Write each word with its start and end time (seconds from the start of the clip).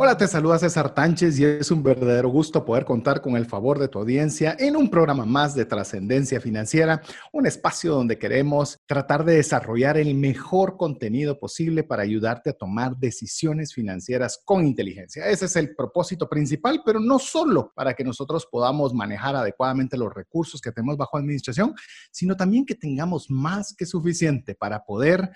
Hola, 0.00 0.16
te 0.16 0.28
saluda 0.28 0.60
César 0.60 0.94
Tánchez 0.94 1.40
y 1.40 1.44
es 1.44 1.72
un 1.72 1.82
verdadero 1.82 2.28
gusto 2.28 2.64
poder 2.64 2.84
contar 2.84 3.20
con 3.20 3.34
el 3.34 3.46
favor 3.46 3.80
de 3.80 3.88
tu 3.88 3.98
audiencia 3.98 4.54
en 4.56 4.76
un 4.76 4.88
programa 4.88 5.24
más 5.24 5.56
de 5.56 5.64
trascendencia 5.64 6.40
financiera, 6.40 7.02
un 7.32 7.48
espacio 7.48 7.94
donde 7.94 8.16
queremos 8.16 8.78
tratar 8.86 9.24
de 9.24 9.34
desarrollar 9.34 9.98
el 9.98 10.14
mejor 10.14 10.76
contenido 10.76 11.40
posible 11.40 11.82
para 11.82 12.04
ayudarte 12.04 12.50
a 12.50 12.52
tomar 12.52 12.96
decisiones 12.96 13.74
financieras 13.74 14.40
con 14.44 14.64
inteligencia. 14.64 15.26
Ese 15.26 15.46
es 15.46 15.56
el 15.56 15.74
propósito 15.74 16.28
principal, 16.28 16.82
pero 16.86 17.00
no 17.00 17.18
solo 17.18 17.72
para 17.74 17.94
que 17.94 18.04
nosotros 18.04 18.46
podamos 18.48 18.94
manejar 18.94 19.34
adecuadamente 19.34 19.96
los 19.96 20.14
recursos 20.14 20.60
que 20.60 20.70
tenemos 20.70 20.96
bajo 20.96 21.18
administración, 21.18 21.74
sino 22.12 22.36
también 22.36 22.64
que 22.64 22.76
tengamos 22.76 23.28
más 23.30 23.74
que 23.76 23.84
suficiente 23.84 24.54
para 24.54 24.84
poder 24.84 25.28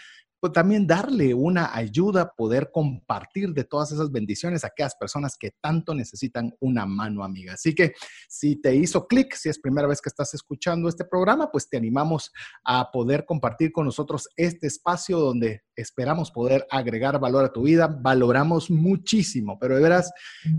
pues 0.42 0.52
también 0.52 0.88
darle 0.88 1.34
una 1.34 1.72
ayuda, 1.72 2.34
poder 2.34 2.72
compartir 2.72 3.54
de 3.54 3.62
todas 3.62 3.92
esas 3.92 4.10
bendiciones 4.10 4.64
a 4.64 4.66
aquellas 4.66 4.96
personas 4.96 5.36
que 5.38 5.52
tanto 5.60 5.94
necesitan 5.94 6.52
una 6.58 6.84
mano 6.84 7.22
amiga. 7.22 7.52
Así 7.52 7.76
que 7.76 7.92
si 8.28 8.56
te 8.56 8.74
hizo 8.74 9.06
clic, 9.06 9.34
si 9.36 9.50
es 9.50 9.60
primera 9.60 9.86
vez 9.86 10.00
que 10.00 10.08
estás 10.08 10.34
escuchando 10.34 10.88
este 10.88 11.04
programa, 11.04 11.52
pues 11.52 11.68
te 11.68 11.76
animamos 11.76 12.32
a 12.64 12.90
poder 12.90 13.24
compartir 13.24 13.70
con 13.70 13.86
nosotros 13.86 14.28
este 14.34 14.66
espacio 14.66 15.20
donde 15.20 15.62
esperamos 15.76 16.32
poder 16.32 16.66
agregar 16.72 17.20
valor 17.20 17.44
a 17.44 17.52
tu 17.52 17.62
vida. 17.62 17.86
Valoramos 17.86 18.68
muchísimo, 18.68 19.60
pero 19.60 19.76
de 19.76 19.82
veras 19.82 20.10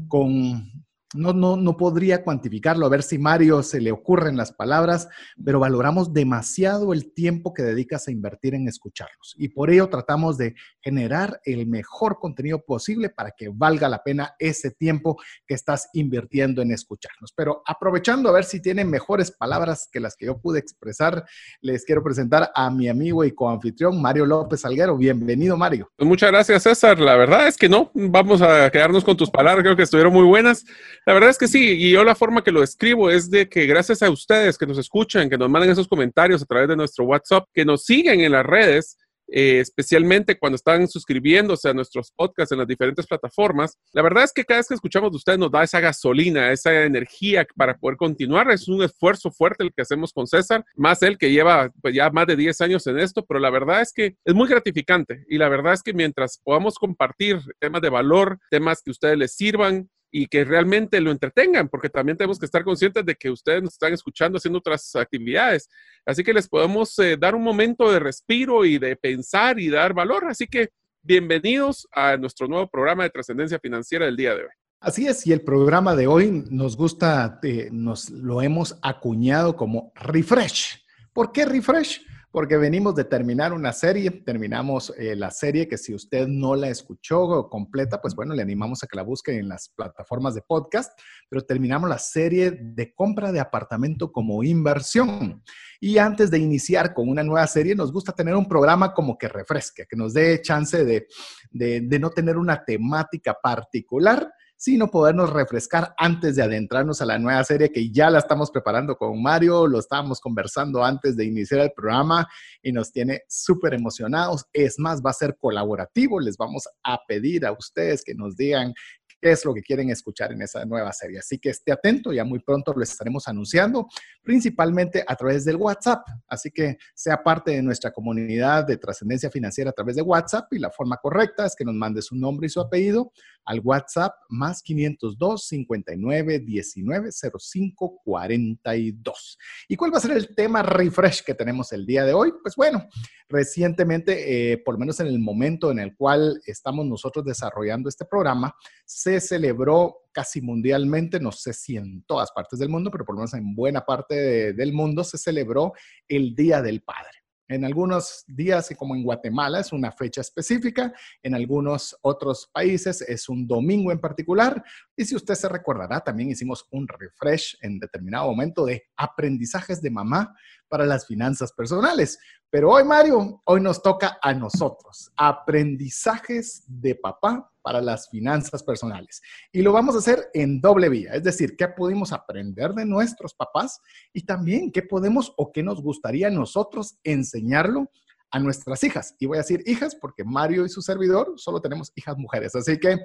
con 0.08 0.71
no, 1.14 1.33
no, 1.33 1.56
no 1.56 1.78
podría 1.78 2.23
cuantificarlo, 2.23 2.86
a 2.86 2.89
ver 2.89 3.03
si 3.03 3.17
Mario 3.17 3.64
se 3.64 3.81
le 3.81 3.92
ocurren 3.92 4.38
las 4.38 4.52
palabras, 4.52 5.08
pero 5.44 5.59
valoramos 5.59 6.14
demasiado 6.14 6.94
el 6.94 7.14
tiempo 7.14 7.53
que 7.53 7.64
dedicas 7.64 8.08
a 8.08 8.11
invertir 8.11 8.55
en 8.55 8.67
escucharlos. 8.67 9.36
Y 9.38 9.50
por 9.50 9.70
ello 9.70 9.89
tratamos 9.89 10.38
de 10.38 10.55
generar 10.81 11.39
el 11.45 11.67
mejor 11.67 12.20
contenido 12.20 12.64
posible 12.64 13.09
para 13.09 13.31
que 13.31 13.50
valga 13.50 13.89
la 13.89 14.03
pena 14.03 14.33
ese 14.39 14.72
tiempo 14.72 15.17
que 15.47 15.53
estás 15.53 15.89
invirtiendo 15.94 16.61
en 16.61 16.72
escucharnos. 16.72 17.33
Pero 17.36 17.61
aprovechando 17.66 18.30
a 18.30 18.33
ver 18.33 18.44
si 18.44 18.61
tienen 18.61 18.89
mejores 18.89 19.31
palabras 19.31 19.89
que 19.92 20.00
las 20.00 20.16
que 20.16 20.25
yo 20.25 20.39
pude 20.39 20.59
expresar, 20.59 21.25
les 21.61 21.86
quiero 21.86 22.03
presentar 22.03 22.52
a 22.53 22.70
mi 22.70 22.88
amigo 22.89 23.23
y 23.23 23.31
coanfitrión 23.31 24.02
Mario 24.02 24.25
López 24.25 24.66
Alguero. 24.66 24.98
Bienvenido, 24.98 25.58
Mario. 25.58 25.89
Pues 25.95 26.08
muchas 26.08 26.31
gracias, 26.31 26.64
César. 26.64 27.00
La 27.00 27.16
verdad 27.16 27.48
es 27.48 27.58
que 27.58 27.70
no, 27.70 27.92
vamos 27.94 28.42
a 28.42 28.70
quedarnos 28.70 29.03
con 29.03 29.17
tus 29.17 29.30
palabras, 29.30 29.64
creo 29.64 29.75
que 29.75 29.83
estuvieron 29.83 30.14
muy 30.14 30.25
buenas. 30.25 30.66
La 31.05 31.13
verdad 31.13 31.31
es 31.31 31.37
que 31.37 31.49
sí, 31.49 31.71
y 31.71 31.91
yo 31.91 32.03
la 32.05 32.15
forma 32.15 32.43
que 32.43 32.51
lo 32.51 32.63
escribo 32.63 33.09
es 33.09 33.29
de 33.29 33.49
que 33.49 33.65
gracias 33.65 34.01
a 34.01 34.09
ustedes 34.09 34.57
que 34.57 34.65
nos 34.65 34.77
escuchan, 34.77 35.29
que 35.29 35.37
nos 35.37 35.49
manden 35.49 35.71
esos 35.71 35.87
comentarios 35.87 36.41
a 36.41 36.45
través 36.45 36.69
de 36.69 36.77
nuestro 36.77 37.03
WhatsApp, 37.03 37.45
que 37.53 37.65
nos 37.65 37.83
siguen 37.83 38.21
en 38.21 38.31
las 38.31 38.45
redes, 38.45 38.97
eh, 39.27 39.59
especialmente 39.59 40.37
cuando 40.37 40.55
están 40.55 40.87
suscribiéndose 40.87 41.67
a 41.67 41.73
nuestros 41.73 42.11
podcasts 42.11 42.53
en 42.53 42.59
las 42.59 42.67
diferentes 42.67 43.05
plataformas. 43.05 43.77
La 43.91 44.01
verdad 44.01 44.23
es 44.23 44.31
que 44.31 44.45
cada 44.45 44.59
vez 44.59 44.67
que 44.67 44.75
escuchamos 44.75 45.11
de 45.11 45.17
ustedes 45.17 45.39
nos 45.39 45.51
da 45.51 45.63
esa 45.63 45.81
gasolina, 45.81 46.51
esa 46.51 46.83
energía 46.83 47.45
para 47.57 47.77
poder 47.77 47.97
continuar. 47.97 48.49
Es 48.51 48.69
un 48.69 48.81
esfuerzo 48.83 49.29
fuerte 49.29 49.63
el 49.63 49.73
que 49.73 49.81
hacemos 49.81 50.13
con 50.13 50.25
César, 50.25 50.63
más 50.75 51.01
él 51.03 51.17
que 51.17 51.31
lleva 51.31 51.69
pues, 51.81 51.93
ya 51.95 52.09
más 52.11 52.27
de 52.27 52.37
10 52.37 52.61
años 52.61 52.87
en 52.87 52.99
esto, 52.99 53.25
pero 53.25 53.41
la 53.41 53.49
verdad 53.49 53.81
es 53.81 53.91
que 53.91 54.15
es 54.23 54.33
muy 54.33 54.47
gratificante 54.47 55.25
y 55.27 55.37
la 55.37 55.49
verdad 55.49 55.73
es 55.73 55.83
que 55.83 55.93
mientras 55.93 56.39
podamos 56.43 56.75
compartir 56.75 57.39
temas 57.59 57.81
de 57.81 57.89
valor, 57.89 58.39
temas 58.49 58.81
que 58.81 58.91
ustedes 58.91 59.17
les 59.17 59.35
sirvan, 59.35 59.89
y 60.16 60.28
que 60.28 60.45
realmente 60.45 61.02
lo 61.02 61.10
entretengan, 61.10 61.67
porque 61.67 61.89
también 61.89 62.15
tenemos 62.15 62.37
que 62.37 62.45
estar 62.45 62.64
conscientes 62.64 63.04
de 63.04 63.15
que 63.15 63.32
ustedes 63.32 63.64
nos 63.64 63.73
están 63.73 63.93
escuchando 63.93 64.37
haciendo 64.37 64.60
otras 64.60 64.95
actividades. 64.95 65.67
Así 66.05 66.23
que 66.23 66.36
les 66.36 66.48
podemos 66.48 66.98
eh, 66.99 67.17
dar 67.17 67.33
un 67.33 67.42
momento 67.42 67.92
de 67.92 67.98
respiro 67.98 68.64
y 68.64 68.77
de 68.77 68.95
pensar 68.95 69.60
y 69.60 69.70
dar 69.70 69.92
valor. 69.95 70.26
Así 70.26 70.45
que 70.45 70.70
bienvenidos 71.02 71.87
a 71.92 72.15
nuestro 72.15 72.48
nuevo 72.48 72.67
programa 72.67 73.02
de 73.04 73.10
trascendencia 73.10 73.58
financiera 73.58 74.05
del 74.05 74.15
día 74.15 74.36
de 74.36 74.43
hoy. 74.43 74.52
Así 74.80 75.08
es, 75.08 75.26
y 75.26 75.33
el 75.33 75.42
programa 75.42 75.95
de 75.95 76.05
hoy 76.05 76.45
nos 76.48 76.77
gusta, 76.77 77.39
eh, 77.42 77.70
nos 77.71 78.11
lo 78.11 78.43
hemos 78.43 78.77
acuñado 78.83 79.55
como 79.55 79.92
refresh. 79.95 80.86
¿Por 81.11 81.32
qué 81.32 81.45
refresh? 81.45 82.05
Porque 82.33 82.58
venimos 82.58 82.95
de 82.95 83.04
terminar 83.04 83.54
una 83.54 83.71
serie, 83.71 84.10
terminamos 84.10 84.92
eh, 84.98 85.16
la 85.16 85.30
serie 85.30 85.67
que 85.67 85.77
si 85.77 85.94
usted 85.94 86.27
no 86.27 86.55
la 86.55 86.67
escuchó 86.67 87.48
completa, 87.48 88.02
pues 88.02 88.16
bueno, 88.16 88.33
le 88.33 88.42
animamos 88.42 88.83
a 88.83 88.88
que 88.88 88.95
la 88.98 89.04
busque 89.04 89.38
en 89.38 89.48
las 89.48 89.70
plataformas 89.70 90.33
de 90.33 90.42
podcast, 90.42 90.99
pero 91.30 91.43
terminamos 91.43 91.88
la 91.88 91.99
serie 91.99 92.58
de 92.60 92.92
compra 92.95 93.32
de 93.32 93.39
apartamento 93.39 94.11
como 94.11 94.43
inversión. 94.43 95.43
Y 95.80 95.99
antes 95.99 96.32
de 96.32 96.39
iniciar 96.39 96.95
con 96.95 97.08
una 97.08 97.22
nueva 97.22 97.45
serie, 97.45 97.76
nos 97.76 97.93
gusta 97.93 98.14
tener 98.14 98.36
un 98.36 98.48
programa 98.48 98.95
como 98.95 99.16
que 99.16 99.27
refresque, 99.27 99.86
que 99.88 99.95
nos 99.95 100.16
dé 100.16 100.42
chance 100.42 100.83
de, 100.83 101.05
de 101.52 101.99
no 101.99 102.10
tener 102.10 102.38
una 102.38 102.66
temática 102.66 103.38
particular, 103.43 104.27
sino 104.63 104.89
podernos 104.89 105.29
refrescar 105.29 105.93
antes 105.97 106.37
de 106.37 106.41
adentrarnos 106.41 107.01
a 107.01 107.05
la 107.05 107.19
nueva 107.19 107.43
serie 107.43 107.69
que 107.69 107.91
ya 107.91 108.09
la 108.09 108.19
estamos 108.19 108.49
preparando 108.49 108.95
con 108.95 109.21
Mario, 109.21 109.67
lo 109.67 109.77
estábamos 109.77 110.21
conversando 110.21 110.85
antes 110.85 111.17
de 111.17 111.25
iniciar 111.25 111.59
el 111.59 111.73
programa 111.73 112.29
y 112.61 112.71
nos 112.71 112.89
tiene 112.89 113.23
súper 113.27 113.73
emocionados. 113.73 114.45
Es 114.53 114.79
más, 114.79 115.01
va 115.01 115.09
a 115.09 115.13
ser 115.13 115.35
colaborativo, 115.37 116.17
les 116.17 116.37
vamos 116.37 116.69
a 116.81 116.97
pedir 117.05 117.45
a 117.45 117.51
ustedes 117.51 118.05
que 118.05 118.15
nos 118.15 118.37
digan 118.37 118.73
qué 119.19 119.31
es 119.31 119.43
lo 119.43 119.53
que 119.53 119.61
quieren 119.61 119.89
escuchar 119.89 120.31
en 120.31 120.41
esa 120.41 120.63
nueva 120.63 120.93
serie. 120.93 121.19
Así 121.19 121.39
que 121.39 121.49
esté 121.49 121.73
atento, 121.73 122.13
ya 122.13 122.23
muy 122.23 122.39
pronto 122.39 122.73
lo 122.73 122.83
estaremos 122.83 123.27
anunciando, 123.27 123.89
principalmente 124.21 125.03
a 125.05 125.15
través 125.17 125.43
del 125.43 125.57
WhatsApp. 125.57 126.07
Así 126.25 126.51
que 126.51 126.77
sea 126.95 127.21
parte 127.21 127.51
de 127.51 127.61
nuestra 127.61 127.91
comunidad 127.91 128.65
de 128.65 128.77
trascendencia 128.77 129.30
financiera 129.30 129.71
a 129.71 129.74
través 129.74 129.97
de 129.97 130.03
WhatsApp 130.03 130.53
y 130.53 130.59
la 130.59 130.71
forma 130.71 130.95
correcta 130.95 131.45
es 131.45 131.53
que 131.53 131.65
nos 131.65 131.75
mande 131.75 132.01
su 132.01 132.15
nombre 132.15 132.47
y 132.47 132.50
su 132.50 132.62
apellido 132.62 133.12
al 133.45 133.59
WhatsApp 133.63 134.13
más 134.30 134.62
502 134.62 135.45
59 135.45 136.39
19 136.39 137.09
05 137.12 138.01
42. 138.04 139.38
¿Y 139.68 139.75
cuál 139.75 139.94
va 139.94 139.98
a 139.98 140.01
ser 140.01 140.12
el 140.12 140.36
tema 140.36 140.63
refresh 140.63 141.24
que 141.24 141.33
tenemos 141.33 141.71
el 141.74 141.86
día 141.86 142.06
de 142.06 142.13
hoy? 142.13 142.33
Pues 142.42 142.56
bueno, 142.56 142.88
recientemente, 143.27 144.54
eh, 144.54 144.57
por 144.57 144.75
lo 144.75 144.80
menos 144.80 145.00
en 145.00 145.07
el 145.07 145.19
momento 145.19 145.71
en 145.71 145.80
el 145.80 145.95
cual 145.95 146.42
estamos 146.45 146.86
nosotros 146.86 147.25
desarrollando 147.25 147.89
este 147.89 148.06
programa, 148.06 148.56
se 148.86 149.19
celebró 149.19 149.98
casi 150.12 150.42
mundialmente, 150.42 151.19
no 151.19 151.31
sé 151.31 151.54
si 151.54 151.75
en 151.77 152.04
todas 152.04 152.31
partes 152.31 152.60
del 152.60 152.69
mundo, 152.69 152.92
pero 152.92 153.04
por 153.04 153.15
lo 153.15 153.19
menos 153.19 153.33
en 153.33 153.56
buena 153.56 153.81
parte 153.86 154.54
del 154.54 154.74
mundo 154.74 155.04
se 155.04 155.18
celebró 155.18 155.74
el 156.07 156.36
Día 156.36 156.62
del 156.62 156.81
Padre. 156.81 157.23
En 157.50 157.65
algunos 157.65 158.24
días, 158.27 158.74
como 158.77 158.95
en 158.95 159.04
Guatemala, 159.04 159.59
es 159.59 159.74
una 159.74 159.92
fecha 159.92 160.21
específica, 160.21 160.94
en 161.21 161.36
algunos 161.36 161.95
otros 162.01 162.50
países 162.54 163.01
es 163.01 163.27
un 163.27 163.45
domingo 163.45 163.92
en 163.92 164.00
particular. 164.00 164.63
Y 164.95 165.04
si 165.06 165.15
usted 165.15 165.36
se 165.36 165.50
recordará, 165.50 166.00
también 166.00 166.30
hicimos 166.30 166.65
un 166.71 166.88
refresh 166.88 167.57
en 167.62 167.80
determinado 167.80 168.27
momento 168.27 168.65
de 168.65 168.83
aprendizajes 168.95 169.81
de 169.81 169.92
mamá 169.92 170.33
para 170.74 170.88
las 170.88 171.06
finanzas 171.06 171.54
personales. 171.54 172.18
Pero 172.50 172.72
hoy, 172.72 172.84
Mario, 172.84 173.44
hoy 173.45 173.62
nos 173.62 173.84
toca 173.84 174.18
a 174.19 174.34
nosotros, 174.34 175.12
aprendizajes 175.16 176.63
de 176.66 176.95
papá 176.95 177.48
para 177.62 177.80
las 177.80 178.10
finanzas 178.10 178.63
personales. 178.63 179.22
Y 179.51 179.62
lo 179.62 179.72
vamos 179.72 179.94
a 179.94 180.00
hacer 180.00 180.31
en 180.34 180.60
doble 180.60 180.89
vía, 180.89 181.13
es 181.13 181.22
decir, 181.22 181.56
qué 181.56 181.68
pudimos 181.68 182.12
aprender 182.12 182.74
de 182.74 182.88
nuestros 182.88 183.36
papás 183.36 183.81
y 184.13 184.25
también 184.25 184.72
qué 184.72 184.81
podemos 184.81 185.31
o 185.38 185.51
qué 185.51 185.62
nos 185.62 185.80
gustaría 185.80 186.31
nosotros 186.31 186.98
enseñarlo 187.04 187.92
a 188.31 188.40
nuestras 188.40 188.84
hijas. 188.84 189.16
Y 189.19 189.28
voy 189.28 189.38
a 189.38 189.42
decir 189.42 189.62
hijas 189.68 189.94
porque 189.94 190.24
Mario 190.24 190.66
y 190.66 190.69
su 190.69 190.81
servidor 190.81 191.36
solo 191.36 191.62
tenemos 191.62 191.92
hijas 191.94 192.18
mujeres. 192.18 192.56
Así 192.56 192.80
que, 192.80 192.98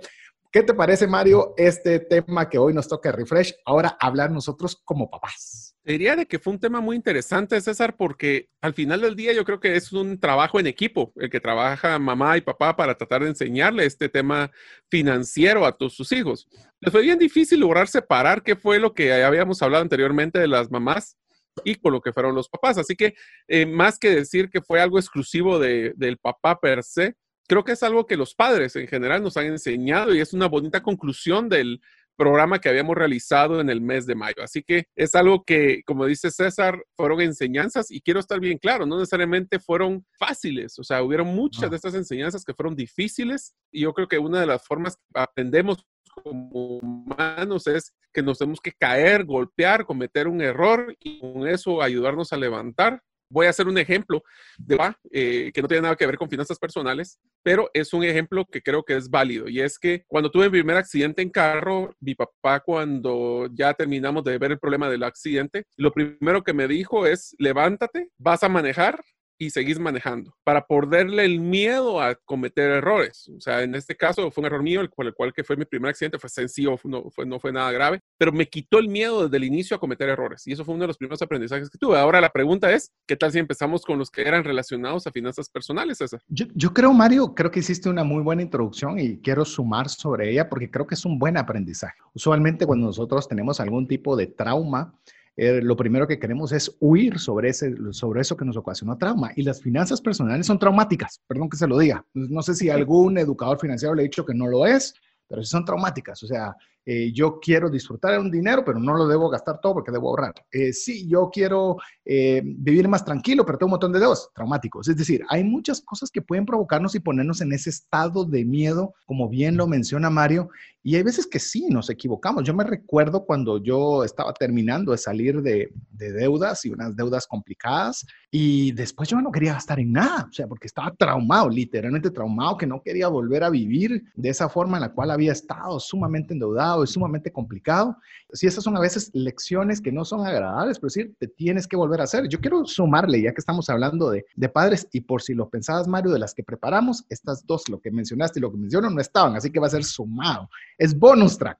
¿qué 0.50 0.62
te 0.62 0.72
parece, 0.72 1.06
Mario, 1.06 1.52
este 1.58 2.00
tema 2.00 2.48
que 2.48 2.56
hoy 2.56 2.72
nos 2.72 2.88
toca 2.88 3.12
refresh? 3.12 3.54
Ahora 3.66 3.94
hablar 4.00 4.30
nosotros 4.30 4.80
como 4.86 5.10
papás 5.10 5.67
diría 5.92 6.16
de 6.16 6.26
que 6.26 6.38
fue 6.38 6.52
un 6.52 6.60
tema 6.60 6.80
muy 6.80 6.96
interesante, 6.96 7.60
César, 7.60 7.96
porque 7.96 8.50
al 8.60 8.74
final 8.74 9.00
del 9.00 9.16
día 9.16 9.32
yo 9.32 9.44
creo 9.44 9.58
que 9.58 9.74
es 9.74 9.92
un 9.92 10.20
trabajo 10.20 10.60
en 10.60 10.66
equipo, 10.66 11.12
el 11.16 11.30
que 11.30 11.40
trabaja 11.40 11.98
mamá 11.98 12.36
y 12.36 12.42
papá 12.42 12.76
para 12.76 12.96
tratar 12.96 13.22
de 13.22 13.30
enseñarle 13.30 13.86
este 13.86 14.08
tema 14.08 14.50
financiero 14.90 15.64
a 15.64 15.72
todos 15.72 15.94
sus 15.94 16.12
hijos. 16.12 16.46
Les 16.80 16.92
fue 16.92 17.02
bien 17.02 17.18
difícil 17.18 17.60
lograr 17.60 17.88
separar 17.88 18.42
qué 18.42 18.54
fue 18.54 18.78
lo 18.78 18.92
que 18.92 19.22
habíamos 19.24 19.62
hablado 19.62 19.82
anteriormente 19.82 20.38
de 20.38 20.48
las 20.48 20.70
mamás 20.70 21.16
y 21.64 21.74
con 21.76 21.92
lo 21.92 22.00
que 22.02 22.12
fueron 22.12 22.34
los 22.34 22.48
papás. 22.48 22.76
Así 22.76 22.94
que 22.94 23.14
eh, 23.48 23.64
más 23.64 23.98
que 23.98 24.10
decir 24.14 24.50
que 24.50 24.60
fue 24.60 24.80
algo 24.80 24.98
exclusivo 24.98 25.58
del 25.58 26.18
papá 26.20 26.60
per 26.60 26.82
se, 26.82 27.16
creo 27.48 27.64
que 27.64 27.72
es 27.72 27.82
algo 27.82 28.06
que 28.06 28.18
los 28.18 28.34
padres 28.34 28.76
en 28.76 28.86
general 28.86 29.22
nos 29.22 29.38
han 29.38 29.46
enseñado 29.46 30.14
y 30.14 30.20
es 30.20 30.34
una 30.34 30.46
bonita 30.46 30.82
conclusión 30.82 31.48
del, 31.48 31.80
programa 32.18 32.58
que 32.58 32.68
habíamos 32.68 32.96
realizado 32.96 33.60
en 33.60 33.70
el 33.70 33.80
mes 33.80 34.04
de 34.04 34.16
mayo. 34.16 34.42
Así 34.42 34.62
que 34.62 34.86
es 34.96 35.14
algo 35.14 35.44
que, 35.44 35.82
como 35.86 36.04
dice 36.04 36.30
César, 36.30 36.84
fueron 36.96 37.20
enseñanzas 37.20 37.90
y 37.90 38.00
quiero 38.00 38.20
estar 38.20 38.40
bien 38.40 38.58
claro, 38.58 38.84
no 38.84 38.98
necesariamente 38.98 39.60
fueron 39.60 40.04
fáciles, 40.18 40.78
o 40.78 40.84
sea, 40.84 41.02
hubieron 41.02 41.28
muchas 41.28 41.70
de 41.70 41.76
estas 41.76 41.94
enseñanzas 41.94 42.44
que 42.44 42.54
fueron 42.54 42.74
difíciles 42.74 43.54
y 43.72 43.82
yo 43.82 43.94
creo 43.94 44.08
que 44.08 44.18
una 44.18 44.40
de 44.40 44.46
las 44.46 44.66
formas 44.66 44.96
que 44.96 45.20
aprendemos 45.20 45.86
como 46.22 46.78
humanos 46.78 47.66
es 47.68 47.94
que 48.12 48.22
nos 48.22 48.38
tenemos 48.38 48.60
que 48.60 48.72
caer, 48.72 49.24
golpear, 49.24 49.86
cometer 49.86 50.26
un 50.26 50.40
error 50.40 50.96
y 50.98 51.20
con 51.20 51.46
eso 51.46 51.80
ayudarnos 51.80 52.32
a 52.32 52.36
levantar 52.36 53.02
voy 53.28 53.46
a 53.46 53.50
hacer 53.50 53.66
un 53.66 53.78
ejemplo 53.78 54.22
de 54.56 54.78
eh, 55.10 55.50
que 55.52 55.62
no 55.62 55.68
tiene 55.68 55.82
nada 55.82 55.96
que 55.96 56.06
ver 56.06 56.16
con 56.16 56.28
finanzas 56.28 56.58
personales, 56.58 57.18
pero 57.42 57.70
es 57.74 57.92
un 57.92 58.04
ejemplo 58.04 58.44
que 58.44 58.62
creo 58.62 58.82
que 58.82 58.96
es 58.96 59.08
válido. 59.08 59.48
Y 59.48 59.60
es 59.60 59.78
que 59.78 60.04
cuando 60.06 60.30
tuve 60.30 60.46
mi 60.46 60.58
primer 60.58 60.76
accidente 60.76 61.22
en 61.22 61.30
carro, 61.30 61.94
mi 62.00 62.14
papá, 62.14 62.60
cuando 62.60 63.48
ya 63.52 63.74
terminamos 63.74 64.24
de 64.24 64.38
ver 64.38 64.52
el 64.52 64.58
problema 64.58 64.88
del 64.88 65.02
accidente, 65.02 65.64
lo 65.76 65.92
primero 65.92 66.42
que 66.42 66.52
me 66.52 66.68
dijo 66.68 67.06
es, 67.06 67.34
levántate, 67.38 68.08
vas 68.18 68.42
a 68.42 68.48
manejar 68.48 69.02
y 69.38 69.50
seguís 69.50 69.78
manejando 69.78 70.34
para 70.44 70.66
perderle 70.66 71.24
el 71.24 71.40
miedo 71.40 72.00
a 72.02 72.16
cometer 72.16 72.70
errores. 72.70 73.30
O 73.36 73.40
sea, 73.40 73.62
en 73.62 73.74
este 73.74 73.96
caso 73.96 74.30
fue 74.30 74.42
un 74.42 74.46
error 74.46 74.62
mío, 74.62 74.80
el 74.80 74.90
cual, 74.90 75.08
el 75.08 75.14
cual 75.14 75.32
que 75.32 75.44
fue 75.44 75.56
mi 75.56 75.64
primer 75.64 75.90
accidente, 75.90 76.18
fue 76.18 76.28
sencillo, 76.28 76.76
no 76.84 77.10
fue, 77.10 77.24
no 77.24 77.38
fue 77.38 77.52
nada 77.52 77.70
grave, 77.70 78.00
pero 78.18 78.32
me 78.32 78.46
quitó 78.46 78.78
el 78.78 78.88
miedo 78.88 79.24
desde 79.24 79.36
el 79.36 79.44
inicio 79.44 79.76
a 79.76 79.80
cometer 79.80 80.08
errores. 80.08 80.46
Y 80.46 80.52
eso 80.52 80.64
fue 80.64 80.74
uno 80.74 80.82
de 80.82 80.88
los 80.88 80.96
primeros 80.96 81.22
aprendizajes 81.22 81.70
que 81.70 81.78
tuve. 81.78 81.98
Ahora 81.98 82.20
la 82.20 82.30
pregunta 82.30 82.72
es, 82.72 82.92
¿qué 83.06 83.16
tal 83.16 83.30
si 83.30 83.38
empezamos 83.38 83.82
con 83.82 83.98
los 83.98 84.10
que 84.10 84.22
eran 84.22 84.42
relacionados 84.44 85.06
a 85.06 85.12
finanzas 85.12 85.48
personales, 85.48 85.98
César? 85.98 86.20
Yo, 86.28 86.46
yo 86.54 86.74
creo, 86.74 86.92
Mario, 86.92 87.34
creo 87.34 87.50
que 87.50 87.60
hiciste 87.60 87.88
una 87.88 88.04
muy 88.04 88.22
buena 88.22 88.42
introducción 88.42 88.98
y 88.98 89.18
quiero 89.18 89.44
sumar 89.44 89.88
sobre 89.88 90.30
ella 90.30 90.48
porque 90.48 90.70
creo 90.70 90.86
que 90.86 90.94
es 90.94 91.04
un 91.04 91.18
buen 91.18 91.36
aprendizaje. 91.36 91.98
Usualmente 92.12 92.66
cuando 92.66 92.86
nosotros 92.86 93.28
tenemos 93.28 93.60
algún 93.60 93.86
tipo 93.86 94.16
de 94.16 94.26
trauma, 94.26 94.94
eh, 95.40 95.62
lo 95.62 95.76
primero 95.76 96.08
que 96.08 96.18
queremos 96.18 96.50
es 96.50 96.76
huir 96.80 97.20
sobre, 97.20 97.50
ese, 97.50 97.72
sobre 97.92 98.22
eso 98.22 98.36
que 98.36 98.44
nos 98.44 98.56
ocasionó 98.56 98.98
trauma. 98.98 99.30
Y 99.36 99.42
las 99.42 99.62
finanzas 99.62 100.00
personales 100.00 100.44
son 100.44 100.58
traumáticas, 100.58 101.20
perdón 101.28 101.48
que 101.48 101.56
se 101.56 101.68
lo 101.68 101.78
diga. 101.78 102.04
No 102.12 102.42
sé 102.42 102.56
si 102.56 102.70
algún 102.70 103.16
educador 103.18 103.60
financiero 103.60 103.94
le 103.94 104.02
ha 104.02 104.10
dicho 104.10 104.26
que 104.26 104.34
no 104.34 104.48
lo 104.48 104.66
es, 104.66 104.94
pero 105.28 105.44
sí 105.44 105.48
son 105.48 105.64
traumáticas. 105.64 106.20
O 106.24 106.26
sea, 106.26 106.56
eh, 106.84 107.12
yo 107.12 107.38
quiero 107.38 107.68
disfrutar 107.68 108.12
de 108.12 108.18
un 108.18 108.30
dinero, 108.30 108.64
pero 108.64 108.78
no 108.78 108.94
lo 108.94 109.06
debo 109.06 109.28
gastar 109.28 109.60
todo 109.60 109.74
porque 109.74 109.90
debo 109.90 110.08
ahorrar. 110.08 110.34
Eh, 110.50 110.72
sí, 110.72 111.06
yo 111.06 111.28
quiero 111.30 111.76
eh, 112.04 112.40
vivir 112.42 112.88
más 112.88 113.04
tranquilo, 113.04 113.44
pero 113.44 113.58
tengo 113.58 113.68
un 113.68 113.72
montón 113.72 113.92
de 113.92 114.00
deudas 114.00 114.30
traumáticos. 114.34 114.88
Es 114.88 114.96
decir, 114.96 115.22
hay 115.28 115.44
muchas 115.44 115.82
cosas 115.82 116.10
que 116.10 116.22
pueden 116.22 116.46
provocarnos 116.46 116.94
y 116.94 117.00
ponernos 117.00 117.42
en 117.42 117.52
ese 117.52 117.68
estado 117.68 118.24
de 118.24 118.44
miedo, 118.44 118.94
como 119.04 119.28
bien 119.28 119.56
lo 119.58 119.66
menciona 119.66 120.08
Mario, 120.08 120.48
y 120.82 120.96
hay 120.96 121.02
veces 121.02 121.26
que 121.26 121.38
sí, 121.38 121.66
nos 121.68 121.90
equivocamos. 121.90 122.44
Yo 122.44 122.54
me 122.54 122.64
recuerdo 122.64 123.26
cuando 123.26 123.62
yo 123.62 124.04
estaba 124.04 124.32
terminando 124.32 124.92
de 124.92 124.98
salir 124.98 125.42
de, 125.42 125.70
de 125.90 126.12
deudas 126.12 126.64
y 126.64 126.70
unas 126.70 126.96
deudas 126.96 127.26
complicadas, 127.26 128.06
y 128.30 128.72
después 128.72 129.08
yo 129.08 129.20
no 129.20 129.32
quería 129.32 129.54
gastar 129.54 129.80
en 129.80 129.92
nada, 129.92 130.26
o 130.30 130.32
sea, 130.32 130.46
porque 130.46 130.66
estaba 130.66 130.94
traumado, 130.94 131.50
literalmente 131.50 132.10
traumado, 132.10 132.56
que 132.56 132.66
no 132.66 132.80
quería 132.82 133.08
volver 133.08 133.44
a 133.44 133.50
vivir 133.50 134.04
de 134.14 134.28
esa 134.28 134.48
forma 134.48 134.78
en 134.78 134.82
la 134.82 134.92
cual 134.92 135.10
había 135.10 135.32
estado 135.32 135.78
sumamente 135.80 136.32
endeudado 136.32 136.67
es 136.82 136.90
sumamente 136.90 137.32
complicado. 137.32 137.96
Sí, 138.32 138.46
esas 138.46 138.64
son 138.64 138.76
a 138.76 138.80
veces 138.80 139.10
lecciones 139.14 139.80
que 139.80 139.92
no 139.92 140.04
son 140.04 140.26
agradables, 140.26 140.78
pero 140.78 140.90
sí, 140.90 141.14
te 141.18 141.28
tienes 141.28 141.66
que 141.66 141.76
volver 141.76 142.00
a 142.00 142.04
hacer. 142.04 142.28
Yo 142.28 142.40
quiero 142.40 142.64
sumarle, 142.66 143.22
ya 143.22 143.32
que 143.32 143.40
estamos 143.40 143.68
hablando 143.70 144.10
de, 144.10 144.26
de 144.36 144.48
padres, 144.48 144.88
y 144.92 145.00
por 145.00 145.22
si 145.22 145.34
lo 145.34 145.48
pensabas, 145.48 145.88
Mario, 145.88 146.12
de 146.12 146.18
las 146.18 146.34
que 146.34 146.44
preparamos, 146.44 147.04
estas 147.08 147.46
dos, 147.46 147.68
lo 147.68 147.80
que 147.80 147.90
mencionaste 147.90 148.38
y 148.38 148.42
lo 148.42 148.50
que 148.50 148.58
menciono, 148.58 148.90
no 148.90 149.00
estaban, 149.00 149.36
así 149.36 149.50
que 149.50 149.60
va 149.60 149.66
a 149.66 149.70
ser 149.70 149.84
sumado. 149.84 150.48
Es 150.76 150.98
bonus 150.98 151.38
track. 151.38 151.58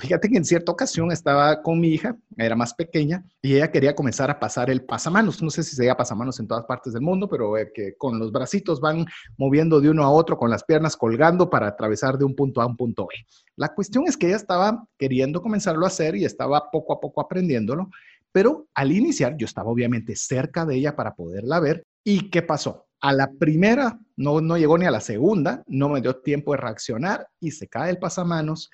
Fíjate 0.00 0.30
que 0.30 0.38
en 0.38 0.46
cierta 0.46 0.72
ocasión 0.72 1.12
estaba 1.12 1.60
con 1.62 1.78
mi 1.78 1.88
hija, 1.88 2.16
era 2.38 2.56
más 2.56 2.72
pequeña, 2.72 3.22
y 3.42 3.56
ella 3.56 3.70
quería 3.70 3.94
comenzar 3.94 4.30
a 4.30 4.40
pasar 4.40 4.70
el 4.70 4.82
pasamanos. 4.82 5.42
No 5.42 5.50
sé 5.50 5.62
si 5.62 5.76
se 5.76 5.84
llama 5.84 5.98
pasamanos 5.98 6.40
en 6.40 6.48
todas 6.48 6.64
partes 6.64 6.94
del 6.94 7.02
mundo, 7.02 7.28
pero 7.28 7.58
eh, 7.58 7.70
que 7.74 7.96
con 7.98 8.18
los 8.18 8.32
bracitos 8.32 8.80
van 8.80 9.04
moviendo 9.36 9.78
de 9.78 9.90
uno 9.90 10.02
a 10.02 10.10
otro, 10.10 10.38
con 10.38 10.48
las 10.48 10.64
piernas 10.64 10.96
colgando 10.96 11.50
para 11.50 11.68
atravesar 11.68 12.16
de 12.16 12.24
un 12.24 12.34
punto 12.34 12.62
A 12.62 12.64
a 12.64 12.66
un 12.66 12.78
punto 12.78 13.06
B. 13.06 13.14
La 13.56 13.74
cuestión 13.74 14.04
es 14.06 14.16
que 14.16 14.28
ella 14.28 14.36
estaba 14.36 14.86
queriendo 14.96 15.42
comenzarlo 15.42 15.84
a 15.84 15.88
hacer 15.88 16.16
y 16.16 16.24
estaba 16.24 16.70
poco 16.70 16.94
a 16.94 17.00
poco 17.00 17.20
aprendiéndolo, 17.20 17.90
pero 18.32 18.68
al 18.74 18.92
iniciar 18.92 19.36
yo 19.36 19.44
estaba 19.44 19.70
obviamente 19.70 20.16
cerca 20.16 20.64
de 20.64 20.76
ella 20.76 20.96
para 20.96 21.14
poderla 21.14 21.60
ver. 21.60 21.84
¿Y 22.02 22.30
qué 22.30 22.40
pasó? 22.40 22.86
A 23.02 23.12
la 23.12 23.30
primera, 23.38 23.98
no, 24.16 24.40
no 24.40 24.56
llegó 24.56 24.78
ni 24.78 24.86
a 24.86 24.90
la 24.90 25.00
segunda, 25.00 25.62
no 25.66 25.90
me 25.90 26.00
dio 26.00 26.16
tiempo 26.16 26.52
de 26.52 26.58
reaccionar 26.58 27.28
y 27.38 27.50
se 27.50 27.68
cae 27.68 27.90
el 27.90 27.98
pasamanos 27.98 28.70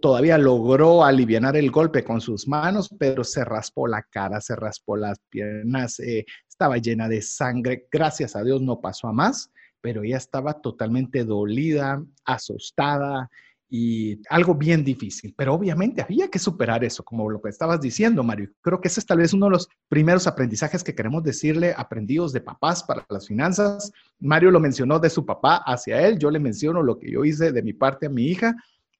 Todavía 0.00 0.38
logró 0.38 1.04
aliviar 1.04 1.56
el 1.56 1.72
golpe 1.72 2.04
con 2.04 2.20
sus 2.20 2.46
manos, 2.46 2.88
pero 2.98 3.24
se 3.24 3.44
raspó 3.44 3.88
la 3.88 4.02
cara, 4.02 4.40
se 4.40 4.54
raspó 4.54 4.96
las 4.96 5.18
piernas, 5.28 5.98
eh, 5.98 6.24
estaba 6.48 6.78
llena 6.78 7.08
de 7.08 7.20
sangre. 7.20 7.88
Gracias 7.90 8.36
a 8.36 8.44
Dios 8.44 8.62
no 8.62 8.80
pasó 8.80 9.08
a 9.08 9.12
más, 9.12 9.50
pero 9.80 10.04
ella 10.04 10.16
estaba 10.16 10.54
totalmente 10.54 11.24
dolida, 11.24 12.00
asustada 12.24 13.28
y 13.68 14.20
algo 14.30 14.54
bien 14.54 14.84
difícil. 14.84 15.34
Pero 15.36 15.54
obviamente 15.54 16.00
había 16.00 16.28
que 16.28 16.38
superar 16.38 16.84
eso, 16.84 17.04
como 17.04 17.28
lo 17.28 17.42
que 17.42 17.48
estabas 17.48 17.80
diciendo, 17.80 18.22
Mario. 18.22 18.50
Creo 18.60 18.80
que 18.80 18.86
ese 18.86 19.00
es 19.00 19.06
tal 19.06 19.18
vez 19.18 19.32
uno 19.32 19.46
de 19.46 19.52
los 19.52 19.68
primeros 19.88 20.28
aprendizajes 20.28 20.84
que 20.84 20.94
queremos 20.94 21.24
decirle 21.24 21.74
aprendidos 21.76 22.32
de 22.32 22.40
papás 22.40 22.84
para 22.84 23.04
las 23.08 23.26
finanzas. 23.26 23.90
Mario 24.20 24.52
lo 24.52 24.60
mencionó 24.60 25.00
de 25.00 25.10
su 25.10 25.26
papá 25.26 25.56
hacia 25.66 26.06
él, 26.06 26.20
yo 26.20 26.30
le 26.30 26.38
menciono 26.38 26.84
lo 26.84 27.00
que 27.00 27.10
yo 27.10 27.24
hice 27.24 27.50
de 27.50 27.62
mi 27.62 27.72
parte 27.72 28.06
a 28.06 28.10
mi 28.10 28.26
hija 28.26 28.54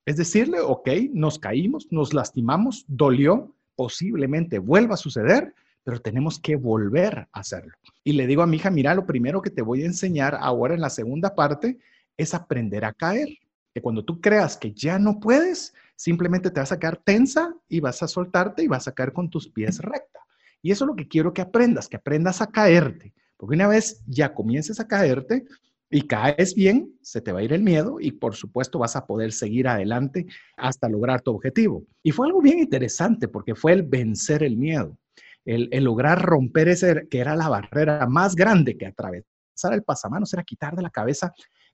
es 0.08 0.16
decirle, 0.16 0.60
ok, 0.60 0.88
nos 1.12 1.38
caímos, 1.38 1.86
nos 1.90 2.14
lastimamos, 2.14 2.86
dolió, 2.88 3.54
posiblemente 3.76 4.58
vuelva 4.58 4.94
a 4.94 4.96
suceder, 4.96 5.52
pero 5.84 6.00
tenemos 6.00 6.38
que 6.38 6.56
volver 6.56 7.28
a 7.30 7.40
hacerlo. 7.40 7.74
Y 8.04 8.12
le 8.12 8.26
digo 8.26 8.40
a 8.40 8.46
mi 8.46 8.56
hija, 8.56 8.70
mira, 8.70 8.94
lo 8.94 9.04
primero 9.04 9.42
que 9.42 9.50
te 9.50 9.60
voy 9.60 9.82
a 9.82 9.86
enseñar 9.86 10.34
ahora 10.40 10.72
en 10.72 10.80
la 10.80 10.88
segunda 10.88 11.34
parte 11.34 11.76
es 12.16 12.32
aprender 12.32 12.86
a 12.86 12.94
caer. 12.94 13.28
Que 13.74 13.82
cuando 13.82 14.02
tú 14.02 14.18
creas 14.18 14.56
que 14.56 14.72
ya 14.72 14.98
no 14.98 15.20
puedes, 15.20 15.74
simplemente 15.94 16.50
te 16.50 16.60
vas 16.60 16.72
a 16.72 16.78
quedar 16.78 16.96
tensa 16.96 17.54
y 17.68 17.80
vas 17.80 18.02
a 18.02 18.08
soltarte 18.08 18.62
y 18.62 18.66
vas 18.66 18.88
a 18.88 18.92
caer 18.92 19.12
con 19.12 19.28
tus 19.28 19.46
pies 19.46 19.78
recta. 19.78 20.20
Y 20.62 20.70
eso 20.70 20.86
es 20.86 20.88
lo 20.88 20.96
que 20.96 21.06
quiero 21.06 21.34
que 21.34 21.42
aprendas, 21.42 21.86
que 21.86 21.98
aprendas 21.98 22.40
a 22.40 22.46
caerte. 22.46 23.12
Porque 23.36 23.56
una 23.56 23.68
vez 23.68 24.02
ya 24.06 24.32
comiences 24.32 24.80
a 24.80 24.88
caerte, 24.88 25.44
y 25.90 26.02
caes 26.02 26.54
bien, 26.54 26.92
se 27.02 27.20
te 27.20 27.32
va 27.32 27.40
a 27.40 27.42
ir 27.42 27.52
el 27.52 27.62
miedo 27.62 27.98
y 28.00 28.12
por 28.12 28.34
supuesto 28.34 28.78
vas 28.78 28.96
a 28.96 29.06
poder 29.06 29.32
seguir 29.32 29.68
adelante 29.68 30.26
hasta 30.56 30.88
lograr 30.88 31.22
tu 31.22 31.30
objetivo. 31.30 31.84
Y 32.02 32.12
fue 32.12 32.26
algo 32.26 32.42
bien 32.42 32.58
interesante 32.58 33.28
porque 33.28 33.54
fue 33.54 33.72
el 33.72 33.82
vencer 33.82 34.42
el 34.42 34.56
miedo, 34.56 34.98
el, 35.44 35.68
lograr 35.82 36.22
romper 36.22 36.68
ese 36.68 37.06
que 37.08 37.18
era 37.18 37.34
la 37.36 37.48
barrera 37.48 38.06
más 38.06 38.34
grande 38.34 38.76
que 38.76 38.86
atravesar 38.86 39.24
el 39.72 39.82
pasamanos, 39.82 40.32
era 40.34 40.44
quitar 40.44 40.76
de 40.76 40.82
la 40.82 40.90
cabeza 40.90 41.32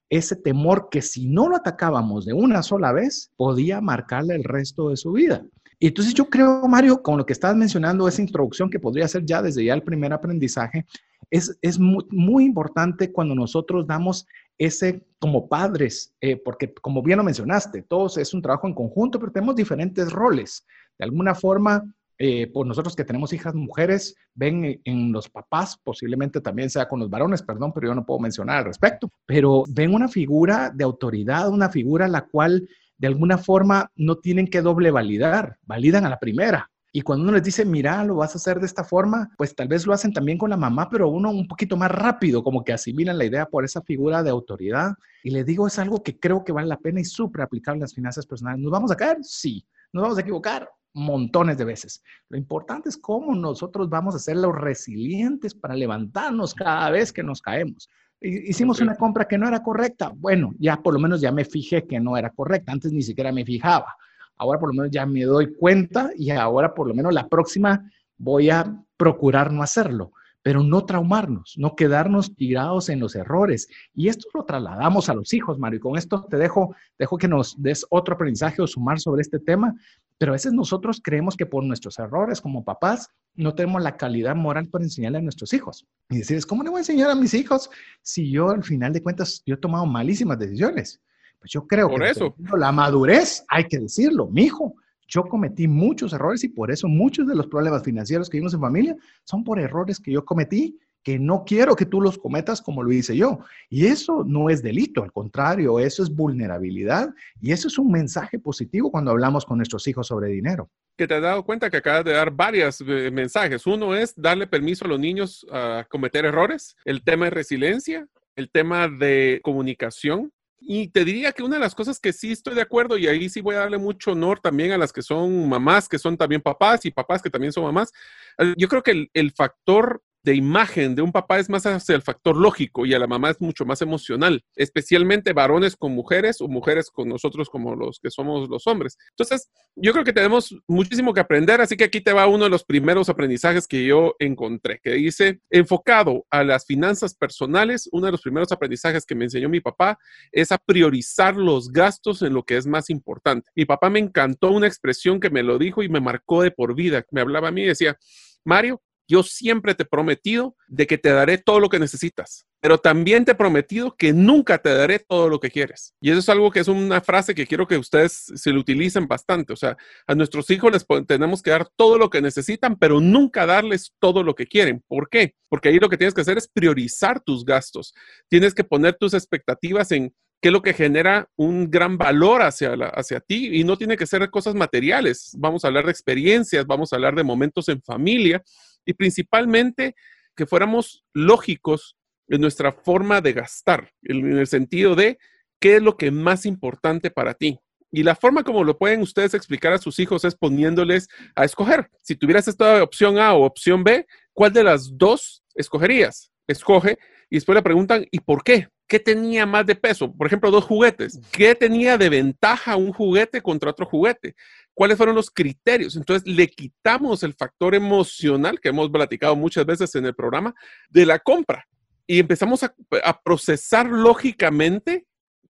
ese 0.09 0.37
temor 0.37 0.89
que 0.91 1.03
si 1.03 1.27
no 1.27 1.49
lo 1.49 1.57
atacábamos 1.57 2.25
de 2.25 2.35
una 2.35 2.63
sola 2.63 2.93
vez, 2.93 3.33
podía 3.37 3.81
marcarle 3.81 4.35
el 4.35 4.45
resto 4.45 4.91
de 4.91 4.97
su 4.97 5.13
vida. 5.13 5.45
Y 5.79 5.89
entonces 5.89 6.15
yo 6.15 6.31
creo, 6.31 6.67
Mario, 6.69 7.03
con 7.03 7.19
lo 7.19 7.27
que 7.27 7.33
estás 7.33 7.57
mencionando, 7.57 8.07
esa 8.07 8.23
introducción 8.23 8.71
que 8.71 8.79
podría 8.79 9.09
ser 9.09 9.25
ya 9.25 9.43
desde 9.43 9.65
ya 9.65 9.75
el 9.75 9.83
primer 9.83 10.13
aprendizaje, 10.13 10.87
es, 11.31 11.79
muy, 11.79 12.45
importante 12.45 13.13
cuando 13.13 13.35
nosotros 13.35 13.87
damos 13.87 14.27
ese 14.59 15.05
como 15.19 15.49
padres, 15.49 16.15
eh, 16.21 16.37
porque 16.37 16.73
como 16.75 17.03
bien 17.03 17.19
lo 17.19 17.25
mencionaste, 17.25 17.83
todos 17.83 18.19
es 18.19 18.35
un 18.35 18.43
trabajo 18.43 18.67
en 18.67 18.75
conjunto, 18.75 19.19
pero 19.19 19.33
tenemos 19.33 19.57
diferentes 19.57 20.13
roles. 20.13 20.67
De 20.99 21.05
alguna 21.05 21.35
forma, 21.35 21.83
eh, 22.19 22.47
por 22.47 22.67
nosotros 22.67 22.95
que 22.95 23.05
tenemos 23.05 23.33
hijas 23.33 23.55
mujeres, 23.55 24.15
ven 24.35 24.81
en 24.85 25.13
los 25.13 25.29
papás, 25.29 25.77
posiblemente 25.83 26.41
también 26.41 26.71
sea 26.71 26.89
con 26.89 27.01
los 27.01 27.11
varones, 27.11 27.43
perdón, 27.43 27.73
pero 27.73 27.89
yo 27.89 27.95
no 27.95 28.07
puedo 28.07 28.21
mencionar 28.21 28.59
al 28.59 28.65
respecto, 28.67 29.11
pero 29.27 29.65
ven 29.69 29.95
una 29.95 30.09
figura 30.09 30.71
de 30.73 30.85
autoridad, 30.85 31.49
una 31.49 31.71
figura 31.71 32.07
la 32.07 32.27
cual 32.27 32.69
de 32.99 33.09
alguna 33.09 33.39
forma 33.39 33.91
no 33.97 34.19
tienen 34.19 34.47
que 34.47 34.63
doble 34.63 34.91
validar, 34.91 35.59
validan 35.63 36.07
a 36.07 36.11
la 36.11 36.21
primera. 36.21 36.71
Y 36.97 37.03
cuando 37.03 37.25
uno 37.25 37.33
les 37.33 37.43
dice, 37.43 37.65
mira, 37.65 38.05
lo 38.05 38.15
vas 38.15 38.37
a 38.37 38.39
hacer 38.39 38.61
de 38.61 38.67
esta 38.67 38.85
forma, 38.85 39.29
pues 39.37 39.53
tal 39.57 39.67
vez 39.67 39.85
lo 39.85 39.93
hacen 39.93 40.13
también 40.13 40.39
con 40.39 40.49
la 40.49 40.57
mamá, 40.57 40.89
pero 40.89 41.09
uno 41.09 41.29
un 41.33 41.49
poquito 41.49 41.77
más 41.77 41.91
rápido, 41.91 42.45
como 42.45 42.63
que 42.63 42.73
asimilan 42.73 43.19
la 43.19 43.25
idea 43.25 43.47
por 43.47 43.65
esa 43.65 43.83
figura 43.83 44.23
de 44.23 44.31
autoridad. 44.31 44.95
Y 45.25 45.31
les 45.31 45.45
digo, 45.45 45.67
es 45.67 45.77
algo 45.81 46.05
que 46.05 46.21
creo 46.21 46.45
que 46.45 46.53
vale 46.53 46.69
la 46.69 46.79
pena 46.79 47.01
y 47.01 47.05
súper 47.05 47.43
aplicable 47.43 47.79
en 47.79 47.83
las 47.83 47.95
finanzas 47.95 48.27
personales. 48.27 48.63
¿Nos 48.63 48.71
vamos 48.71 48.93
a 48.93 48.97
caer? 48.97 49.19
Sí. 49.23 49.67
¿Nos 49.93 50.03
vamos 50.03 50.19
a 50.19 50.21
equivocar? 50.21 50.71
montones 50.97 51.59
de 51.59 51.65
veces. 51.65 52.05
Lo 52.29 52.39
importante 52.39 52.89
es 52.89 52.97
cómo 52.97 53.35
nosotros 53.35 53.89
vamos 53.89 54.15
a 54.15 54.21
ser 54.21 54.37
los 54.37 54.55
resilientes 54.55 55.53
para 55.53 55.75
levantarnos 55.75 56.55
cada 56.55 56.89
vez 56.91 57.13
que 57.13 57.25
nos 57.25 57.43
caemos. 57.43 57.91
Hicimos 58.21 58.81
una 58.81 58.95
compra 58.95 59.27
que 59.27 59.37
no 59.37 59.49
era 59.49 59.61
correcta. 59.61 60.13
Bueno, 60.15 60.55
ya 60.61 60.77
por 60.77 60.95
lo 60.95 61.01
menos 61.01 61.21
ya 61.21 61.33
me 61.33 61.45
fijé 61.45 61.85
que 61.85 61.99
no 61.99 62.17
era 62.17 62.31
correcta. 62.31 62.71
Antes 62.71 62.93
ni 62.93 63.03
siquiera 63.03 63.33
me 63.33 63.45
fijaba. 63.45 63.97
Ahora 64.37 64.59
por 64.59 64.69
lo 64.71 64.75
menos 64.75 64.91
ya 64.91 65.07
me 65.07 65.23
doy 65.25 65.55
cuenta 65.55 66.11
y 66.17 66.31
ahora 66.31 66.75
por 66.75 66.89
lo 66.89 66.95
menos 66.95 67.13
la 67.13 67.29
próxima 67.29 67.91
voy 68.17 68.51
a 68.51 68.83
procurar 68.97 69.53
no 69.53 69.63
hacerlo. 69.63 70.13
pero 70.45 70.63
no 70.63 70.85
traumarnos, 70.85 71.55
no 71.57 71.75
quedarnos 71.75 72.37
tirados 72.37 72.91
en 72.91 73.01
los 73.01 73.17
errores. 73.17 73.67
Y 73.95 74.09
esto 74.09 74.29
lo 74.35 74.45
trasladamos 74.45 75.09
a 75.09 75.15
los 75.15 75.33
hijos, 75.33 75.59
Mario. 75.59 75.79
Y 75.79 75.81
con 75.81 75.97
esto 75.97 76.27
te 76.29 76.37
dejo, 76.37 76.77
dejo 76.99 77.17
que 77.17 77.27
nos 77.27 77.61
des 77.63 77.87
otro 77.89 78.15
aprendizaje 78.15 78.61
o 78.61 78.67
sumar 78.67 79.01
sobre 79.01 79.23
este 79.23 79.39
tema. 79.39 79.75
Pero 80.19 80.33
a 80.33 80.35
veces 80.35 80.53
nosotros 80.53 81.01
creemos 81.03 81.35
que 81.35 81.47
por 81.47 81.65
nuestros 81.65 81.99
errores 81.99 82.43
como 82.43 82.63
papás 82.63 83.09
no 83.35 83.55
tenemos 83.55 83.83
la 83.83 83.97
calidad 83.97 84.37
moral 84.37 84.69
para 84.69 84.85
enseñarle 84.85 85.17
a 85.17 85.23
nuestros 85.23 85.55
hijos. 85.55 85.87
Y 86.11 86.19
decir, 86.19 86.45
¿cómo 86.45 86.63
le 86.63 86.69
voy 86.69 86.77
a 86.77 86.81
enseñar 86.81 87.11
a 87.11 87.15
mis 87.15 87.33
hijos 87.33 87.71
si 88.03 88.31
yo 88.31 88.51
al 88.51 88.63
final 88.63 88.93
de 88.93 89.03
cuentas 89.03 89.43
yo 89.47 89.55
he 89.55 89.59
tomado 89.59 89.87
malísimas 89.87 90.39
decisiones? 90.39 91.01
Pues 91.45 91.53
yo 91.53 91.67
creo 91.67 91.91
por 91.91 92.01
que 92.01 92.09
eso. 92.09 92.35
la 92.57 92.73
madurez, 92.73 93.45
hay 93.49 93.65
que 93.65 93.79
decirlo, 93.79 94.29
mi 94.29 94.45
hijo, 94.45 94.77
yo 95.07 95.25
cometí 95.25 95.69
muchos 95.69 96.15
errores 96.15 96.43
y 96.43 96.49
por 96.49 96.71
eso 96.71 96.89
muchos 96.89 97.27
de 97.27 97.35
los 97.35 97.49
problemas 97.49 97.83
financieros 97.83 98.31
que 98.31 98.39
vimos 98.39 98.55
en 98.55 98.61
familia 98.61 98.97
son 99.25 99.45
por 99.45 99.61
errores 99.61 100.01
que 100.01 100.11
yo 100.11 100.25
cometí 100.25 100.79
que 101.03 101.19
no 101.19 101.45
quiero 101.45 101.77
que 101.77 101.85
tú 101.85 102.01
los 102.01 102.17
cometas 102.17 102.63
como 102.63 102.83
lo 102.83 102.91
hice 102.91 103.15
yo. 103.15 103.41
Y 103.69 103.85
eso 103.85 104.25
no 104.27 104.49
es 104.49 104.63
delito, 104.63 105.03
al 105.03 105.13
contrario, 105.13 105.79
eso 105.79 106.03
es 106.03 106.09
vulnerabilidad 106.09 107.11
y 107.43 107.53
eso 107.53 107.69
es 107.69 107.77
un 107.77 107.93
mensaje 107.93 108.39
positivo 108.39 108.91
cuando 108.91 109.11
hablamos 109.11 109.45
con 109.45 109.59
nuestros 109.59 109.87
hijos 109.87 110.07
sobre 110.07 110.29
dinero. 110.29 110.71
Que 110.97 111.07
te 111.07 111.17
has 111.17 111.21
dado 111.21 111.45
cuenta 111.45 111.69
que 111.69 111.77
acabas 111.77 112.07
de 112.07 112.13
dar 112.13 112.31
varios 112.31 112.81
eh, 112.81 113.11
mensajes. 113.13 113.67
Uno 113.67 113.95
es 113.95 114.15
darle 114.17 114.47
permiso 114.47 114.87
a 114.87 114.89
los 114.89 114.99
niños 114.99 115.47
a 115.53 115.85
cometer 115.91 116.25
errores, 116.25 116.75
el 116.87 117.05
tema 117.05 117.27
de 117.27 117.33
resiliencia, 117.33 118.09
el 118.35 118.51
tema 118.51 118.89
de 118.89 119.41
comunicación, 119.45 120.33
y 120.67 120.89
te 120.89 121.05
diría 121.05 121.33
que 121.33 121.43
una 121.43 121.57
de 121.57 121.61
las 121.61 121.75
cosas 121.75 122.01
que 122.01 122.13
sí 122.13 122.33
estoy 122.33 122.55
de 122.55 122.63
acuerdo, 122.63 122.97
y 122.97 123.07
ahí 123.07 123.29
sí 123.29 123.41
voy 123.41 123.55
a 123.55 123.61
darle 123.61 123.79
mucho 123.79 124.13
honor 124.13 124.41
también 124.41 124.73
a 124.73 124.79
las 124.79 124.93
que 124.93 125.03
son 125.03 125.49
mamás, 125.49 125.89
que 125.89 125.99
son 125.99 126.17
también 126.17 126.41
papás, 126.41 126.85
y 126.87 126.91
papás 126.91 127.23
que 127.23 127.31
también 127.31 127.53
son 127.53 127.65
mamás, 127.65 127.93
eh, 128.39 128.55
yo 128.57 128.69
creo 128.69 128.83
que 128.83 128.93
el, 128.93 129.11
el 129.13 129.33
factor 129.33 130.03
de 130.25 130.35
imagen 130.35 130.95
de 130.95 131.03
un 131.03 131.13
papá 131.13 131.39
es 131.39 131.51
más 131.51 131.67
hacia 131.67 131.95
el 131.95 132.03
factor 132.03 132.37
lógico 132.37 132.87
y 132.87 132.95
a 132.95 132.99
la 132.99 133.07
mamá 133.07 133.31
es 133.31 133.41
mucho 133.41 133.67
más 133.67 133.83
emocional, 133.83 134.43
especialmente 134.57 135.35
varones 135.35 135.77
con 135.77 135.93
mujeres 135.93 136.41
o 136.41 136.49
mujeres 136.49 136.91
con 136.91 137.09
nosotros 137.09 137.51
como 137.51 137.77
los 137.77 138.01
que 138.01 138.11
somos 138.11 138.49
los 138.49 138.67
hombres. 138.67 138.97
Entonces, 139.11 139.51
yo 139.77 139.93
creo 139.93 140.05
que 140.05 140.15
tenemos 140.15 140.57
muchísimo 140.67 141.13
que 141.13 141.21
aprender, 141.21 141.61
así 141.61 141.77
que 141.77 141.85
aquí 141.85 142.01
te 142.01 142.15
va 142.15 142.27
uno 142.27 142.45
de 142.45 142.51
los 142.51 142.65
primeros 142.65 143.11
aprendizajes 143.11 143.69
que 143.69 143.85
yo 143.85 144.15
encontré, 144.19 144.81
que 144.83 144.93
dice, 144.93 145.41
enfocado 145.51 146.27
a 146.31 146.43
las 146.43 146.65
finanzas 146.65 147.15
personales, 147.15 147.89
uno 147.93 148.07
de 148.07 148.13
los 148.13 148.23
primeros 148.23 148.51
aprendizajes 148.51 149.05
que 149.05 149.15
me 149.15 149.25
enseñó 149.25 149.51
mi 149.51 149.61
papá 149.61 149.99
es 150.33 150.53
a 150.53 150.59
priorizar 150.59 151.37
los 151.37 151.71
gastos 151.71 152.23
en 152.23 152.33
lo 152.33 152.45
que 152.45 152.57
es 152.57 152.67
más 152.67 152.89
importante. 152.89 153.51
Mi 153.55 153.67
papá 153.67 153.91
me 153.91 153.99
encantó 153.99 154.51
una 154.51 154.67
expresión 154.67 155.21
que 155.21 155.29
me 155.29 155.43
lo 155.43 155.59
dijo 155.59 155.83
y 155.83 155.91
me 155.91 156.01
marcó 156.01 156.43
de 156.43 156.51
por 156.51 156.75
vida. 156.75 157.05
Me 157.11 157.21
hablaba 157.21 157.49
a 157.49 157.53
mí 157.53 157.63
y 157.63 157.67
decía, 157.67 157.99
Mario, 158.45 158.81
yo 159.09 159.23
siempre 159.23 159.75
te 159.75 159.83
he 159.83 159.87
prometido 159.87 160.57
de 160.69 160.87
que 160.87 160.99
te 160.99 161.11
daré 161.11 161.39
todo 161.39 161.61
lo 161.61 161.69
que 161.69 161.79
necesitas, 161.79 162.47
pero 162.61 162.79
también 162.79 163.25
te 163.25 163.33
he 163.33 163.35
prometido 163.35 163.95
que 163.97 164.13
nunca 164.13 164.59
te 164.59 164.75
daré 164.75 164.99
todo 164.99 165.29
lo 165.29 165.39
que 165.41 165.51
quieres. 165.51 165.95
Y 166.01 166.11
eso 166.11 166.21
es 166.21 166.29
algo 166.29 166.51
que 166.51 166.61
es 166.61 166.69
una 166.69 167.01
frase 167.01 167.35
que 167.35 167.47
quiero 167.47 167.67
que 167.67 167.77
ustedes 167.77 168.25
se 168.35 168.51
lo 168.51 168.61
utilicen 168.61 169.07
bastante. 169.07 169.53
O 169.53 169.57
sea, 169.57 169.77
a 170.07 170.15
nuestros 170.15 170.49
hijos 170.51 170.73
les 170.73 170.87
tenemos 171.07 171.43
que 171.43 171.51
dar 171.51 171.69
todo 171.77 171.99
lo 171.99 172.09
que 172.09 172.23
necesitan, 172.23 172.77
pero 172.77 173.01
nunca 173.01 173.47
darles 173.47 173.93
todo 173.99 174.23
lo 174.23 174.35
que 174.35 174.47
quieren. 174.47 174.83
¿Por 174.89 175.09
qué? 175.09 175.35
Porque 175.49 175.69
ahí 175.69 175.79
lo 175.79 175.89
que 175.89 175.99
tienes 175.99 176.15
que 176.15 176.23
hacer 176.23 176.39
es 176.39 176.49
priorizar 176.49 177.21
tus 177.21 177.45
gastos. 177.45 177.95
Tienes 178.29 178.55
que 178.55 178.65
poner 178.65 178.95
tus 178.95 179.15
expectativas 179.15 179.93
en 179.93 180.15
qué 180.45 180.49
es 180.49 180.53
lo 180.53 180.61
que 180.61 180.75
genera 180.75 181.31
un 181.37 181.71
gran 181.71 181.97
valor 181.97 182.43
hacia, 182.43 182.75
hacia 182.93 183.21
ti 183.21 183.49
y 183.59 183.65
no 183.65 183.79
tiene 183.79 183.97
que 183.97 184.07
ser 184.07 184.29
cosas 184.29 184.55
materiales. 184.55 185.33
Vamos 185.39 185.65
a 185.65 185.69
hablar 185.69 185.87
de 185.87 185.91
experiencias, 185.91 186.67
vamos 186.67 186.93
a 186.93 186.97
hablar 186.97 187.15
de 187.15 187.25
momentos 187.25 187.67
en 187.71 187.81
familia 187.81 188.45
y 188.85 188.93
principalmente 188.93 189.95
que 190.37 190.45
fuéramos 190.45 191.03
lógicos 191.15 191.97
en 192.29 192.43
nuestra 192.43 192.73
forma 192.73 193.23
de 193.23 193.33
gastar, 193.33 193.91
en 194.03 194.37
el 194.37 194.47
sentido 194.47 194.95
de 194.95 195.17
qué 195.59 195.77
es 195.77 195.83
lo 195.83 195.97
que 195.97 196.11
más 196.11 196.45
importante 196.45 197.11
para 197.11 197.33
ti. 197.33 197.59
Y 197.91 198.03
la 198.03 198.15
forma 198.15 198.45
como 198.45 198.65
lo 198.65 198.77
pueden 198.77 199.01
ustedes 199.01 199.33
explicar 199.33 199.73
a 199.73 199.79
sus 199.79 199.99
hijos 199.99 200.27
es 200.27 200.35
poniéndoles 200.35 201.09
a 201.35 201.47
escoger. 201.47 201.89
Si 202.03 202.17
tuvieras 202.17 202.49
esta 202.49 202.83
opción 202.83 203.17
A 203.17 203.33
o 203.33 203.47
opción 203.47 203.83
B, 203.83 204.07
¿cuál 204.35 204.53
de 204.53 204.65
las 204.65 204.99
dos 204.99 205.43
escogerías? 205.55 206.31
Escoge 206.47 206.99
y 207.31 207.37
después 207.37 207.55
le 207.55 207.63
preguntan, 207.63 208.07
¿y 208.11 208.21
por 208.21 208.43
qué? 208.43 208.69
¿Qué 208.87 209.01
tenía 209.01 209.47
más 209.47 209.67
de 209.67 209.75
peso? 209.75 210.13
Por 210.13 210.27
ejemplo, 210.27 210.51
dos 210.51 210.65
juguetes. 210.65 211.19
¿Qué 211.33 211.55
tenía 211.55 211.97
de 211.97 212.11
ventaja 212.11 212.77
un 212.77 212.93
juguete 212.93 213.41
contra 213.41 213.71
otro 213.71 213.87
juguete? 213.87 214.35
¿Cuáles 214.75 214.97
fueron 214.97 215.15
los 215.15 215.31
criterios? 215.31 215.97
Entonces 215.97 216.27
le 216.29 216.49
quitamos 216.49 217.23
el 217.23 217.35
factor 217.35 217.75
emocional 217.75 218.61
que 218.61 218.69
hemos 218.69 218.91
platicado 218.91 219.37
muchas 219.37 219.65
veces 219.65 219.95
en 219.95 220.07
el 220.07 220.15
programa 220.15 220.55
de 220.91 221.07
la 221.07 221.19
compra 221.19 221.67
y 222.07 222.19
empezamos 222.19 222.63
a, 222.63 222.75
a 223.03 223.21
procesar 223.23 223.87
lógicamente 223.87 225.07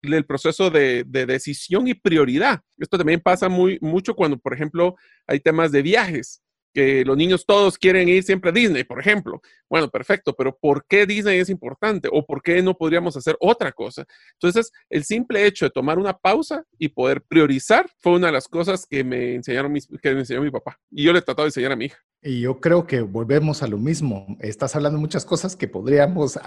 el 0.03 0.25
proceso 0.25 0.71
de, 0.71 1.05
de, 1.07 1.27
decisión 1.27 1.87
y 1.87 1.95
prioridad. 1.95 2.61
Esto 2.79 2.97
también 2.97 3.21
pasa 3.21 3.49
muy 3.49 3.79
mucho 3.81 4.15
cuando, 4.15 4.39
por 4.39 4.55
ejemplo, 4.55 4.97
hay 5.27 5.41
temas 5.41 5.71
de 5.73 5.83
viajes 5.83 6.43
que 6.73 7.05
los 7.05 7.17
niños 7.17 7.45
todos 7.47 7.79
quieren 7.79 8.09
ir 8.09 8.23
siempre 8.23 8.51
a 8.51 8.53
Disney, 8.53 8.85
por 8.85 9.01
ejemplo. 9.01 9.41
Bueno, 9.69 9.89
perfecto, 9.89 10.35
pero 10.35 10.57
¿por 10.57 10.85
qué 10.87 11.07
Disney 11.07 11.39
es 11.39 11.49
importante? 11.49 12.09
¿O 12.13 12.25
por 12.25 12.43
qué 12.43 12.63
no 12.63 12.77
podríamos 12.77 13.17
hacer 13.17 13.37
otra 13.41 13.73
cosa? 13.73 14.05
Entonces, 14.35 14.73
el 14.89 15.05
simple 15.05 15.47
hecho 15.47 15.67
de 15.67 15.71
tomar 15.71 15.99
una 15.99 16.17
pausa 16.17 16.65
y 16.79 16.89
poder 16.89 17.23
priorizar 17.23 17.89
fue 17.99 18.13
una 18.13 18.29
de 18.29 18.33
las 18.33 18.49
cosas 18.49 18.87
que 18.87 19.05
me 19.05 19.35
enseñaron 19.35 19.73
mis, 19.73 19.87
que 19.87 20.13
me 20.13 20.21
enseñó 20.21 20.43
mi 20.43 20.51
papá. 20.51 20.79
Y 20.91 21.05
yo 21.05 21.13
le 21.13 21.21
he 21.21 21.23
tratado 21.23 21.45
de 21.45 21.49
enseñar 21.49 21.73
a 21.73 21.77
mi 21.77 21.87
hija. 21.87 21.99
Y 22.23 22.43
yo 22.43 22.61
creo 22.61 22.87
que 22.87 23.01
volvemos 23.01 23.63
a 23.63 23.67
lo 23.67 23.79
mismo. 23.79 24.37
Estás 24.41 24.77
hablando 24.77 24.99
de 24.99 25.01
muchas 25.01 25.25
cosas 25.25 25.57
que 25.57 25.69
podríamos 25.69 26.39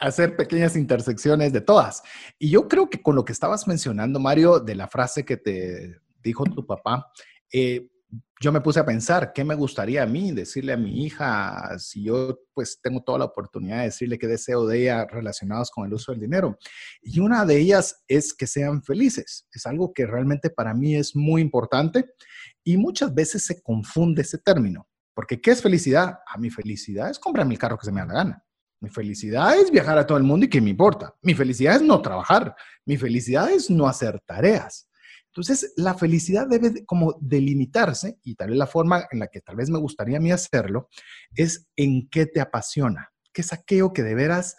hacer 0.00 0.36
pequeñas 0.36 0.76
intersecciones 0.76 1.52
de 1.52 1.62
todas. 1.62 2.02
Y 2.38 2.50
yo 2.50 2.68
creo 2.68 2.90
que 2.90 3.00
con 3.00 3.16
lo 3.16 3.24
que 3.24 3.32
estabas 3.32 3.66
mencionando, 3.66 4.20
Mario, 4.20 4.60
de 4.60 4.74
la 4.74 4.88
frase 4.88 5.24
que 5.24 5.38
te 5.38 5.96
dijo 6.22 6.44
tu 6.44 6.66
papá, 6.66 7.10
eh, 7.50 7.88
yo 8.40 8.50
me 8.50 8.60
puse 8.60 8.80
a 8.80 8.84
pensar, 8.84 9.32
¿qué 9.32 9.44
me 9.44 9.54
gustaría 9.54 10.02
a 10.02 10.06
mí 10.06 10.32
decirle 10.32 10.72
a 10.72 10.76
mi 10.76 11.04
hija 11.04 11.78
si 11.78 12.04
yo 12.04 12.40
pues 12.52 12.80
tengo 12.82 13.02
toda 13.02 13.20
la 13.20 13.24
oportunidad 13.26 13.78
de 13.78 13.84
decirle 13.84 14.18
qué 14.18 14.26
deseo 14.26 14.66
de 14.66 14.82
ella 14.82 15.06
relacionados 15.06 15.70
con 15.70 15.86
el 15.86 15.94
uso 15.94 16.12
del 16.12 16.20
dinero? 16.20 16.58
Y 17.02 17.20
una 17.20 17.44
de 17.44 17.58
ellas 17.58 18.02
es 18.08 18.34
que 18.34 18.46
sean 18.46 18.82
felices. 18.82 19.46
Es 19.52 19.64
algo 19.64 19.92
que 19.92 20.06
realmente 20.06 20.50
para 20.50 20.74
mí 20.74 20.96
es 20.96 21.14
muy 21.14 21.40
importante 21.40 22.10
y 22.64 22.76
muchas 22.76 23.14
veces 23.14 23.44
se 23.44 23.62
confunde 23.62 24.22
ese 24.22 24.38
término. 24.38 24.88
Porque 25.14 25.40
¿qué 25.40 25.52
es 25.52 25.62
felicidad? 25.62 26.08
A 26.08 26.22
ah, 26.26 26.38
mi 26.38 26.50
felicidad 26.50 27.10
es 27.10 27.18
comprarme 27.18 27.54
el 27.54 27.60
carro 27.60 27.78
que 27.78 27.86
se 27.86 27.92
me 27.92 28.00
da 28.00 28.06
la 28.06 28.14
gana. 28.14 28.44
Mi 28.80 28.90
felicidad 28.90 29.56
es 29.56 29.70
viajar 29.70 29.96
a 29.96 30.06
todo 30.06 30.18
el 30.18 30.24
mundo 30.24 30.46
y 30.46 30.48
que 30.48 30.60
me 30.60 30.70
importa. 30.70 31.14
Mi 31.22 31.34
felicidad 31.34 31.76
es 31.76 31.82
no 31.82 32.02
trabajar. 32.02 32.56
Mi 32.84 32.96
felicidad 32.96 33.50
es 33.50 33.70
no 33.70 33.86
hacer 33.86 34.20
tareas. 34.26 34.88
Entonces, 35.34 35.72
la 35.76 35.94
felicidad 35.94 36.46
debe 36.46 36.84
como 36.84 37.16
delimitarse, 37.18 38.18
y 38.22 38.34
tal 38.34 38.50
vez 38.50 38.58
la 38.58 38.66
forma 38.66 39.06
en 39.10 39.18
la 39.18 39.28
que 39.28 39.40
tal 39.40 39.56
vez 39.56 39.70
me 39.70 39.78
gustaría 39.78 40.18
a 40.18 40.20
mí 40.20 40.30
hacerlo, 40.30 40.90
es 41.34 41.68
en 41.74 42.10
qué 42.10 42.26
te 42.26 42.42
apasiona, 42.42 43.12
qué 43.32 43.40
es 43.40 43.54
aquello 43.54 43.94
que 43.94 44.02
de 44.02 44.14
veras 44.14 44.56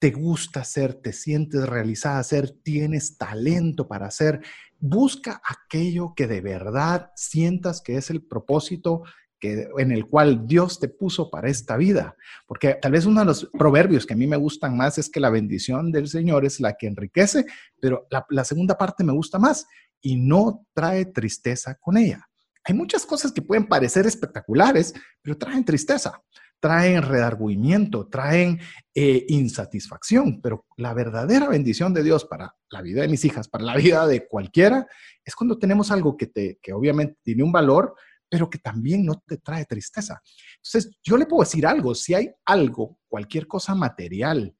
te 0.00 0.10
gusta 0.10 0.60
hacer, 0.60 0.94
te 0.94 1.12
sientes 1.12 1.68
realizada 1.68 2.18
hacer, 2.18 2.50
tienes 2.64 3.18
talento 3.18 3.86
para 3.86 4.06
hacer. 4.06 4.40
Busca 4.80 5.40
aquello 5.46 6.14
que 6.16 6.26
de 6.26 6.40
verdad 6.40 7.12
sientas 7.14 7.80
que 7.80 7.96
es 7.96 8.10
el 8.10 8.24
propósito 8.24 9.02
que, 9.38 9.68
en 9.78 9.92
el 9.92 10.06
cual 10.06 10.46
Dios 10.46 10.80
te 10.80 10.88
puso 10.88 11.30
para 11.30 11.50
esta 11.50 11.76
vida. 11.76 12.16
Porque 12.48 12.78
tal 12.80 12.92
vez 12.92 13.04
uno 13.04 13.20
de 13.20 13.26
los 13.26 13.48
proverbios 13.56 14.06
que 14.06 14.14
a 14.14 14.16
mí 14.16 14.26
me 14.26 14.38
gustan 14.38 14.76
más 14.76 14.98
es 14.98 15.08
que 15.08 15.20
la 15.20 15.30
bendición 15.30 15.92
del 15.92 16.08
Señor 16.08 16.46
es 16.46 16.60
la 16.60 16.72
que 16.72 16.86
enriquece, 16.86 17.44
pero 17.78 18.06
la, 18.10 18.26
la 18.30 18.44
segunda 18.44 18.76
parte 18.76 19.04
me 19.04 19.12
gusta 19.12 19.38
más 19.38 19.66
y 20.00 20.16
no 20.16 20.66
trae 20.74 21.06
tristeza 21.06 21.76
con 21.76 21.96
ella. 21.96 22.26
Hay 22.64 22.74
muchas 22.74 23.06
cosas 23.06 23.32
que 23.32 23.42
pueden 23.42 23.66
parecer 23.66 24.06
espectaculares, 24.06 24.94
pero 25.22 25.36
traen 25.38 25.64
tristeza, 25.64 26.22
traen 26.60 27.02
redargüimiento, 27.02 28.06
traen 28.08 28.60
eh, 28.94 29.24
insatisfacción, 29.28 30.40
pero 30.42 30.66
la 30.76 30.92
verdadera 30.92 31.48
bendición 31.48 31.94
de 31.94 32.02
Dios 32.02 32.26
para 32.26 32.54
la 32.70 32.82
vida 32.82 33.02
de 33.02 33.08
mis 33.08 33.24
hijas, 33.24 33.48
para 33.48 33.64
la 33.64 33.76
vida 33.76 34.06
de 34.06 34.28
cualquiera, 34.28 34.86
es 35.24 35.34
cuando 35.34 35.58
tenemos 35.58 35.90
algo 35.90 36.16
que, 36.16 36.26
te, 36.26 36.58
que 36.62 36.72
obviamente 36.72 37.18
tiene 37.22 37.42
un 37.42 37.52
valor, 37.52 37.94
pero 38.28 38.48
que 38.48 38.58
también 38.58 39.04
no 39.04 39.22
te 39.26 39.38
trae 39.38 39.64
tristeza. 39.64 40.20
Entonces, 40.56 40.96
yo 41.02 41.16
le 41.16 41.26
puedo 41.26 41.42
decir 41.42 41.66
algo, 41.66 41.94
si 41.94 42.14
hay 42.14 42.30
algo, 42.44 42.98
cualquier 43.08 43.46
cosa 43.46 43.74
material, 43.74 44.54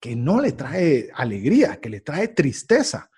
que 0.00 0.14
no 0.16 0.40
le 0.40 0.52
trae 0.52 1.08
alegría, 1.14 1.80
que 1.80 1.88
le 1.88 2.00
trae 2.00 2.28
tristeza, 2.28 3.10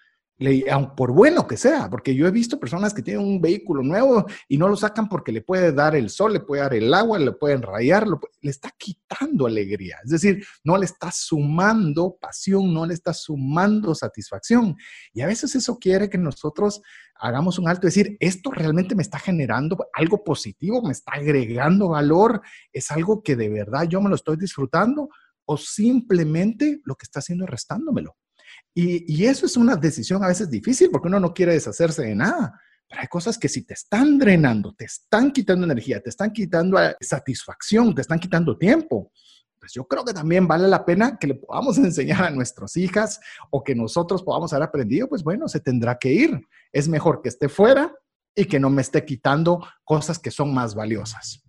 por 0.96 1.12
bueno 1.12 1.46
que 1.46 1.56
sea, 1.56 1.88
porque 1.88 2.14
yo 2.14 2.26
he 2.26 2.30
visto 2.30 2.60
personas 2.60 2.92
que 2.92 3.02
tienen 3.02 3.24
un 3.24 3.40
vehículo 3.40 3.82
nuevo 3.82 4.26
y 4.48 4.58
no 4.58 4.68
lo 4.68 4.76
sacan 4.76 5.08
porque 5.08 5.32
le 5.32 5.40
puede 5.40 5.72
dar 5.72 5.96
el 5.96 6.10
sol, 6.10 6.34
le 6.34 6.40
puede 6.40 6.60
dar 6.62 6.74
el 6.74 6.92
agua, 6.92 7.18
le 7.18 7.32
pueden 7.32 7.62
rayar, 7.62 8.06
le 8.06 8.50
está 8.50 8.70
quitando 8.76 9.46
alegría. 9.46 9.96
Es 10.04 10.10
decir, 10.10 10.44
no 10.62 10.76
le 10.76 10.84
está 10.84 11.10
sumando 11.10 12.18
pasión, 12.20 12.74
no 12.74 12.84
le 12.84 12.92
está 12.92 13.14
sumando 13.14 13.94
satisfacción. 13.94 14.76
Y 15.14 15.22
a 15.22 15.26
veces 15.26 15.54
eso 15.54 15.78
quiere 15.78 16.10
que 16.10 16.18
nosotros 16.18 16.82
hagamos 17.14 17.58
un 17.58 17.68
alto 17.68 17.86
decir, 17.86 18.18
esto 18.20 18.50
realmente 18.50 18.94
me 18.94 19.02
está 19.02 19.18
generando 19.18 19.88
algo 19.94 20.22
positivo, 20.22 20.82
me 20.82 20.92
está 20.92 21.12
agregando 21.14 21.88
valor, 21.88 22.42
es 22.74 22.90
algo 22.90 23.22
que 23.22 23.36
de 23.36 23.48
verdad 23.48 23.84
yo 23.84 24.02
me 24.02 24.10
lo 24.10 24.16
estoy 24.16 24.36
disfrutando 24.36 25.08
o 25.46 25.56
simplemente 25.56 26.80
lo 26.84 26.94
que 26.94 27.04
está 27.04 27.20
haciendo 27.20 27.44
es 27.44 27.50
restándomelo. 27.50 28.16
Y, 28.78 29.24
eso 29.24 29.46
es 29.46 29.56
una 29.56 29.74
decisión 29.74 30.22
a 30.22 30.28
veces 30.28 30.50
difícil 30.50 30.90
porque 30.90 31.08
uno 31.08 31.18
no 31.18 31.32
quiere 31.32 31.54
deshacerse 31.54 32.02
de 32.02 32.14
nada. 32.14 32.60
Pero 32.86 33.00
hay 33.00 33.08
cosas 33.08 33.38
que 33.38 33.48
si 33.48 33.64
te 33.64 33.72
están 33.72 34.18
drenando, 34.18 34.74
te 34.74 34.84
están 34.84 35.32
quitando 35.32 35.64
energía, 35.64 36.02
te 36.02 36.10
están 36.10 36.30
quitando 36.30 36.78
eh, 36.78 36.94
satisfacción, 37.00 37.94
te 37.94 38.02
están 38.02 38.18
quitando 38.18 38.58
tiempo, 38.58 39.10
pues 39.58 39.72
yo 39.72 39.88
creo 39.88 40.04
que 40.04 40.12
también 40.12 40.46
vale 40.46 40.68
la 40.68 40.84
pena 40.84 41.16
que 41.18 41.26
le 41.26 41.36
podamos 41.36 41.78
enseñar 41.78 42.24
a 42.24 42.30
nuestras 42.30 42.76
hijas 42.76 43.18
o 43.50 43.64
que 43.64 43.74
nosotros 43.74 44.22
podamos 44.22 44.52
haber 44.52 44.68
aprendido, 44.68 45.08
pues 45.08 45.22
bueno, 45.22 45.48
se 45.48 45.60
tendrá 45.60 45.96
que 45.98 46.12
ir. 46.12 46.38
Es 46.70 46.86
mejor 46.86 47.22
que 47.22 47.30
esté 47.30 47.48
fuera 47.48 47.94
y 48.34 48.44
que 48.44 48.60
no 48.60 48.68
me 48.68 48.82
esté 48.82 49.06
quitando 49.06 49.66
cosas 49.84 50.18
que 50.18 50.30
son 50.30 50.52
más 50.52 50.74
valiosas. 50.74 51.42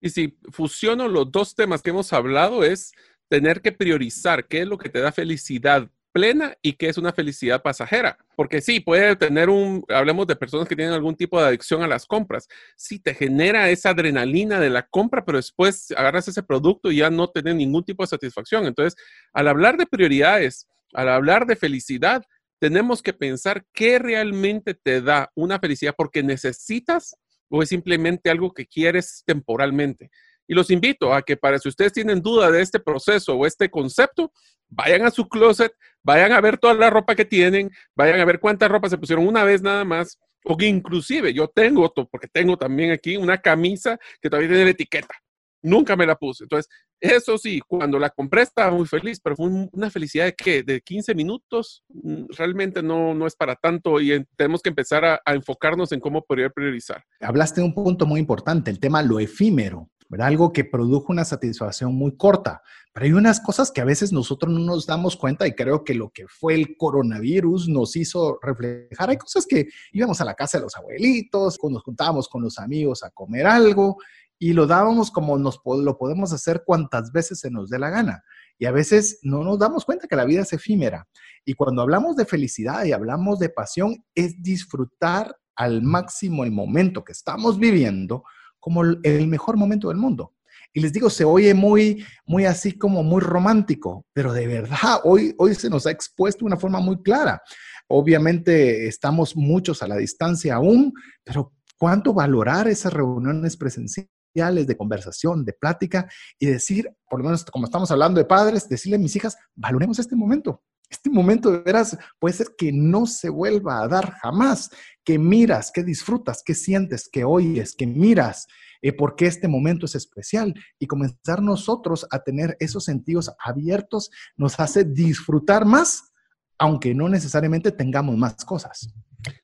Y 0.00 0.08
si 0.10 0.38
fusiono 0.52 1.08
los 1.08 1.32
dos 1.32 1.56
temas 1.56 1.82
que 1.82 1.90
hemos 1.90 2.12
hablado, 2.12 2.62
es 2.62 2.92
tener 3.28 3.60
que 3.60 3.72
priorizar 3.72 4.46
qué 4.46 4.62
es 4.62 4.68
lo 4.68 4.78
que 4.78 4.88
te 4.88 5.00
da 5.00 5.10
felicidad 5.10 5.90
plena 6.12 6.56
y 6.62 6.74
que 6.74 6.88
es 6.88 6.98
una 6.98 7.12
felicidad 7.12 7.62
pasajera. 7.62 8.18
Porque 8.36 8.60
sí, 8.60 8.80
puede 8.80 9.16
tener 9.16 9.48
un, 9.48 9.84
hablemos 9.88 10.26
de 10.26 10.36
personas 10.36 10.68
que 10.68 10.76
tienen 10.76 10.94
algún 10.94 11.16
tipo 11.16 11.40
de 11.40 11.48
adicción 11.48 11.82
a 11.82 11.88
las 11.88 12.06
compras. 12.06 12.48
Sí, 12.76 12.98
te 12.98 13.14
genera 13.14 13.70
esa 13.70 13.90
adrenalina 13.90 14.60
de 14.60 14.70
la 14.70 14.82
compra, 14.82 15.24
pero 15.24 15.38
después 15.38 15.90
agarras 15.92 16.28
ese 16.28 16.42
producto 16.42 16.90
y 16.90 16.96
ya 16.96 17.10
no 17.10 17.28
tienes 17.28 17.54
ningún 17.54 17.84
tipo 17.84 18.02
de 18.02 18.08
satisfacción. 18.08 18.66
Entonces, 18.66 19.00
al 19.32 19.48
hablar 19.48 19.76
de 19.76 19.86
prioridades, 19.86 20.66
al 20.92 21.08
hablar 21.08 21.46
de 21.46 21.56
felicidad, 21.56 22.22
tenemos 22.58 23.02
que 23.02 23.12
pensar 23.12 23.64
qué 23.72 23.98
realmente 23.98 24.74
te 24.74 25.00
da 25.00 25.30
una 25.34 25.58
felicidad 25.58 25.94
porque 25.96 26.22
necesitas 26.22 27.16
o 27.48 27.62
es 27.62 27.68
simplemente 27.68 28.30
algo 28.30 28.52
que 28.52 28.66
quieres 28.66 29.22
temporalmente. 29.26 30.10
Y 30.46 30.54
los 30.54 30.70
invito 30.70 31.14
a 31.14 31.22
que 31.22 31.36
para 31.36 31.58
si 31.58 31.68
ustedes 31.68 31.92
tienen 31.92 32.20
duda 32.20 32.50
de 32.50 32.60
este 32.60 32.80
proceso 32.80 33.34
o 33.34 33.46
este 33.46 33.70
concepto, 33.70 34.32
vayan 34.70 35.04
a 35.04 35.10
su 35.10 35.28
closet, 35.28 35.72
vayan 36.02 36.32
a 36.32 36.40
ver 36.40 36.58
toda 36.58 36.74
la 36.74 36.90
ropa 36.90 37.14
que 37.14 37.24
tienen, 37.24 37.70
vayan 37.94 38.20
a 38.20 38.24
ver 38.24 38.40
cuánta 38.40 38.68
ropa 38.68 38.88
se 38.88 38.98
pusieron 38.98 39.26
una 39.26 39.44
vez 39.44 39.62
nada 39.62 39.84
más, 39.84 40.18
o 40.44 40.56
que 40.56 40.66
inclusive 40.66 41.34
yo 41.34 41.48
tengo, 41.48 41.92
porque 42.10 42.28
tengo 42.28 42.56
también 42.56 42.92
aquí 42.92 43.16
una 43.16 43.38
camisa 43.38 43.98
que 44.20 44.30
todavía 44.30 44.48
tiene 44.48 44.64
la 44.64 44.70
etiqueta. 44.70 45.14
Nunca 45.62 45.94
me 45.94 46.06
la 46.06 46.16
puse. 46.16 46.44
Entonces, 46.44 46.70
eso 47.00 47.36
sí, 47.36 47.60
cuando 47.66 47.98
la 47.98 48.08
compré 48.08 48.42
estaba 48.42 48.70
muy 48.70 48.86
feliz, 48.86 49.20
pero 49.20 49.36
fue 49.36 49.46
una 49.72 49.90
felicidad 49.90 50.24
de 50.24 50.34
que 50.34 50.62
de 50.62 50.80
15 50.80 51.14
minutos 51.14 51.84
mm, 51.88 52.24
realmente 52.36 52.82
no, 52.82 53.14
no 53.14 53.26
es 53.26 53.36
para 53.36 53.56
tanto 53.56 54.00
y 54.00 54.24
tenemos 54.36 54.62
que 54.62 54.70
empezar 54.70 55.04
a, 55.04 55.20
enfocarnos 55.26 55.92
en 55.92 56.00
cómo 56.00 56.22
poder 56.22 56.50
priorizar. 56.52 57.04
Hablaste 57.20 57.60
de 57.60 57.66
un 57.66 57.74
punto 57.74 58.06
muy 58.06 58.20
importante, 58.20 58.70
el 58.70 58.80
tema 58.80 59.02
lo 59.02 59.20
efímero. 59.20 59.90
Algo 60.18 60.52
que 60.52 60.64
produjo 60.64 61.12
una 61.12 61.24
satisfacción 61.24 61.94
muy 61.94 62.16
corta. 62.16 62.62
Pero 62.92 63.06
hay 63.06 63.12
unas 63.12 63.40
cosas 63.40 63.70
que 63.70 63.80
a 63.80 63.84
veces 63.84 64.12
nosotros 64.12 64.52
no 64.52 64.58
nos 64.58 64.86
damos 64.86 65.16
cuenta 65.16 65.46
y 65.46 65.52
creo 65.52 65.84
que 65.84 65.94
lo 65.94 66.10
que 66.10 66.26
fue 66.26 66.54
el 66.54 66.76
coronavirus 66.76 67.68
nos 67.68 67.94
hizo 67.94 68.38
reflejar. 68.42 69.10
Hay 69.10 69.16
cosas 69.16 69.46
que 69.46 69.68
íbamos 69.92 70.20
a 70.20 70.24
la 70.24 70.34
casa 70.34 70.58
de 70.58 70.64
los 70.64 70.76
abuelitos, 70.76 71.58
nos 71.62 71.82
juntábamos 71.82 72.28
con 72.28 72.42
los 72.42 72.58
amigos 72.58 73.04
a 73.04 73.10
comer 73.10 73.46
algo 73.46 73.98
y 74.38 74.54
lo 74.54 74.66
dábamos 74.66 75.10
como 75.10 75.38
nos 75.38 75.60
lo 75.64 75.98
podemos 75.98 76.32
hacer 76.32 76.64
cuantas 76.66 77.12
veces 77.12 77.38
se 77.38 77.50
nos 77.50 77.68
dé 77.68 77.78
la 77.78 77.90
gana. 77.90 78.24
Y 78.58 78.66
a 78.66 78.72
veces 78.72 79.20
no 79.22 79.44
nos 79.44 79.58
damos 79.58 79.84
cuenta 79.84 80.08
que 80.08 80.16
la 80.16 80.24
vida 80.24 80.42
es 80.42 80.52
efímera. 80.52 81.06
Y 81.44 81.54
cuando 81.54 81.82
hablamos 81.82 82.16
de 82.16 82.24
felicidad 82.24 82.84
y 82.84 82.92
hablamos 82.92 83.38
de 83.38 83.50
pasión, 83.50 84.04
es 84.14 84.42
disfrutar 84.42 85.36
al 85.54 85.82
máximo 85.82 86.42
el 86.42 86.52
momento 86.52 87.04
que 87.04 87.12
estamos 87.12 87.58
viviendo 87.58 88.24
como 88.60 88.82
el 88.84 89.26
mejor 89.26 89.56
momento 89.56 89.88
del 89.88 89.96
mundo. 89.96 90.34
Y 90.72 90.80
les 90.80 90.92
digo, 90.92 91.10
se 91.10 91.24
oye 91.24 91.52
muy, 91.52 92.04
muy 92.24 92.44
así 92.44 92.72
como 92.72 93.02
muy 93.02 93.20
romántico, 93.20 94.06
pero 94.12 94.32
de 94.32 94.46
verdad, 94.46 95.00
hoy, 95.04 95.34
hoy 95.38 95.54
se 95.54 95.68
nos 95.68 95.86
ha 95.86 95.90
expuesto 95.90 96.40
de 96.40 96.46
una 96.46 96.56
forma 96.56 96.80
muy 96.80 97.02
clara. 97.02 97.42
Obviamente 97.88 98.86
estamos 98.86 99.34
muchos 99.34 99.82
a 99.82 99.88
la 99.88 99.96
distancia 99.96 100.54
aún, 100.54 100.92
pero 101.24 101.52
¿cuánto 101.76 102.14
valorar 102.14 102.68
esas 102.68 102.92
reuniones 102.92 103.56
presenciales 103.56 104.10
de 104.34 104.76
conversación, 104.76 105.44
de 105.44 105.54
plática 105.54 106.08
y 106.38 106.46
decir, 106.46 106.88
por 107.08 107.18
lo 107.18 107.24
menos 107.24 107.44
como 107.44 107.64
estamos 107.64 107.90
hablando 107.90 108.20
de 108.20 108.26
padres, 108.26 108.68
decirle 108.68 108.96
a 108.96 109.00
mis 109.00 109.16
hijas, 109.16 109.36
valoremos 109.56 109.98
este 109.98 110.14
momento. 110.14 110.62
Este 110.88 111.08
momento 111.08 111.52
de 111.52 111.58
veras 111.58 111.96
puede 112.18 112.34
ser 112.34 112.48
que 112.58 112.72
no 112.72 113.06
se 113.06 113.28
vuelva 113.28 113.80
a 113.80 113.88
dar 113.88 114.12
jamás, 114.14 114.70
que 115.04 115.18
miras, 115.18 115.70
que 115.72 115.82
disfrutas, 115.82 116.42
que 116.42 116.54
sientes, 116.54 117.08
que 117.08 117.24
oyes, 117.24 117.74
que 117.74 117.86
miras, 117.86 118.46
eh, 118.82 118.92
porque 118.92 119.26
este 119.26 119.48
momento 119.48 119.86
es 119.86 119.94
especial 119.94 120.54
y 120.78 120.86
comenzar 120.86 121.42
nosotros 121.42 122.06
a 122.10 122.22
tener 122.22 122.56
esos 122.60 122.84
sentidos 122.84 123.30
abiertos 123.44 124.10
nos 124.36 124.58
hace 124.60 124.84
disfrutar 124.84 125.64
más, 125.64 126.12
aunque 126.58 126.94
no 126.94 127.08
necesariamente 127.08 127.72
tengamos 127.72 128.16
más 128.16 128.44
cosas. 128.44 128.92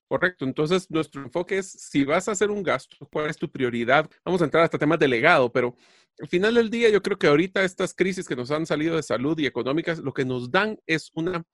Correcto, 0.09 0.45
entonces 0.45 0.91
nuestro 0.91 1.23
enfoque 1.23 1.59
es 1.59 1.71
si 1.71 2.05
vas 2.05 2.29
a 2.29 2.33
hacer 2.33 2.51
un 2.51 2.63
gasto, 2.63 2.97
cuál 3.13 3.29
es 3.29 3.37
tu 3.37 3.51
prioridad. 3.51 4.09
Vamos 4.25 4.41
a 4.41 4.45
entrar 4.45 4.65
hasta 4.65 4.79
temas 4.79 4.99
de 4.99 5.09
legado, 5.09 5.53
pero 5.53 5.77
al 6.19 6.29
final 6.29 6.55
del 6.55 6.71
día, 6.71 6.89
yo 6.89 7.03
creo 7.03 7.19
que 7.19 7.27
ahorita 7.27 7.63
estas 7.63 7.93
crisis 7.93 8.27
que 8.27 8.37
nos 8.37 8.51
han 8.51 8.65
salido 8.65 8.97
de 8.97 9.03
salud 9.03 9.39
y 9.39 9.47
económicas, 9.47 9.99
lo 9.99 10.15
que 10.15 10.25
nos 10.25 10.51
dan 10.51 10.79
es 10.87 11.11
una 11.15 11.45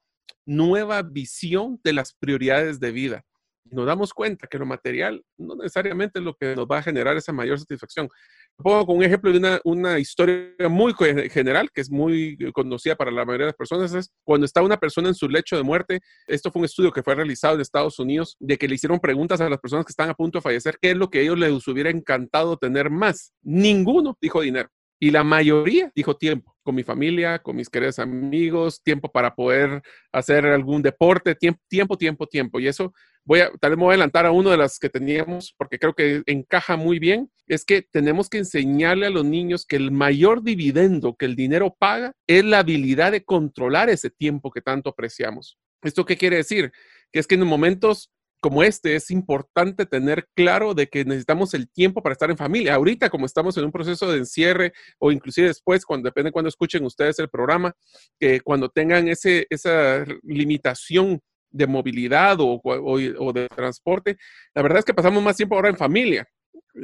nueva 0.47 1.03
visión 1.03 1.81
de 1.83 1.93
las 1.93 2.13
prioridades 2.13 2.79
de 2.79 2.93
vida. 2.93 3.25
Nos 3.71 3.87
damos 3.87 4.13
cuenta 4.13 4.47
que 4.47 4.59
lo 4.59 4.67
material 4.67 5.23
no 5.39 5.55
necesariamente 5.55 6.19
es 6.19 6.25
lo 6.25 6.35
que 6.35 6.55
nos 6.57 6.67
va 6.67 6.79
a 6.79 6.83
generar 6.83 7.17
esa 7.17 7.33
mayor 7.33 7.59
satisfacción. 7.59 8.09
Pongo 8.57 8.85
con 8.85 8.97
un 8.99 9.05
ejemplo 9.05 9.33
de 9.33 9.39
una, 9.39 9.61
una, 9.65 9.99
historia 9.99 10.69
muy 10.69 10.95
general, 11.31 11.71
que 11.73 11.81
es 11.81 11.91
muy 11.91 12.37
conocida 12.53 12.97
para 12.97 13.11
la 13.11 13.25
mayoría 13.25 13.47
de 13.47 13.53
las 13.53 13.57
personas, 13.57 13.95
es 13.95 14.11
cuando 14.25 14.45
está 14.45 14.63
una 14.63 14.77
persona 14.77 15.09
en 15.09 15.15
su 15.15 15.29
lecho 15.29 15.57
de 15.57 15.63
muerte. 15.63 16.01
Esto 16.27 16.51
fue 16.51 16.61
un 16.61 16.67
estudio 16.67 16.93
que 16.93 17.03
fue 17.03 17.15
realizado 17.15 17.55
en 17.55 17.61
Estados 17.61 17.99
Unidos, 17.99 18.37
de 18.41 18.59
que 18.59 18.69
le 18.69 18.75
hicieron 18.75 19.01
preguntas 19.01 19.41
a 19.41 19.49
las 19.49 19.59
personas 19.59 19.87
que 19.87 19.93
están 19.93 20.11
a 20.11 20.15
punto 20.15 20.39
de 20.39 20.43
fallecer, 20.43 20.79
qué 20.81 20.91
es 20.91 20.97
lo 20.97 21.09
que 21.09 21.21
a 21.21 21.23
ellos 21.23 21.39
les 21.39 21.69
hubiera 21.69 21.91
encantado 21.91 22.57
tener 22.57 22.91
más. 22.91 23.33
Ninguno 23.43 24.17
dijo 24.21 24.41
dinero. 24.43 24.69
Y 25.03 25.11
la 25.11 25.25
mayoría 25.25 25.91
dijo 25.97 26.17
tiempo, 26.17 26.57
con 26.63 26.77
mi 26.77 26.85
familia, 26.85 27.41
con 27.41 27.57
mis 27.57 27.69
queridos 27.69 27.99
amigos, 27.99 28.81
tiempo 28.85 29.11
para 29.11 29.35
poder 29.35 29.83
hacer 30.13 30.47
algún 30.47 30.81
deporte, 30.81 31.35
tiempo, 31.35 31.61
tiempo, 31.69 31.99
tiempo, 31.99 32.27
tiempo. 32.29 32.61
Y 32.61 32.69
eso 32.69 32.95
voy 33.25 33.41
a, 33.41 33.51
tal 33.61 33.73
vez 33.73 33.79
me 33.79 33.83
voy 33.83 33.91
a 33.91 33.95
adelantar 33.95 34.27
a 34.27 34.31
uno 34.31 34.51
de 34.51 34.59
las 34.59 34.79
que 34.79 34.89
teníamos, 34.89 35.57
porque 35.59 35.81
creo 35.81 35.93
que 35.93 36.23
encaja 36.27 36.77
muy 36.77 37.01
bien, 37.01 37.29
es 37.49 37.65
que 37.65 37.83
tenemos 37.83 38.31
que 38.31 38.39
enseñarle 38.39 39.07
a 39.07 39.11
los 39.11 39.25
niños 39.25 39.67
que 39.67 39.75
el 39.75 39.91
mayor 39.91 40.45
dividendo 40.45 41.17
que 41.17 41.25
el 41.25 41.35
dinero 41.35 41.75
paga 41.77 42.13
es 42.29 42.45
la 42.45 42.61
habilidad 42.61 43.11
de 43.11 43.25
controlar 43.25 43.91
ese 43.91 44.09
tiempo 44.09 44.53
que 44.53 44.63
tanto 44.63 44.91
apreciamos. 44.91 45.59
¿Esto 45.83 46.05
qué 46.05 46.17
quiere 46.17 46.37
decir? 46.37 46.71
Que 47.11 47.19
es 47.19 47.27
que 47.27 47.35
en 47.35 47.45
momentos 47.45 48.13
como 48.43 48.65
este 48.65 48.97
es 48.97 49.13
importante 49.13 49.87
tener 49.87 50.27
claro 50.35 50.75
de 50.75 50.89
que 50.89 51.05
necesitamos 51.05 51.55
el 51.55 51.71
tiempo 51.71 52.03
para 52.03 52.15
estar 52.15 52.29
en 52.29 52.37
familia. 52.37 52.75
Ahorita, 52.75 53.09
como 53.09 53.25
estamos 53.25 53.57
en 53.57 53.65
un 53.65 53.71
proceso 53.71 54.11
de 54.11 54.19
encierre 54.19 54.73
o 54.99 55.13
inclusive 55.13 55.47
después, 55.47 55.87
cuando 55.87 56.09
depende 56.09 56.33
cuando 56.33 56.49
escuchen 56.49 56.85
ustedes 56.85 57.21
el 57.21 57.29
programa, 57.29 57.73
que 58.19 58.41
cuando 58.41 58.69
tengan 58.69 59.07
ese, 59.07 59.47
esa 59.49 60.05
limitación 60.25 61.21
de 61.53 61.69
movilidad 61.69 62.39
o, 62.41 62.61
o, 62.65 63.33
de 63.33 63.47
transporte, 63.47 64.17
la 64.55 64.63
verdad 64.63 64.81
es 64.81 64.85
que 64.87 64.95
pasamos 64.95 65.23
más 65.23 65.37
tiempo 65.37 65.55
ahora 65.55 65.69
en 65.69 65.77
familia. 65.77 66.27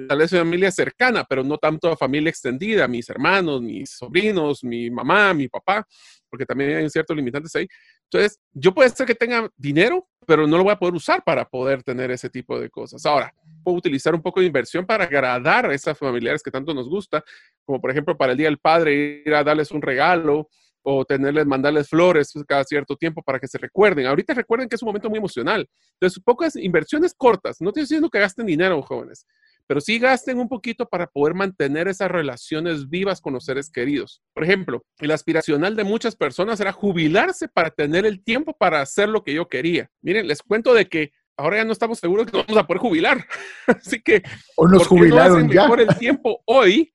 Tal 0.08 0.18
vez 0.18 0.30
familia 0.30 0.70
cercana, 0.70 1.24
pero 1.28 1.42
no 1.42 1.58
tanto 1.58 1.96
familia 1.96 2.30
extendida, 2.30 2.86
mis 2.86 3.08
hermanos, 3.08 3.62
mis 3.62 3.90
sobrinos, 3.90 4.62
mi 4.62 4.90
mamá, 4.90 5.34
mi 5.34 5.48
papá, 5.48 5.84
porque 6.30 6.46
también 6.46 6.76
hay 6.76 6.88
ciertos 6.88 7.16
limitantes 7.16 7.52
ahí. 7.56 7.66
Entonces, 8.10 8.40
yo 8.52 8.72
puede 8.72 8.88
ser 8.90 9.06
que 9.06 9.14
tenga 9.14 9.50
dinero, 9.56 10.08
pero 10.26 10.46
no 10.46 10.56
lo 10.56 10.64
voy 10.64 10.72
a 10.72 10.78
poder 10.78 10.94
usar 10.94 11.22
para 11.24 11.48
poder 11.48 11.82
tener 11.82 12.10
ese 12.10 12.30
tipo 12.30 12.58
de 12.58 12.70
cosas. 12.70 13.04
Ahora, 13.06 13.32
puedo 13.62 13.76
utilizar 13.76 14.14
un 14.14 14.22
poco 14.22 14.40
de 14.40 14.46
inversión 14.46 14.86
para 14.86 15.04
agradar 15.04 15.66
a 15.66 15.74
esas 15.74 15.96
familiares 15.96 16.42
que 16.42 16.50
tanto 16.50 16.72
nos 16.72 16.88
gusta, 16.88 17.22
como 17.64 17.80
por 17.80 17.90
ejemplo 17.90 18.16
para 18.16 18.32
el 18.32 18.38
Día 18.38 18.48
del 18.48 18.58
Padre, 18.58 19.22
ir 19.24 19.34
a 19.34 19.44
darles 19.44 19.70
un 19.70 19.82
regalo 19.82 20.48
o 20.82 21.04
tenerles, 21.04 21.46
mandarles 21.46 21.88
flores 21.88 22.32
cada 22.46 22.64
cierto 22.64 22.96
tiempo 22.96 23.22
para 23.22 23.38
que 23.38 23.46
se 23.46 23.58
recuerden. 23.58 24.06
Ahorita 24.06 24.32
recuerden 24.32 24.68
que 24.68 24.76
es 24.76 24.82
un 24.82 24.86
momento 24.86 25.10
muy 25.10 25.18
emocional. 25.18 25.68
Entonces, 25.94 26.22
pocas 26.24 26.56
inversiones 26.56 27.14
cortas. 27.14 27.60
No 27.60 27.70
estoy 27.70 27.82
diciendo 27.82 28.08
que 28.08 28.18
gasten 28.18 28.46
dinero, 28.46 28.80
jóvenes, 28.80 29.26
pero 29.68 29.82
sí 29.82 29.98
gasten 29.98 30.40
un 30.40 30.48
poquito 30.48 30.88
para 30.88 31.06
poder 31.06 31.34
mantener 31.34 31.88
esas 31.88 32.10
relaciones 32.10 32.88
vivas 32.88 33.20
con 33.20 33.34
los 33.34 33.44
seres 33.44 33.70
queridos. 33.70 34.22
Por 34.34 34.42
ejemplo, 34.42 34.82
el 34.98 35.10
aspiracional 35.10 35.76
de 35.76 35.84
muchas 35.84 36.16
personas 36.16 36.58
era 36.58 36.72
jubilarse 36.72 37.48
para 37.48 37.70
tener 37.70 38.06
el 38.06 38.24
tiempo 38.24 38.56
para 38.58 38.80
hacer 38.80 39.10
lo 39.10 39.22
que 39.22 39.34
yo 39.34 39.46
quería. 39.46 39.90
Miren, 40.00 40.26
les 40.26 40.42
cuento 40.42 40.72
de 40.72 40.88
que 40.88 41.12
ahora 41.36 41.58
ya 41.58 41.64
no 41.64 41.72
estamos 41.72 41.98
seguros 41.98 42.26
que 42.26 42.32
nos 42.32 42.46
vamos 42.46 42.62
a 42.62 42.66
poder 42.66 42.80
jubilar. 42.80 43.26
Así 43.66 44.00
que 44.00 44.22
o 44.56 44.66
nos 44.66 44.86
jubilaron 44.86 45.46
no 45.46 45.52
ya. 45.52 45.66
el 45.66 45.98
tiempo 45.98 46.42
hoy 46.46 46.94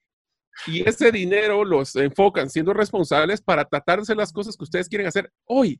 y 0.65 0.88
ese 0.88 1.12
dinero 1.12 1.63
los 1.63 1.95
enfocan 1.95 2.49
siendo 2.49 2.73
responsables 2.73 3.39
para 3.41 3.65
tratarse 3.65 4.15
las 4.15 4.33
cosas 4.33 4.57
que 4.57 4.63
ustedes 4.63 4.89
quieren 4.89 5.07
hacer 5.07 5.31
hoy. 5.45 5.79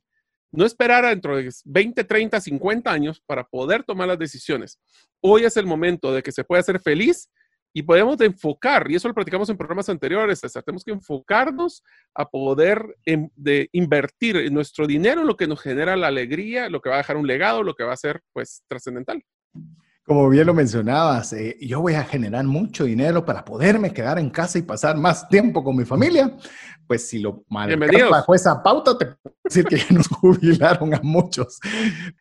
No 0.56 0.64
esperar 0.64 1.04
dentro 1.04 1.36
de 1.36 1.50
20, 1.64 2.04
30, 2.04 2.40
50 2.40 2.90
años 2.90 3.22
para 3.26 3.44
poder 3.44 3.82
tomar 3.82 4.08
las 4.08 4.18
decisiones. 4.18 4.78
Hoy 5.20 5.44
es 5.44 5.56
el 5.56 5.66
momento 5.66 6.12
de 6.12 6.22
que 6.22 6.30
se 6.30 6.44
pueda 6.44 6.62
ser 6.62 6.80
feliz 6.80 7.28
y 7.76 7.82
podemos 7.82 8.20
enfocar, 8.20 8.88
y 8.88 8.94
eso 8.94 9.08
lo 9.08 9.14
platicamos 9.14 9.48
en 9.48 9.56
programas 9.56 9.88
anteriores, 9.88 10.40
tenemos 10.64 10.84
que 10.84 10.92
enfocarnos 10.92 11.82
a 12.14 12.28
poder 12.28 12.96
de 13.04 13.68
invertir 13.72 14.52
nuestro 14.52 14.86
dinero 14.86 15.22
en 15.22 15.26
lo 15.26 15.36
que 15.36 15.48
nos 15.48 15.60
genera 15.60 15.96
la 15.96 16.06
alegría, 16.06 16.68
lo 16.68 16.80
que 16.80 16.90
va 16.90 16.94
a 16.94 16.98
dejar 16.98 17.16
un 17.16 17.26
legado, 17.26 17.64
lo 17.64 17.74
que 17.74 17.82
va 17.82 17.92
a 17.92 17.96
ser 17.96 18.22
pues 18.32 18.62
trascendental. 18.68 19.24
Como 20.06 20.28
bien 20.28 20.46
lo 20.46 20.52
mencionabas, 20.52 21.32
eh, 21.32 21.56
yo 21.62 21.80
voy 21.80 21.94
a 21.94 22.04
generar 22.04 22.44
mucho 22.44 22.84
dinero 22.84 23.24
para 23.24 23.42
poderme 23.42 23.94
quedar 23.94 24.18
en 24.18 24.28
casa 24.28 24.58
y 24.58 24.62
pasar 24.62 24.98
más 24.98 25.28
tiempo 25.30 25.64
con 25.64 25.74
mi 25.74 25.86
familia. 25.86 26.30
Pues 26.86 27.08
si 27.08 27.18
lo 27.18 27.44
marcas 27.48 28.10
bajo 28.10 28.34
esa 28.34 28.62
pauta, 28.62 28.96
te 28.98 29.06
puedo 29.06 29.36
decir 29.44 29.64
que 29.64 29.76
ya 29.76 29.86
nos 29.90 30.08
jubilaron 30.08 30.94
a 30.94 31.00
muchos. 31.02 31.58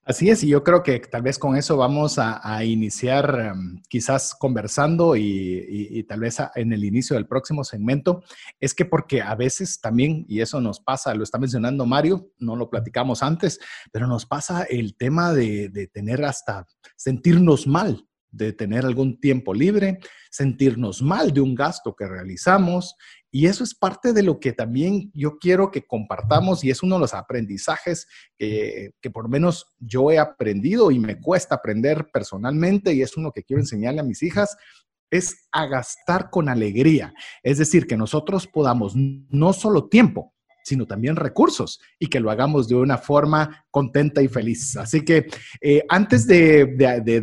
Así 0.04 0.30
es, 0.30 0.43
y 0.43 0.47
yo 0.47 0.63
creo 0.63 0.84
que 0.84 0.99
tal 0.99 1.21
vez 1.21 1.38
con 1.38 1.56
eso 1.56 1.78
vamos 1.78 2.17
a, 2.17 2.63
iniciar 2.63 3.52
em, 3.54 3.82
quizás 3.89 4.36
conversando 4.39 5.15
y, 5.15 5.65
y, 5.69 6.04
tal 6.04 6.21
vez 6.21 6.38
en 6.56 6.71
el 6.73 6.84
inicio 6.84 7.15
del 7.15 7.28
próximo 7.28 7.63
segmento, 7.63 8.23
es 8.60 8.73
que 8.73 8.86
porque 8.86 9.21
a 9.21 9.36
veces 9.36 9.82
también, 9.82 10.26
y 10.28 10.41
eso 10.41 10.62
nos 10.62 10.80
pasa, 10.80 11.13
lo 11.13 11.23
está 11.23 11.38
mencionando 11.38 11.86
Mario, 11.86 12.32
no 12.39 12.56
lo 12.56 12.69
platicamos 12.69 13.23
antes, 13.23 13.60
pero 13.91 14.08
nos 14.08 14.26
pasa 14.26 14.63
el 14.63 14.95
tema 14.95 15.34
de, 15.34 15.69
de 15.69 15.88
tener 15.88 16.23
hasta 16.23 16.65
sentirnos 16.95 17.67
mal 17.67 18.08
de 18.34 18.52
tener 18.52 18.84
algún 18.86 19.19
tiempo 19.19 19.54
libre, 19.54 19.99
sentirnos 20.30 21.02
mal 21.02 21.32
de 21.32 21.39
un 21.39 21.56
gasto 21.56 21.95
que 21.95 22.08
realizamos. 22.08 22.95
Y 23.36 23.48
eso 23.48 23.63
es 23.63 23.74
parte 23.74 24.13
de 24.13 24.22
lo 24.22 24.39
que 24.39 24.54
también 24.54 25.10
yo 25.12 25.39
quiero 25.39 25.72
que 25.72 25.88
compartamos 25.88 26.63
y 26.63 26.69
es 26.69 26.84
uno 26.84 26.98
de 26.98 27.02
los 27.02 27.15
aprendizajes 27.15 28.08
que, 28.38 28.93
por 29.12 29.24
lo 29.24 29.30
menos 29.30 29.65
yo 29.80 30.12
he 30.12 30.19
aprendido 30.19 30.91
y 30.91 31.00
me 31.00 31.19
cuesta 31.19 31.56
aprender 31.56 32.12
personalmente 32.13 32.93
y 32.93 33.02
es 33.02 33.17
uno 33.17 33.32
que 33.32 33.41
quiero 33.41 33.60
enseñarle 33.60 34.02
a 34.02 34.04
mis 34.04 34.22
hijas, 34.22 34.56
es 35.10 35.48
a 35.52 35.65
gastar 35.65 36.30
con 36.30 36.48
alegría. 36.48 37.12
Es 37.41 37.58
decir, 37.58 37.88
que 37.88 37.98
nosotros 37.98 38.46
podamos 38.46 38.93
no 38.96 39.52
solo 39.54 39.89
tiempo, 39.89 40.36
sino 40.63 40.88
también 40.88 41.15
recursos 41.15 41.80
y 41.99 42.08
que 42.08 42.19
lo 42.19 42.32
hagamos 42.32 42.67
de 42.67 42.76
una 42.76 42.97
forma 42.97 43.65
contenta 43.69 44.21
y 44.21 44.28
feliz. 44.28 44.78
Así 44.78 45.04
que 45.04 45.28
eh, 45.62 45.84
antes 45.89 46.26
de, 46.26 46.65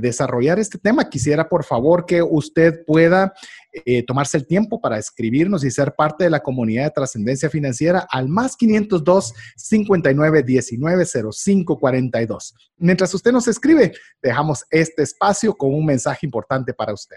desarrollar 0.01 0.59
este 0.59 0.79
tema, 0.79 1.09
quisiera 1.09 1.49
por 1.49 1.65
favor 1.65 2.07
que 2.07 2.23
usted 2.23 2.85
pueda 2.87 3.33
eh, 3.73 4.05
tomarse 4.05 4.37
el 4.37 4.47
tiempo 4.47 4.81
para 4.81 4.99
escribirnos 4.99 5.65
y 5.65 5.71
ser 5.71 5.95
parte 5.95 6.25
de 6.25 6.31
la 6.31 6.41
comunidad 6.41 6.85
de 6.85 6.91
trascendencia 6.91 7.49
financiera 7.49 8.07
al 8.11 8.29
más 8.29 8.57
502 8.57 9.33
59 9.57 10.43
19 10.43 11.05
05 11.33 11.79
42. 11.79 12.55
Mientras 12.79 13.15
usted 13.15 13.33
nos 13.33 13.49
escribe, 13.49 13.93
dejamos 14.23 14.65
este 14.71 15.03
espacio 15.03 15.55
con 15.55 15.73
un 15.73 15.87
mensaje 15.87 16.27
importante 16.27 16.75
para 16.75 16.93
usted. 16.93 17.17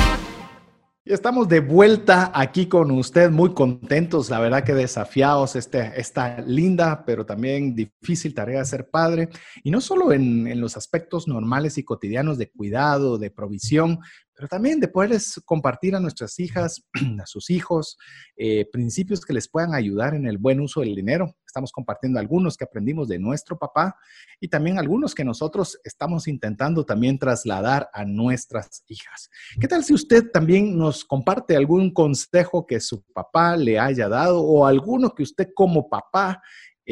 Estamos 1.11 1.49
de 1.49 1.59
vuelta 1.59 2.31
aquí 2.33 2.67
con 2.67 2.89
usted, 2.91 3.31
muy 3.31 3.53
contentos, 3.53 4.29
la 4.29 4.39
verdad 4.39 4.63
que 4.63 4.73
desafiados 4.73 5.57
este, 5.57 5.91
esta 5.99 6.39
linda, 6.39 7.03
pero 7.05 7.25
también 7.25 7.75
difícil 7.75 8.33
tarea 8.33 8.59
de 8.59 8.65
ser 8.65 8.89
padre, 8.89 9.27
y 9.61 9.71
no 9.71 9.81
solo 9.81 10.13
en, 10.13 10.47
en 10.47 10.61
los 10.61 10.77
aspectos 10.77 11.27
normales 11.27 11.77
y 11.77 11.83
cotidianos 11.83 12.37
de 12.37 12.49
cuidado, 12.49 13.17
de 13.17 13.29
provisión, 13.29 13.99
pero 14.41 14.49
también 14.49 14.79
de 14.79 14.87
poderles 14.87 15.39
compartir 15.45 15.95
a 15.95 15.99
nuestras 15.99 16.39
hijas, 16.39 16.83
a 17.21 17.27
sus 17.27 17.51
hijos, 17.51 17.95
eh, 18.35 18.67
principios 18.71 19.23
que 19.23 19.33
les 19.33 19.47
puedan 19.47 19.75
ayudar 19.75 20.15
en 20.15 20.25
el 20.25 20.39
buen 20.39 20.59
uso 20.59 20.79
del 20.79 20.95
dinero. 20.95 21.35
Estamos 21.45 21.71
compartiendo 21.71 22.17
algunos 22.17 22.57
que 22.57 22.63
aprendimos 22.63 23.07
de 23.07 23.19
nuestro 23.19 23.59
papá 23.59 23.95
y 24.39 24.47
también 24.47 24.79
algunos 24.79 25.13
que 25.13 25.23
nosotros 25.23 25.79
estamos 25.83 26.27
intentando 26.27 26.83
también 26.83 27.19
trasladar 27.19 27.87
a 27.93 28.03
nuestras 28.03 28.83
hijas. 28.87 29.29
¿Qué 29.59 29.67
tal 29.67 29.83
si 29.83 29.93
usted 29.93 30.31
también 30.31 30.75
nos 30.75 31.05
comparte 31.05 31.55
algún 31.55 31.93
consejo 31.93 32.65
que 32.65 32.79
su 32.79 33.03
papá 33.13 33.55
le 33.55 33.77
haya 33.77 34.09
dado 34.09 34.41
o 34.41 34.65
alguno 34.65 35.13
que 35.13 35.21
usted 35.21 35.49
como 35.53 35.87
papá 35.87 36.41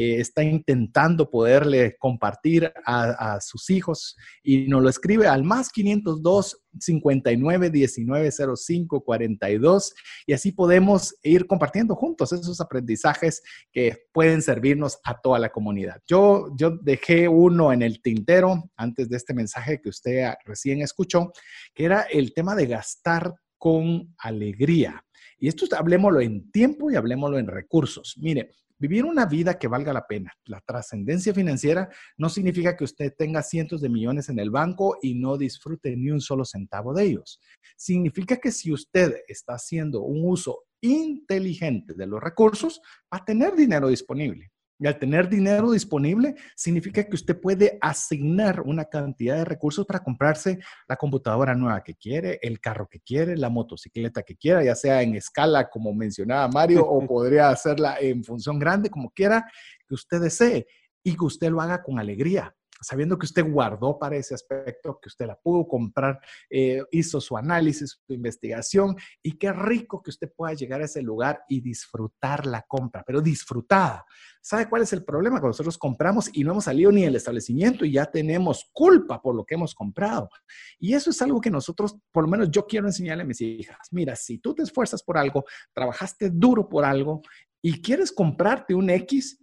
eh, 0.00 0.18
está 0.18 0.42
intentando 0.42 1.28
poderle 1.28 1.98
compartir 1.98 2.72
a, 2.86 3.38
sus 3.42 3.68
hijos 3.68 4.16
y 4.42 4.66
nos 4.66 4.82
lo 4.82 4.88
escribe 4.88 5.28
al 5.28 5.44
más 5.44 5.68
502 5.68 6.64
59 6.78 7.68
19 7.68 8.30
05 8.56 9.04
42 9.04 9.94
y 10.26 10.32
así 10.32 10.52
podemos 10.52 11.14
ir 11.22 11.46
compartiendo 11.46 11.94
juntos 11.94 12.32
esos 12.32 12.62
aprendizajes 12.62 13.42
que 13.70 14.06
pueden 14.10 14.40
servirnos 14.40 14.98
a 15.04 15.20
toda 15.20 15.38
la 15.38 15.50
comunidad. 15.50 16.00
Yo, 16.06 16.48
yo 16.56 16.70
dejé 16.80 17.28
uno 17.28 17.70
en 17.70 17.82
el 17.82 18.00
tintero 18.00 18.70
antes 18.78 19.10
de 19.10 19.18
este 19.18 19.34
mensaje 19.34 19.82
que 19.82 19.90
usted 19.90 20.32
recién 20.46 20.80
escuchó, 20.80 21.30
que 21.74 21.84
era 21.84 22.04
el 22.10 22.32
tema 22.32 22.56
de 22.56 22.68
gastar 22.68 23.34
con 23.58 24.14
alegría. 24.16 25.04
Y 25.38 25.48
esto 25.48 25.66
hablemoslo 25.76 26.22
en 26.22 26.50
tiempo 26.50 26.90
y 26.90 26.96
hablemoslo 26.96 27.38
en 27.38 27.48
recursos. 27.48 28.14
Mire, 28.18 28.52
Vivir 28.80 29.04
una 29.04 29.26
vida 29.26 29.58
que 29.58 29.68
valga 29.68 29.92
la 29.92 30.06
pena. 30.06 30.32
La 30.46 30.58
trascendencia 30.62 31.34
financiera 31.34 31.90
no 32.16 32.30
significa 32.30 32.74
que 32.74 32.84
usted 32.84 33.12
tenga 33.14 33.42
cientos 33.42 33.82
de 33.82 33.90
millones 33.90 34.30
en 34.30 34.38
el 34.38 34.50
banco 34.50 34.96
y 35.02 35.16
no 35.16 35.36
disfrute 35.36 35.94
ni 35.98 36.10
un 36.10 36.22
solo 36.22 36.46
centavo 36.46 36.94
de 36.94 37.04
ellos. 37.04 37.38
Significa 37.76 38.38
que 38.38 38.50
si 38.50 38.72
usted 38.72 39.16
está 39.28 39.52
haciendo 39.52 40.00
un 40.00 40.22
uso 40.24 40.64
inteligente 40.80 41.92
de 41.92 42.06
los 42.06 42.22
recursos, 42.22 42.80
va 43.12 43.18
a 43.18 43.24
tener 43.26 43.54
dinero 43.54 43.88
disponible. 43.88 44.50
Y 44.80 44.86
al 44.86 44.98
tener 44.98 45.28
dinero 45.28 45.72
disponible, 45.72 46.34
significa 46.56 47.04
que 47.04 47.14
usted 47.14 47.38
puede 47.38 47.76
asignar 47.82 48.62
una 48.62 48.86
cantidad 48.86 49.36
de 49.36 49.44
recursos 49.44 49.84
para 49.84 50.02
comprarse 50.02 50.58
la 50.88 50.96
computadora 50.96 51.54
nueva 51.54 51.84
que 51.84 51.96
quiere, 51.96 52.38
el 52.40 52.60
carro 52.60 52.88
que 52.88 53.00
quiere, 53.00 53.36
la 53.36 53.50
motocicleta 53.50 54.22
que 54.22 54.36
quiera, 54.36 54.64
ya 54.64 54.74
sea 54.74 55.02
en 55.02 55.14
escala, 55.16 55.68
como 55.68 55.92
mencionaba 55.92 56.48
Mario, 56.48 56.86
o 56.86 57.06
podría 57.06 57.50
hacerla 57.50 57.98
en 58.00 58.24
función 58.24 58.58
grande, 58.58 58.88
como 58.88 59.10
quiera 59.10 59.46
que 59.86 59.94
usted 59.94 60.18
desee, 60.18 60.66
y 61.02 61.14
que 61.14 61.24
usted 61.24 61.50
lo 61.50 61.60
haga 61.60 61.82
con 61.82 61.98
alegría 61.98 62.54
sabiendo 62.80 63.18
que 63.18 63.26
usted 63.26 63.44
guardó 63.44 63.98
para 63.98 64.16
ese 64.16 64.34
aspecto, 64.34 64.98
que 65.00 65.08
usted 65.08 65.26
la 65.26 65.36
pudo 65.36 65.66
comprar, 65.66 66.20
eh, 66.48 66.82
hizo 66.90 67.20
su 67.20 67.36
análisis, 67.36 68.00
su 68.06 68.12
investigación 68.12 68.96
y 69.22 69.32
qué 69.32 69.52
rico 69.52 70.02
que 70.02 70.10
usted 70.10 70.32
pueda 70.34 70.54
llegar 70.54 70.80
a 70.80 70.86
ese 70.86 71.02
lugar 71.02 71.42
y 71.48 71.60
disfrutar 71.60 72.46
la 72.46 72.62
compra, 72.62 73.02
pero 73.06 73.20
disfrutada. 73.20 74.04
¿Sabe 74.40 74.68
cuál 74.68 74.82
es 74.82 74.92
el 74.92 75.04
problema? 75.04 75.36
Cuando 75.36 75.48
nosotros 75.48 75.76
compramos 75.76 76.30
y 76.32 76.44
no 76.44 76.52
hemos 76.52 76.64
salido 76.64 76.90
ni 76.90 77.02
del 77.02 77.16
establecimiento 77.16 77.84
y 77.84 77.92
ya 77.92 78.06
tenemos 78.06 78.70
culpa 78.72 79.20
por 79.20 79.34
lo 79.34 79.44
que 79.44 79.54
hemos 79.54 79.74
comprado. 79.74 80.30
Y 80.78 80.94
eso 80.94 81.10
es 81.10 81.20
algo 81.20 81.40
que 81.40 81.50
nosotros, 81.50 81.96
por 82.10 82.24
lo 82.24 82.30
menos 82.30 82.50
yo 82.50 82.66
quiero 82.66 82.86
enseñarle 82.86 83.22
a 83.22 83.26
mis 83.26 83.40
hijas. 83.40 83.88
Mira, 83.90 84.16
si 84.16 84.38
tú 84.38 84.54
te 84.54 84.62
esfuerzas 84.62 85.02
por 85.02 85.18
algo, 85.18 85.44
trabajaste 85.74 86.30
duro 86.30 86.68
por 86.68 86.84
algo 86.84 87.20
y 87.62 87.82
quieres 87.82 88.12
comprarte 88.12 88.74
un 88.74 88.88
X, 88.88 89.38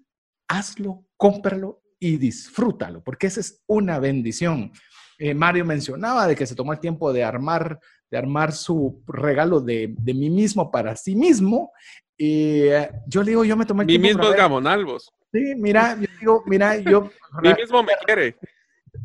hazlo, 0.47 1.05
cómpralo 1.15 1.83
y 1.99 2.17
disfrútalo, 2.17 3.03
porque 3.03 3.27
esa 3.27 3.39
es 3.39 3.63
una 3.67 3.99
bendición. 3.99 4.71
Eh, 5.19 5.33
Mario 5.33 5.65
mencionaba 5.65 6.27
de 6.27 6.35
que 6.35 6.45
se 6.45 6.55
tomó 6.55 6.73
el 6.73 6.79
tiempo 6.79 7.11
de 7.11 7.23
armar, 7.23 7.79
de 8.11 8.17
armar 8.17 8.51
su 8.53 9.03
regalo 9.07 9.59
de, 9.61 9.95
de 9.97 10.13
mí 10.13 10.29
mismo 10.29 10.69
para 10.69 10.95
sí 10.95 11.15
mismo. 11.15 11.71
Y 12.15 12.61
eh, 12.67 12.89
yo 13.07 13.23
le 13.23 13.31
digo, 13.31 13.43
yo 13.43 13.57
me 13.57 13.65
tomé 13.65 13.81
el 13.83 13.87
Mi 13.87 13.93
tiempo. 13.93 14.07
mismo 14.07 14.23
es 14.23 14.29
ver- 14.29 14.37
Gamonalvos. 14.39 15.11
Sí, 15.31 15.53
mira, 15.55 15.97
yo 15.99 16.07
digo, 16.19 16.43
mira, 16.45 16.77
yo 16.77 17.09
Mi 17.41 17.53
mismo 17.53 17.81
me 17.83 17.93
quiere. 18.05 18.37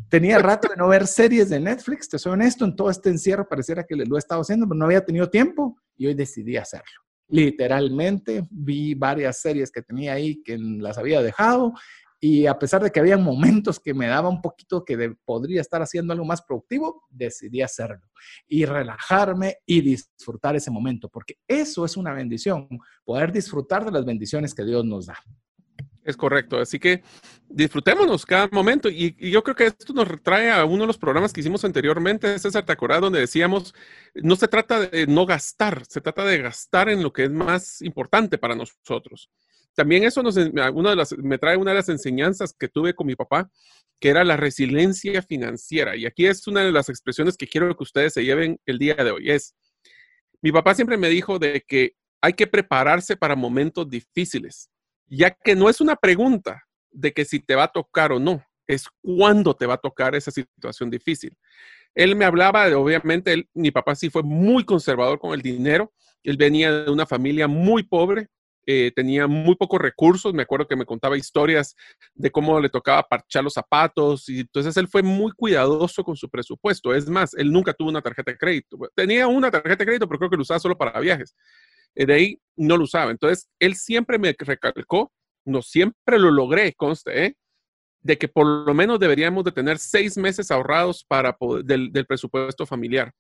tenía 0.09 0.39
rato 0.39 0.69
de 0.69 0.77
no 0.77 0.89
ver 0.89 1.07
series 1.07 1.49
de 1.51 1.59
Netflix, 1.61 2.09
te 2.09 2.19
soy 2.19 2.33
honesto, 2.33 2.65
en 2.65 2.77
todo 2.77 2.91
este 2.91 3.09
encierro 3.09 3.49
pareciera 3.49 3.85
que 3.85 3.97
lo 3.97 4.17
he 4.17 4.19
estado 4.19 4.43
haciendo, 4.43 4.67
pero 4.69 4.79
no 4.79 4.85
había 4.85 5.05
tenido 5.05 5.29
tiempo 5.31 5.77
y 5.97 6.07
hoy 6.07 6.15
decidí 6.15 6.57
hacerlo. 6.57 7.01
Literalmente 7.29 8.45
vi 8.51 8.95
varias 8.95 9.41
series 9.41 9.71
que 9.71 9.83
tenía 9.83 10.13
ahí 10.13 10.43
que 10.43 10.57
las 10.59 10.97
había 10.99 11.21
dejado 11.23 11.73
y 12.25 12.47
a 12.47 12.57
pesar 12.57 12.81
de 12.81 12.93
que 12.93 13.01
había 13.01 13.19
momentos 13.19 13.81
que 13.81 13.93
me 13.93 14.07
daba 14.07 14.29
un 14.29 14.41
poquito 14.41 14.85
que 14.85 15.17
podría 15.25 15.61
estar 15.61 15.83
haciendo 15.83 16.13
algo 16.13 16.25
más 16.25 16.41
productivo, 16.41 17.03
decidí 17.11 17.63
hacerlo 17.63 18.13
y 18.47 18.65
relajarme 18.65 19.57
y 19.67 19.81
disfrutar 19.81 20.55
ese 20.55 20.71
momento, 20.71 21.09
porque 21.09 21.39
eso 21.49 21.85
es 21.85 21.97
una 21.97 22.13
bendición, 22.13 22.69
poder 23.03 23.33
disfrutar 23.33 23.85
de 23.85 23.91
las 23.91 24.05
bendiciones 24.05 24.55
que 24.55 24.65
Dios 24.65 24.85
nos 24.85 25.07
da. 25.07 25.19
Es 26.05 26.17
correcto. 26.17 26.59
Así 26.59 26.79
que 26.79 27.03
disfrutémonos 27.49 28.25
cada 28.25 28.49
momento. 28.53 28.89
Y, 28.89 29.17
yo 29.31 29.43
creo 29.43 29.57
que 29.57 29.67
esto 29.67 29.93
nos 29.93 30.07
retrae 30.07 30.51
a 30.53 30.65
uno 30.65 30.83
de 30.83 30.87
los 30.89 30.99
programas 30.99 31.33
que 31.33 31.41
hicimos 31.41 31.65
anteriormente, 31.65 32.39
César, 32.39 32.65
¿te 32.65 32.73
acordás? 32.73 33.01
Donde 33.01 33.19
decíamos, 33.19 33.75
no 34.15 34.37
se 34.37 34.47
trata 34.47 34.81
de 34.81 35.09
no 35.09 35.27
gastar, 35.27 35.85
se 35.87 36.01
trata 36.01 36.25
de 36.25 36.39
gastar 36.39 36.89
en 36.89 37.03
lo 37.03 37.13
que 37.13 37.25
es 37.25 37.31
más 37.31 37.83
importante 37.83 38.39
para 38.39 38.55
nosotros. 38.55 39.29
También 39.75 40.05
eso 40.05 40.23
nos, 40.23 40.37
una 40.37 40.91
de 40.91 40.97
las, 40.97 41.17
me 41.19 41.39
trae 41.39 41.57
una 41.57 41.71
de 41.71 41.79
las 41.79 41.89
enseñanzas 41.89 42.55
que 42.59 42.69
tuve 42.69 42.95
con 42.95 43.07
mi 43.07 43.17
papá, 43.17 43.51
que 44.01 44.09
era 44.11 44.25
la 44.25 44.37
resiliencia 44.37 45.23
financiera. 45.23 45.97
Y 45.97 46.07
aquí 46.07 46.27
es 46.27 46.47
una 46.47 46.63
de 46.63 46.73
las 46.73 46.89
expresiones 46.89 47.37
que 47.37 47.47
quiero 47.47 47.75
que 47.77 47.83
ustedes 47.83 48.13
se 48.13 48.25
lleven 48.25 48.59
el 48.67 48.79
día 48.79 48.95
de 48.95 49.11
hoy. 49.11 49.31
Es, 49.31 49.55
mi 50.43 50.53
papá 50.53 50.75
siempre 50.75 50.97
me 50.97 51.09
dijo 51.09 51.39
de 51.39 51.65
que 51.67 51.95
hay 52.21 52.35
que 52.35 52.47
prepararse 52.47 53.17
para 53.17 53.35
momentos 53.35 53.89
difíciles 53.89 54.69
ya 55.13 55.31
que 55.31 55.55
no 55.55 55.69
es 55.69 55.81
una 55.81 55.97
pregunta 55.97 56.63
de 56.91 57.13
que 57.13 57.25
si 57.25 57.41
te 57.41 57.55
va 57.55 57.65
a 57.65 57.73
tocar 57.73 58.13
o 58.13 58.19
no, 58.19 58.43
es 58.67 58.87
cuándo 59.03 59.55
te 59.55 59.67
va 59.67 59.75
a 59.75 59.79
tocar 59.79 60.15
esa 60.15 60.31
situación 60.31 60.91
difícil. 60.91 61.37
Él 61.95 62.17
me 62.17 62.25
hablaba, 62.25 62.69
de, 62.69 62.75
obviamente, 62.75 63.49
mi 63.53 63.71
papá 63.71 63.95
sí 63.95 64.09
fue 64.09 64.23
muy 64.23 64.65
conservador 64.65 65.19
con 65.19 65.35
el 65.35 65.43
dinero, 65.43 65.93
él 66.23 66.39
venía 66.39 66.73
de 66.73 66.91
una 66.91 67.05
familia 67.05 67.47
muy 67.47 67.83
pobre, 67.83 68.29
eh, 68.67 68.93
tenía 68.95 69.27
muy 69.27 69.57
pocos 69.57 69.81
recursos, 69.81 70.33
me 70.33 70.43
acuerdo 70.43 70.69
que 70.69 70.77
me 70.77 70.85
contaba 70.85 71.17
historias 71.17 71.75
de 72.15 72.31
cómo 72.31 72.61
le 72.61 72.69
tocaba 72.69 73.03
parchar 73.03 73.45
los 73.45 73.55
zapatos, 73.55 74.29
y 74.29 74.41
entonces 74.41 74.77
él 74.77 74.89
fue 74.89 75.03
muy 75.03 75.33
cuidadoso 75.33 76.05
con 76.05 76.17
su 76.17 76.29
presupuesto, 76.29 76.95
es 76.95 77.09
más, 77.09 77.35
él 77.35 77.51
nunca 77.53 77.73
tuvo 77.73 77.89
una 77.89 78.03
tarjeta 78.03 78.31
de 78.31 78.39
crédito, 78.39 78.79
tenía 78.95 79.27
una 79.27 79.51
tarjeta 79.51 79.77
de 79.77 79.87
crédito, 79.87 80.09
pero 80.09 80.19
creo 80.19 80.31
que 80.31 80.37
lo 80.37 80.43
usaba 80.43 80.61
solo 80.61 80.77
para 80.77 80.99
viajes 81.01 81.35
eh, 81.95 82.07
de 82.07 82.15
ahí 82.15 82.41
no 82.57 82.77
lo 82.77 82.85
usaba. 82.85 83.11
Entonces, 83.11 83.49
él 83.59 83.75
siempre 83.75 84.19
me 84.19 84.35
recalcó, 84.39 85.13
no 85.45 85.63
siempre 85.63 86.19
lo 86.19 86.31
logré, 86.31 86.73
conste, 86.75 87.27
¿eh? 87.27 87.37
de 88.01 88.19
que 88.19 88.29
por 88.29 88.47
lo 88.47 88.75
menos 88.75 88.99
deberíamos 88.99 89.45
de 89.45 89.53
tener 89.53 89.79
seis 89.79 90.17
meses 90.17 90.51
ahorrados 90.51 91.05
para 91.05 91.37
del, 91.65 91.93
del 91.93 92.07
presupuesto 92.07 92.67
familiar. 92.67 93.13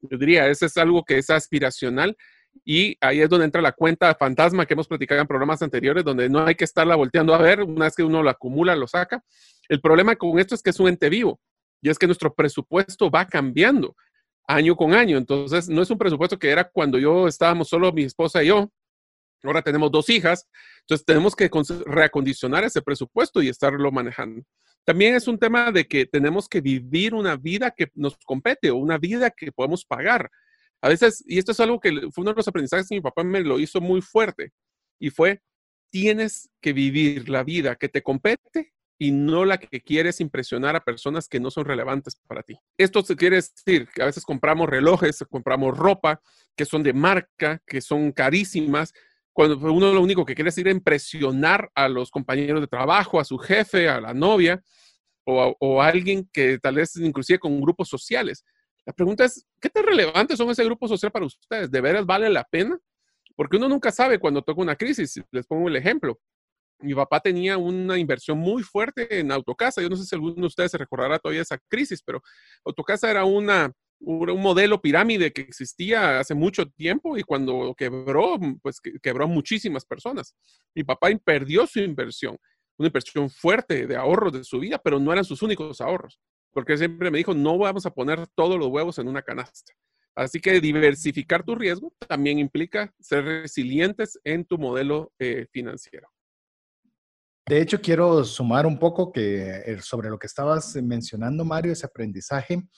Yo 0.00 0.16
diría, 0.16 0.46
ese 0.48 0.66
es 0.66 0.76
algo 0.76 1.04
que 1.04 1.18
es 1.18 1.28
aspiracional 1.28 2.16
y 2.64 2.96
ahí 3.00 3.20
es 3.20 3.28
donde 3.28 3.44
entra 3.44 3.62
la 3.62 3.72
cuenta 3.72 4.14
fantasma 4.14 4.66
que 4.66 4.74
hemos 4.74 4.88
platicado 4.88 5.20
en 5.20 5.26
programas 5.26 5.62
anteriores, 5.62 6.04
donde 6.04 6.28
no 6.28 6.44
hay 6.44 6.54
que 6.54 6.64
estarla 6.64 6.96
volteando 6.96 7.34
a 7.34 7.38
ver, 7.38 7.62
una 7.62 7.86
vez 7.86 7.94
que 7.94 8.02
uno 8.02 8.22
la 8.22 8.32
acumula, 8.32 8.76
lo 8.76 8.86
saca. 8.86 9.22
El 9.68 9.80
problema 9.80 10.16
con 10.16 10.38
esto 10.38 10.54
es 10.54 10.62
que 10.62 10.70
es 10.70 10.80
un 10.80 10.88
ente 10.88 11.08
vivo 11.08 11.40
y 11.80 11.90
es 11.90 11.98
que 11.98 12.06
nuestro 12.06 12.34
presupuesto 12.34 13.10
va 13.10 13.26
cambiando 13.26 13.94
año 14.46 14.74
con 14.76 14.94
año. 14.94 15.18
Entonces, 15.18 15.68
no 15.68 15.82
es 15.82 15.90
un 15.90 15.98
presupuesto 15.98 16.38
que 16.38 16.50
era 16.50 16.64
cuando 16.64 16.98
yo 16.98 17.28
estábamos 17.28 17.68
solo 17.68 17.92
mi 17.92 18.02
esposa 18.02 18.42
y 18.42 18.48
yo. 18.48 18.70
Ahora 19.44 19.62
tenemos 19.62 19.92
dos 19.92 20.08
hijas, 20.10 20.48
entonces 20.80 21.06
tenemos 21.06 21.36
que 21.36 21.48
reacondicionar 21.86 22.64
ese 22.64 22.82
presupuesto 22.82 23.40
y 23.40 23.48
estarlo 23.48 23.92
manejando. 23.92 24.42
También 24.84 25.14
es 25.14 25.28
un 25.28 25.38
tema 25.38 25.70
de 25.70 25.86
que 25.86 26.06
tenemos 26.06 26.48
que 26.48 26.60
vivir 26.60 27.14
una 27.14 27.36
vida 27.36 27.70
que 27.70 27.88
nos 27.94 28.16
compete 28.24 28.70
o 28.70 28.76
una 28.76 28.98
vida 28.98 29.30
que 29.30 29.52
podemos 29.52 29.84
pagar. 29.84 30.28
A 30.82 30.88
veces, 30.88 31.24
y 31.26 31.38
esto 31.38 31.52
es 31.52 31.60
algo 31.60 31.80
que 31.80 31.90
fue 32.12 32.22
uno 32.22 32.30
de 32.32 32.36
los 32.36 32.48
aprendizajes 32.48 32.88
que 32.88 32.94
mi 32.94 33.00
papá 33.00 33.24
me 33.24 33.40
lo 33.40 33.58
hizo 33.58 33.80
muy 33.80 34.00
fuerte, 34.00 34.52
y 35.00 35.10
fue, 35.10 35.42
tienes 35.90 36.50
que 36.60 36.72
vivir 36.72 37.28
la 37.28 37.44
vida 37.44 37.76
que 37.76 37.88
te 37.88 38.02
compete 38.02 38.72
y 39.00 39.12
no 39.12 39.44
la 39.44 39.58
que 39.58 39.80
quieres 39.80 40.20
impresionar 40.20 40.74
a 40.76 40.84
personas 40.84 41.28
que 41.28 41.40
no 41.40 41.50
son 41.50 41.64
relevantes 41.64 42.16
para 42.26 42.42
ti. 42.42 42.58
Esto 42.76 43.02
quiere 43.16 43.36
decir 43.36 43.88
que 43.94 44.02
a 44.02 44.06
veces 44.06 44.24
compramos 44.24 44.68
relojes, 44.68 45.24
compramos 45.30 45.76
ropa 45.78 46.20
que 46.56 46.64
son 46.64 46.82
de 46.82 46.92
marca, 46.92 47.62
que 47.66 47.80
son 47.80 48.10
carísimas, 48.12 48.92
cuando 49.32 49.56
uno 49.72 49.92
lo 49.92 50.00
único 50.02 50.24
que 50.24 50.34
quiere 50.34 50.50
es 50.50 50.58
ir 50.58 50.66
a 50.66 50.72
impresionar 50.72 51.70
a 51.76 51.88
los 51.88 52.10
compañeros 52.10 52.60
de 52.60 52.66
trabajo, 52.66 53.20
a 53.20 53.24
su 53.24 53.38
jefe, 53.38 53.88
a 53.88 54.00
la 54.00 54.12
novia 54.12 54.60
o 55.24 55.82
a 55.82 55.86
alguien 55.86 56.28
que 56.32 56.58
tal 56.58 56.76
vez 56.76 56.96
inclusive 56.96 57.38
con 57.38 57.60
grupos 57.60 57.88
sociales. 57.88 58.44
La 58.88 58.94
pregunta 58.94 59.26
es, 59.26 59.44
¿qué 59.60 59.68
tan 59.68 59.84
relevantes 59.84 60.38
son 60.38 60.48
ese 60.48 60.64
grupo 60.64 60.88
social 60.88 61.12
para 61.12 61.26
ustedes? 61.26 61.70
¿De 61.70 61.80
veras 61.82 62.06
vale 62.06 62.30
la 62.30 62.42
pena? 62.44 62.80
Porque 63.36 63.58
uno 63.58 63.68
nunca 63.68 63.92
sabe 63.92 64.18
cuando 64.18 64.40
toca 64.40 64.62
una 64.62 64.76
crisis. 64.76 65.20
Les 65.30 65.46
pongo 65.46 65.68
el 65.68 65.76
ejemplo 65.76 66.18
mi 66.80 66.94
papá 66.94 67.20
tenía 67.20 67.58
una 67.58 67.98
inversión 67.98 68.38
muy 68.38 68.62
fuerte 68.62 69.18
en 69.18 69.32
Autocasa. 69.32 69.82
Yo 69.82 69.88
no 69.88 69.96
sé 69.96 70.04
si 70.04 70.14
alguno 70.14 70.34
de 70.34 70.46
ustedes 70.46 70.70
se 70.70 70.78
recordará 70.78 71.18
todavía 71.18 71.42
esa 71.42 71.58
crisis, 71.68 72.02
pero 72.02 72.22
Autocasa 72.64 73.10
era 73.10 73.24
una, 73.24 73.72
un, 74.00 74.40
modelo 74.40 74.80
pirámide 74.80 75.32
que 75.32 75.42
existía 75.42 76.20
hace 76.20 76.34
mucho 76.34 76.66
tiempo 76.66 77.16
y 77.16 77.22
cuando 77.22 77.74
quebró, 77.76 78.38
pues 78.62 78.80
que, 78.80 78.98
quebró 79.00 79.24
a 79.24 79.28
muchísimas 79.28 79.84
personas. 79.84 80.34
Mi 80.74 80.84
papá 80.84 81.08
perdió 81.24 81.66
su 81.66 81.80
inversión, 81.80 82.36
una 82.78 82.88
inversión 82.88 83.28
fuerte 83.28 83.86
de 83.86 83.96
ahorros 83.96 84.32
de 84.32 84.44
su 84.44 84.60
vida, 84.60 84.78
pero 84.78 85.00
no 85.00 85.12
eran 85.12 85.24
sus 85.24 85.42
únicos 85.42 85.80
ahorros, 85.80 86.20
porque 86.52 86.76
siempre 86.76 87.10
me 87.10 87.18
dijo, 87.18 87.34
no 87.34 87.58
vamos 87.58 87.86
a 87.86 87.90
poner 87.90 88.26
todos 88.34 88.58
los 88.58 88.68
huevos 88.68 88.98
en 88.98 89.08
una 89.08 89.22
canasta. 89.22 89.72
Así 90.14 90.40
que 90.40 90.60
diversificar 90.60 91.44
tu 91.44 91.54
riesgo 91.54 91.92
también 92.08 92.38
implica 92.38 92.92
ser 92.98 93.24
resilientes 93.24 94.18
en 94.24 94.44
tu 94.44 94.58
modelo 94.58 95.12
eh, 95.18 95.46
financiero. 95.52 96.08
De 97.48 97.62
hecho, 97.62 97.80
quiero 97.80 98.24
sumar 98.24 98.66
un 98.66 98.78
poco 98.78 99.10
que 99.10 99.62
eh, 99.64 99.80
sobre 99.80 100.10
lo 100.10 100.18
que 100.18 100.26
estabas 100.26 100.76
mencionando, 100.76 101.46
Mario, 101.46 101.72
ese 101.72 101.86
aprendizaje. 101.86 102.68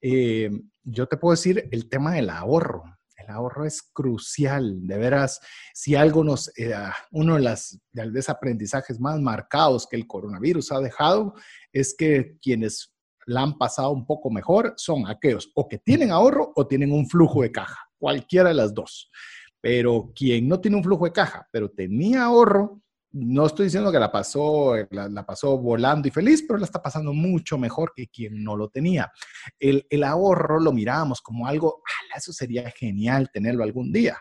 Eh, 0.00 0.50
yo 0.84 1.06
te 1.06 1.16
puedo 1.16 1.32
decir 1.32 1.68
el 1.72 1.88
tema 1.88 2.14
del 2.14 2.30
ahorro. 2.30 2.84
El 3.16 3.28
ahorro 3.28 3.66
es 3.66 3.82
crucial, 3.82 4.86
de 4.86 4.98
veras. 4.98 5.40
Si 5.74 5.96
algo 5.96 6.22
nos, 6.22 6.48
eh, 6.56 6.72
uno 7.10 7.36
de 7.36 8.06
los 8.06 8.28
aprendizajes 8.28 9.00
más 9.00 9.20
marcados 9.20 9.86
que 9.88 9.96
el 9.96 10.06
coronavirus 10.06 10.72
ha 10.72 10.80
dejado 10.80 11.34
es 11.72 11.94
que 11.98 12.36
quienes 12.40 12.94
la 13.30 13.42
han 13.42 13.56
pasado 13.56 13.90
un 13.90 14.04
poco 14.04 14.28
mejor 14.28 14.74
son 14.76 15.06
aquellos 15.06 15.52
o 15.54 15.68
que 15.68 15.78
tienen 15.78 16.10
ahorro 16.10 16.52
o 16.56 16.66
tienen 16.66 16.90
un 16.92 17.08
flujo 17.08 17.42
de 17.42 17.52
caja, 17.52 17.78
cualquiera 17.96 18.48
de 18.48 18.56
las 18.56 18.74
dos. 18.74 19.08
Pero 19.60 20.12
quien 20.16 20.48
no 20.48 20.60
tiene 20.60 20.76
un 20.76 20.82
flujo 20.82 21.04
de 21.04 21.12
caja, 21.12 21.46
pero 21.52 21.70
tenía 21.70 22.24
ahorro, 22.24 22.82
no 23.12 23.46
estoy 23.46 23.66
diciendo 23.66 23.92
que 23.92 24.00
la 24.00 24.10
pasó, 24.10 24.74
la, 24.90 25.24
pasó 25.24 25.58
volando 25.58 26.08
y 26.08 26.10
feliz, 26.10 26.44
pero 26.46 26.58
la 26.58 26.64
está 26.64 26.82
pasando 26.82 27.12
mucho 27.12 27.56
mejor 27.56 27.92
que 27.94 28.08
quien 28.08 28.42
no 28.42 28.56
lo 28.56 28.68
tenía. 28.68 29.12
El, 29.60 29.86
el 29.90 30.02
ahorro 30.02 30.58
lo 30.58 30.72
mirábamos 30.72 31.20
como 31.20 31.46
algo, 31.46 31.82
eso 32.16 32.32
sería 32.32 32.68
genial 32.70 33.30
tenerlo 33.32 33.62
algún 33.62 33.92
día. 33.92 34.18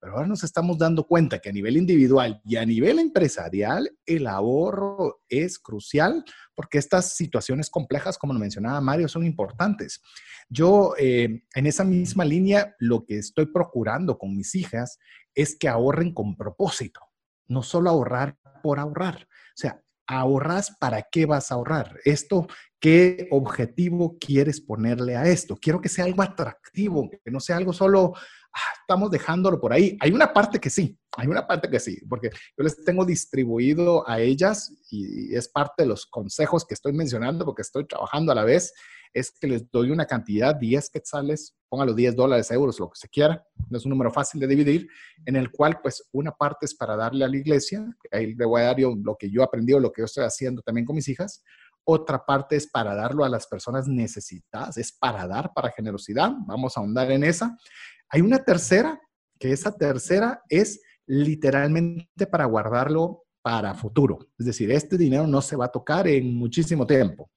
Pero 0.00 0.14
ahora 0.14 0.26
nos 0.26 0.44
estamos 0.44 0.78
dando 0.78 1.06
cuenta 1.06 1.38
que 1.40 1.48
a 1.48 1.52
nivel 1.52 1.76
individual 1.76 2.40
y 2.44 2.56
a 2.56 2.64
nivel 2.64 2.98
empresarial, 2.98 3.90
el 4.06 4.26
ahorro 4.26 5.22
es 5.28 5.58
crucial 5.58 6.24
porque 6.54 6.78
estas 6.78 7.14
situaciones 7.14 7.68
complejas, 7.68 8.16
como 8.16 8.32
lo 8.32 8.38
mencionaba 8.38 8.80
Mario, 8.80 9.08
son 9.08 9.24
importantes. 9.24 10.00
Yo, 10.48 10.94
eh, 10.98 11.42
en 11.54 11.66
esa 11.66 11.84
misma 11.84 12.24
línea, 12.24 12.74
lo 12.78 13.04
que 13.04 13.18
estoy 13.18 13.46
procurando 13.46 14.18
con 14.18 14.36
mis 14.36 14.54
hijas 14.54 14.98
es 15.34 15.56
que 15.58 15.68
ahorren 15.68 16.14
con 16.14 16.36
propósito 16.36 17.00
no 17.48 17.62
solo 17.62 17.90
ahorrar 17.90 18.36
por 18.62 18.78
ahorrar. 18.78 19.26
O 19.26 19.56
sea, 19.56 19.82
ahorras, 20.06 20.76
¿para 20.78 21.02
qué 21.10 21.26
vas 21.26 21.50
a 21.50 21.56
ahorrar? 21.56 21.98
Esto, 22.04 22.46
¿qué 22.78 23.26
objetivo 23.30 24.16
quieres 24.18 24.60
ponerle 24.60 25.16
a 25.16 25.26
esto? 25.26 25.56
Quiero 25.56 25.80
que 25.80 25.88
sea 25.88 26.04
algo 26.04 26.22
atractivo, 26.22 27.10
que 27.10 27.30
no 27.30 27.40
sea 27.40 27.56
algo 27.56 27.72
solo, 27.72 28.14
ah, 28.52 28.72
estamos 28.80 29.10
dejándolo 29.10 29.60
por 29.60 29.72
ahí. 29.72 29.96
Hay 30.00 30.12
una 30.12 30.32
parte 30.32 30.58
que 30.58 30.70
sí, 30.70 30.98
hay 31.16 31.26
una 31.26 31.46
parte 31.46 31.68
que 31.68 31.80
sí, 31.80 31.98
porque 32.08 32.30
yo 32.30 32.64
les 32.64 32.84
tengo 32.84 33.04
distribuido 33.04 34.08
a 34.08 34.20
ellas 34.20 34.72
y 34.90 35.34
es 35.34 35.48
parte 35.48 35.82
de 35.82 35.88
los 35.88 36.06
consejos 36.06 36.64
que 36.64 36.74
estoy 36.74 36.92
mencionando 36.92 37.44
porque 37.44 37.62
estoy 37.62 37.86
trabajando 37.86 38.32
a 38.32 38.34
la 38.34 38.44
vez 38.44 38.72
es 39.12 39.30
que 39.30 39.46
les 39.46 39.70
doy 39.70 39.90
una 39.90 40.06
cantidad, 40.06 40.54
10 40.54 40.90
quetzales, 40.90 41.56
póngalo 41.68 41.94
10 41.94 42.16
dólares, 42.16 42.50
euros, 42.50 42.78
lo 42.78 42.90
que 42.90 42.98
se 42.98 43.08
quiera, 43.08 43.44
no 43.68 43.78
es 43.78 43.84
un 43.84 43.90
número 43.90 44.10
fácil 44.10 44.40
de 44.40 44.46
dividir, 44.46 44.88
en 45.24 45.36
el 45.36 45.50
cual 45.50 45.80
pues 45.82 46.08
una 46.12 46.32
parte 46.32 46.66
es 46.66 46.74
para 46.74 46.96
darle 46.96 47.24
a 47.24 47.28
la 47.28 47.36
iglesia, 47.36 47.86
ahí 48.10 48.34
le 48.34 48.44
voy 48.44 48.62
a 48.62 48.64
dar 48.66 48.76
lo 48.78 49.16
que 49.16 49.30
yo 49.30 49.42
he 49.42 49.44
aprendido, 49.44 49.80
lo 49.80 49.92
que 49.92 50.02
yo 50.02 50.06
estoy 50.06 50.24
haciendo 50.24 50.62
también 50.62 50.86
con 50.86 50.96
mis 50.96 51.08
hijas, 51.08 51.42
otra 51.84 52.24
parte 52.24 52.56
es 52.56 52.66
para 52.66 52.94
darlo 52.94 53.24
a 53.24 53.28
las 53.28 53.46
personas 53.46 53.88
necesitadas, 53.88 54.76
es 54.76 54.92
para 54.92 55.26
dar, 55.26 55.52
para 55.54 55.70
generosidad, 55.70 56.32
vamos 56.46 56.76
a 56.76 56.80
ahondar 56.80 57.10
en 57.10 57.24
esa. 57.24 57.56
Hay 58.10 58.20
una 58.20 58.44
tercera, 58.44 59.00
que 59.38 59.52
esa 59.52 59.76
tercera 59.76 60.42
es 60.48 60.80
literalmente 61.06 62.26
para 62.26 62.44
guardarlo 62.46 63.24
para 63.42 63.74
futuro. 63.74 64.18
Es 64.38 64.46
decir, 64.46 64.70
este 64.70 64.98
dinero 64.98 65.26
no 65.26 65.40
se 65.40 65.56
va 65.56 65.66
a 65.66 65.72
tocar 65.72 66.06
en 66.08 66.34
muchísimo 66.34 66.86
tiempo. 66.86 67.30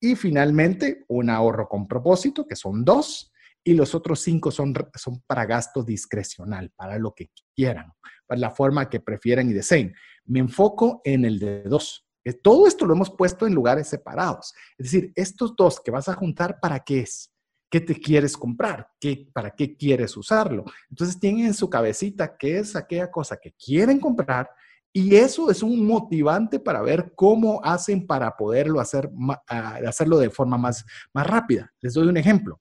Y 0.00 0.16
finalmente, 0.16 1.04
un 1.08 1.28
ahorro 1.28 1.68
con 1.68 1.86
propósito, 1.86 2.46
que 2.46 2.56
son 2.56 2.84
dos, 2.84 3.30
y 3.62 3.74
los 3.74 3.94
otros 3.94 4.20
cinco 4.20 4.50
son, 4.50 4.74
son 4.94 5.20
para 5.26 5.44
gasto 5.44 5.82
discrecional, 5.82 6.70
para 6.74 6.98
lo 6.98 7.14
que 7.14 7.30
quieran, 7.54 7.92
para 8.26 8.40
la 8.40 8.50
forma 8.50 8.88
que 8.88 9.00
prefieran 9.00 9.50
y 9.50 9.52
deseen. 9.52 9.94
Me 10.24 10.40
enfoco 10.40 11.02
en 11.04 11.24
el 11.24 11.38
de 11.38 11.62
dos. 11.64 12.06
Eh, 12.24 12.32
todo 12.32 12.66
esto 12.66 12.86
lo 12.86 12.94
hemos 12.94 13.10
puesto 13.10 13.46
en 13.46 13.54
lugares 13.54 13.88
separados. 13.88 14.54
Es 14.78 14.90
decir, 14.90 15.12
estos 15.14 15.54
dos 15.56 15.80
que 15.80 15.90
vas 15.90 16.08
a 16.08 16.14
juntar, 16.14 16.58
¿para 16.60 16.80
qué 16.80 17.00
es? 17.00 17.29
¿Qué 17.70 17.80
te 17.80 17.94
quieres 17.94 18.36
comprar? 18.36 18.88
¿Qué, 18.98 19.28
¿Para 19.32 19.54
qué 19.54 19.76
quieres 19.76 20.16
usarlo? 20.16 20.64
Entonces 20.90 21.18
tienen 21.18 21.46
en 21.46 21.54
su 21.54 21.70
cabecita 21.70 22.36
qué 22.36 22.58
es 22.58 22.74
aquella 22.74 23.10
cosa 23.10 23.36
que 23.36 23.52
quieren 23.52 24.00
comprar 24.00 24.50
y 24.92 25.14
eso 25.14 25.50
es 25.50 25.62
un 25.62 25.86
motivante 25.86 26.58
para 26.58 26.82
ver 26.82 27.12
cómo 27.14 27.60
hacen 27.62 28.06
para 28.06 28.36
poderlo 28.36 28.80
hacer, 28.80 29.08
ah, 29.48 29.78
hacerlo 29.86 30.18
de 30.18 30.30
forma 30.30 30.58
más, 30.58 30.84
más 31.14 31.26
rápida. 31.26 31.72
Les 31.80 31.94
doy 31.94 32.08
un 32.08 32.16
ejemplo. 32.16 32.60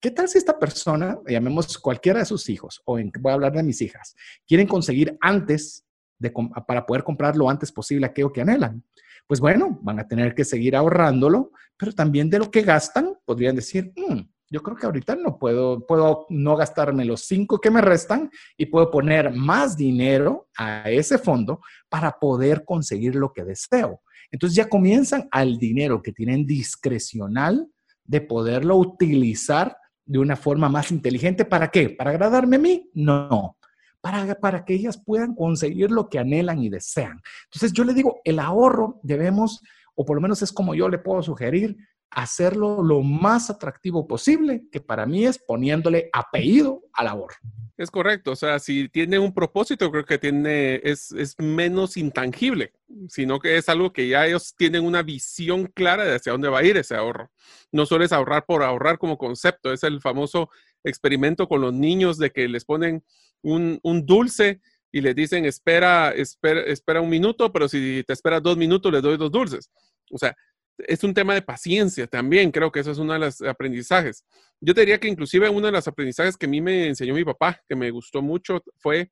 ¿Qué 0.00 0.10
tal 0.10 0.28
si 0.28 0.38
esta 0.38 0.58
persona, 0.58 1.18
llamemos 1.26 1.76
cualquiera 1.78 2.20
de 2.20 2.24
sus 2.24 2.48
hijos, 2.48 2.80
o 2.84 2.98
en, 2.98 3.10
voy 3.20 3.30
a 3.30 3.34
hablar 3.34 3.52
de 3.52 3.62
mis 3.62 3.80
hijas, 3.82 4.14
quieren 4.46 4.66
conseguir 4.66 5.18
antes 5.20 5.84
de, 6.18 6.32
para 6.66 6.86
poder 6.86 7.02
comprar 7.02 7.36
lo 7.36 7.50
antes 7.50 7.70
posible 7.72 8.06
aquello 8.06 8.32
que 8.32 8.40
anhelan? 8.40 8.82
Pues 9.26 9.40
bueno, 9.40 9.78
van 9.82 9.98
a 9.98 10.08
tener 10.08 10.34
que 10.34 10.44
seguir 10.44 10.76
ahorrándolo, 10.76 11.50
pero 11.76 11.92
también 11.92 12.30
de 12.30 12.38
lo 12.38 12.50
que 12.50 12.62
gastan, 12.62 13.18
podrían 13.24 13.56
decir, 13.56 13.92
mm, 13.96 14.20
yo 14.48 14.62
creo 14.62 14.76
que 14.76 14.86
ahorita 14.86 15.16
no 15.16 15.38
puedo, 15.38 15.86
puedo 15.86 16.26
no 16.28 16.56
gastarme 16.56 17.04
los 17.04 17.22
cinco 17.22 17.60
que 17.60 17.70
me 17.70 17.80
restan 17.80 18.30
y 18.56 18.66
puedo 18.66 18.90
poner 18.90 19.32
más 19.32 19.76
dinero 19.76 20.48
a 20.56 20.88
ese 20.90 21.18
fondo 21.18 21.60
para 21.88 22.18
poder 22.18 22.64
conseguir 22.64 23.16
lo 23.16 23.32
que 23.32 23.44
deseo. 23.44 24.02
Entonces 24.30 24.56
ya 24.56 24.68
comienzan 24.68 25.28
al 25.30 25.58
dinero 25.58 26.02
que 26.02 26.12
tienen 26.12 26.46
discrecional 26.46 27.68
de 28.04 28.20
poderlo 28.20 28.76
utilizar 28.76 29.76
de 30.04 30.18
una 30.20 30.36
forma 30.36 30.68
más 30.68 30.92
inteligente. 30.92 31.44
¿Para 31.44 31.68
qué? 31.68 31.90
¿Para 31.90 32.10
agradarme 32.10 32.56
a 32.56 32.60
mí? 32.60 32.90
No. 32.94 33.56
Para, 34.00 34.36
para 34.36 34.64
que 34.64 34.74
ellas 34.74 35.02
puedan 35.04 35.34
conseguir 35.34 35.90
lo 35.90 36.08
que 36.08 36.20
anhelan 36.20 36.62
y 36.62 36.68
desean. 36.68 37.20
Entonces 37.44 37.72
yo 37.72 37.82
le 37.82 37.94
digo, 37.94 38.20
el 38.22 38.38
ahorro 38.38 39.00
debemos, 39.02 39.62
o 39.96 40.04
por 40.04 40.16
lo 40.16 40.22
menos 40.22 40.42
es 40.42 40.52
como 40.52 40.76
yo 40.76 40.88
le 40.88 40.98
puedo 40.98 41.22
sugerir, 41.22 41.76
hacerlo 42.10 42.82
lo 42.82 43.02
más 43.02 43.50
atractivo 43.50 44.06
posible, 44.06 44.64
que 44.70 44.80
para 44.80 45.06
mí 45.06 45.26
es 45.26 45.38
poniéndole 45.38 46.08
apellido 46.12 46.82
a 46.92 47.04
labor. 47.04 47.32
Es 47.76 47.90
correcto, 47.90 48.32
o 48.32 48.36
sea, 48.36 48.58
si 48.58 48.88
tiene 48.88 49.18
un 49.18 49.34
propósito, 49.34 49.90
creo 49.90 50.06
que 50.06 50.16
tiene, 50.16 50.80
es, 50.82 51.12
es, 51.12 51.38
menos 51.38 51.98
intangible, 51.98 52.72
sino 53.08 53.38
que 53.38 53.58
es 53.58 53.68
algo 53.68 53.92
que 53.92 54.08
ya 54.08 54.26
ellos 54.26 54.54
tienen 54.56 54.82
una 54.82 55.02
visión 55.02 55.66
clara 55.66 56.04
de 56.04 56.14
hacia 56.14 56.32
dónde 56.32 56.48
va 56.48 56.60
a 56.60 56.64
ir 56.64 56.78
ese 56.78 56.94
ahorro. 56.94 57.30
No 57.72 57.84
solo 57.84 58.04
es 58.04 58.12
ahorrar 58.12 58.46
por 58.46 58.62
ahorrar 58.62 58.96
como 58.96 59.18
concepto, 59.18 59.74
es 59.74 59.82
el 59.82 60.00
famoso 60.00 60.48
experimento 60.84 61.48
con 61.48 61.60
los 61.60 61.74
niños 61.74 62.16
de 62.16 62.30
que 62.30 62.48
les 62.48 62.64
ponen 62.64 63.04
un, 63.42 63.78
un 63.82 64.06
dulce 64.06 64.62
y 64.90 65.02
les 65.02 65.14
dicen, 65.14 65.44
espera, 65.44 66.12
espera, 66.12 66.62
espera 66.62 67.02
un 67.02 67.10
minuto, 67.10 67.52
pero 67.52 67.68
si 67.68 68.02
te 68.06 68.14
esperas 68.14 68.42
dos 68.42 68.56
minutos, 68.56 68.90
les 68.90 69.02
doy 69.02 69.18
dos 69.18 69.30
dulces. 69.30 69.70
O 70.10 70.16
sea, 70.16 70.34
es 70.78 71.04
un 71.04 71.14
tema 71.14 71.34
de 71.34 71.42
paciencia 71.42 72.06
también, 72.06 72.50
creo 72.50 72.70
que 72.70 72.80
eso 72.80 72.90
es 72.90 72.98
uno 72.98 73.12
de 73.14 73.18
los 73.18 73.40
aprendizajes. 73.42 74.24
Yo 74.60 74.74
te 74.74 74.80
diría 74.80 74.98
que 74.98 75.08
inclusive 75.08 75.48
uno 75.48 75.66
de 75.66 75.72
los 75.72 75.88
aprendizajes 75.88 76.36
que 76.36 76.46
a 76.46 76.48
mí 76.48 76.60
me 76.60 76.86
enseñó 76.86 77.14
mi 77.14 77.24
papá, 77.24 77.60
que 77.68 77.76
me 77.76 77.90
gustó 77.90 78.22
mucho, 78.22 78.62
fue 78.76 79.10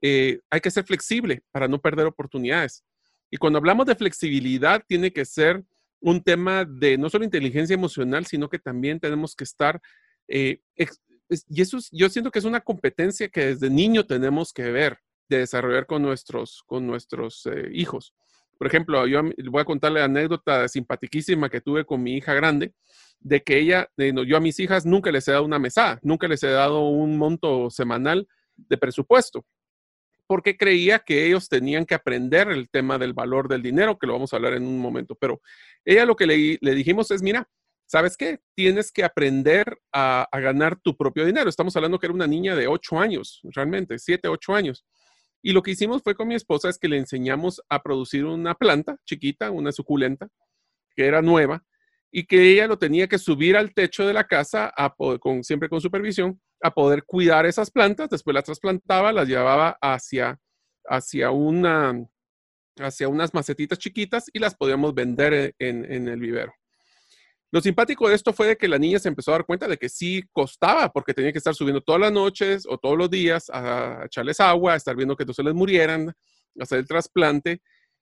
eh, 0.00 0.40
hay 0.50 0.60
que 0.60 0.70
ser 0.70 0.84
flexible 0.84 1.42
para 1.52 1.68
no 1.68 1.80
perder 1.80 2.06
oportunidades. 2.06 2.84
Y 3.30 3.36
cuando 3.36 3.58
hablamos 3.58 3.86
de 3.86 3.94
flexibilidad, 3.94 4.82
tiene 4.86 5.12
que 5.12 5.24
ser 5.24 5.64
un 6.00 6.22
tema 6.22 6.64
de 6.64 6.98
no 6.98 7.08
solo 7.08 7.24
inteligencia 7.24 7.74
emocional, 7.74 8.26
sino 8.26 8.48
que 8.48 8.58
también 8.58 8.98
tenemos 8.98 9.36
que 9.36 9.44
estar, 9.44 9.80
eh, 10.28 10.60
y 11.48 11.62
eso 11.62 11.78
yo 11.92 12.08
siento 12.08 12.30
que 12.30 12.40
es 12.40 12.44
una 12.44 12.60
competencia 12.60 13.28
que 13.28 13.46
desde 13.46 13.70
niño 13.70 14.04
tenemos 14.04 14.52
que 14.52 14.70
ver, 14.70 14.98
de 15.28 15.38
desarrollar 15.38 15.86
con 15.86 16.02
nuestros, 16.02 16.62
con 16.66 16.86
nuestros 16.86 17.46
eh, 17.46 17.70
hijos. 17.72 18.14
Por 18.62 18.68
ejemplo, 18.68 19.08
yo 19.08 19.22
voy 19.50 19.60
a 19.60 19.64
contarle 19.64 20.00
anécdota 20.00 20.68
simpatiquísima 20.68 21.50
que 21.50 21.60
tuve 21.60 21.84
con 21.84 22.00
mi 22.00 22.14
hija 22.14 22.32
grande, 22.32 22.72
de 23.18 23.42
que 23.42 23.58
ella, 23.58 23.88
yo 23.96 24.36
a 24.36 24.40
mis 24.40 24.60
hijas 24.60 24.86
nunca 24.86 25.10
les 25.10 25.26
he 25.26 25.32
dado 25.32 25.44
una 25.44 25.58
mesada, 25.58 25.98
nunca 26.00 26.28
les 26.28 26.44
he 26.44 26.50
dado 26.50 26.86
un 26.86 27.18
monto 27.18 27.70
semanal 27.70 28.28
de 28.54 28.78
presupuesto, 28.78 29.44
porque 30.28 30.56
creía 30.56 31.00
que 31.00 31.26
ellos 31.26 31.48
tenían 31.48 31.84
que 31.84 31.96
aprender 31.96 32.52
el 32.52 32.70
tema 32.70 32.98
del 32.98 33.14
valor 33.14 33.48
del 33.48 33.62
dinero, 33.62 33.98
que 33.98 34.06
lo 34.06 34.12
vamos 34.12 34.32
a 34.32 34.36
hablar 34.36 34.52
en 34.54 34.64
un 34.64 34.78
momento. 34.78 35.16
Pero 35.16 35.40
ella 35.84 36.06
lo 36.06 36.14
que 36.14 36.28
le, 36.28 36.56
le 36.60 36.74
dijimos 36.76 37.10
es, 37.10 37.20
mira, 37.20 37.48
¿sabes 37.86 38.16
qué? 38.16 38.38
Tienes 38.54 38.92
que 38.92 39.02
aprender 39.02 39.76
a, 39.92 40.28
a, 40.30 40.38
ganar 40.38 40.78
tu 40.80 40.96
propio 40.96 41.26
dinero. 41.26 41.50
Estamos 41.50 41.74
hablando 41.74 41.98
que 41.98 42.06
era 42.06 42.14
una 42.14 42.28
niña 42.28 42.54
de 42.54 42.68
8 42.68 43.00
años, 43.00 43.40
realmente, 43.42 43.98
7, 43.98 44.28
8 44.28 44.54
años. 44.54 44.84
Y 45.42 45.52
lo 45.52 45.62
que 45.62 45.72
hicimos 45.72 46.02
fue 46.02 46.14
con 46.14 46.28
mi 46.28 46.34
esposa 46.34 46.68
es 46.68 46.78
que 46.78 46.88
le 46.88 46.98
enseñamos 46.98 47.60
a 47.68 47.82
producir 47.82 48.24
una 48.24 48.54
planta 48.54 48.96
chiquita, 49.04 49.50
una 49.50 49.72
suculenta, 49.72 50.28
que 50.94 51.06
era 51.06 51.20
nueva, 51.20 51.64
y 52.12 52.26
que 52.26 52.52
ella 52.52 52.68
lo 52.68 52.78
tenía 52.78 53.08
que 53.08 53.18
subir 53.18 53.56
al 53.56 53.74
techo 53.74 54.06
de 54.06 54.12
la 54.12 54.26
casa, 54.26 54.72
con, 55.20 55.42
siempre 55.42 55.68
con 55.68 55.80
supervisión, 55.80 56.40
a 56.62 56.72
poder 56.72 57.04
cuidar 57.04 57.46
esas 57.46 57.70
plantas, 57.70 58.10
después 58.10 58.34
las 58.34 58.44
trasplantaba, 58.44 59.12
las 59.12 59.26
llevaba 59.26 59.76
hacia, 59.80 60.38
hacia, 60.84 61.30
una, 61.30 62.06
hacia 62.78 63.08
unas 63.08 63.34
macetitas 63.34 63.78
chiquitas 63.78 64.30
y 64.32 64.38
las 64.38 64.54
podíamos 64.54 64.94
vender 64.94 65.54
en 65.58 66.08
el 66.08 66.20
vivero. 66.20 66.52
Lo 67.52 67.60
simpático 67.60 68.08
de 68.08 68.14
esto 68.14 68.32
fue 68.32 68.46
de 68.46 68.56
que 68.56 68.66
la 68.66 68.78
niña 68.78 68.98
se 68.98 69.08
empezó 69.08 69.30
a 69.30 69.34
dar 69.34 69.44
cuenta 69.44 69.68
de 69.68 69.76
que 69.76 69.90
sí 69.90 70.24
costaba, 70.32 70.90
porque 70.90 71.12
tenía 71.12 71.32
que 71.32 71.38
estar 71.38 71.54
subiendo 71.54 71.82
todas 71.82 72.00
las 72.00 72.10
noches 72.10 72.64
o 72.66 72.78
todos 72.78 72.96
los 72.96 73.10
días 73.10 73.50
a, 73.52 74.04
echarles 74.06 74.40
agua, 74.40 74.72
a 74.72 74.76
estar 74.76 74.96
viendo 74.96 75.14
que 75.14 75.26
no 75.26 75.34
se 75.34 75.42
les 75.42 75.52
murieran, 75.52 76.14
hacer 76.58 76.78
el 76.78 76.86
trasplante. 76.86 77.60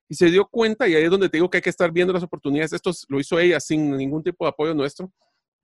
Y 0.08 0.14
se 0.14 0.30
dio 0.30 0.46
cuenta, 0.46 0.86
y 0.86 0.94
ahí 0.94 1.02
es 1.02 1.10
donde 1.10 1.28
te 1.28 1.36
digo 1.36 1.50
que 1.50 1.58
hay 1.58 1.62
que 1.62 1.70
estar 1.70 1.90
viendo 1.90 2.12
las 2.12 2.22
oportunidades. 2.22 2.72
Esto 2.72 2.92
lo 3.08 3.18
hizo 3.18 3.40
ella 3.40 3.58
sin 3.58 3.96
ningún 3.96 4.22
tipo 4.22 4.44
de 4.44 4.50
apoyo 4.50 4.72
nuestro. 4.72 5.12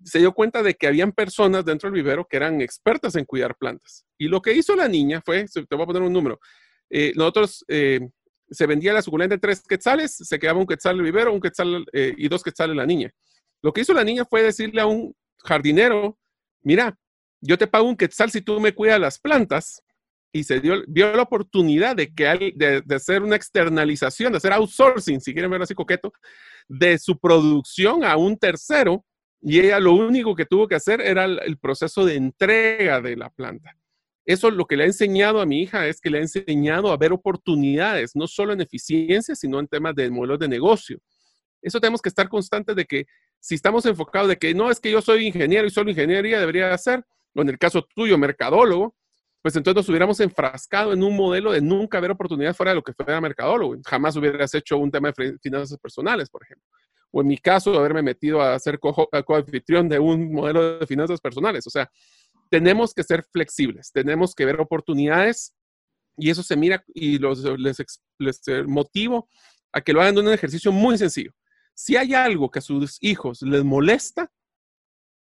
Se 0.05 0.19
dio 0.19 0.33
cuenta 0.33 0.65
de 0.65 0.75
que 0.75 0.89
habían 0.89 1.13
personas 1.13 1.65
dentro 1.65 1.89
del 1.89 1.95
vivero 1.95 2.27
que 2.29 2.37
eran 2.39 2.61
expertas 2.61 3.15
en 3.15 3.25
cuidar 3.25 3.57
plantas. 3.57 4.05
Y 4.19 4.27
lo 4.27 4.43
que 4.43 4.53
hizo 4.53 4.75
la 4.75 4.89
niña 4.89 5.23
fue, 5.25 5.47
te 5.47 5.77
voy 5.77 5.83
a 5.83 5.87
poner 5.87 6.03
un 6.03 6.13
número, 6.13 6.41
eh, 6.91 7.13
nosotros 7.17 7.65
eh, 7.69 8.01
se 8.51 8.67
vendía 8.67 8.93
la 8.93 9.03
suculenta 9.03 9.35
en 9.35 9.41
tres 9.41 9.63
quetzales, 9.63 10.17
se 10.17 10.39
quedaba 10.39 10.61
un 10.61 10.67
quetzal 10.67 10.97
el 10.97 11.03
vivero, 11.03 11.33
un 11.33 11.41
quetzal 11.41 11.85
eh, 11.93 12.15
y 12.17 12.29
dos 12.29 12.43
quetzales 12.43 12.77
la 12.77 12.87
niña. 12.87 13.13
Lo 13.63 13.73
que 13.73 13.81
hizo 13.81 13.95
la 13.95 14.05
niña 14.05 14.25
fue 14.25 14.43
decirle 14.43 14.81
a 14.81 14.87
un 14.87 15.15
jardinero, 15.39 16.19
mira, 16.63 16.97
yo 17.41 17.59
te 17.59 17.67
pago 17.67 17.89
un 17.89 17.97
quetzal 17.97 18.31
si 18.31 18.41
tú 18.41 18.61
me 18.61 18.75
cuidas 18.75 19.01
las 19.01 19.19
plantas. 19.19 19.83
Y 20.33 20.45
se 20.45 20.61
dio, 20.61 20.83
vio 20.87 21.17
la 21.17 21.23
oportunidad 21.23 21.97
de, 21.97 22.13
que, 22.13 22.53
de, 22.55 22.83
de 22.83 22.95
hacer 22.95 23.23
una 23.23 23.37
externalización, 23.37 24.33
de 24.33 24.37
hacer 24.37 24.53
outsourcing, 24.53 25.21
si 25.21 25.33
quieren 25.33 25.51
verlo 25.51 25.65
así 25.65 25.75
coqueto, 25.75 26.13
de 26.69 26.99
su 26.99 27.19
producción 27.19 28.05
a 28.05 28.17
un 28.17 28.37
tercero. 28.37 29.05
Y 29.41 29.61
ella 29.61 29.81
lo 29.81 29.95
único 29.95 30.35
que 30.35 30.45
tuvo 30.45 30.67
que 30.67 30.75
hacer 30.75 31.01
era 31.01 31.25
el, 31.25 31.59
proceso 31.59 32.05
de 32.05 32.17
entrega 32.17 33.01
de 33.01 33.17
la 33.17 33.31
planta. 33.31 33.77
Eso 34.25 34.51
lo 34.51 34.67
que 34.67 34.77
le 34.77 34.83
ha 34.83 34.87
enseñado 34.87 35.41
a 35.41 35.47
mi 35.47 35.63
hija 35.63 35.87
es 35.87 36.01
que 36.01 36.11
le 36.11 36.19
ha 36.19 36.23
enseñado 36.23 36.91
a 36.91 36.97
ver 36.97 37.13
oportunidades, 37.13 38.17
no 38.17 38.27
solo 38.27 38.53
en 38.53 38.61
eficiencia, 38.61 39.37
sino 39.37 39.61
en 39.61 39.69
temas 39.69 39.95
de 39.95 40.11
modelos 40.11 40.41
de 40.41 40.49
negocio. 40.49 40.99
Eso 41.63 41.81
tenemos 41.81 42.03
que 42.03 42.09
estar 42.09 42.29
constantes 42.29 42.75
de 42.75 42.85
que 42.85 43.07
si 43.41 43.55
estamos 43.55 43.87
enfocados 43.87 44.29
de 44.29 44.37
que 44.37 44.55
no 44.55 44.71
es 44.71 44.81
que 44.81 44.91
yo 44.91 45.01
soy 45.01 45.27
ingeniero 45.27 45.67
y 45.67 45.71
solo 45.71 45.91
ingeniería 45.91 46.41
debería 46.41 46.73
hacer, 46.73 47.05
o 47.35 47.43
en 47.43 47.49
el 47.49 47.59
caso 47.59 47.87
tuyo, 47.95 48.19
mercadólogo, 48.19 48.95
pues 49.43 49.55
entonces 49.55 49.77
nos 49.77 49.89
hubiéramos 49.89 50.19
enfrascado 50.19 50.93
en 50.93 51.05
un 51.05 51.15
modelo 51.15 51.53
de 51.53 51.61
nunca 51.61 52.01
ver 52.01 52.11
oportunidades 52.11 52.57
fuera 52.57 52.73
de 52.73 52.77
lo 52.77 52.83
que 52.83 52.93
fuera 52.93 53.21
mercadólogo. 53.21 53.77
Jamás 53.87 54.17
hubieras 54.17 54.53
hecho 54.55 54.77
un 54.77 54.91
tema 54.91 55.13
de 55.17 55.39
finanzas 55.39 55.79
personales, 55.79 56.29
por 56.29 56.43
ejemplo. 56.43 56.67
O 57.13 57.21
en 57.21 57.29
mi 57.29 57.39
caso, 57.39 57.79
haberme 57.79 58.03
metido 58.03 58.43
a 58.43 58.59
ser 58.59 58.81
coanfitrión 58.81 59.89
de 59.89 60.01
un 60.01 60.33
modelo 60.33 60.79
de 60.81 60.87
finanzas 60.87 61.21
personales. 61.21 61.65
O 61.67 61.71
sea, 61.71 61.89
tenemos 62.51 62.93
que 62.93 63.05
ser 63.05 63.25
flexibles, 63.33 63.93
tenemos 63.93 64.35
que 64.35 64.45
ver 64.45 64.61
oportunidades 64.61 65.55
y 66.17 66.31
eso 66.31 66.43
se 66.43 66.57
mira 66.57 66.83
y 66.89 67.19
los, 67.19 67.45
les, 67.45 67.77
les 68.19 68.49
eh, 68.49 68.65
motivo 68.65 69.29
a 69.73 69.81
que 69.81 69.93
lo 69.93 70.01
hagan 70.01 70.15
de 70.15 70.23
un 70.23 70.33
ejercicio 70.33 70.73
muy 70.73 70.99
sencillo. 70.99 71.31
Si 71.77 71.95
hay 71.95 72.15
algo 72.15 72.51
que 72.51 72.61
a 72.61 72.63
sus 72.63 72.97
hijos 73.03 73.43
les 73.43 73.63
molesta, 73.63 74.33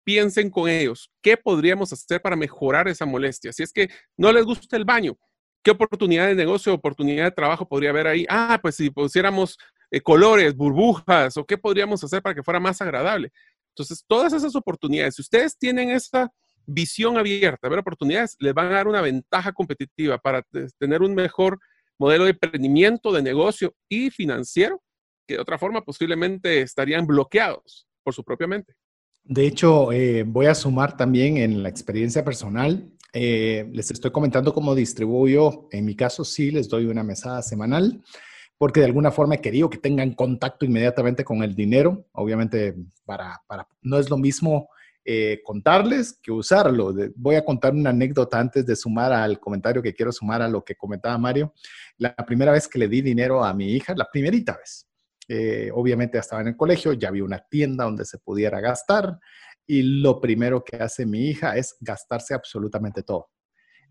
piensen 0.06 0.50
con 0.50 0.70
ellos, 0.70 1.12
¿qué 1.22 1.36
podríamos 1.36 1.92
hacer 1.92 2.22
para 2.22 2.38
mejorar 2.38 2.88
esa 2.88 3.06
molestia? 3.06 3.52
Si 3.52 3.64
es 3.64 3.74
que 3.74 3.90
no 4.16 4.32
les 4.32 4.46
gusta 4.46 4.78
el 4.78 4.86
baño, 4.86 5.18
¿qué 5.62 5.72
oportunidad 5.72 6.28
de 6.28 6.36
negocio, 6.36 6.74
oportunidad 6.74 7.26
de 7.26 7.32
trabajo 7.32 7.68
podría 7.68 7.90
haber 7.90 8.08
ahí? 8.08 8.26
Ah, 8.30 8.58
pues 8.62 8.76
si 8.76 8.90
pusiéramos 8.90 9.58
eh, 9.92 10.00
colores, 10.00 10.56
burbujas, 10.56 11.36
o 11.36 11.46
qué 11.46 11.58
podríamos 11.58 12.02
hacer 12.06 12.22
para 12.22 12.34
que 12.34 12.44
fuera 12.44 12.62
más 12.62 12.82
agradable. 12.82 13.34
Entonces, 13.76 14.06
todas 14.08 14.32
esas 14.32 14.56
oportunidades, 14.56 15.16
si 15.16 15.24
ustedes 15.24 15.58
tienen 15.58 15.90
esa 15.90 16.32
visión 16.66 17.18
abierta, 17.18 17.68
ver 17.68 17.80
oportunidades, 17.80 18.38
les 18.40 18.54
van 18.54 18.68
a 18.68 18.76
dar 18.76 18.88
una 18.88 19.02
ventaja 19.02 19.52
competitiva 19.52 20.18
para 20.18 20.44
tener 20.80 21.02
un 21.02 21.14
mejor 21.14 21.60
modelo 22.00 22.24
de 22.24 22.32
emprendimiento, 22.32 23.12
de 23.12 23.22
negocio 23.22 23.76
y 23.90 24.12
financiero, 24.12 24.82
que 25.28 25.36
de 25.36 25.42
otra 25.42 25.58
forma 25.58 25.84
posiblemente 25.84 26.62
estarían 26.62 27.06
bloqueados 27.06 27.88
por 28.04 28.14
su 28.14 28.24
propia 28.24 28.48
mente. 28.48 28.74
De 29.24 29.46
hecho, 29.46 29.92
eh, 29.92 30.24
voy 30.24 30.46
a 30.46 30.56
sumar 30.56 30.96
también 30.96 31.38
en 31.38 31.62
la 31.62 31.70
experiencia 31.70 32.24
personal. 32.24 32.90
Eh, 33.12 33.70
les 33.74 33.92
estoy 33.92 34.12
comentando 34.12 34.54
cómo 34.54 34.74
distribuyo. 34.74 35.68
En 35.72 35.84
mi 35.84 35.96
caso, 35.96 36.24
sí, 36.24 36.50
les 36.50 36.70
doy 36.70 36.86
una 36.86 37.04
mesada 37.04 37.42
semanal, 37.42 38.02
porque 38.58 38.80
de 38.80 38.86
alguna 38.86 39.12
forma 39.12 39.36
he 39.36 39.42
querido 39.42 39.70
que 39.70 39.78
tengan 39.78 40.14
contacto 40.14 40.66
inmediatamente 40.66 41.26
con 41.26 41.44
el 41.44 41.56
dinero. 41.56 42.08
Obviamente, 42.14 42.76
para, 43.06 43.42
para 43.48 43.68
no 43.82 44.00
es 44.00 44.10
lo 44.10 44.18
mismo 44.18 44.70
eh, 45.10 45.40
contarles 45.42 46.20
que 46.22 46.34
usarlo. 46.34 46.94
voy 47.16 47.36
a 47.36 47.46
contar 47.46 47.74
una 47.74 47.92
anécdota 47.92 48.42
antes 48.42 48.66
de 48.66 48.76
sumar 48.76 49.14
al 49.14 49.40
comentario 49.40 49.82
que 49.82 49.94
quiero 49.94 50.12
sumar 50.12 50.42
a 50.42 50.50
lo 50.50 50.66
que 50.66 50.76
comentaba 50.76 51.18
Mario. 51.18 51.54
La 51.98 52.14
primera 52.14 52.52
vez 52.52 52.68
que 52.68 52.78
le 52.78 52.90
di 52.90 53.02
dinero 53.02 53.42
a 53.42 53.54
mi 53.54 53.72
hija, 53.72 53.94
la 53.96 54.10
primerita 54.12 54.58
vez, 54.58 54.86
eh, 55.28 55.70
obviamente 55.74 56.18
estaba 56.18 56.42
en 56.42 56.50
el 56.50 56.58
colegio, 56.58 56.94
ya 56.94 57.10
había 57.10 57.24
una 57.24 57.40
tienda 57.40 57.86
donde 57.86 58.06
se 58.06 58.18
pudiera 58.18 58.60
gastar 58.60 59.20
y 59.66 59.84
lo 59.84 60.22
primero 60.22 60.64
que 60.64 60.78
hace 60.78 61.06
mi 61.06 61.28
hija 61.28 61.58
es 61.58 61.76
gastarse 61.82 62.34
absolutamente 62.34 63.04
todo. 63.04 63.30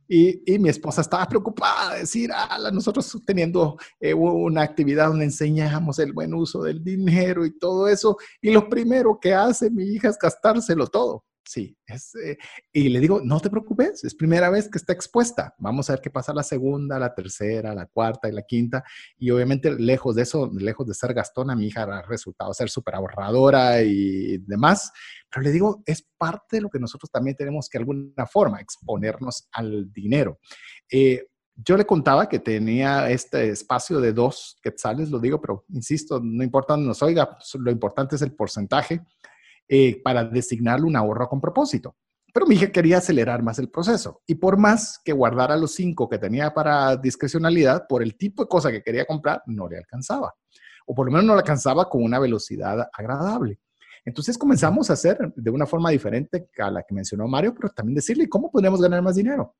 Y, 0.08 0.58
mi 0.60 0.68
esposa 0.68 1.00
estaba 1.00 1.26
preocupada 1.28 1.94
de 1.94 2.00
decir, 2.00 2.30
ah, 2.32 2.70
nosotros 2.72 3.20
teniendo 3.26 3.76
eh, 3.98 4.14
una 4.14 4.62
actividad 4.62 5.08
donde 5.08 5.24
enseñamos 5.24 5.98
el 5.98 6.12
buen 6.12 6.32
uso 6.32 6.62
del 6.62 6.82
dinero 6.82 7.44
y 7.44 7.58
todo 7.58 7.88
eso, 7.88 8.16
y 8.40 8.52
lo 8.52 8.68
primero 8.68 9.18
que 9.20 9.34
hace 9.34 9.68
mi 9.68 9.84
hija 9.84 10.08
es 10.08 10.18
gastárselo 10.18 10.86
todo. 10.86 11.24
Sí, 11.46 11.78
eh, 11.86 12.36
y 12.72 12.88
le 12.88 12.98
digo, 12.98 13.20
no 13.22 13.38
te 13.38 13.50
preocupes, 13.50 14.02
es 14.02 14.16
primera 14.16 14.50
vez 14.50 14.68
que 14.68 14.78
está 14.78 14.92
expuesta. 14.92 15.54
Vamos 15.58 15.88
a 15.88 15.92
ver 15.92 16.00
qué 16.00 16.10
pasa 16.10 16.34
la 16.34 16.42
segunda, 16.42 16.98
la 16.98 17.14
tercera, 17.14 17.72
la 17.72 17.86
cuarta 17.86 18.28
y 18.28 18.32
la 18.32 18.42
quinta. 18.42 18.82
Y 19.16 19.30
obviamente, 19.30 19.70
lejos 19.78 20.16
de 20.16 20.22
eso, 20.22 20.50
lejos 20.52 20.88
de 20.88 20.94
ser 20.94 21.14
gastona, 21.14 21.54
mi 21.54 21.68
hija 21.68 21.84
ha 21.84 22.02
resultado 22.02 22.52
ser 22.52 22.68
súper 22.68 22.96
ahorradora 22.96 23.80
y 23.80 24.38
demás. 24.38 24.90
Pero 25.30 25.44
le 25.44 25.52
digo, 25.52 25.84
es 25.86 26.04
parte 26.18 26.56
de 26.56 26.62
lo 26.62 26.68
que 26.68 26.80
nosotros 26.80 27.12
también 27.12 27.36
tenemos 27.36 27.68
que, 27.68 27.78
de 27.78 27.82
alguna 27.82 28.26
forma, 28.26 28.60
exponernos 28.60 29.48
al 29.52 29.92
dinero. 29.92 30.40
Eh, 30.90 31.28
yo 31.54 31.76
le 31.76 31.86
contaba 31.86 32.28
que 32.28 32.40
tenía 32.40 33.08
este 33.08 33.50
espacio 33.50 34.00
de 34.00 34.12
dos 34.12 34.58
quetzales, 34.62 35.10
lo 35.10 35.20
digo, 35.20 35.40
pero 35.40 35.64
insisto, 35.68 36.20
no 36.22 36.42
importa 36.42 36.76
nos 36.76 37.02
oiga, 37.02 37.38
lo 37.54 37.70
importante 37.70 38.16
es 38.16 38.22
el 38.22 38.34
porcentaje. 38.34 39.00
Eh, 39.68 40.00
para 40.02 40.24
designarle 40.24 40.86
un 40.86 40.94
ahorro 40.94 41.28
con 41.28 41.40
propósito. 41.40 41.96
Pero 42.32 42.46
mi 42.46 42.54
hija 42.54 42.70
quería 42.70 42.98
acelerar 42.98 43.42
más 43.42 43.58
el 43.58 43.68
proceso 43.68 44.22
y 44.26 44.36
por 44.36 44.58
más 44.58 45.00
que 45.04 45.12
guardara 45.12 45.56
los 45.56 45.72
cinco 45.72 46.08
que 46.08 46.18
tenía 46.18 46.54
para 46.54 46.96
discrecionalidad, 46.96 47.86
por 47.88 48.00
el 48.02 48.16
tipo 48.16 48.42
de 48.42 48.48
cosa 48.48 48.70
que 48.70 48.82
quería 48.82 49.04
comprar, 49.04 49.42
no 49.46 49.68
le 49.68 49.78
alcanzaba. 49.78 50.34
O 50.86 50.94
por 50.94 51.06
lo 51.06 51.12
menos 51.12 51.26
no 51.26 51.32
le 51.32 51.40
alcanzaba 51.40 51.88
con 51.88 52.04
una 52.04 52.20
velocidad 52.20 52.88
agradable. 52.92 53.58
Entonces 54.04 54.38
comenzamos 54.38 54.88
a 54.88 54.92
hacer 54.92 55.32
de 55.34 55.50
una 55.50 55.66
forma 55.66 55.90
diferente 55.90 56.48
a 56.58 56.70
la 56.70 56.84
que 56.84 56.94
mencionó 56.94 57.26
Mario, 57.26 57.52
pero 57.52 57.70
también 57.70 57.96
decirle 57.96 58.28
cómo 58.28 58.52
podríamos 58.52 58.80
ganar 58.80 59.02
más 59.02 59.16
dinero. 59.16 59.56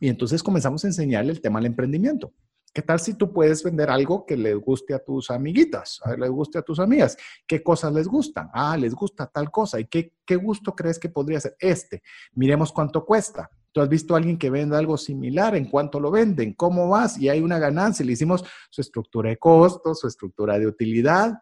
Y 0.00 0.08
entonces 0.08 0.42
comenzamos 0.42 0.84
a 0.84 0.88
enseñarle 0.88 1.30
el 1.30 1.40
tema 1.40 1.60
del 1.60 1.66
emprendimiento. 1.66 2.32
¿Qué 2.72 2.82
tal 2.82 3.00
si 3.00 3.14
tú 3.14 3.32
puedes 3.32 3.62
vender 3.62 3.90
algo 3.90 4.26
que 4.26 4.36
les 4.36 4.56
guste 4.56 4.94
a 4.94 4.98
tus 4.98 5.30
amiguitas, 5.30 6.00
a 6.04 6.14
les 6.16 6.30
guste 6.30 6.58
a 6.58 6.62
tus 6.62 6.78
amigas? 6.78 7.16
¿Qué 7.46 7.62
cosas 7.62 7.92
les 7.92 8.06
gustan? 8.06 8.50
Ah, 8.52 8.76
les 8.76 8.94
gusta 8.94 9.26
tal 9.26 9.50
cosa. 9.50 9.80
¿Y 9.80 9.86
qué, 9.86 10.12
qué 10.24 10.36
gusto 10.36 10.74
crees 10.74 10.98
que 10.98 11.08
podría 11.08 11.40
ser? 11.40 11.56
Este. 11.58 12.02
Miremos 12.34 12.72
cuánto 12.72 13.04
cuesta. 13.04 13.50
¿Tú 13.72 13.80
has 13.80 13.88
visto 13.88 14.14
a 14.14 14.18
alguien 14.18 14.38
que 14.38 14.50
vende 14.50 14.76
algo 14.76 14.96
similar? 14.96 15.56
¿En 15.56 15.66
cuánto 15.66 15.98
lo 16.00 16.10
venden? 16.10 16.54
¿Cómo 16.54 16.88
vas? 16.88 17.18
Y 17.18 17.28
hay 17.28 17.40
una 17.40 17.58
ganancia. 17.58 18.04
Le 18.04 18.12
hicimos 18.12 18.44
su 18.70 18.80
estructura 18.80 19.30
de 19.30 19.38
costos, 19.38 20.00
su 20.00 20.08
estructura 20.08 20.58
de 20.58 20.66
utilidad. 20.66 21.38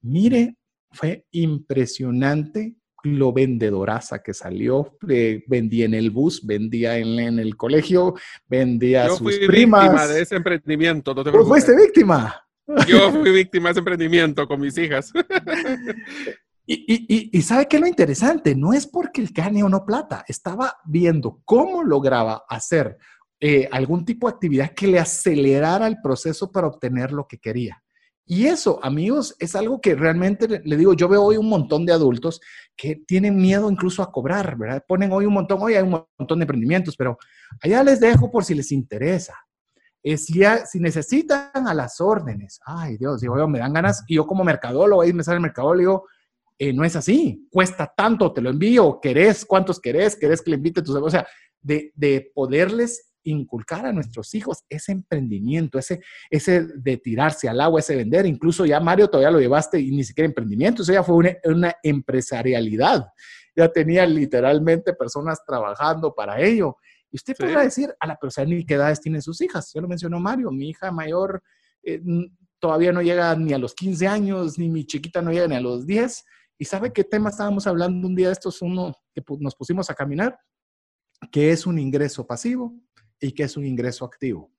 Mire, 0.00 0.56
fue 0.90 1.26
impresionante 1.30 2.79
lo 3.04 3.32
vendedoraza 3.32 4.22
que 4.22 4.34
salió. 4.34 4.96
Eh, 5.08 5.44
vendía 5.46 5.84
en 5.84 5.94
el 5.94 6.10
bus, 6.10 6.44
vendía 6.46 6.98
en, 6.98 7.38
el 7.38 7.56
colegio, 7.56 8.14
vendía 8.48 9.06
a 9.06 9.08
sus 9.08 9.20
fui 9.20 9.46
primas. 9.46 9.82
víctima 9.82 10.06
de 10.06 10.22
ese 10.22 10.36
emprendimiento. 10.36 11.14
No 11.14 11.24
te 11.24 11.30
fuiste 11.30 11.76
víctima? 11.76 12.42
Yo 12.86 13.10
fui 13.10 13.30
víctima 13.30 13.68
de 13.68 13.72
ese 13.72 13.80
emprendimiento 13.80 14.46
con 14.46 14.60
mis 14.60 14.76
hijas. 14.78 15.12
Y, 16.72 17.32
y, 17.36 17.42
¿sabe 17.42 17.66
qué 17.66 17.78
es 17.78 17.82
lo 17.82 17.88
interesante? 17.88 18.54
No 18.54 18.72
es 18.72 18.86
porque 18.86 19.20
el 19.20 19.32
gane 19.32 19.64
o 19.64 19.68
no 19.68 19.84
plata. 19.84 20.24
Estaba 20.28 20.76
viendo 20.84 21.40
cómo 21.44 21.82
lograba 21.82 22.44
hacer 22.48 22.96
eh, 23.40 23.68
algún 23.72 24.04
tipo 24.04 24.28
de 24.28 24.34
actividad 24.34 24.72
que 24.72 24.86
le 24.86 25.00
acelerara 25.00 25.88
el 25.88 26.00
proceso 26.00 26.52
para 26.52 26.68
obtener 26.68 27.10
lo 27.10 27.26
que 27.26 27.38
quería. 27.38 27.82
Y 28.26 28.46
eso, 28.46 28.78
amigos, 28.82 29.34
es 29.40 29.56
algo 29.56 29.80
que 29.80 29.94
realmente 29.94 30.46
le 30.64 30.76
digo, 30.76 30.94
yo 30.94 31.08
veo 31.08 31.24
hoy 31.24 31.36
un 31.36 31.48
montón 31.48 31.84
de 31.84 31.92
adultos 31.92 32.40
que 32.76 32.96
tienen 33.06 33.36
miedo 33.36 33.70
incluso 33.70 34.02
a 34.02 34.12
cobrar, 34.12 34.56
¿verdad? 34.56 34.84
Ponen 34.86 35.10
hoy 35.12 35.26
un 35.26 35.34
montón, 35.34 35.60
hoy 35.60 35.74
hay 35.74 35.82
un 35.82 36.04
montón 36.18 36.38
de 36.38 36.44
emprendimientos, 36.44 36.96
pero 36.96 37.18
allá 37.60 37.82
les 37.82 37.98
dejo 37.98 38.30
por 38.30 38.44
si 38.44 38.54
les 38.54 38.70
interesa. 38.70 39.34
Es 40.02 40.26
si, 40.26 40.42
si 40.70 40.80
necesitan 40.80 41.66
a 41.66 41.74
las 41.74 42.00
órdenes, 42.00 42.60
ay 42.64 42.96
Dios, 42.96 43.20
digo, 43.20 43.48
me 43.48 43.58
dan 43.58 43.72
ganas, 43.72 44.04
y 44.06 44.14
yo 44.14 44.26
como 44.26 44.44
mercadólogo, 44.44 45.02
ahí 45.02 45.12
me 45.12 45.24
sale 45.24 45.36
el 45.36 45.42
mercadólogo, 45.42 45.78
digo, 45.78 46.04
eh, 46.58 46.72
no 46.72 46.84
es 46.84 46.94
así, 46.94 47.48
cuesta 47.50 47.92
tanto, 47.96 48.32
te 48.32 48.40
lo 48.40 48.50
envío, 48.50 49.00
querés, 49.00 49.44
cuántos 49.44 49.80
querés, 49.80 50.14
querés 50.14 50.40
que 50.40 50.50
le 50.50 50.56
invite 50.56 50.82
tus, 50.82 50.94
o 50.94 51.10
sea, 51.10 51.26
de 51.62 52.32
poderles 52.34 53.09
inculcar 53.24 53.86
a 53.86 53.92
nuestros 53.92 54.34
hijos 54.34 54.64
ese 54.68 54.92
emprendimiento, 54.92 55.78
ese, 55.78 56.00
ese 56.30 56.66
de 56.74 56.96
tirarse 56.96 57.48
al 57.48 57.60
agua, 57.60 57.80
ese 57.80 57.96
vender. 57.96 58.26
Incluso 58.26 58.64
ya 58.66 58.80
Mario 58.80 59.08
todavía 59.08 59.30
lo 59.30 59.40
llevaste 59.40 59.78
y 59.80 59.90
ni 59.90 60.04
siquiera 60.04 60.26
emprendimiento, 60.26 60.82
eso 60.82 60.92
ya 60.92 61.02
fue 61.02 61.16
una, 61.16 61.36
una 61.44 61.74
empresarialidad. 61.82 63.06
Ya 63.54 63.68
tenía 63.68 64.06
literalmente 64.06 64.94
personas 64.94 65.44
trabajando 65.46 66.14
para 66.14 66.40
ello. 66.40 66.76
Y 67.10 67.16
usted 67.16 67.36
podrá 67.36 67.62
decir, 67.62 67.92
a 67.98 68.06
la 68.06 68.16
persona 68.16 68.46
ni 68.46 68.64
qué 68.64 68.74
edades 68.74 69.00
tienen 69.00 69.20
sus 69.20 69.40
hijas. 69.40 69.72
Ya 69.74 69.80
lo 69.80 69.88
mencionó 69.88 70.20
Mario, 70.20 70.50
mi 70.50 70.70
hija 70.70 70.92
mayor 70.92 71.42
eh, 71.82 72.00
todavía 72.58 72.92
no 72.92 73.02
llega 73.02 73.34
ni 73.34 73.52
a 73.52 73.58
los 73.58 73.74
15 73.74 74.06
años, 74.06 74.58
ni 74.58 74.68
mi 74.68 74.84
chiquita 74.84 75.20
no 75.20 75.32
llega 75.32 75.48
ni 75.48 75.56
a 75.56 75.60
los 75.60 75.86
10. 75.86 76.24
¿Y 76.58 76.64
sabe 76.66 76.92
qué 76.92 77.04
tema 77.04 77.30
estábamos 77.30 77.66
hablando 77.66 78.06
un 78.06 78.14
día 78.14 78.28
de 78.28 78.34
estos, 78.34 78.62
uno 78.62 78.94
que 79.14 79.22
nos 79.40 79.56
pusimos 79.56 79.90
a 79.90 79.94
caminar? 79.94 80.38
que 81.30 81.52
es 81.52 81.66
un 81.66 81.78
ingreso 81.78 82.26
pasivo 82.26 82.74
y 83.20 83.32
qué 83.32 83.44
es 83.44 83.56
un 83.56 83.66
ingreso 83.66 84.04
activo. 84.04 84.50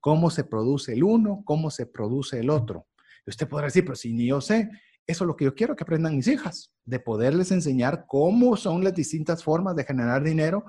Cómo 0.00 0.30
se 0.30 0.44
produce 0.44 0.92
el 0.92 1.04
uno, 1.04 1.42
cómo 1.44 1.70
se 1.70 1.86
produce 1.86 2.40
el 2.40 2.50
otro. 2.50 2.86
Y 3.26 3.30
usted 3.30 3.48
podrá 3.48 3.66
decir, 3.66 3.84
pero 3.84 3.96
si 3.96 4.12
ni 4.12 4.26
yo 4.26 4.40
sé, 4.40 4.70
eso 5.06 5.24
es 5.24 5.28
lo 5.28 5.36
que 5.36 5.44
yo 5.44 5.54
quiero 5.54 5.76
que 5.76 5.84
aprendan 5.84 6.16
mis 6.16 6.26
hijas, 6.26 6.72
de 6.84 6.98
poderles 6.98 7.52
enseñar 7.52 8.06
cómo 8.08 8.56
son 8.56 8.82
las 8.82 8.94
distintas 8.94 9.42
formas 9.42 9.76
de 9.76 9.84
generar 9.84 10.22
dinero, 10.22 10.64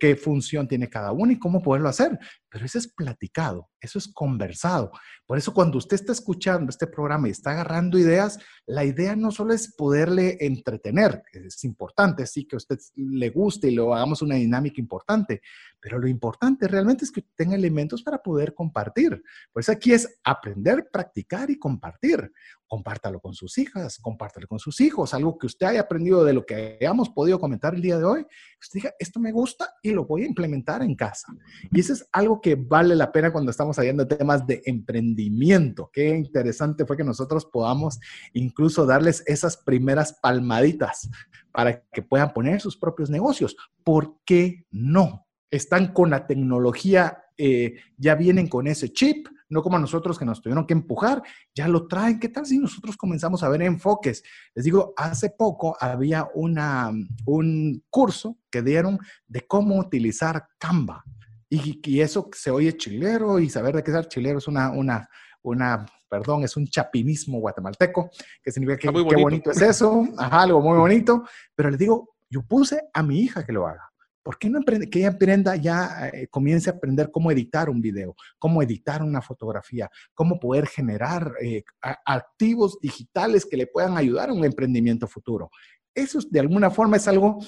qué 0.00 0.16
función 0.16 0.66
tiene 0.66 0.88
cada 0.88 1.12
uno 1.12 1.32
y 1.32 1.38
cómo 1.38 1.62
poderlo 1.62 1.88
hacer. 1.88 2.18
Pero 2.48 2.64
eso 2.64 2.78
es 2.78 2.88
platicado, 2.88 3.68
eso 3.80 3.98
es 3.98 4.08
conversado. 4.08 4.90
Por 5.26 5.36
eso 5.36 5.52
cuando 5.52 5.78
usted 5.78 5.96
está 5.96 6.12
escuchando 6.12 6.70
este 6.70 6.86
programa 6.86 7.28
y 7.28 7.32
está 7.32 7.50
agarrando 7.50 7.98
ideas, 7.98 8.38
la 8.66 8.84
idea 8.84 9.14
no 9.14 9.30
solo 9.30 9.52
es 9.52 9.74
poderle 9.74 10.38
entretener, 10.40 11.22
es 11.32 11.62
importante, 11.64 12.26
sí, 12.26 12.46
que 12.46 12.56
a 12.56 12.58
usted 12.58 12.78
le 12.96 13.28
guste 13.30 13.68
y 13.68 13.74
lo 13.74 13.94
hagamos 13.94 14.22
una 14.22 14.36
dinámica 14.36 14.80
importante, 14.80 15.42
pero 15.80 15.98
lo 15.98 16.08
importante 16.08 16.66
realmente 16.66 17.04
es 17.04 17.12
que 17.12 17.24
tenga 17.34 17.54
elementos 17.54 18.02
para 18.02 18.22
poder 18.22 18.54
compartir. 18.54 19.22
Por 19.52 19.60
eso 19.60 19.72
aquí 19.72 19.92
es 19.92 20.18
aprender, 20.24 20.88
practicar 20.90 21.50
y 21.50 21.58
compartir. 21.58 22.32
Compártalo 22.68 23.18
con 23.18 23.34
sus 23.34 23.56
hijas, 23.58 23.98
compártalo 23.98 24.46
con 24.46 24.58
sus 24.58 24.80
hijos, 24.80 25.14
algo 25.14 25.38
que 25.38 25.46
usted 25.46 25.66
haya 25.66 25.80
aprendido 25.80 26.22
de 26.24 26.34
lo 26.34 26.44
que 26.44 26.76
hayamos 26.80 27.08
podido 27.08 27.40
comentar 27.40 27.74
el 27.74 27.80
día 27.80 27.98
de 27.98 28.04
hoy. 28.04 28.26
Usted 28.60 28.80
diga, 28.80 28.94
esto 28.98 29.18
me 29.18 29.32
gusta 29.32 29.70
y 29.82 29.90
lo 29.90 30.04
voy 30.04 30.22
a 30.22 30.26
implementar 30.26 30.82
en 30.82 30.94
casa. 30.94 31.32
Y 31.72 31.80
eso 31.80 31.94
es 31.94 32.06
algo 32.12 32.40
que 32.40 32.54
vale 32.54 32.94
la 32.94 33.10
pena 33.10 33.32
cuando 33.32 33.50
estamos 33.50 33.78
hablando 33.78 34.04
de 34.04 34.16
temas 34.16 34.46
de 34.46 34.62
emprendimiento. 34.66 35.90
Qué 35.92 36.08
interesante 36.10 36.84
fue 36.84 36.96
que 36.96 37.04
nosotros 37.04 37.46
podamos 37.46 37.98
incluso 38.34 38.84
darles 38.84 39.22
esas 39.26 39.56
primeras 39.56 40.12
palmaditas 40.12 41.08
para 41.50 41.82
que 41.92 42.02
puedan 42.02 42.32
poner 42.32 42.60
sus 42.60 42.76
propios 42.76 43.10
negocios. 43.10 43.56
¿Por 43.82 44.18
qué 44.24 44.66
no? 44.70 45.26
Están 45.50 45.94
con 45.94 46.10
la 46.10 46.26
tecnología, 46.26 47.24
eh, 47.38 47.76
ya 47.96 48.14
vienen 48.14 48.48
con 48.48 48.66
ese 48.66 48.92
chip 48.92 49.26
no 49.48 49.62
como 49.62 49.76
a 49.76 49.80
nosotros 49.80 50.18
que 50.18 50.24
nos 50.24 50.42
tuvieron 50.42 50.66
que 50.66 50.74
empujar, 50.74 51.22
ya 51.54 51.68
lo 51.68 51.86
traen. 51.86 52.18
¿Qué 52.18 52.28
tal 52.28 52.46
si 52.46 52.58
nosotros 52.58 52.96
comenzamos 52.96 53.42
a 53.42 53.48
ver 53.48 53.62
enfoques? 53.62 54.22
Les 54.54 54.64
digo, 54.64 54.92
hace 54.96 55.30
poco 55.30 55.76
había 55.80 56.28
una, 56.34 56.90
un 57.26 57.84
curso 57.90 58.38
que 58.50 58.62
dieron 58.62 58.98
de 59.26 59.46
cómo 59.46 59.78
utilizar 59.78 60.48
Canva. 60.58 61.04
Y, 61.50 61.80
y 61.82 62.00
eso 62.00 62.28
se 62.32 62.50
oye 62.50 62.76
chilero 62.76 63.38
y 63.38 63.48
saber 63.48 63.76
de 63.76 63.82
qué 63.82 63.90
es 63.90 64.08
chilero 64.08 64.38
es 64.38 64.48
una, 64.48 64.70
una, 64.70 65.08
una, 65.42 65.86
perdón, 66.08 66.44
es 66.44 66.56
un 66.56 66.66
chapinismo 66.66 67.40
guatemalteco, 67.40 68.10
que 68.42 68.52
significa 68.52 68.78
que 68.78 68.92
qué 68.92 69.22
bonito 69.22 69.50
es 69.50 69.62
eso, 69.62 70.06
ajá, 70.16 70.42
algo 70.42 70.60
muy 70.60 70.78
bonito, 70.78 71.24
pero 71.54 71.70
les 71.70 71.78
digo, 71.78 72.16
yo 72.28 72.42
puse 72.42 72.82
a 72.92 73.02
mi 73.02 73.20
hija 73.20 73.44
que 73.44 73.52
lo 73.52 73.66
haga. 73.66 73.90
¿Por 74.22 74.38
qué 74.38 74.50
no 74.50 74.58
aprende, 74.58 74.90
que 74.90 75.00
ella 75.00 75.56
ya, 75.56 76.08
eh, 76.12 76.28
comience 76.28 76.68
a 76.68 76.74
aprender 76.74 77.10
cómo 77.10 77.30
editar 77.30 77.70
un 77.70 77.80
video, 77.80 78.14
cómo 78.38 78.62
editar 78.62 79.02
una 79.02 79.22
fotografía, 79.22 79.90
cómo 80.14 80.38
poder 80.38 80.66
generar 80.66 81.32
eh, 81.40 81.62
activos 82.04 82.78
digitales 82.80 83.46
que 83.46 83.56
le 83.56 83.66
puedan 83.66 83.96
ayudar 83.96 84.30
a 84.30 84.32
un 84.32 84.44
emprendimiento 84.44 85.06
futuro? 85.06 85.50
Eso 85.94 86.18
de 86.30 86.40
alguna 86.40 86.70
forma 86.70 86.96
es 86.96 87.08
algo 87.08 87.38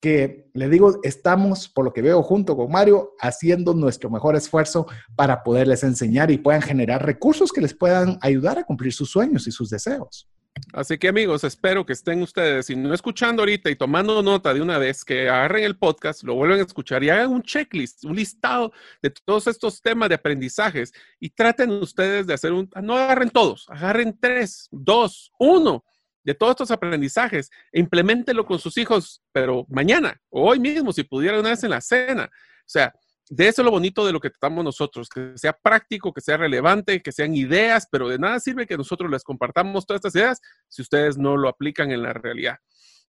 que 0.00 0.50
le 0.54 0.68
digo, 0.68 0.98
estamos, 1.02 1.68
por 1.68 1.84
lo 1.84 1.92
que 1.92 2.00
veo 2.00 2.22
junto 2.22 2.56
con 2.56 2.72
Mario, 2.72 3.12
haciendo 3.20 3.74
nuestro 3.74 4.08
mejor 4.08 4.34
esfuerzo 4.34 4.86
para 5.14 5.42
poderles 5.42 5.82
enseñar 5.84 6.30
y 6.30 6.38
puedan 6.38 6.62
generar 6.62 7.04
recursos 7.04 7.52
que 7.52 7.60
les 7.60 7.74
puedan 7.74 8.18
ayudar 8.22 8.58
a 8.58 8.64
cumplir 8.64 8.94
sus 8.94 9.10
sueños 9.10 9.46
y 9.46 9.52
sus 9.52 9.68
deseos. 9.68 10.26
Así 10.72 10.98
que 10.98 11.08
amigos, 11.08 11.44
espero 11.44 11.84
que 11.84 11.92
estén 11.92 12.22
ustedes, 12.22 12.66
si 12.66 12.76
no 12.76 12.94
escuchando 12.94 13.42
ahorita 13.42 13.70
y 13.70 13.76
tomando 13.76 14.22
nota 14.22 14.54
de 14.54 14.60
una 14.60 14.78
vez, 14.78 15.04
que 15.04 15.28
agarren 15.28 15.64
el 15.64 15.76
podcast, 15.76 16.22
lo 16.22 16.34
vuelvan 16.34 16.60
a 16.60 16.62
escuchar 16.62 17.02
y 17.02 17.10
hagan 17.10 17.30
un 17.30 17.42
checklist, 17.42 18.04
un 18.04 18.16
listado 18.16 18.72
de 19.02 19.10
todos 19.10 19.46
estos 19.46 19.82
temas 19.82 20.08
de 20.08 20.14
aprendizajes 20.14 20.92
y 21.18 21.30
traten 21.30 21.70
ustedes 21.70 22.26
de 22.26 22.34
hacer 22.34 22.52
un, 22.52 22.70
no 22.82 22.96
agarren 22.96 23.30
todos, 23.30 23.66
agarren 23.68 24.16
tres, 24.18 24.68
dos, 24.70 25.32
uno 25.38 25.84
de 26.22 26.34
todos 26.34 26.52
estos 26.52 26.70
aprendizajes 26.70 27.50
e 27.72 27.80
implementenlo 27.80 28.44
con 28.44 28.58
sus 28.58 28.76
hijos, 28.78 29.22
pero 29.32 29.66
mañana 29.68 30.20
hoy 30.28 30.58
mismo, 30.58 30.92
si 30.92 31.02
pudieran 31.02 31.40
una 31.40 31.50
vez 31.50 31.64
en 31.64 31.70
la 31.70 31.80
cena. 31.80 32.24
O 32.24 32.72
sea, 32.72 32.94
de 33.30 33.46
eso 33.46 33.62
es 33.62 33.64
lo 33.64 33.70
bonito 33.70 34.04
de 34.04 34.12
lo 34.12 34.18
que 34.18 34.28
tratamos 34.28 34.64
nosotros, 34.64 35.08
que 35.08 35.32
sea 35.36 35.52
práctico, 35.52 36.12
que 36.12 36.20
sea 36.20 36.36
relevante, 36.36 37.00
que 37.00 37.12
sean 37.12 37.34
ideas, 37.36 37.86
pero 37.90 38.08
de 38.08 38.18
nada 38.18 38.40
sirve 38.40 38.66
que 38.66 38.76
nosotros 38.76 39.08
les 39.08 39.22
compartamos 39.22 39.86
todas 39.86 40.00
estas 40.00 40.16
ideas 40.16 40.40
si 40.68 40.82
ustedes 40.82 41.16
no 41.16 41.36
lo 41.36 41.48
aplican 41.48 41.92
en 41.92 42.02
la 42.02 42.12
realidad. 42.12 42.56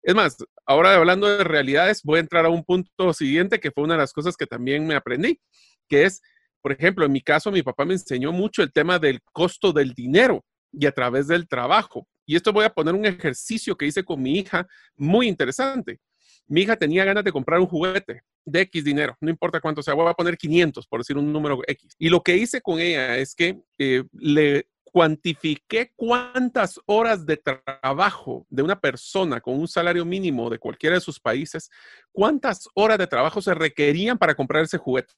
Es 0.01 0.15
más, 0.15 0.37
ahora 0.65 0.95
hablando 0.95 1.27
de 1.27 1.43
realidades, 1.43 2.01
voy 2.03 2.17
a 2.17 2.21
entrar 2.21 2.45
a 2.45 2.49
un 2.49 2.63
punto 2.63 3.13
siguiente 3.13 3.59
que 3.59 3.69
fue 3.69 3.83
una 3.83 3.93
de 3.93 3.99
las 3.99 4.11
cosas 4.11 4.35
que 4.35 4.47
también 4.47 4.87
me 4.87 4.95
aprendí, 4.95 5.39
que 5.87 6.05
es, 6.05 6.19
por 6.63 6.71
ejemplo, 6.71 7.05
en 7.05 7.11
mi 7.11 7.21
caso, 7.21 7.51
mi 7.51 7.61
papá 7.61 7.85
me 7.85 7.93
enseñó 7.93 8.31
mucho 8.31 8.63
el 8.63 8.73
tema 8.73 8.97
del 8.97 9.19
costo 9.31 9.71
del 9.71 9.93
dinero 9.93 10.43
y 10.71 10.87
a 10.87 10.91
través 10.91 11.27
del 11.27 11.47
trabajo. 11.47 12.07
Y 12.25 12.35
esto 12.35 12.51
voy 12.51 12.65
a 12.65 12.73
poner 12.73 12.95
un 12.95 13.05
ejercicio 13.05 13.77
que 13.77 13.85
hice 13.85 14.03
con 14.03 14.19
mi 14.21 14.39
hija 14.39 14.67
muy 14.95 15.27
interesante. 15.27 15.99
Mi 16.47 16.61
hija 16.61 16.75
tenía 16.75 17.05
ganas 17.05 17.23
de 17.23 17.31
comprar 17.31 17.59
un 17.59 17.67
juguete 17.67 18.21
de 18.45 18.61
X 18.61 18.83
dinero, 18.83 19.15
no 19.19 19.29
importa 19.29 19.59
cuánto 19.59 19.83
sea, 19.83 19.93
voy 19.93 20.07
a 20.07 20.13
poner 20.13 20.37
500 20.37 20.87
por 20.87 21.01
decir 21.01 21.17
un 21.17 21.31
número 21.31 21.59
X. 21.67 21.95
Y 21.99 22.09
lo 22.09 22.21
que 22.21 22.37
hice 22.37 22.61
con 22.61 22.79
ella 22.79 23.17
es 23.17 23.35
que 23.35 23.59
eh, 23.77 24.03
le 24.13 24.67
cuantifiqué 24.83 25.91
cuántas 25.95 26.79
horas 26.85 27.25
de 27.25 27.37
trabajo 27.37 28.45
de 28.49 28.63
una 28.63 28.79
persona 28.79 29.41
con 29.41 29.59
un 29.59 29.67
salario 29.67 30.05
mínimo 30.05 30.49
de 30.49 30.59
cualquiera 30.59 30.95
de 30.95 31.01
sus 31.01 31.19
países, 31.19 31.69
cuántas 32.11 32.67
horas 32.73 32.97
de 32.97 33.07
trabajo 33.07 33.41
se 33.41 33.53
requerían 33.53 34.17
para 34.17 34.33
comprar 34.33 34.63
ese 34.63 34.77
juguete. 34.77 35.13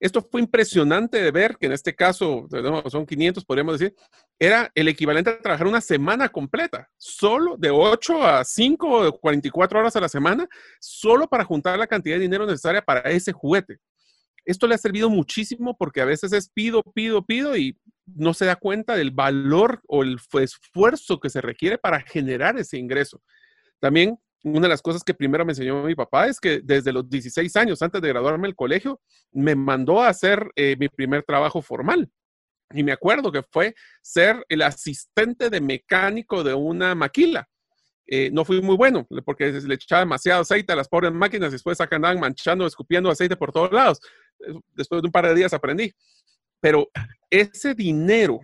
Esto 0.00 0.22
fue 0.22 0.40
impresionante 0.40 1.22
de 1.22 1.30
ver 1.30 1.58
que 1.58 1.66
en 1.66 1.72
este 1.72 1.94
caso, 1.94 2.48
son 2.88 3.04
500, 3.04 3.44
podríamos 3.44 3.78
decir, 3.78 3.94
era 4.38 4.72
el 4.74 4.88
equivalente 4.88 5.28
a 5.28 5.38
trabajar 5.38 5.66
una 5.66 5.82
semana 5.82 6.30
completa, 6.30 6.88
solo 6.96 7.56
de 7.58 7.70
8 7.70 8.26
a 8.26 8.42
5 8.42 9.08
o 9.08 9.20
44 9.20 9.78
horas 9.78 9.94
a 9.96 10.00
la 10.00 10.08
semana, 10.08 10.48
solo 10.80 11.28
para 11.28 11.44
juntar 11.44 11.78
la 11.78 11.86
cantidad 11.86 12.16
de 12.16 12.22
dinero 12.22 12.46
necesaria 12.46 12.80
para 12.80 13.10
ese 13.10 13.32
juguete. 13.32 13.78
Esto 14.46 14.66
le 14.66 14.74
ha 14.74 14.78
servido 14.78 15.10
muchísimo 15.10 15.76
porque 15.76 16.00
a 16.00 16.06
veces 16.06 16.32
es 16.32 16.48
pido, 16.48 16.82
pido, 16.82 17.22
pido 17.24 17.54
y 17.54 17.78
no 18.06 18.32
se 18.32 18.46
da 18.46 18.56
cuenta 18.56 18.96
del 18.96 19.10
valor 19.10 19.82
o 19.86 20.02
el 20.02 20.16
esfuerzo 20.40 21.20
que 21.20 21.28
se 21.28 21.42
requiere 21.42 21.76
para 21.76 22.00
generar 22.00 22.58
ese 22.58 22.78
ingreso. 22.78 23.22
También 23.80 24.18
una 24.42 24.62
de 24.62 24.68
las 24.68 24.82
cosas 24.82 25.04
que 25.04 25.14
primero 25.14 25.44
me 25.44 25.52
enseñó 25.52 25.82
mi 25.82 25.94
papá 25.94 26.26
es 26.26 26.40
que 26.40 26.60
desde 26.62 26.92
los 26.92 27.08
16 27.08 27.54
años, 27.56 27.82
antes 27.82 28.00
de 28.00 28.08
graduarme 28.08 28.48
del 28.48 28.56
colegio, 28.56 29.00
me 29.32 29.54
mandó 29.54 30.02
a 30.02 30.08
hacer 30.08 30.50
eh, 30.56 30.76
mi 30.78 30.88
primer 30.88 31.22
trabajo 31.22 31.60
formal. 31.60 32.10
Y 32.72 32.82
me 32.82 32.92
acuerdo 32.92 33.32
que 33.32 33.42
fue 33.42 33.74
ser 34.00 34.44
el 34.48 34.62
asistente 34.62 35.50
de 35.50 35.60
mecánico 35.60 36.42
de 36.44 36.54
una 36.54 36.94
maquila. 36.94 37.48
Eh, 38.06 38.30
no 38.32 38.44
fui 38.44 38.60
muy 38.60 38.76
bueno 38.76 39.06
porque 39.24 39.52
le 39.52 39.74
echaba 39.74 40.00
demasiado 40.00 40.42
aceite 40.42 40.72
a 40.72 40.76
las 40.76 40.88
pobres 40.88 41.12
máquinas 41.12 41.50
y 41.50 41.52
después 41.52 41.80
acá 41.80 41.96
andaban 41.96 42.18
manchando, 42.18 42.66
escupiendo 42.66 43.10
aceite 43.10 43.36
por 43.36 43.52
todos 43.52 43.72
lados. 43.72 44.00
Después 44.74 45.02
de 45.02 45.06
un 45.06 45.12
par 45.12 45.26
de 45.26 45.34
días 45.34 45.52
aprendí. 45.52 45.92
Pero 46.60 46.90
ese 47.28 47.74
dinero 47.74 48.40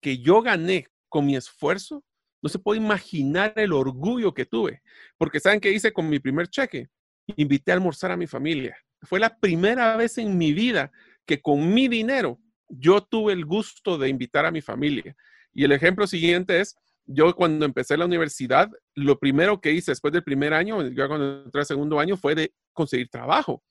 que 0.00 0.18
yo 0.18 0.42
gané 0.42 0.86
con 1.08 1.26
mi 1.26 1.36
esfuerzo 1.36 2.04
no 2.42 2.48
se 2.48 2.58
puede 2.58 2.80
imaginar 2.80 3.52
el 3.56 3.72
orgullo 3.72 4.32
que 4.32 4.46
tuve, 4.46 4.82
porque 5.16 5.40
¿saben 5.40 5.60
qué 5.60 5.72
hice 5.72 5.92
con 5.92 6.08
mi 6.08 6.18
primer 6.18 6.48
cheque? 6.48 6.88
Invité 7.36 7.72
a 7.72 7.74
almorzar 7.74 8.10
a 8.10 8.16
mi 8.16 8.26
familia. 8.26 8.76
Fue 9.02 9.20
la 9.20 9.36
primera 9.38 9.96
vez 9.96 10.18
en 10.18 10.36
mi 10.38 10.52
vida 10.52 10.90
que 11.26 11.40
con 11.40 11.72
mi 11.72 11.88
dinero 11.88 12.40
yo 12.68 13.02
tuve 13.02 13.32
el 13.32 13.44
gusto 13.44 13.98
de 13.98 14.08
invitar 14.08 14.46
a 14.46 14.50
mi 14.50 14.60
familia. 14.60 15.16
Y 15.52 15.64
el 15.64 15.72
ejemplo 15.72 16.06
siguiente 16.06 16.60
es, 16.60 16.76
yo 17.06 17.34
cuando 17.34 17.64
empecé 17.64 17.96
la 17.96 18.04
universidad, 18.04 18.70
lo 18.94 19.18
primero 19.18 19.60
que 19.60 19.72
hice 19.72 19.92
después 19.92 20.12
del 20.12 20.22
primer 20.22 20.52
año, 20.52 20.86
yo 20.88 21.08
cuando 21.08 21.44
entré 21.44 21.60
al 21.60 21.66
segundo 21.66 21.98
año, 21.98 22.16
fue 22.16 22.34
de 22.34 22.52
conseguir 22.72 23.08
trabajo. 23.08 23.62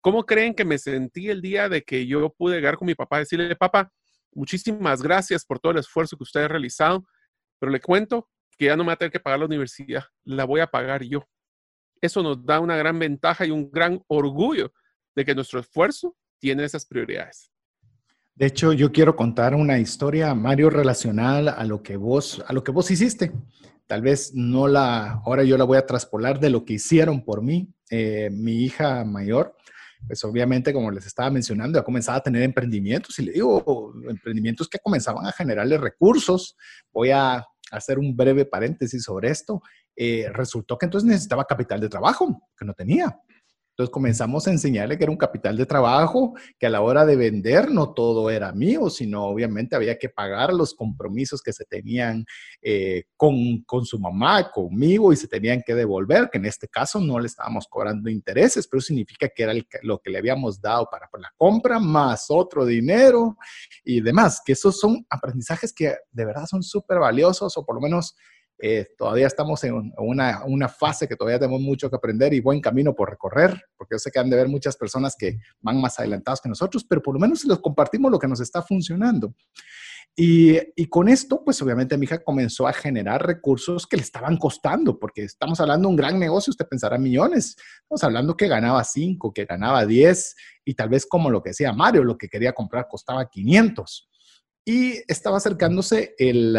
¿Cómo 0.00 0.24
creen 0.24 0.54
que 0.54 0.64
me 0.64 0.78
sentí 0.78 1.30
el 1.30 1.40
día 1.40 1.68
de 1.68 1.82
que 1.82 2.06
yo 2.06 2.32
pude 2.36 2.56
llegar 2.56 2.76
con 2.76 2.86
mi 2.86 2.94
papá 2.94 3.16
y 3.16 3.20
decirle, 3.20 3.56
papá, 3.56 3.90
muchísimas 4.32 5.02
gracias 5.02 5.44
por 5.44 5.58
todo 5.58 5.72
el 5.72 5.78
esfuerzo 5.78 6.16
que 6.16 6.22
usted 6.22 6.42
ha 6.42 6.48
realizado? 6.48 7.04
Pero 7.58 7.72
le 7.72 7.80
cuento 7.80 8.28
que 8.56 8.66
ya 8.66 8.76
no 8.76 8.84
me 8.84 8.88
va 8.88 8.92
a 8.94 8.96
tener 8.96 9.12
que 9.12 9.20
pagar 9.20 9.40
la 9.40 9.46
universidad, 9.46 10.04
la 10.24 10.44
voy 10.44 10.60
a 10.60 10.66
pagar 10.66 11.02
yo. 11.02 11.26
Eso 12.00 12.22
nos 12.22 12.44
da 12.44 12.60
una 12.60 12.76
gran 12.76 12.98
ventaja 12.98 13.46
y 13.46 13.50
un 13.50 13.70
gran 13.70 14.02
orgullo 14.08 14.72
de 15.14 15.24
que 15.24 15.34
nuestro 15.34 15.60
esfuerzo 15.60 16.16
tiene 16.38 16.64
esas 16.64 16.86
prioridades. 16.86 17.50
De 18.34 18.46
hecho, 18.46 18.74
yo 18.74 18.92
quiero 18.92 19.16
contar 19.16 19.54
una 19.54 19.78
historia, 19.78 20.34
Mario, 20.34 20.68
relacional 20.68 21.48
a 21.48 21.64
lo 21.64 21.82
que 21.82 21.96
vos, 21.96 22.44
a 22.46 22.52
lo 22.52 22.62
que 22.62 22.70
vos 22.70 22.90
hiciste. 22.90 23.32
Tal 23.86 24.02
vez 24.02 24.34
no 24.34 24.68
la, 24.68 25.22
ahora 25.24 25.42
yo 25.42 25.56
la 25.56 25.64
voy 25.64 25.78
a 25.78 25.86
traspolar 25.86 26.38
de 26.38 26.50
lo 26.50 26.64
que 26.64 26.74
hicieron 26.74 27.24
por 27.24 27.40
mí. 27.40 27.72
Eh, 27.88 28.28
mi 28.30 28.64
hija 28.64 29.04
mayor, 29.04 29.56
pues 30.06 30.22
obviamente, 30.24 30.72
como 30.72 30.90
les 30.90 31.06
estaba 31.06 31.30
mencionando, 31.30 31.78
ha 31.78 31.84
comenzado 31.84 32.18
a 32.18 32.22
tener 32.22 32.42
emprendimientos 32.42 33.18
y 33.18 33.24
le 33.24 33.32
digo, 33.32 33.92
emprendimientos 34.08 34.68
que 34.68 34.78
comenzaban 34.78 35.26
a 35.26 35.32
generarle 35.32 35.78
recursos. 35.78 36.56
Voy 36.92 37.10
a 37.10 37.44
hacer 37.70 37.98
un 37.98 38.16
breve 38.16 38.44
paréntesis 38.44 39.02
sobre 39.02 39.30
esto. 39.30 39.60
Eh, 39.96 40.28
resultó 40.32 40.76
que 40.78 40.86
entonces 40.86 41.08
necesitaba 41.08 41.44
capital 41.44 41.80
de 41.80 41.88
trabajo, 41.88 42.42
que 42.56 42.64
no 42.64 42.74
tenía. 42.74 43.18
Entonces 43.76 43.92
comenzamos 43.92 44.46
a 44.46 44.52
enseñarle 44.52 44.96
que 44.96 45.04
era 45.04 45.10
un 45.10 45.18
capital 45.18 45.54
de 45.54 45.66
trabajo, 45.66 46.32
que 46.58 46.64
a 46.64 46.70
la 46.70 46.80
hora 46.80 47.04
de 47.04 47.14
vender 47.14 47.70
no 47.70 47.92
todo 47.92 48.30
era 48.30 48.50
mío, 48.52 48.88
sino 48.88 49.24
obviamente 49.24 49.76
había 49.76 49.98
que 49.98 50.08
pagar 50.08 50.54
los 50.54 50.72
compromisos 50.72 51.42
que 51.42 51.52
se 51.52 51.66
tenían 51.66 52.24
eh, 52.62 53.04
con, 53.18 53.62
con, 53.66 53.84
su 53.84 53.98
mamá, 53.98 54.50
conmigo, 54.50 55.12
y 55.12 55.16
se 55.16 55.28
tenían 55.28 55.62
que 55.62 55.74
devolver, 55.74 56.30
que 56.32 56.38
en 56.38 56.46
este 56.46 56.68
caso 56.68 57.00
no 57.00 57.20
le 57.20 57.26
estábamos 57.26 57.66
cobrando 57.68 58.08
intereses, 58.08 58.66
pero 58.66 58.80
significa 58.80 59.28
que 59.28 59.42
era 59.42 59.52
lo 59.82 59.98
que 59.98 60.08
le 60.08 60.16
habíamos 60.16 60.58
dado 60.58 60.88
para 60.90 61.06
la 61.20 61.30
compra, 61.36 61.78
más 61.78 62.26
otro 62.30 62.64
dinero 62.64 63.36
y 63.84 64.00
demás, 64.00 64.40
que 64.42 64.52
esos 64.52 64.80
son 64.80 65.04
aprendizajes 65.10 65.74
que 65.74 65.94
de 66.12 66.24
verdad 66.24 66.46
son 66.46 66.62
súper 66.62 66.98
valiosos, 66.98 67.58
o 67.58 67.66
por 67.66 67.74
lo 67.74 67.82
menos 67.82 68.16
eh, 68.58 68.86
todavía 68.96 69.26
estamos 69.26 69.62
en 69.64 69.92
una, 69.98 70.44
una, 70.46 70.68
fase 70.68 71.06
que 71.06 71.16
todavía 71.16 71.38
tenemos 71.38 71.60
mucho 71.60 71.90
que 71.90 71.96
aprender 71.96 72.32
y 72.32 72.40
buen 72.40 72.60
camino 72.60 72.94
por 72.94 73.10
recorrer, 73.10 73.60
porque 73.76 73.94
yo 73.94 73.98
sé 73.98 74.10
que 74.10 74.18
han 74.18 74.30
de 74.30 74.36
ver 74.36 74.48
muchas 74.48 74.76
personas 74.76 75.14
que 75.18 75.38
van 75.60 75.80
más 75.80 75.98
adelantados 75.98 76.40
que 76.40 76.48
nosotros, 76.48 76.84
pero 76.88 77.02
por 77.02 77.14
lo 77.14 77.20
menos 77.20 77.44
les 77.44 77.58
compartimos 77.58 78.10
lo 78.10 78.18
que 78.18 78.28
nos 78.28 78.40
está 78.40 78.62
funcionando. 78.62 79.34
Y, 80.18 80.86
con 80.88 81.08
esto, 81.08 81.44
pues 81.44 81.60
obviamente 81.60 81.98
mi 81.98 82.04
hija 82.04 82.24
comenzó 82.24 82.66
a 82.66 82.72
generar 82.72 83.26
recursos 83.26 83.86
que 83.86 83.98
le 83.98 84.02
estaban 84.02 84.38
costando, 84.38 84.98
porque 84.98 85.24
estamos 85.24 85.60
hablando 85.60 85.88
de 85.88 85.90
un 85.90 85.96
gran 85.96 86.18
negocio, 86.18 86.52
usted 86.52 86.66
pensará 86.66 86.96
millones, 86.96 87.56
estamos 87.82 88.02
hablando 88.02 88.34
que 88.34 88.48
ganaba 88.48 88.82
5, 88.82 89.34
que 89.34 89.44
ganaba 89.44 89.84
10, 89.84 90.34
y 90.64 90.74
tal 90.74 90.88
vez 90.88 91.04
como 91.04 91.28
lo 91.28 91.42
que 91.42 91.50
decía 91.50 91.74
Mario, 91.74 92.02
lo 92.02 92.16
que 92.16 92.30
quería 92.30 92.54
comprar 92.54 92.88
costaba 92.88 93.28
500. 93.28 94.08
Y 94.64 94.94
estaba 95.06 95.36
acercándose 95.36 96.14
el, 96.16 96.56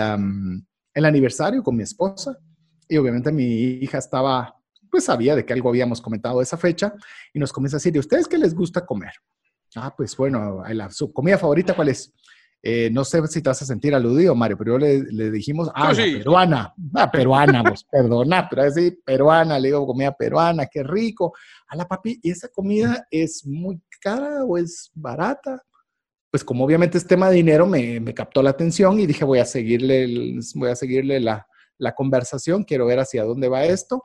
el 0.98 1.06
aniversario 1.06 1.62
con 1.62 1.76
mi 1.76 1.84
esposa, 1.84 2.36
y 2.90 2.98
obviamente 2.98 3.32
mi 3.32 3.44
hija 3.44 4.00
estaba, 4.00 4.56
pues 4.90 5.06
sabía 5.06 5.36
de 5.36 5.46
que 5.46 5.54
algo 5.54 5.70
habíamos 5.70 6.02
comentado 6.02 6.40
de 6.40 6.44
esa 6.44 6.58
fecha, 6.58 6.92
y 7.32 7.40
nos 7.40 7.54
comienza 7.54 7.78
a 7.78 7.80
decir, 7.80 7.96
¿y 7.96 8.00
ustedes 8.00 8.28
qué 8.28 8.40
les 8.40 8.56
gusta 8.56 8.84
comer? 8.84 9.12
Ah, 9.76 9.94
pues 9.96 10.18
bueno, 10.18 10.64
su 10.90 11.14
comida 11.14 11.38
favorita, 11.38 11.76
¿cuál 11.76 11.90
es? 11.90 12.12
Eh, 12.64 12.90
no 12.92 13.06
sé 13.06 13.26
si 13.28 13.44
te 13.44 13.50
vas 13.50 13.62
a 13.62 13.66
sentir 13.66 13.94
aludido, 13.94 14.34
Mario, 14.34 14.58
pero 14.58 14.80
le, 14.80 15.04
le 15.04 15.30
dijimos, 15.30 15.70
ah, 15.76 15.94
peruana, 15.96 16.74
ah, 16.96 17.12
peruana, 17.12 17.62
vos, 17.62 17.84
perdona, 17.84 18.48
pero 18.50 18.64
así, 18.64 18.98
peruana, 19.06 19.60
le 19.60 19.68
digo 19.68 19.86
comida 19.86 20.12
peruana, 20.14 20.66
qué 20.66 20.82
rico. 20.82 21.32
A 21.68 21.76
la 21.76 21.88
papi, 21.88 22.20
¿y 22.24 22.32
esa 22.32 22.48
comida 22.48 23.06
es 23.12 23.46
muy 23.46 23.80
cara 24.02 24.44
o 24.46 24.58
es 24.58 24.90
barata? 24.96 25.64
Pues 26.38 26.46
como 26.46 26.66
obviamente 26.66 27.00
es 27.00 27.08
tema 27.08 27.32
de 27.32 27.38
dinero, 27.38 27.66
me, 27.66 28.00
me 28.00 28.14
captó 28.14 28.44
la 28.44 28.52
atención 28.52 29.00
y 29.00 29.08
dije, 29.08 29.26
voy 29.26 29.40
a 29.40 29.46
seguirle, 29.46 30.38
voy 30.54 30.70
a 30.70 30.76
seguirle 30.76 31.20
la, 31.20 31.48
la 31.80 31.96
conversación, 31.96 32.64
quiero 32.64 32.86
ver 32.86 33.00
hacia 33.00 33.24
dónde 33.24 33.50
va 33.50 33.66
esto. 33.66 34.04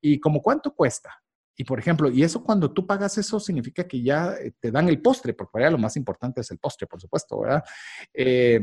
Y 0.00 0.20
como 0.20 0.40
cuánto 0.40 0.72
cuesta. 0.76 1.10
Y 1.56 1.64
por 1.64 1.80
ejemplo, 1.80 2.08
y 2.08 2.22
eso 2.22 2.44
cuando 2.44 2.72
tú 2.72 2.86
pagas 2.86 3.18
eso 3.18 3.40
significa 3.40 3.82
que 3.88 4.00
ya 4.00 4.32
eh, 4.34 4.52
te 4.60 4.70
dan 4.70 4.88
el 4.88 5.02
postre, 5.02 5.34
porque 5.34 5.50
para 5.54 5.72
lo 5.72 5.78
más 5.78 5.96
importante 5.96 6.42
es 6.42 6.52
el 6.52 6.58
postre, 6.58 6.86
por 6.86 7.00
supuesto, 7.00 7.40
¿verdad? 7.40 7.64
Eh, 8.14 8.60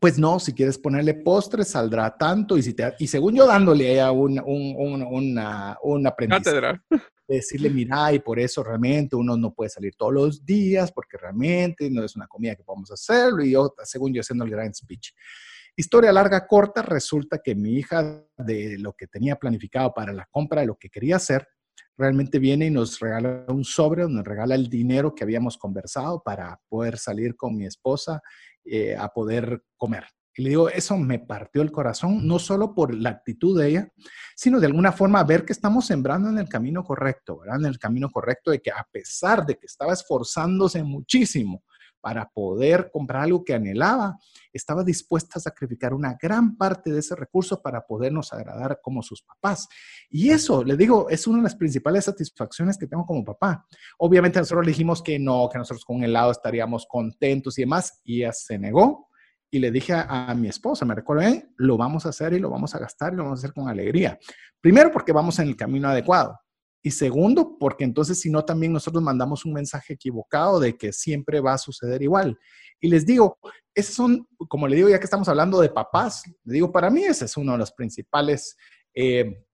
pues 0.00 0.18
no, 0.18 0.38
si 0.38 0.52
quieres 0.52 0.78
ponerle 0.78 1.14
postre, 1.14 1.64
saldrá 1.64 2.16
tanto. 2.16 2.56
Y, 2.58 2.62
si 2.62 2.74
te, 2.74 2.94
y 2.98 3.06
según 3.06 3.34
yo 3.34 3.46
dándole 3.46 4.00
a 4.00 4.10
un, 4.10 4.38
un, 4.44 4.76
un, 4.76 5.02
una, 5.02 5.78
un 5.82 6.06
aprendizaje, 6.06 6.80
decirle, 7.28 7.70
mira, 7.70 8.12
y 8.12 8.18
por 8.18 8.38
eso 8.38 8.62
realmente 8.62 9.16
uno 9.16 9.36
no 9.36 9.54
puede 9.54 9.70
salir 9.70 9.94
todos 9.96 10.12
los 10.12 10.44
días, 10.44 10.92
porque 10.92 11.16
realmente 11.16 11.88
no 11.90 12.04
es 12.04 12.16
una 12.16 12.26
comida 12.26 12.54
que 12.54 12.64
podemos 12.64 12.90
hacerlo. 12.90 13.44
Y 13.44 13.52
yo, 13.52 13.74
según 13.84 14.12
yo, 14.12 14.20
haciendo 14.20 14.44
el 14.44 14.50
gran 14.50 14.74
speech. 14.74 15.12
Historia 15.76 16.12
larga, 16.12 16.46
corta, 16.46 16.82
resulta 16.82 17.38
que 17.42 17.54
mi 17.54 17.72
hija 17.72 18.22
de 18.36 18.78
lo 18.78 18.92
que 18.92 19.06
tenía 19.06 19.36
planificado 19.36 19.92
para 19.92 20.12
la 20.12 20.26
compra 20.30 20.60
de 20.60 20.68
lo 20.68 20.76
que 20.76 20.88
quería 20.88 21.16
hacer, 21.16 21.48
realmente 21.96 22.38
viene 22.38 22.66
y 22.66 22.70
nos 22.70 23.00
regala 23.00 23.44
un 23.48 23.64
sobre, 23.64 24.06
nos 24.08 24.24
regala 24.24 24.54
el 24.54 24.68
dinero 24.68 25.14
que 25.14 25.24
habíamos 25.24 25.56
conversado 25.56 26.22
para 26.22 26.60
poder 26.68 26.98
salir 26.98 27.36
con 27.36 27.56
mi 27.56 27.66
esposa 27.66 28.20
eh, 28.64 28.96
a 28.96 29.08
poder 29.08 29.62
comer. 29.76 30.04
Y 30.36 30.42
le 30.42 30.48
digo, 30.48 30.68
eso 30.68 30.96
me 30.96 31.20
partió 31.20 31.62
el 31.62 31.70
corazón, 31.70 32.26
no 32.26 32.40
solo 32.40 32.74
por 32.74 32.92
la 32.92 33.10
actitud 33.10 33.58
de 33.58 33.68
ella, 33.68 33.88
sino 34.34 34.58
de 34.58 34.66
alguna 34.66 34.90
forma 34.90 35.22
ver 35.22 35.44
que 35.44 35.52
estamos 35.52 35.86
sembrando 35.86 36.28
en 36.28 36.38
el 36.38 36.48
camino 36.48 36.82
correcto, 36.82 37.38
¿verdad? 37.38 37.60
En 37.60 37.66
el 37.66 37.78
camino 37.78 38.10
correcto 38.10 38.50
de 38.50 38.60
que 38.60 38.72
a 38.72 38.84
pesar 38.90 39.46
de 39.46 39.56
que 39.56 39.66
estaba 39.66 39.92
esforzándose 39.92 40.82
muchísimo 40.82 41.62
para 42.04 42.28
poder 42.28 42.90
comprar 42.92 43.22
algo 43.22 43.42
que 43.42 43.54
anhelaba, 43.54 44.18
estaba 44.52 44.84
dispuesta 44.84 45.38
a 45.38 45.40
sacrificar 45.40 45.94
una 45.94 46.18
gran 46.20 46.54
parte 46.54 46.92
de 46.92 46.98
ese 46.98 47.16
recurso 47.16 47.62
para 47.62 47.86
podernos 47.86 48.30
agradar 48.30 48.78
como 48.82 49.02
sus 49.02 49.22
papás. 49.22 49.66
Y 50.10 50.28
eso, 50.28 50.62
le 50.62 50.76
digo, 50.76 51.08
es 51.08 51.26
una 51.26 51.38
de 51.38 51.44
las 51.44 51.56
principales 51.56 52.04
satisfacciones 52.04 52.76
que 52.76 52.86
tengo 52.86 53.06
como 53.06 53.24
papá. 53.24 53.66
Obviamente 53.96 54.38
nosotros 54.38 54.66
le 54.66 54.72
dijimos 54.72 55.02
que 55.02 55.18
no, 55.18 55.48
que 55.50 55.56
nosotros 55.56 55.82
con 55.82 55.96
un 55.96 56.04
helado 56.04 56.30
estaríamos 56.30 56.84
contentos 56.86 57.58
y 57.58 57.62
demás, 57.62 58.02
y 58.04 58.18
ella 58.18 58.34
se 58.34 58.58
negó. 58.58 59.08
Y 59.50 59.60
le 59.60 59.70
dije 59.70 59.94
a, 59.94 60.34
mi 60.34 60.48
esposa, 60.48 60.84
me 60.84 60.94
recuerdo, 60.94 61.22
eh, 61.22 61.48
lo 61.56 61.78
vamos 61.78 62.04
a 62.04 62.10
hacer 62.10 62.34
y 62.34 62.38
lo 62.38 62.50
vamos 62.50 62.74
a 62.74 62.78
gastar 62.80 63.14
y 63.14 63.16
lo 63.16 63.22
vamos 63.22 63.38
a 63.38 63.40
hacer 63.40 63.54
con 63.54 63.66
alegría. 63.66 64.18
Primero 64.60 64.92
porque 64.92 65.12
vamos 65.12 65.38
en 65.38 65.48
el 65.48 65.56
camino 65.56 65.88
adecuado. 65.88 66.38
Y 66.86 66.90
segundo, 66.90 67.56
porque 67.58 67.82
entonces 67.82 68.20
si 68.20 68.28
no, 68.28 68.44
también 68.44 68.70
nosotros 68.70 69.02
mandamos 69.02 69.46
un 69.46 69.54
mensaje 69.54 69.94
equivocado 69.94 70.60
de 70.60 70.76
que 70.76 70.92
siempre 70.92 71.40
va 71.40 71.54
a 71.54 71.58
suceder 71.58 72.02
igual. 72.02 72.38
Y 72.78 72.88
les 72.88 73.06
digo, 73.06 73.38
esos 73.74 73.94
son, 73.94 74.28
como 74.48 74.68
le 74.68 74.76
digo, 74.76 74.90
ya 74.90 74.98
que 74.98 75.04
estamos 75.04 75.26
hablando 75.28 75.62
de 75.62 75.70
papás, 75.70 76.24
le 76.44 76.52
digo, 76.52 76.70
para 76.70 76.90
mí 76.90 77.02
ese 77.02 77.24
es 77.24 77.38
uno 77.38 77.52
de 77.52 77.58
los 77.58 77.72
principales 77.72 78.54
eh, 78.94 79.46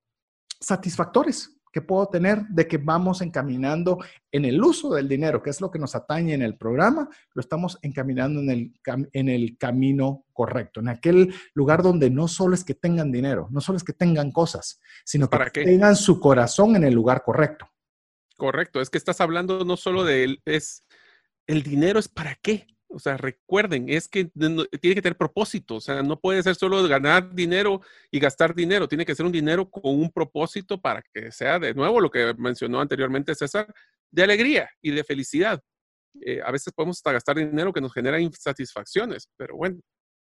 satisfactores 0.58 1.59
que 1.72 1.82
puedo 1.82 2.08
tener 2.08 2.42
de 2.48 2.66
que 2.66 2.78
vamos 2.78 3.20
encaminando 3.20 3.98
en 4.32 4.44
el 4.44 4.62
uso 4.62 4.94
del 4.94 5.08
dinero, 5.08 5.42
que 5.42 5.50
es 5.50 5.60
lo 5.60 5.70
que 5.70 5.78
nos 5.78 5.94
atañe 5.94 6.34
en 6.34 6.42
el 6.42 6.56
programa, 6.56 7.08
lo 7.34 7.40
estamos 7.40 7.78
encaminando 7.82 8.40
en 8.40 8.50
el, 8.50 8.72
en 9.12 9.28
el 9.28 9.56
camino 9.56 10.24
correcto, 10.32 10.80
en 10.80 10.88
aquel 10.88 11.34
lugar 11.54 11.82
donde 11.82 12.10
no 12.10 12.28
solo 12.28 12.54
es 12.54 12.64
que 12.64 12.74
tengan 12.74 13.12
dinero, 13.12 13.48
no 13.50 13.60
solo 13.60 13.76
es 13.76 13.84
que 13.84 13.92
tengan 13.92 14.32
cosas, 14.32 14.80
sino 15.04 15.28
que 15.28 15.50
tengan 15.50 15.96
su 15.96 16.18
corazón 16.18 16.76
en 16.76 16.84
el 16.84 16.94
lugar 16.94 17.22
correcto. 17.22 17.68
Correcto, 18.36 18.80
es 18.80 18.88
que 18.88 18.98
estás 18.98 19.20
hablando 19.20 19.64
no 19.64 19.76
solo 19.76 20.02
de, 20.02 20.38
es, 20.46 20.86
el 21.46 21.62
dinero 21.62 21.98
es 21.98 22.08
para 22.08 22.36
qué, 22.36 22.66
o 22.91 22.99
sea, 22.99 23.16
recuerden, 23.16 23.88
es 23.88 24.09
que 24.09 24.24
tiene 24.24 24.95
que 24.95 25.03
tener 25.03 25.16
propósito, 25.16 25.76
o 25.76 25.80
sea, 25.80 26.03
no 26.03 26.18
puede 26.18 26.43
ser 26.43 26.57
solo 26.57 26.86
ganar 26.88 27.34
dinero 27.34 27.80
y 28.11 28.18
gastar 28.18 28.55
dinero, 28.55 28.88
tiene 28.88 29.07
que 29.07 29.14
ser 29.14 29.26
un 29.26 29.32
dinero 29.32 29.70
con 29.70 29.95
un 29.95 30.11
propósito 30.11 30.80
para 30.80 31.03
que 31.14 31.30
sea 31.30 31.59
de 31.59 31.72
nuevo 31.72 32.01
lo 32.01 32.11
que 32.11 32.34
mencionó 32.36 32.80
anteriormente 32.80 33.34
César, 33.34 33.72
de 34.11 34.22
alegría 34.22 34.68
y 34.82 34.91
de 34.91 35.05
felicidad. 35.05 35.62
Eh, 36.20 36.41
a 36.45 36.51
veces 36.51 36.72
podemos 36.72 36.99
hasta 36.99 37.12
gastar 37.12 37.36
dinero 37.36 37.72
que 37.72 37.80
nos 37.80 37.95
genera 37.95 38.20
insatisfacciones, 38.20 39.28
pero 39.36 39.57
bueno, 39.57 39.78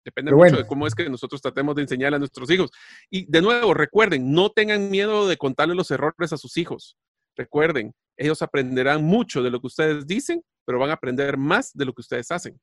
depende 0.05 0.33
mucho 0.33 0.57
de 0.57 0.67
cómo 0.67 0.87
es 0.87 0.95
que 0.95 1.09
nosotros 1.09 1.43
tratemos 1.43 1.75
de 1.75 1.83
enseñar 1.83 2.15
a 2.15 2.19
nuestros 2.19 2.49
hijos. 2.51 2.71
Y 3.11 3.31
de 3.31 3.43
nuevo, 3.43 3.75
recuerden, 3.75 4.33
no 4.33 4.51
tengan 4.51 4.91
miedo 4.91 5.27
de 5.27 5.37
contarle 5.37 5.75
los 5.75 5.91
errores 5.91 6.33
a 6.33 6.37
sus 6.37 6.57
hijos. 6.57 6.97
Recuerden, 7.37 7.93
ellos 8.17 8.43
aprenderán 8.43 9.05
mucho 9.05 9.43
de 9.43 9.51
lo 9.51 9.61
que 9.61 9.67
ustedes 9.67 10.07
dicen 10.07 10.43
pero 10.65 10.79
van 10.79 10.91
a 10.91 10.95
aprender 10.95 11.37
más 11.37 11.73
de 11.75 11.85
lo 11.85 11.93
que 11.93 12.01
ustedes 12.01 12.31
hacen. 12.31 12.59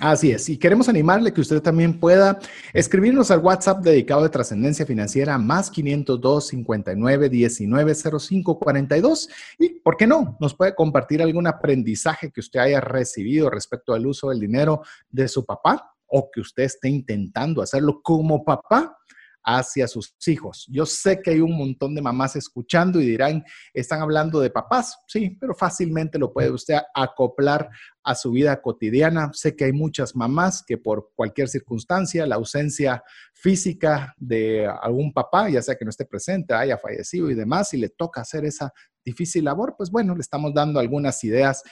Así 0.00 0.30
es, 0.30 0.48
y 0.48 0.56
queremos 0.56 0.88
animarle 0.88 1.34
que 1.34 1.42
usted 1.42 1.60
también 1.60 2.00
pueda 2.00 2.38
escribirnos 2.72 3.30
al 3.30 3.40
WhatsApp 3.40 3.82
dedicado 3.82 4.22
de 4.22 4.30
trascendencia 4.30 4.86
financiera 4.86 5.36
más 5.36 5.70
502 5.70 6.46
59 6.46 7.28
19 7.28 7.94
05 7.94 8.58
42 8.58 9.28
y, 9.58 9.80
¿por 9.80 9.98
qué 9.98 10.06
no? 10.06 10.38
Nos 10.40 10.54
puede 10.54 10.74
compartir 10.74 11.20
algún 11.20 11.46
aprendizaje 11.46 12.30
que 12.30 12.40
usted 12.40 12.60
haya 12.60 12.80
recibido 12.80 13.50
respecto 13.50 13.92
al 13.92 14.06
uso 14.06 14.30
del 14.30 14.40
dinero 14.40 14.80
de 15.10 15.28
su 15.28 15.44
papá 15.44 15.94
o 16.06 16.30
que 16.32 16.40
usted 16.40 16.62
esté 16.62 16.88
intentando 16.88 17.60
hacerlo 17.60 18.00
como 18.02 18.42
papá 18.42 18.96
hacia 19.44 19.88
sus 19.88 20.14
hijos. 20.26 20.66
Yo 20.70 20.86
sé 20.86 21.20
que 21.20 21.30
hay 21.30 21.40
un 21.40 21.56
montón 21.56 21.94
de 21.94 22.02
mamás 22.02 22.36
escuchando 22.36 23.00
y 23.00 23.06
dirán, 23.06 23.44
están 23.72 24.00
hablando 24.00 24.40
de 24.40 24.50
papás, 24.50 24.98
sí, 25.06 25.36
pero 25.40 25.54
fácilmente 25.54 26.18
lo 26.18 26.32
puede 26.32 26.50
usted 26.50 26.78
acoplar 26.94 27.68
a 28.04 28.14
su 28.14 28.30
vida 28.32 28.60
cotidiana. 28.60 29.30
Sé 29.32 29.56
que 29.56 29.64
hay 29.64 29.72
muchas 29.72 30.14
mamás 30.16 30.62
que 30.66 30.78
por 30.78 31.10
cualquier 31.14 31.48
circunstancia, 31.48 32.26
la 32.26 32.36
ausencia 32.36 33.02
física 33.32 34.14
de 34.16 34.66
algún 34.66 35.12
papá, 35.12 35.48
ya 35.48 35.62
sea 35.62 35.76
que 35.76 35.84
no 35.84 35.90
esté 35.90 36.04
presente, 36.04 36.54
haya 36.54 36.78
fallecido 36.78 37.30
y 37.30 37.34
demás, 37.34 37.74
y 37.74 37.78
le 37.78 37.88
toca 37.88 38.20
hacer 38.20 38.44
esa 38.44 38.72
difícil 39.04 39.44
labor, 39.44 39.74
pues 39.76 39.90
bueno, 39.90 40.14
le 40.14 40.20
estamos 40.20 40.54
dando 40.54 40.78
algunas 40.78 41.22
ideas 41.24 41.62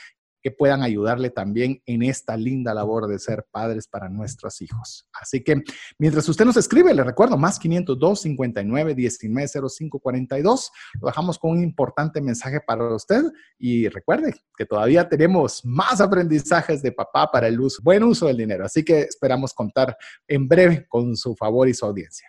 que 0.42 0.50
puedan 0.50 0.82
ayudarle 0.82 1.30
también 1.30 1.82
en 1.86 2.02
esta 2.02 2.36
linda 2.36 2.74
labor 2.74 3.06
de 3.06 3.18
ser 3.18 3.46
padres 3.50 3.86
para 3.86 4.08
nuestros 4.08 4.60
hijos. 4.62 5.06
Así 5.12 5.42
que 5.42 5.62
mientras 5.98 6.28
usted 6.28 6.44
nos 6.44 6.56
escribe, 6.56 6.94
le 6.94 7.04
recuerdo, 7.04 7.36
más 7.36 7.58
502 7.58 8.20
59 8.20 8.94
19 8.94 9.48
05 9.68 9.98
42, 9.98 10.72
lo 11.00 11.06
dejamos 11.08 11.38
con 11.38 11.52
un 11.52 11.62
importante 11.62 12.20
mensaje 12.20 12.60
para 12.60 12.94
usted 12.94 13.22
y 13.58 13.88
recuerde 13.88 14.34
que 14.56 14.66
todavía 14.66 15.08
tenemos 15.08 15.64
más 15.64 16.00
aprendizajes 16.00 16.82
de 16.82 16.92
papá 16.92 17.30
para 17.30 17.48
el 17.48 17.60
uso, 17.60 17.80
buen 17.82 18.02
uso 18.02 18.26
del 18.26 18.36
dinero. 18.36 18.64
Así 18.64 18.84
que 18.84 19.00
esperamos 19.00 19.52
contar 19.52 19.96
en 20.26 20.48
breve 20.48 20.86
con 20.88 21.16
su 21.16 21.34
favor 21.34 21.68
y 21.68 21.74
su 21.74 21.86
audiencia. 21.86 22.28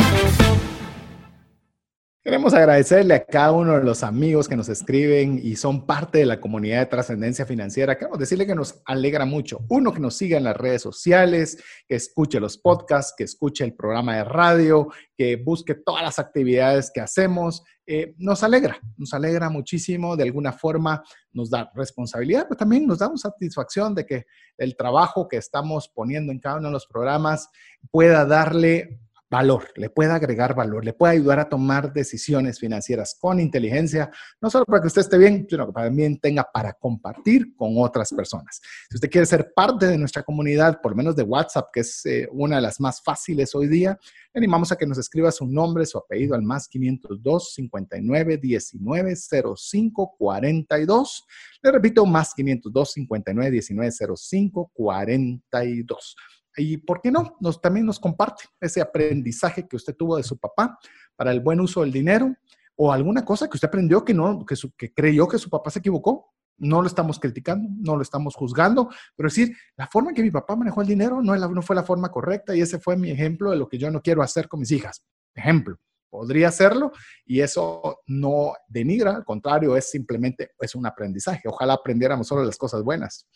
Queremos 2.23 2.53
agradecerle 2.53 3.15
a 3.15 3.25
cada 3.25 3.51
uno 3.51 3.79
de 3.79 3.83
los 3.83 4.03
amigos 4.03 4.47
que 4.47 4.55
nos 4.55 4.69
escriben 4.69 5.39
y 5.41 5.55
son 5.55 5.87
parte 5.87 6.19
de 6.19 6.27
la 6.27 6.39
comunidad 6.39 6.81
de 6.81 6.85
trascendencia 6.85 7.47
financiera. 7.47 7.97
Queremos 7.97 8.19
decirle 8.19 8.45
que 8.45 8.53
nos 8.53 8.79
alegra 8.85 9.25
mucho. 9.25 9.65
Uno, 9.69 9.91
que 9.91 9.99
nos 9.99 10.17
siga 10.17 10.37
en 10.37 10.43
las 10.43 10.55
redes 10.55 10.83
sociales, 10.83 11.57
que 11.87 11.95
escuche 11.95 12.39
los 12.39 12.59
podcasts, 12.59 13.15
que 13.17 13.23
escuche 13.23 13.63
el 13.63 13.73
programa 13.73 14.17
de 14.17 14.23
radio, 14.23 14.89
que 15.17 15.35
busque 15.35 15.73
todas 15.73 16.03
las 16.03 16.19
actividades 16.19 16.91
que 16.93 17.01
hacemos. 17.01 17.63
Eh, 17.87 18.13
nos 18.19 18.43
alegra, 18.43 18.79
nos 18.97 19.15
alegra 19.15 19.49
muchísimo. 19.49 20.15
De 20.15 20.21
alguna 20.21 20.53
forma 20.53 21.03
nos 21.33 21.49
da 21.49 21.71
responsabilidad, 21.73 22.45
pero 22.47 22.57
también 22.57 22.85
nos 22.85 22.99
da 22.99 23.09
satisfacción 23.15 23.95
de 23.95 24.05
que 24.05 24.25
el 24.59 24.75
trabajo 24.75 25.27
que 25.27 25.37
estamos 25.37 25.89
poniendo 25.89 26.31
en 26.31 26.37
cada 26.37 26.57
uno 26.57 26.67
de 26.67 26.73
los 26.73 26.85
programas 26.85 27.49
pueda 27.89 28.25
darle 28.25 28.99
valor, 29.31 29.69
le 29.77 29.89
puede 29.89 30.11
agregar 30.11 30.53
valor, 30.53 30.83
le 30.83 30.91
puede 30.91 31.13
ayudar 31.13 31.39
a 31.39 31.47
tomar 31.47 31.93
decisiones 31.93 32.59
financieras 32.59 33.15
con 33.17 33.39
inteligencia, 33.39 34.11
no 34.41 34.49
solo 34.49 34.65
para 34.65 34.81
que 34.81 34.87
usted 34.87 35.01
esté 35.01 35.17
bien, 35.17 35.47
sino 35.49 35.67
que 35.67 35.73
también 35.73 36.19
tenga 36.19 36.45
para 36.51 36.73
compartir 36.73 37.55
con 37.55 37.75
otras 37.77 38.11
personas. 38.11 38.59
Si 38.89 38.95
usted 38.95 39.09
quiere 39.09 39.25
ser 39.25 39.53
parte 39.55 39.87
de 39.87 39.97
nuestra 39.97 40.21
comunidad, 40.21 40.81
por 40.81 40.91
lo 40.91 40.97
menos 40.97 41.15
de 41.15 41.23
WhatsApp, 41.23 41.69
que 41.71 41.79
es 41.79 42.05
eh, 42.05 42.27
una 42.33 42.57
de 42.57 42.61
las 42.61 42.81
más 42.81 43.01
fáciles 43.01 43.55
hoy 43.55 43.67
día, 43.67 43.97
le 44.33 44.39
animamos 44.39 44.69
a 44.73 44.75
que 44.75 44.85
nos 44.85 44.97
escriba 44.97 45.31
su 45.31 45.47
nombre, 45.47 45.85
su 45.85 45.97
apellido 45.97 46.35
al 46.35 46.41
más 46.41 46.67
502 46.67 47.53
59 47.53 48.37
19 48.37 49.15
05 49.15 50.15
42. 50.17 51.25
Le 51.63 51.71
repito, 51.71 52.05
más 52.05 52.33
502 52.33 52.91
59 52.91 53.51
19 53.51 53.91
05 53.91 54.71
42. 54.73 56.15
Y 56.57 56.77
por 56.77 57.01
qué 57.01 57.11
no, 57.11 57.37
nos, 57.39 57.61
también 57.61 57.85
nos 57.85 57.99
comparte 57.99 58.45
ese 58.59 58.81
aprendizaje 58.81 59.67
que 59.67 59.75
usted 59.75 59.95
tuvo 59.95 60.17
de 60.17 60.23
su 60.23 60.37
papá 60.37 60.77
para 61.15 61.31
el 61.31 61.39
buen 61.39 61.59
uso 61.59 61.81
del 61.81 61.91
dinero 61.91 62.35
o 62.75 62.91
alguna 62.91 63.23
cosa 63.23 63.47
que 63.47 63.57
usted 63.57 63.67
aprendió 63.67 64.03
que 64.03 64.13
no, 64.13 64.45
que, 64.45 64.55
que 64.77 64.93
creyó 64.93 65.27
que 65.27 65.37
su 65.37 65.49
papá 65.49 65.69
se 65.69 65.79
equivocó. 65.79 66.33
No 66.57 66.81
lo 66.81 66.87
estamos 66.87 67.19
criticando, 67.19 67.69
no 67.79 67.95
lo 67.95 68.03
estamos 68.03 68.35
juzgando, 68.35 68.89
pero 69.15 69.29
decir, 69.29 69.55
la 69.75 69.87
forma 69.87 70.09
en 70.09 70.15
que 70.15 70.21
mi 70.21 70.29
papá 70.29 70.55
manejó 70.55 70.81
el 70.81 70.87
dinero 70.87 71.21
no, 71.21 71.35
no 71.35 71.61
fue 71.63 71.75
la 71.75 71.83
forma 71.83 72.11
correcta 72.11 72.55
y 72.55 72.61
ese 72.61 72.79
fue 72.79 72.95
mi 72.95 73.09
ejemplo 73.09 73.49
de 73.49 73.57
lo 73.57 73.67
que 73.67 73.79
yo 73.79 73.89
no 73.89 74.01
quiero 74.01 74.21
hacer 74.21 74.47
con 74.47 74.59
mis 74.59 74.71
hijas. 74.71 75.03
Ejemplo 75.33 75.79
podría 76.11 76.49
hacerlo 76.49 76.91
y 77.25 77.39
eso 77.39 78.01
no 78.05 78.53
denigra, 78.67 79.15
al 79.15 79.23
contrario, 79.23 79.75
es 79.77 79.89
simplemente 79.89 80.51
es 80.59 80.75
un 80.75 80.85
aprendizaje. 80.85 81.47
Ojalá 81.47 81.73
aprendiéramos 81.73 82.27
solo 82.27 82.43
las 82.43 82.57
cosas 82.57 82.83
buenas. 82.83 83.27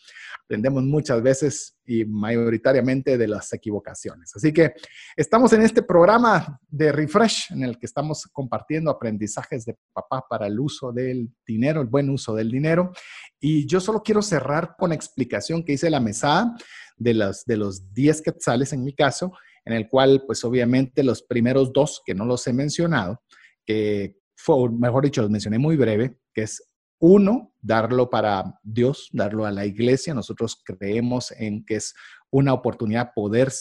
Aprendemos 0.44 0.84
muchas 0.84 1.22
veces 1.22 1.76
y 1.86 2.04
mayoritariamente 2.04 3.16
de 3.16 3.26
las 3.26 3.52
equivocaciones. 3.52 4.36
Así 4.36 4.52
que 4.52 4.74
estamos 5.16 5.52
en 5.54 5.62
este 5.62 5.82
programa 5.82 6.60
de 6.68 6.92
Refresh 6.92 7.52
en 7.52 7.64
el 7.64 7.78
que 7.78 7.86
estamos 7.86 8.28
compartiendo 8.32 8.90
aprendizajes 8.90 9.64
de 9.64 9.76
papá 9.92 10.24
para 10.28 10.46
el 10.46 10.60
uso 10.60 10.92
del 10.92 11.30
dinero, 11.46 11.80
el 11.80 11.88
buen 11.88 12.10
uso 12.10 12.34
del 12.34 12.50
dinero. 12.50 12.92
Y 13.40 13.66
yo 13.66 13.80
solo 13.80 14.02
quiero 14.02 14.20
cerrar 14.20 14.76
con 14.78 14.92
explicación 14.92 15.64
que 15.64 15.72
hice 15.72 15.88
la 15.88 16.00
mesada 16.00 16.54
de 16.98 17.14
los, 17.14 17.44
de 17.46 17.56
los 17.56 17.92
10 17.94 18.20
quetzales 18.20 18.72
en 18.72 18.84
mi 18.84 18.94
caso 18.94 19.32
en 19.66 19.74
el 19.74 19.88
cual, 19.88 20.22
pues 20.26 20.42
obviamente 20.44 21.02
los 21.02 21.22
primeros 21.22 21.72
dos, 21.72 22.00
que 22.06 22.14
no 22.14 22.24
los 22.24 22.46
he 22.46 22.52
mencionado, 22.52 23.20
que 23.66 24.16
fue, 24.36 24.70
mejor 24.70 25.04
dicho, 25.04 25.22
los 25.22 25.30
mencioné 25.30 25.58
muy 25.58 25.76
breve, 25.76 26.18
que 26.32 26.42
es 26.42 26.62
uno, 26.98 27.52
darlo 27.60 28.08
para 28.08 28.58
Dios, 28.62 29.10
darlo 29.12 29.44
a 29.44 29.50
la 29.50 29.66
iglesia. 29.66 30.14
Nosotros 30.14 30.62
creemos 30.64 31.30
en 31.32 31.64
que 31.64 31.76
es 31.76 31.94
una 32.30 32.52
oportunidad 32.52 33.12
poder 33.14 33.52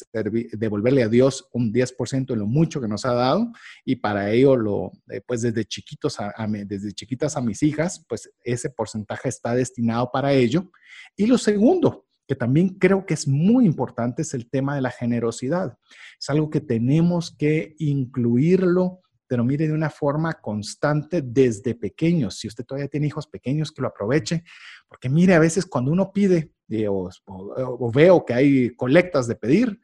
devolverle 0.53 1.03
a 1.03 1.10
Dios 1.10 1.47
un 1.51 1.74
10% 1.74 2.28
de 2.28 2.36
lo 2.36 2.47
mucho 2.47 2.80
que 2.80 2.88
nos 2.88 3.06
ha 3.06 3.14
dado 3.14 3.51
y 3.84 3.97
para 3.97 4.32
ello, 4.32 4.56
lo, 4.56 4.91
eh, 5.10 5.22
pues 5.26 5.41
desde 5.41 5.66
chiquitos, 5.66 6.18
desde 6.66 6.93
chiquitas 6.93 7.36
a 7.36 7.41
mis 7.41 7.62
hijas, 7.64 8.06
pues 8.08 8.32
ese 8.43 8.70
porcentaje 8.70 9.30
está 9.30 9.53
destinado 9.53 10.10
para 10.12 10.34
ello. 10.34 10.72
Y 11.16 11.26
lo 11.26 11.38
segundo, 11.38 12.05
que 12.28 12.36
también 12.36 12.69
creo 12.69 13.05
que 13.05 13.13
es 13.13 13.28
muy 13.28 13.65
importante 13.65 14.23
es 14.23 14.34
el 14.34 14.49
tema 14.49 14.76
de 14.76 14.82
la 14.82 14.91
generosidad. 14.91 15.78
Es 16.19 16.30
algo 16.30 16.49
que 16.49 16.61
tenemos 16.61 17.36
que 17.38 17.76
incluirlo, 17.80 19.01
pero 19.28 19.43
mire 19.43 19.67
de 19.67 19.73
una 19.73 19.89
forma 19.89 20.34
constante 20.34 21.21
desde 21.21 21.76
pequeños. 21.76 22.38
Si 22.39 22.47
usted 22.47 22.65
todavía 22.65 22.88
tiene 22.88 23.07
hijos 23.07 23.28
pequeños, 23.28 23.71
que 23.71 23.82
lo 23.82 23.89
aproveche, 23.89 24.43
porque 24.88 25.09
mire, 25.09 25.36
a 25.36 25.39
veces 25.39 25.65
cuando 25.65 25.91
uno 25.91 26.11
pide 26.11 26.51
eh, 26.69 26.88
o, 26.88 27.91
veo 27.93 28.26
que 28.26 28.34
hay 28.34 28.76
colectas 28.76 29.28
de 29.28 29.36
pedir, 29.36 29.80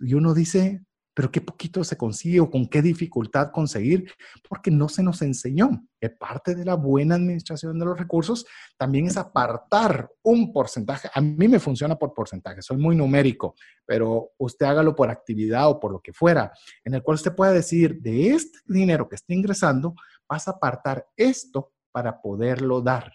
y 0.00 0.14
uno 0.14 0.34
dice, 0.34 0.82
pero 1.14 1.30
qué 1.30 1.40
poquito 1.40 1.82
se 1.84 1.96
consigue 1.96 2.40
o 2.40 2.50
con 2.50 2.66
qué 2.66 2.82
dificultad 2.82 3.52
conseguir, 3.52 4.12
porque 4.48 4.70
no 4.70 4.88
se 4.88 5.02
nos 5.02 5.22
enseñó 5.22 5.86
que 6.00 6.10
parte 6.10 6.54
de 6.54 6.64
la 6.64 6.74
buena 6.74 7.14
administración 7.14 7.78
de 7.78 7.84
los 7.84 7.98
recursos 7.98 8.44
también 8.76 9.06
es 9.06 9.16
apartar 9.16 10.10
un 10.22 10.52
porcentaje. 10.52 11.08
A 11.14 11.20
mí 11.20 11.48
me 11.48 11.60
funciona 11.60 11.96
por 11.96 12.12
porcentaje, 12.12 12.60
soy 12.60 12.76
muy 12.76 12.96
numérico, 12.96 13.54
pero 13.86 14.32
usted 14.38 14.66
hágalo 14.66 14.94
por 14.94 15.08
actividad 15.08 15.70
o 15.70 15.78
por 15.78 15.92
lo 15.92 16.00
que 16.00 16.12
fuera, 16.12 16.52
en 16.84 16.94
el 16.94 17.02
cual 17.02 17.14
usted 17.14 17.34
pueda 17.34 17.52
decir, 17.52 18.00
de 18.00 18.30
este 18.30 18.58
dinero 18.66 19.08
que 19.08 19.14
está 19.14 19.32
ingresando, 19.32 19.94
vas 20.28 20.48
a 20.48 20.52
apartar 20.52 21.06
esto 21.16 21.72
para 21.92 22.20
poderlo 22.20 22.80
dar. 22.80 23.12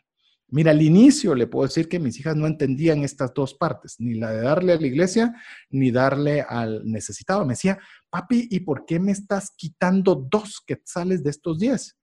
Mira, 0.52 0.72
al 0.72 0.82
inicio 0.82 1.36
le 1.36 1.48
puedo 1.48 1.68
decir 1.68 1.88
que 1.88 2.00
mis 2.00 2.20
hijas 2.20 2.36
no 2.36 2.48
entendían 2.48 3.04
estas 3.04 3.34
dos 3.34 3.54
partes, 3.54 3.96
ni 4.00 4.16
la 4.16 4.32
de 4.32 4.42
darle 4.42 4.74
a 4.74 4.80
la 4.80 4.88
iglesia, 4.88 5.36
ni 5.70 5.92
darle 5.92 6.42
al 6.42 6.82
necesitado. 6.86 7.46
Me 7.46 7.54
decía, 7.54 7.78
papi, 8.10 8.48
¿y 8.50 8.62
por 8.62 8.86
qué 8.86 9.00
me 9.00 9.12
estás 9.12 9.52
quitando 9.56 10.16
dos 10.16 10.62
quetzales 10.66 11.24
de 11.24 11.30
estos 11.30 11.60
diez? 11.60 11.98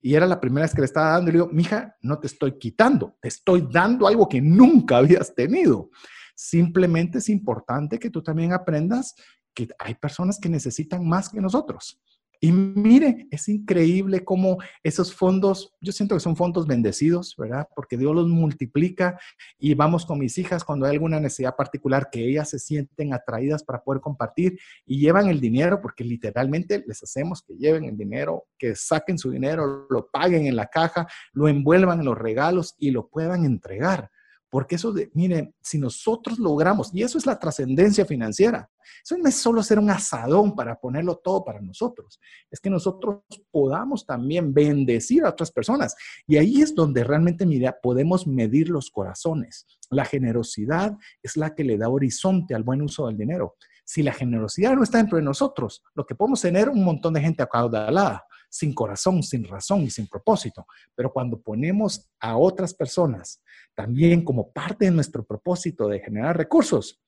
Y 0.00 0.14
era 0.14 0.26
la 0.26 0.40
primera 0.40 0.64
vez 0.64 0.74
que 0.74 0.82
le 0.82 0.86
estaba 0.86 1.12
dando. 1.12 1.30
Y 1.30 1.32
le 1.32 1.38
digo, 1.38 1.50
mija, 1.52 1.96
no 2.02 2.18
te 2.18 2.26
estoy 2.26 2.58
quitando, 2.58 3.16
te 3.20 3.28
estoy 3.28 3.66
dando 3.70 4.06
algo 4.06 4.28
que 4.28 4.40
nunca 4.40 4.98
habías 4.98 5.34
tenido. 5.34 5.90
Simplemente 6.36 7.18
es 7.18 7.28
importante 7.28 7.98
que 7.98 8.10
tú 8.10 8.22
también 8.22 8.52
aprendas 8.52 9.14
que 9.54 9.68
hay 9.78 9.94
personas 9.94 10.38
que 10.38 10.48
necesitan 10.48 11.06
más 11.06 11.30
que 11.30 11.40
nosotros. 11.40 12.00
Y 12.40 12.52
mire, 12.52 13.26
es 13.32 13.48
increíble 13.48 14.24
cómo 14.24 14.58
esos 14.84 15.12
fondos, 15.12 15.74
yo 15.80 15.90
siento 15.90 16.14
que 16.14 16.20
son 16.20 16.36
fondos 16.36 16.68
bendecidos, 16.68 17.34
¿verdad? 17.36 17.68
Porque 17.74 17.96
Dios 17.96 18.14
los 18.14 18.28
multiplica 18.28 19.18
y 19.58 19.74
vamos 19.74 20.06
con 20.06 20.20
mis 20.20 20.38
hijas 20.38 20.62
cuando 20.62 20.86
hay 20.86 20.92
alguna 20.92 21.18
necesidad 21.18 21.56
particular 21.56 22.10
que 22.12 22.28
ellas 22.28 22.50
se 22.50 22.60
sienten 22.60 23.12
atraídas 23.12 23.64
para 23.64 23.82
poder 23.82 24.00
compartir 24.00 24.58
y 24.86 25.00
llevan 25.00 25.28
el 25.28 25.40
dinero, 25.40 25.80
porque 25.80 26.04
literalmente 26.04 26.84
les 26.86 27.02
hacemos 27.02 27.42
que 27.42 27.54
lleven 27.54 27.86
el 27.86 27.96
dinero, 27.96 28.44
que 28.56 28.76
saquen 28.76 29.18
su 29.18 29.32
dinero, 29.32 29.88
lo 29.90 30.08
paguen 30.08 30.46
en 30.46 30.54
la 30.54 30.66
caja, 30.66 31.08
lo 31.32 31.48
envuelvan 31.48 31.98
en 32.00 32.06
los 32.06 32.18
regalos 32.18 32.76
y 32.78 32.92
lo 32.92 33.08
puedan 33.08 33.44
entregar. 33.44 34.10
Porque 34.50 34.76
eso 34.76 34.92
de, 34.92 35.10
miren, 35.14 35.54
si 35.60 35.78
nosotros 35.78 36.38
logramos, 36.38 36.90
y 36.94 37.02
eso 37.02 37.18
es 37.18 37.26
la 37.26 37.38
trascendencia 37.38 38.06
financiera, 38.06 38.70
eso 39.04 39.16
no 39.18 39.28
es 39.28 39.34
solo 39.34 39.62
ser 39.62 39.78
un 39.78 39.90
asadón 39.90 40.54
para 40.54 40.78
ponerlo 40.78 41.16
todo 41.16 41.44
para 41.44 41.60
nosotros, 41.60 42.18
es 42.50 42.60
que 42.60 42.70
nosotros 42.70 43.20
podamos 43.50 44.06
también 44.06 44.54
bendecir 44.54 45.24
a 45.24 45.30
otras 45.30 45.50
personas. 45.50 45.94
Y 46.26 46.36
ahí 46.36 46.62
es 46.62 46.74
donde 46.74 47.04
realmente, 47.04 47.44
mira, 47.44 47.78
podemos 47.82 48.26
medir 48.26 48.70
los 48.70 48.90
corazones. 48.90 49.66
La 49.90 50.04
generosidad 50.04 50.96
es 51.22 51.36
la 51.36 51.54
que 51.54 51.64
le 51.64 51.76
da 51.76 51.88
horizonte 51.88 52.54
al 52.54 52.62
buen 52.62 52.82
uso 52.82 53.06
del 53.06 53.16
dinero. 53.16 53.56
Si 53.84 54.02
la 54.02 54.12
generosidad 54.12 54.74
no 54.74 54.82
está 54.82 54.98
dentro 54.98 55.16
de 55.16 55.24
nosotros, 55.24 55.82
lo 55.94 56.04
que 56.04 56.14
podemos 56.14 56.42
tener 56.42 56.68
un 56.68 56.84
montón 56.84 57.14
de 57.14 57.22
gente 57.22 57.42
acaudalada, 57.42 58.26
sin 58.48 58.74
corazón, 58.74 59.22
sin 59.22 59.44
razón 59.44 59.82
y 59.82 59.90
sin 59.90 60.06
propósito. 60.06 60.66
Pero 60.94 61.12
cuando 61.12 61.40
ponemos 61.40 62.08
a 62.20 62.36
otras 62.36 62.74
personas 62.74 63.42
también 63.74 64.24
como 64.24 64.50
parte 64.52 64.86
de 64.86 64.90
nuestro 64.90 65.24
propósito 65.24 65.88
de 65.88 66.00
generar 66.00 66.36
recursos, 66.36 67.00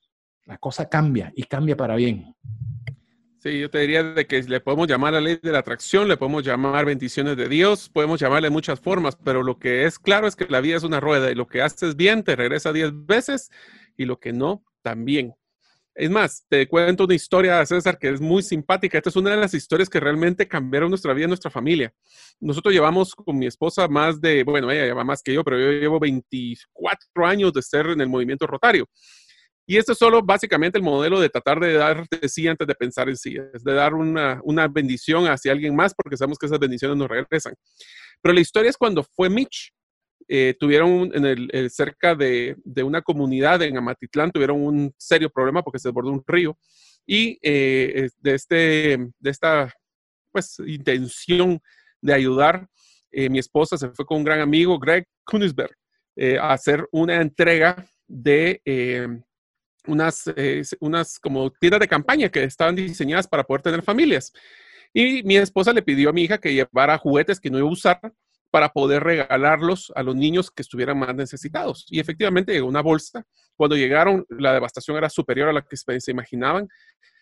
La 0.47 0.59
cosa 0.59 0.89
cambia 0.89 1.33
y 1.37 1.45
cambia 1.45 1.77
para 1.77 1.95
bien. 1.95 2.35
Sí, 3.39 3.59
yo 3.59 3.71
te 3.71 3.79
diría 3.79 4.03
de 4.03 4.27
que 4.27 4.43
le 4.43 4.61
podemos 4.61 4.87
llamar 4.87 5.15
la 5.15 5.21
ley 5.21 5.39
de 5.43 5.53
la 5.53 5.61
atracción, 5.61 6.09
le 6.09 6.17
podemos 6.17 6.45
llamar 6.45 6.85
bendiciones 6.85 7.37
de 7.37 7.49
Dios, 7.49 7.89
podemos 7.89 8.21
llamarle 8.21 8.51
muchas 8.51 8.81
formas, 8.81 9.17
pero 9.17 9.43
lo 9.43 9.59
que 9.59 9.87
es 9.87 9.99
claro 9.99 10.27
es 10.27 10.37
que 10.37 10.47
la 10.47 10.61
vida 10.61 10.77
es 10.77 10.83
una 10.83 11.01
rueda 11.01 11.31
y 11.31 11.35
lo 11.35 11.47
que 11.47 11.63
haces 11.63 11.97
bien 11.97 12.23
te 12.23 12.37
regresa 12.37 12.73
diez 12.73 12.91
veces 12.93 13.51
y 13.97 14.05
lo 14.05 14.21
que 14.21 14.33
no, 14.33 14.65
también. 14.83 15.35
Es 16.01 16.09
más, 16.09 16.47
te 16.49 16.67
cuento 16.67 17.05
una 17.05 17.15
historia, 17.15 17.67
César, 17.67 17.99
que 17.99 18.09
es 18.09 18.23
muy 18.23 18.43
simpática. 18.43 18.97
Esta 18.97 19.11
es 19.11 19.17
una 19.17 19.33
de 19.33 19.37
las 19.37 19.53
historias 19.53 19.91
que 19.91 20.01
realmente 20.01 20.49
cambiaron 20.49 20.89
nuestra 20.89 21.13
vida, 21.13 21.27
nuestra 21.27 21.51
familia. 21.51 21.93
Nosotros 22.41 22.73
llevamos 22.73 23.15
con 23.15 23.37
mi 23.37 23.47
esposa 23.47 23.87
más 23.87 24.19
de, 24.19 24.43
bueno, 24.43 24.71
ella 24.71 24.87
lleva 24.87 25.05
más 25.05 25.23
que 25.23 25.35
yo, 25.35 25.45
pero 25.45 25.61
yo 25.61 25.71
llevo 25.73 26.01
24 26.01 27.27
años 27.27 27.53
de 27.53 27.61
ser 27.61 27.89
en 27.89 28.01
el 28.01 28.09
movimiento 28.09 28.47
rotario. 28.47 28.89
Y 29.67 29.77
esto 29.77 29.93
es 29.93 29.99
solo 29.99 30.23
básicamente 30.23 30.79
el 30.79 30.85
modelo 30.85 31.21
de 31.21 31.29
tratar 31.29 31.61
de 31.61 31.75
dar 31.75 32.07
de 32.09 32.29
sí 32.31 32.49
antes 32.49 32.67
de 32.67 32.75
pensar 32.75 33.11
en 33.11 33.17
sí, 33.19 33.37
es 33.53 33.63
de 33.63 33.75
dar 33.75 33.93
una, 33.93 34.41
una 34.45 34.69
bendición 34.69 35.27
hacia 35.27 35.53
alguien 35.53 35.77
más 35.77 35.93
porque 35.95 36.17
sabemos 36.17 36.39
que 36.39 36.47
esas 36.47 36.59
bendiciones 36.59 36.97
nos 36.97 37.09
regresan. 37.09 37.53
Pero 38.23 38.33
la 38.33 38.41
historia 38.41 38.71
es 38.71 38.79
cuando 38.79 39.05
fue 39.05 39.29
Mitch. 39.29 39.71
Eh, 40.29 40.55
tuvieron 40.59 41.11
en 41.15 41.27
el, 41.27 41.51
eh, 41.53 41.69
cerca 41.69 42.15
de, 42.15 42.57
de, 42.65 42.83
una 42.83 43.03
comunidad 43.03 43.63
en 43.63 43.77
Amatitlán, 43.77 44.31
tuvieron 44.31 44.63
un 44.63 44.95
serio 44.97 45.29
problema 45.31 45.63
porque 45.63 45.79
se 45.79 45.89
desbordó 45.89 46.11
un 46.11 46.23
río. 46.27 46.57
Y 47.07 47.39
eh, 47.43 48.09
de, 48.19 48.35
este, 48.35 48.99
de 49.19 49.31
esta 49.31 49.73
pues, 50.31 50.59
intención 50.67 51.61
de 52.01 52.15
ayudar, 52.15 52.67
mi 53.13 53.41
esposa 53.41 53.77
se 53.77 53.89
fue 53.91 54.07
con 54.07 54.19
un 54.19 54.25
gran 54.25 54.41
amigo, 54.41 54.79
Greg 54.79 55.05
Kunisberg, 55.25 55.75
a 56.41 56.53
hacer 56.53 56.87
una 56.93 57.21
entrega 57.21 57.85
de 58.07 58.63
unas, 59.87 60.31
eh, 60.37 60.63
unas 60.81 61.19
como 61.19 61.51
tiendas 61.51 61.81
de 61.81 61.89
campaña 61.89 62.29
que 62.29 62.45
estaban 62.45 62.75
diseñadas 62.75 63.27
para 63.27 63.45
poder 63.45 63.63
tener 63.63 63.83
familias. 63.83 64.33
Y 64.93 65.23
mi 65.23 65.37
esposa 65.37 65.73
le 65.73 65.83
pidió 65.83 66.11
a 66.11 66.13
mi 66.13 66.23
hija 66.23 66.39
que 66.39 66.53
llevara 66.53 66.99
juguetes 66.99 67.41
que 67.41 67.51
no 67.51 67.59
iba 67.59 67.69
a 67.69 67.73
usar 67.73 68.01
para 68.51 68.71
poder 68.71 69.03
regalarlos 69.03 69.93
a 69.95 70.03
los 70.03 70.17
niños 70.17 70.51
que 70.51 70.63
estuvieran 70.63 70.99
más 70.99 71.15
necesitados. 71.15 71.87
Y 71.89 72.01
efectivamente 72.01 72.53
llegó 72.53 72.69
una 72.69 72.83
bolsa. 72.83 73.25
Cuando 73.57 73.77
llegaron, 73.77 74.25
la 74.29 74.53
devastación 74.53 74.97
era 74.97 75.09
superior 75.09 75.49
a 75.49 75.53
la 75.53 75.63
que 75.63 75.77
se 75.77 76.11
imaginaban. 76.11 76.69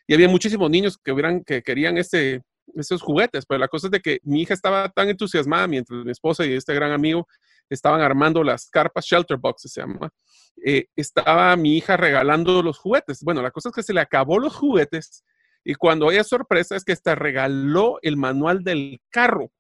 Y 0.07 0.15
había 0.15 0.29
muchísimos 0.29 0.71
niños 0.71 0.97
que, 0.97 1.13
hubieran, 1.13 1.45
que 1.45 1.63
querían 1.63 1.99
este, 1.99 2.43
esos 2.75 3.03
juguetes. 3.03 3.45
Pero 3.47 3.59
la 3.59 3.69
cosa 3.69 3.89
es 3.89 3.91
de 3.91 4.01
que 4.01 4.21
mi 4.23 4.43
hija 4.43 4.55
estaba 4.55 4.89
tan 4.89 5.09
entusiasmada 5.09 5.67
mientras 5.67 6.05
mi 6.05 6.11
esposa 6.13 6.47
y 6.47 6.55
este 6.55 6.75
gran 6.75 6.93
amigo 6.93 7.27
estaban 7.69 8.01
armando 8.01 8.43
las 8.43 8.71
carpas, 8.71 9.05
shelter 9.05 9.37
boxes 9.37 9.73
se 9.73 9.83
llama, 9.83 10.09
eh, 10.65 10.87
estaba 10.97 11.55
mi 11.57 11.77
hija 11.77 11.99
regalando 11.99 12.63
los 12.63 12.79
juguetes. 12.79 13.23
Bueno, 13.23 13.43
la 13.43 13.51
cosa 13.51 13.69
es 13.69 13.75
que 13.75 13.83
se 13.83 13.93
le 13.93 14.01
acabó 14.01 14.39
los 14.39 14.57
juguetes 14.57 15.25
y 15.65 15.75
cuando 15.75 16.09
hay 16.09 16.25
sorpresa 16.25 16.77
es 16.77 16.85
que 16.85 16.93
hasta 16.93 17.15
regaló 17.15 17.99
el 18.01 18.17
manual 18.17 18.65
del 18.65 19.01
carro 19.11 19.51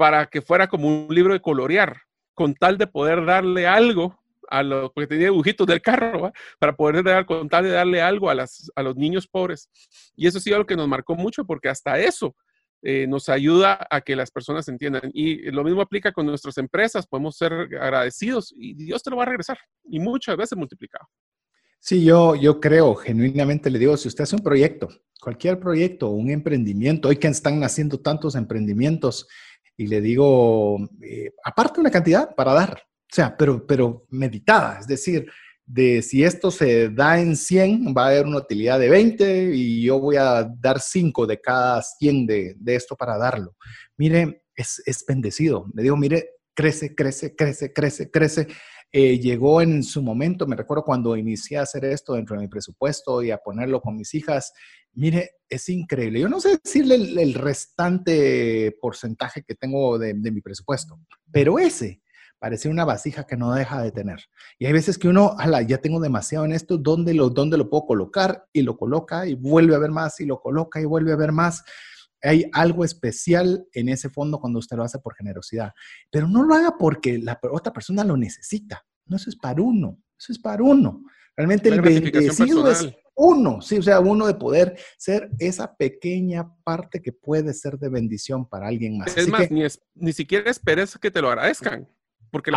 para 0.00 0.24
que 0.24 0.40
fuera 0.40 0.66
como 0.66 0.88
un 0.88 1.14
libro 1.14 1.34
de 1.34 1.42
colorear, 1.42 1.94
con 2.32 2.54
tal 2.54 2.78
de 2.78 2.86
poder 2.86 3.22
darle 3.26 3.66
algo 3.66 4.18
a 4.48 4.62
los, 4.62 4.90
porque 4.92 5.08
tenía 5.08 5.26
dibujitos 5.26 5.66
del 5.66 5.82
carro, 5.82 6.32
para 6.58 6.74
poder 6.74 7.04
dar, 7.04 7.26
con 7.26 7.50
tal 7.50 7.64
de 7.64 7.68
darle 7.68 8.00
algo 8.00 8.30
a, 8.30 8.34
las, 8.34 8.72
a 8.74 8.82
los 8.82 8.96
niños 8.96 9.28
pobres. 9.28 9.68
Y 10.16 10.26
eso 10.26 10.40
sí 10.40 10.48
lo 10.48 10.64
que 10.64 10.74
nos 10.74 10.88
marcó 10.88 11.16
mucho, 11.16 11.44
porque 11.44 11.68
hasta 11.68 11.98
eso 11.98 12.34
eh, 12.80 13.06
nos 13.06 13.28
ayuda 13.28 13.86
a 13.90 14.00
que 14.00 14.16
las 14.16 14.30
personas 14.30 14.66
entiendan. 14.68 15.10
Y 15.12 15.50
lo 15.50 15.64
mismo 15.64 15.82
aplica 15.82 16.12
con 16.12 16.24
nuestras 16.24 16.56
empresas, 16.56 17.06
podemos 17.06 17.36
ser 17.36 17.52
agradecidos 17.52 18.54
y 18.56 18.72
Dios 18.72 19.02
te 19.02 19.10
lo 19.10 19.18
va 19.18 19.24
a 19.24 19.26
regresar 19.26 19.58
y 19.84 20.00
muchas 20.00 20.34
veces 20.34 20.56
multiplicado. 20.56 21.06
Sí, 21.78 22.02
yo, 22.06 22.36
yo 22.36 22.58
creo, 22.58 22.94
genuinamente 22.94 23.68
le 23.68 23.78
digo, 23.78 23.98
si 23.98 24.08
usted 24.08 24.24
hace 24.24 24.36
un 24.36 24.42
proyecto, 24.42 24.88
cualquier 25.20 25.60
proyecto, 25.60 26.08
un 26.08 26.30
emprendimiento, 26.30 27.08
hoy 27.08 27.16
que 27.16 27.28
están 27.28 27.60
naciendo 27.60 28.00
tantos 28.00 28.34
emprendimientos, 28.34 29.28
y 29.80 29.86
le 29.86 30.02
digo, 30.02 30.78
eh, 31.00 31.32
aparte 31.42 31.80
una 31.80 31.90
cantidad 31.90 32.34
para 32.34 32.52
dar, 32.52 32.82
o 32.82 33.14
sea, 33.14 33.34
pero, 33.34 33.66
pero 33.66 34.04
meditada, 34.10 34.78
es 34.78 34.86
decir, 34.86 35.26
de 35.64 36.02
si 36.02 36.22
esto 36.22 36.50
se 36.50 36.90
da 36.90 37.18
en 37.18 37.34
100, 37.34 37.94
va 37.96 38.04
a 38.04 38.08
haber 38.08 38.26
una 38.26 38.36
utilidad 38.36 38.78
de 38.78 38.90
20 38.90 39.54
y 39.54 39.82
yo 39.82 39.98
voy 39.98 40.16
a 40.16 40.44
dar 40.60 40.80
5 40.80 41.26
de 41.26 41.40
cada 41.40 41.80
100 41.80 42.26
de, 42.26 42.54
de 42.58 42.74
esto 42.74 42.94
para 42.94 43.16
darlo. 43.16 43.56
Mire, 43.96 44.42
es, 44.54 44.82
es, 44.84 45.02
bendecido. 45.08 45.64
Le 45.72 45.82
digo, 45.82 45.96
mire, 45.96 46.28
crece, 46.54 46.94
crece, 46.94 47.34
crece, 47.34 47.72
crece, 47.72 48.10
crece. 48.10 48.48
Eh, 48.92 49.20
llegó 49.20 49.62
en 49.62 49.84
su 49.84 50.02
momento, 50.02 50.48
me 50.48 50.56
recuerdo 50.56 50.82
cuando 50.82 51.16
inicié 51.16 51.58
a 51.58 51.62
hacer 51.62 51.84
esto 51.84 52.14
dentro 52.14 52.34
de 52.34 52.42
mi 52.42 52.48
presupuesto 52.48 53.22
y 53.22 53.30
a 53.30 53.38
ponerlo 53.38 53.80
con 53.80 53.96
mis 53.96 54.14
hijas. 54.14 54.52
Mire, 54.94 55.36
es 55.48 55.68
increíble. 55.68 56.20
Yo 56.20 56.28
no 56.28 56.40
sé 56.40 56.58
decirle 56.62 56.96
el, 56.96 57.34
restante 57.34 58.76
porcentaje 58.80 59.42
que 59.42 59.54
tengo 59.54 59.96
de, 59.98 60.14
mi 60.14 60.40
presupuesto, 60.40 60.98
pero 61.30 61.58
ese 61.58 62.02
parecía 62.40 62.70
una 62.70 62.86
vasija 62.86 63.26
que 63.26 63.36
no 63.36 63.52
deja 63.54 63.82
de 63.82 63.92
tener. 63.92 64.18
Y 64.58 64.66
hay 64.66 64.72
veces 64.72 64.98
que 64.98 65.08
uno, 65.08 65.36
ala, 65.38 65.62
ya 65.62 65.78
tengo 65.78 66.00
demasiado 66.00 66.44
en 66.46 66.52
esto, 66.52 66.78
¿dónde 66.78 67.14
lo, 67.14 67.28
¿dónde 67.28 67.58
lo 67.58 67.68
puedo 67.68 67.84
colocar? 67.84 68.46
Y 68.52 68.62
lo 68.62 68.76
coloca 68.76 69.26
y 69.26 69.34
vuelve 69.34 69.74
a 69.74 69.78
ver 69.78 69.90
más 69.90 70.18
y 70.20 70.24
lo 70.24 70.40
coloca 70.40 70.80
y 70.80 70.86
vuelve 70.86 71.12
a 71.12 71.16
ver 71.16 71.32
más. 71.32 71.62
Hay 72.22 72.44
algo 72.52 72.84
especial 72.84 73.66
en 73.72 73.88
ese 73.88 74.10
fondo 74.10 74.38
cuando 74.40 74.58
usted 74.58 74.76
lo 74.76 74.84
hace 74.84 74.98
por 74.98 75.14
generosidad. 75.14 75.72
Pero 76.10 76.28
no 76.28 76.42
lo 76.42 76.54
haga 76.54 76.76
porque 76.78 77.18
la 77.18 77.38
otra 77.50 77.72
persona 77.72 78.04
lo 78.04 78.16
necesita. 78.16 78.84
No, 79.06 79.16
eso 79.16 79.30
es 79.30 79.36
para 79.36 79.62
uno. 79.62 79.98
Eso 80.18 80.32
es 80.32 80.38
para 80.38 80.62
uno. 80.62 81.02
Realmente 81.36 81.68
el 81.70 81.80
bendecido 81.80 82.70
es 82.70 82.94
uno, 83.22 83.60
sí, 83.60 83.76
o 83.76 83.82
sea, 83.82 84.00
uno 84.00 84.26
de 84.26 84.32
poder 84.32 84.78
ser 84.96 85.28
esa 85.38 85.76
pequeña 85.76 86.54
parte 86.64 87.02
que 87.02 87.12
puede 87.12 87.52
ser 87.52 87.78
de 87.78 87.90
bendición 87.90 88.48
para 88.48 88.68
alguien 88.68 88.96
más. 88.96 89.14
Es 89.14 89.28
más, 89.28 89.50
ni, 89.50 89.62
ni 89.94 90.12
siquiera 90.14 90.50
esperes 90.50 90.96
que 90.96 91.10
te 91.10 91.20
lo 91.20 91.28
agradezcan. 91.28 91.86
Porque 92.30 92.50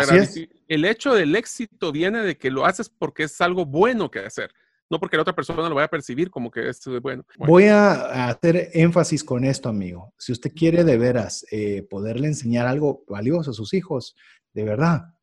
el 0.67 0.85
hecho 0.85 1.15
del 1.15 1.35
éxito 1.35 1.91
viene 1.91 2.21
de 2.21 2.37
que 2.37 2.51
lo 2.51 2.65
haces 2.65 2.89
porque 2.89 3.23
es 3.23 3.41
algo 3.41 3.65
bueno 3.65 4.09
que 4.09 4.19
hacer, 4.19 4.53
no 4.93 4.99
porque 4.99 5.17
la 5.17 5.23
otra 5.23 5.35
persona 5.35 5.67
lo 5.67 5.75
vaya 5.75 5.87
a 5.87 5.89
percibir 5.89 6.29
como 6.29 6.51
que 6.51 6.69
es 6.69 6.79
bueno. 7.01 7.25
Voy 7.39 7.65
a 7.65 8.27
hacer 8.29 8.69
énfasis 8.73 9.23
con 9.23 9.43
esto, 9.43 9.67
amigo. 9.67 10.13
Si 10.17 10.31
usted 10.31 10.53
quiere 10.53 10.83
de 10.83 10.97
veras 10.97 11.45
eh, 11.51 11.85
poderle 11.89 12.27
enseñar 12.27 12.67
algo 12.67 13.03
valioso 13.07 13.51
a 13.51 13.53
sus 13.55 13.73
hijos, 13.73 14.15
de 14.53 14.63
verdad, 14.63 15.13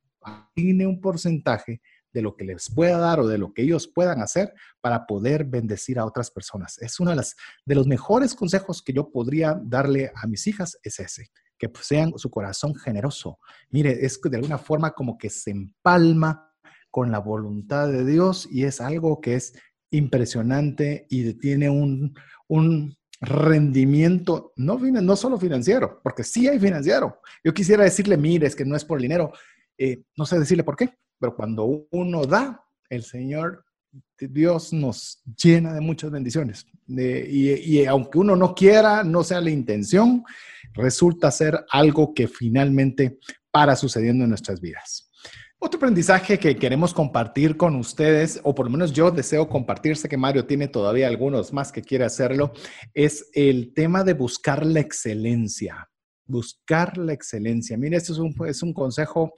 tiene 0.55 0.87
un 0.87 1.01
porcentaje 1.01 1.81
de 2.13 2.23
lo 2.23 2.37
que 2.37 2.45
les 2.45 2.69
pueda 2.75 2.99
dar 2.99 3.21
o 3.21 3.29
de 3.29 3.39
lo 3.39 3.53
que 3.53 3.63
ellos 3.63 3.87
puedan 3.87 4.21
hacer 4.21 4.53
para 4.81 5.07
poder 5.07 5.45
bendecir 5.45 6.01
a 6.01 6.05
otras 6.05 6.33
personas. 6.33 6.77
Es 6.79 6.99
uno 6.99 7.11
de, 7.11 7.17
las, 7.17 7.37
de 7.65 7.77
los 7.77 7.87
mejores 7.87 8.35
consejos 8.35 8.83
que 8.83 8.93
yo 8.93 9.13
podría 9.13 9.57
darle 9.63 10.11
a 10.17 10.27
mis 10.27 10.49
hijas, 10.49 10.77
es 10.83 10.99
ese 10.99 11.31
que 11.57 11.69
posean 11.69 12.15
su 12.17 12.31
corazón 12.31 12.75
generoso. 12.75 13.39
Mire, 13.69 14.05
es 14.05 14.19
de 14.19 14.37
alguna 14.37 14.57
forma 14.57 14.93
como 14.93 15.19
que 15.19 15.29
se 15.29 15.51
empalma 15.51 16.50
con 16.91 17.11
la 17.11 17.19
voluntad 17.19 17.89
de 17.89 18.05
Dios 18.05 18.49
y 18.51 18.65
es 18.65 18.81
algo 18.81 19.21
que 19.21 19.35
es 19.35 19.55
impresionante 19.91 21.07
y 21.09 21.35
tiene 21.35 21.69
un, 21.69 22.15
un 22.49 22.97
rendimiento, 23.21 24.53
no, 24.57 24.79
no 24.79 25.17
solo 25.17 25.39
financiero, 25.39 26.01
porque 26.03 26.25
sí 26.25 26.49
hay 26.49 26.59
financiero. 26.59 27.21
Yo 27.45 27.53
quisiera 27.53 27.85
decirle, 27.85 28.17
mire, 28.17 28.47
es 28.47 28.57
que 28.57 28.65
no 28.65 28.77
es 28.77 28.85
por 28.85 29.01
dinero, 29.01 29.33
eh, 29.77 30.03
no 30.17 30.25
sé 30.27 30.39
decirle 30.39 30.65
por 30.65 30.77
qué, 30.77 30.91
pero 31.19 31.35
cuando 31.35 31.87
uno 31.91 32.25
da, 32.25 32.65
el 32.89 33.03
Señor 33.03 33.65
Dios 34.19 34.73
nos 34.73 35.23
llena 35.43 35.73
de 35.73 35.81
muchas 35.81 36.11
bendiciones. 36.11 36.67
y, 36.87 37.85
aunque 37.87 38.19
uno 38.19 38.37
no 38.37 38.55
quiera, 38.55 39.05
no 39.05 39.25
sea 39.25 39.41
la 39.41 39.51
intención, 39.51 40.25
resulta 40.75 41.31
ser 41.31 41.65
algo 41.71 42.13
que 42.15 42.29
finalmente 42.29 43.19
para 43.51 43.77
sucediendo 43.77 44.25
en 44.25 44.31
nuestras 44.31 44.61
vidas. 44.61 45.10
Otro 45.63 45.77
aprendizaje 45.77 46.39
que 46.39 46.57
queremos 46.57 46.95
compartir 46.95 47.59
con 47.59 47.77
ustedes, 47.77 48.41
o 48.45 48.55
por 48.55 48.65
lo 48.65 48.73
menos 48.73 48.95
yo 48.95 49.11
deseo 49.11 49.47
compartir, 49.47 49.95
sé 49.95 50.09
que 50.09 50.17
Mario 50.17 50.47
tiene 50.47 50.69
todavía 50.69 51.07
algunos 51.07 51.53
más 51.53 51.71
que 51.71 51.83
quiere 51.83 52.07
hacerlo, 52.07 52.55
es 52.95 53.29
el 53.35 53.75
tema 53.75 54.03
de 54.03 54.15
buscar 54.15 54.65
la 54.65 54.81
excelencia. 54.81 55.87
Buscar 56.25 56.97
la 56.97 57.13
excelencia. 57.13 57.77
Mire, 57.77 57.99
esto 57.99 58.15
es 58.15 58.19
un, 58.19 58.35
es 58.47 58.63
un 58.63 58.73
consejo 58.73 59.35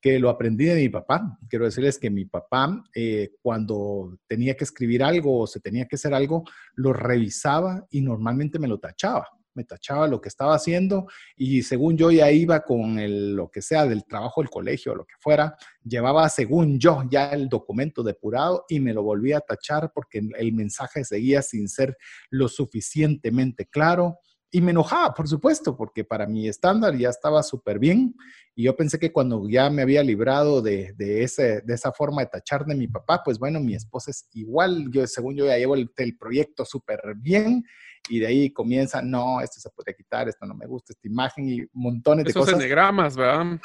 que 0.00 0.18
lo 0.18 0.30
aprendí 0.30 0.64
de 0.64 0.76
mi 0.76 0.88
papá. 0.88 1.38
Quiero 1.46 1.66
decirles 1.66 1.98
que 1.98 2.08
mi 2.08 2.24
papá, 2.24 2.82
eh, 2.94 3.32
cuando 3.42 4.16
tenía 4.26 4.56
que 4.56 4.64
escribir 4.64 5.02
algo 5.02 5.40
o 5.40 5.46
se 5.46 5.60
tenía 5.60 5.84
que 5.84 5.96
hacer 5.96 6.14
algo, 6.14 6.44
lo 6.76 6.94
revisaba 6.94 7.86
y 7.90 8.00
normalmente 8.00 8.58
me 8.58 8.68
lo 8.68 8.78
tachaba. 8.78 9.28
Me 9.56 9.64
tachaba 9.64 10.06
lo 10.06 10.20
que 10.20 10.28
estaba 10.28 10.54
haciendo 10.54 11.06
y 11.36 11.62
según 11.62 11.96
yo 11.96 12.10
ya 12.10 12.30
iba 12.30 12.60
con 12.60 12.98
el, 12.98 13.34
lo 13.34 13.50
que 13.50 13.62
sea 13.62 13.86
del 13.86 14.04
trabajo 14.04 14.40
del 14.40 14.50
colegio 14.50 14.92
o 14.92 14.94
lo 14.94 15.04
que 15.04 15.14
fuera, 15.18 15.56
llevaba 15.82 16.28
según 16.28 16.78
yo 16.78 17.02
ya 17.10 17.30
el 17.30 17.48
documento 17.48 18.02
depurado 18.02 18.64
y 18.68 18.78
me 18.80 18.92
lo 18.92 19.02
volvía 19.02 19.38
a 19.38 19.40
tachar 19.40 19.90
porque 19.94 20.22
el 20.38 20.52
mensaje 20.52 21.04
seguía 21.04 21.42
sin 21.42 21.68
ser 21.68 21.96
lo 22.30 22.48
suficientemente 22.48 23.66
claro 23.66 24.18
y 24.50 24.60
me 24.60 24.70
enojaba, 24.70 25.12
por 25.12 25.28
supuesto, 25.28 25.76
porque 25.76 26.04
para 26.04 26.26
mi 26.26 26.48
estándar 26.48 26.96
ya 26.96 27.10
estaba 27.10 27.42
súper 27.42 27.78
bien. 27.78 28.14
Y 28.54 28.64
yo 28.64 28.76
pensé 28.76 28.98
que 28.98 29.12
cuando 29.12 29.46
ya 29.48 29.68
me 29.68 29.82
había 29.82 30.02
librado 30.02 30.62
de, 30.62 30.94
de, 30.96 31.28
de 31.64 31.74
esa 31.74 31.92
forma 31.92 32.22
de 32.22 32.28
tachar 32.28 32.64
de 32.64 32.74
mi 32.74 32.88
papá, 32.88 33.22
pues 33.24 33.38
bueno, 33.38 33.60
mi 33.60 33.74
esposa 33.74 34.12
es 34.12 34.28
igual. 34.32 34.86
Yo, 34.90 35.06
según 35.06 35.36
yo, 35.36 35.46
ya 35.46 35.58
llevo 35.58 35.74
el, 35.74 35.90
el 35.96 36.16
proyecto 36.16 36.64
súper 36.64 37.00
bien 37.16 37.64
y 38.08 38.18
de 38.20 38.26
ahí 38.26 38.50
comienza, 38.50 39.02
no, 39.02 39.40
esto 39.40 39.60
se 39.60 39.70
puede 39.70 39.94
quitar, 39.94 40.28
esto 40.28 40.46
no 40.46 40.54
me 40.54 40.66
gusta, 40.66 40.92
esta 40.92 41.06
imagen 41.08 41.48
y 41.48 41.60
montones 41.72 42.24
de 42.24 42.32
cosas. 42.32 42.50
Esos 42.50 42.60
enegramas, 42.60 43.16
¿verdad? 43.16 43.58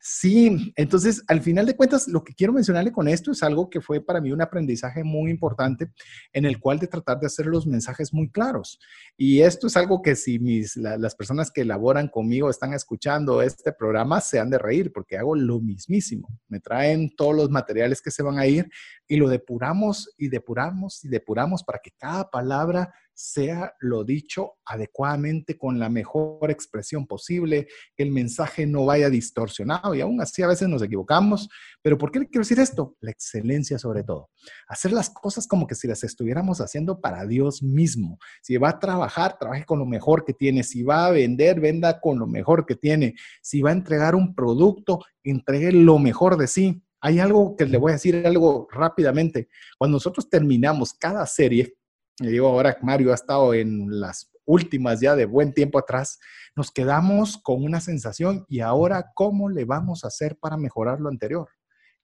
Sí, 0.00 0.72
entonces 0.76 1.24
al 1.26 1.42
final 1.42 1.66
de 1.66 1.74
cuentas 1.74 2.06
lo 2.06 2.22
que 2.22 2.32
quiero 2.32 2.52
mencionarle 2.52 2.92
con 2.92 3.08
esto 3.08 3.32
es 3.32 3.42
algo 3.42 3.68
que 3.68 3.80
fue 3.80 4.00
para 4.00 4.20
mí 4.20 4.30
un 4.30 4.40
aprendizaje 4.40 5.02
muy 5.02 5.30
importante 5.30 5.90
en 6.32 6.44
el 6.44 6.60
cual 6.60 6.78
de 6.78 6.86
tratar 6.86 7.18
de 7.18 7.26
hacer 7.26 7.46
los 7.46 7.66
mensajes 7.66 8.14
muy 8.14 8.30
claros. 8.30 8.78
Y 9.16 9.40
esto 9.40 9.66
es 9.66 9.76
algo 9.76 10.00
que 10.00 10.14
si 10.14 10.38
mis, 10.38 10.76
las 10.76 11.16
personas 11.16 11.50
que 11.50 11.62
elaboran 11.62 12.08
conmigo 12.08 12.48
están 12.48 12.74
escuchando 12.74 13.42
este 13.42 13.72
programa 13.72 14.20
se 14.20 14.38
han 14.38 14.50
de 14.50 14.58
reír 14.58 14.92
porque 14.92 15.18
hago 15.18 15.34
lo 15.34 15.60
mismísimo. 15.60 16.28
Me 16.48 16.60
traen 16.60 17.10
todos 17.16 17.34
los 17.34 17.50
materiales 17.50 18.00
que 18.00 18.12
se 18.12 18.22
van 18.22 18.38
a 18.38 18.46
ir 18.46 18.70
y 19.08 19.16
lo 19.16 19.28
depuramos 19.28 20.14
y 20.18 20.28
depuramos 20.28 21.04
y 21.04 21.08
depuramos 21.08 21.64
para 21.64 21.80
que 21.82 21.90
cada 21.98 22.30
palabra 22.30 22.92
sea 23.14 23.74
lo 23.80 24.04
dicho 24.04 24.58
adecuadamente 24.64 25.58
con 25.58 25.80
la 25.80 25.88
mejor 25.88 26.52
expresión 26.52 27.04
posible, 27.04 27.66
que 27.96 28.04
el 28.04 28.12
mensaje 28.12 28.64
no 28.64 28.84
vaya 28.84 29.10
distorsionado 29.10 29.92
y 29.96 30.00
aún 30.00 30.20
así 30.20 30.42
a 30.42 30.46
veces 30.46 30.68
nos 30.68 30.82
equivocamos. 30.82 31.48
Pero 31.82 31.98
¿por 31.98 32.12
qué 32.12 32.20
le 32.20 32.28
quiero 32.28 32.42
decir 32.42 32.60
esto? 32.60 32.96
La 33.00 33.10
excelencia 33.10 33.76
sobre 33.76 34.04
todo. 34.04 34.30
Hacer 34.68 34.92
las 34.92 35.10
cosas 35.10 35.48
como 35.48 35.66
que 35.66 35.74
si 35.74 35.88
las 35.88 36.04
estuviéramos 36.04 36.60
haciendo 36.60 37.00
para 37.00 37.26
Dios 37.26 37.60
mismo. 37.60 38.18
Si 38.40 38.56
va 38.56 38.68
a 38.68 38.78
trabajar, 38.78 39.36
trabaje 39.36 39.64
con 39.64 39.80
lo 39.80 39.86
mejor 39.86 40.24
que 40.24 40.34
tiene. 40.34 40.62
Si 40.62 40.84
va 40.84 41.06
a 41.06 41.10
vender, 41.10 41.58
venda 41.60 42.00
con 42.00 42.20
lo 42.20 42.28
mejor 42.28 42.66
que 42.66 42.76
tiene. 42.76 43.14
Si 43.42 43.62
va 43.62 43.70
a 43.70 43.72
entregar 43.72 44.14
un 44.14 44.32
producto, 44.32 45.00
entregue 45.24 45.72
lo 45.72 45.98
mejor 45.98 46.36
de 46.36 46.46
sí. 46.46 46.84
Hay 47.00 47.20
algo 47.20 47.56
que 47.56 47.66
le 47.66 47.78
voy 47.78 47.90
a 47.90 47.94
decir 47.94 48.26
algo 48.26 48.68
rápidamente. 48.70 49.48
Cuando 49.78 49.96
nosotros 49.96 50.28
terminamos 50.28 50.94
cada 50.94 51.24
serie, 51.26 51.74
le 52.20 52.30
digo 52.30 52.48
ahora 52.48 52.76
Mario 52.82 53.12
ha 53.12 53.14
estado 53.14 53.54
en 53.54 54.00
las 54.00 54.30
últimas 54.44 55.00
ya 55.00 55.14
de 55.14 55.26
buen 55.26 55.52
tiempo 55.52 55.78
atrás, 55.78 56.18
nos 56.56 56.72
quedamos 56.72 57.36
con 57.36 57.62
una 57.62 57.80
sensación 57.80 58.44
y 58.48 58.60
ahora, 58.60 59.12
¿cómo 59.14 59.48
le 59.48 59.64
vamos 59.64 60.04
a 60.04 60.08
hacer 60.08 60.36
para 60.38 60.56
mejorar 60.56 61.00
lo 61.00 61.08
anterior? 61.08 61.48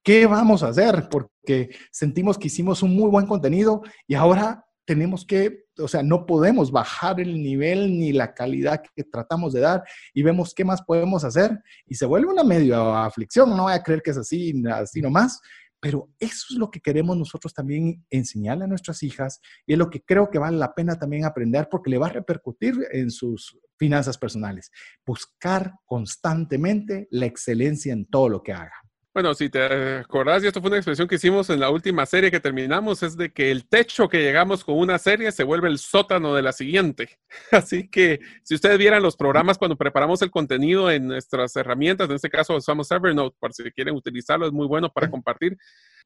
¿Qué 0.04 0.26
vamos 0.26 0.62
a 0.62 0.68
hacer? 0.68 1.08
Porque 1.10 1.70
sentimos 1.90 2.36
que 2.36 2.48
hicimos 2.48 2.82
un 2.82 2.94
muy 2.94 3.10
buen 3.10 3.26
contenido 3.26 3.82
y 4.06 4.14
ahora 4.14 4.63
tenemos 4.84 5.24
que, 5.24 5.66
o 5.78 5.88
sea, 5.88 6.02
no 6.02 6.26
podemos 6.26 6.70
bajar 6.70 7.20
el 7.20 7.42
nivel 7.42 7.98
ni 7.98 8.12
la 8.12 8.34
calidad 8.34 8.82
que 8.94 9.04
tratamos 9.04 9.52
de 9.52 9.60
dar 9.60 9.84
y 10.12 10.22
vemos 10.22 10.54
qué 10.54 10.64
más 10.64 10.82
podemos 10.82 11.24
hacer 11.24 11.58
y 11.86 11.94
se 11.94 12.06
vuelve 12.06 12.30
una 12.30 12.44
medio 12.44 12.94
aflicción, 12.94 13.56
no 13.56 13.64
voy 13.64 13.72
a 13.72 13.82
creer 13.82 14.02
que 14.02 14.10
es 14.10 14.18
así, 14.18 14.54
así 14.70 15.00
nomás, 15.00 15.40
pero 15.80 16.08
eso 16.18 16.46
es 16.50 16.56
lo 16.56 16.70
que 16.70 16.80
queremos 16.80 17.16
nosotros 17.16 17.52
también 17.52 18.04
enseñarle 18.08 18.64
a 18.64 18.68
nuestras 18.68 19.02
hijas 19.02 19.40
y 19.66 19.74
es 19.74 19.78
lo 19.78 19.90
que 19.90 20.02
creo 20.02 20.30
que 20.30 20.38
vale 20.38 20.56
la 20.56 20.74
pena 20.74 20.98
también 20.98 21.24
aprender 21.24 21.68
porque 21.70 21.90
le 21.90 21.98
va 21.98 22.06
a 22.06 22.10
repercutir 22.10 22.74
en 22.90 23.10
sus 23.10 23.58
finanzas 23.76 24.16
personales. 24.16 24.70
Buscar 25.04 25.74
constantemente 25.84 27.06
la 27.10 27.26
excelencia 27.26 27.92
en 27.92 28.06
todo 28.06 28.30
lo 28.30 28.42
que 28.42 28.52
haga. 28.52 28.83
Bueno, 29.14 29.32
si 29.32 29.48
te 29.48 29.62
acordás, 29.98 30.42
y 30.42 30.48
esto 30.48 30.60
fue 30.60 30.70
una 30.70 30.78
expresión 30.78 31.06
que 31.06 31.14
hicimos 31.14 31.48
en 31.48 31.60
la 31.60 31.70
última 31.70 32.04
serie 32.04 32.32
que 32.32 32.40
terminamos, 32.40 33.00
es 33.04 33.16
de 33.16 33.32
que 33.32 33.52
el 33.52 33.64
techo 33.68 34.08
que 34.08 34.20
llegamos 34.20 34.64
con 34.64 34.76
una 34.76 34.98
serie 34.98 35.30
se 35.30 35.44
vuelve 35.44 35.68
el 35.68 35.78
sótano 35.78 36.34
de 36.34 36.42
la 36.42 36.50
siguiente. 36.50 37.20
Así 37.52 37.88
que 37.88 38.18
si 38.42 38.56
ustedes 38.56 38.76
vieran 38.76 39.04
los 39.04 39.14
programas 39.16 39.56
cuando 39.56 39.76
preparamos 39.76 40.20
el 40.22 40.32
contenido 40.32 40.90
en 40.90 41.06
nuestras 41.06 41.54
herramientas, 41.54 42.10
en 42.10 42.16
este 42.16 42.28
caso 42.28 42.56
usamos 42.56 42.90
Evernote, 42.90 43.36
para 43.38 43.52
si 43.52 43.62
quieren 43.70 43.94
utilizarlo, 43.94 44.46
es 44.46 44.52
muy 44.52 44.66
bueno 44.66 44.90
para 44.92 45.08
compartir. 45.08 45.56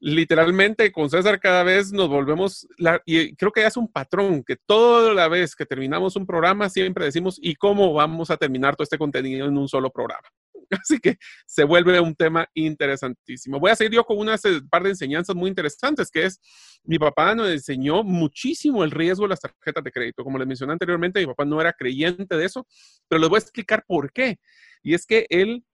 Literalmente 0.00 0.92
con 0.92 1.08
César 1.08 1.40
cada 1.40 1.62
vez 1.62 1.90
nos 1.90 2.10
volvemos, 2.10 2.68
y 3.06 3.34
creo 3.36 3.52
que 3.52 3.64
es 3.64 3.78
un 3.78 3.90
patrón, 3.90 4.44
que 4.44 4.56
toda 4.56 5.14
la 5.14 5.28
vez 5.28 5.56
que 5.56 5.64
terminamos 5.64 6.14
un 6.14 6.26
programa 6.26 6.68
siempre 6.68 7.06
decimos, 7.06 7.38
¿y 7.40 7.54
cómo 7.54 7.94
vamos 7.94 8.30
a 8.30 8.36
terminar 8.36 8.76
todo 8.76 8.82
este 8.82 8.98
contenido 8.98 9.48
en 9.48 9.56
un 9.56 9.66
solo 9.66 9.88
programa? 9.90 10.28
Así 10.82 10.98
que 10.98 11.16
se 11.46 11.64
vuelve 11.64 12.00
un 12.00 12.14
tema 12.14 12.48
interesantísimo. 12.54 13.58
Voy 13.58 13.70
a 13.70 13.76
seguir 13.76 13.94
yo 13.94 14.04
con 14.04 14.18
un 14.18 14.28
par 14.68 14.82
de 14.82 14.90
enseñanzas 14.90 15.34
muy 15.34 15.48
interesantes, 15.48 16.10
que 16.10 16.26
es, 16.26 16.40
mi 16.84 16.98
papá 16.98 17.34
nos 17.34 17.48
enseñó 17.48 18.02
muchísimo 18.02 18.84
el 18.84 18.90
riesgo 18.90 19.24
de 19.24 19.30
las 19.30 19.40
tarjetas 19.40 19.84
de 19.84 19.92
crédito. 19.92 20.24
Como 20.24 20.38
les 20.38 20.46
mencioné 20.46 20.72
anteriormente, 20.72 21.20
mi 21.20 21.26
papá 21.26 21.44
no 21.44 21.60
era 21.60 21.72
creyente 21.72 22.36
de 22.36 22.44
eso, 22.44 22.66
pero 23.08 23.20
les 23.20 23.28
voy 23.28 23.36
a 23.36 23.40
explicar 23.40 23.84
por 23.86 24.12
qué. 24.12 24.38
Y 24.82 24.94
es 24.94 25.06
que 25.06 25.26
él 25.30 25.64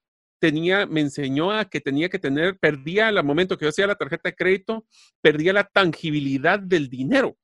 tenía, 0.40 0.86
me 0.86 1.00
enseñó 1.00 1.52
a 1.52 1.64
que 1.64 1.80
tenía 1.80 2.08
que 2.08 2.18
tener, 2.18 2.58
perdía 2.58 3.08
al 3.08 3.24
momento 3.24 3.56
que 3.56 3.64
yo 3.64 3.70
hacía 3.70 3.86
la 3.86 3.94
tarjeta 3.94 4.28
de 4.28 4.36
crédito, 4.36 4.86
perdía 5.20 5.52
la 5.52 5.64
tangibilidad 5.64 6.58
del 6.58 6.88
dinero. 6.88 7.36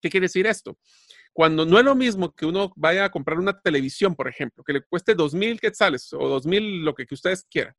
¿Qué 0.00 0.10
quiere 0.10 0.26
decir 0.26 0.46
esto? 0.46 0.78
Cuando 1.38 1.64
no 1.64 1.78
es 1.78 1.84
lo 1.84 1.94
mismo 1.94 2.34
que 2.34 2.46
uno 2.46 2.72
vaya 2.74 3.04
a 3.04 3.10
comprar 3.12 3.38
una 3.38 3.56
televisión, 3.56 4.16
por 4.16 4.26
ejemplo, 4.26 4.64
que 4.64 4.72
le 4.72 4.82
cueste 4.82 5.14
dos 5.14 5.34
mil 5.34 5.60
quetzales 5.60 6.12
o 6.12 6.28
dos 6.28 6.44
mil, 6.44 6.84
lo 6.84 6.92
que, 6.92 7.06
ustedes 7.12 7.46
quieran, 7.48 7.74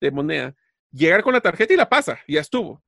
de 0.00 0.12
moneda, 0.12 0.54
llegar 0.92 1.24
con 1.24 1.32
la 1.32 1.40
tarjeta 1.40 1.74
y 1.74 1.76
la 1.76 1.88
pasa, 1.88 2.20
ya 2.28 2.40
estuvo. 2.40 2.80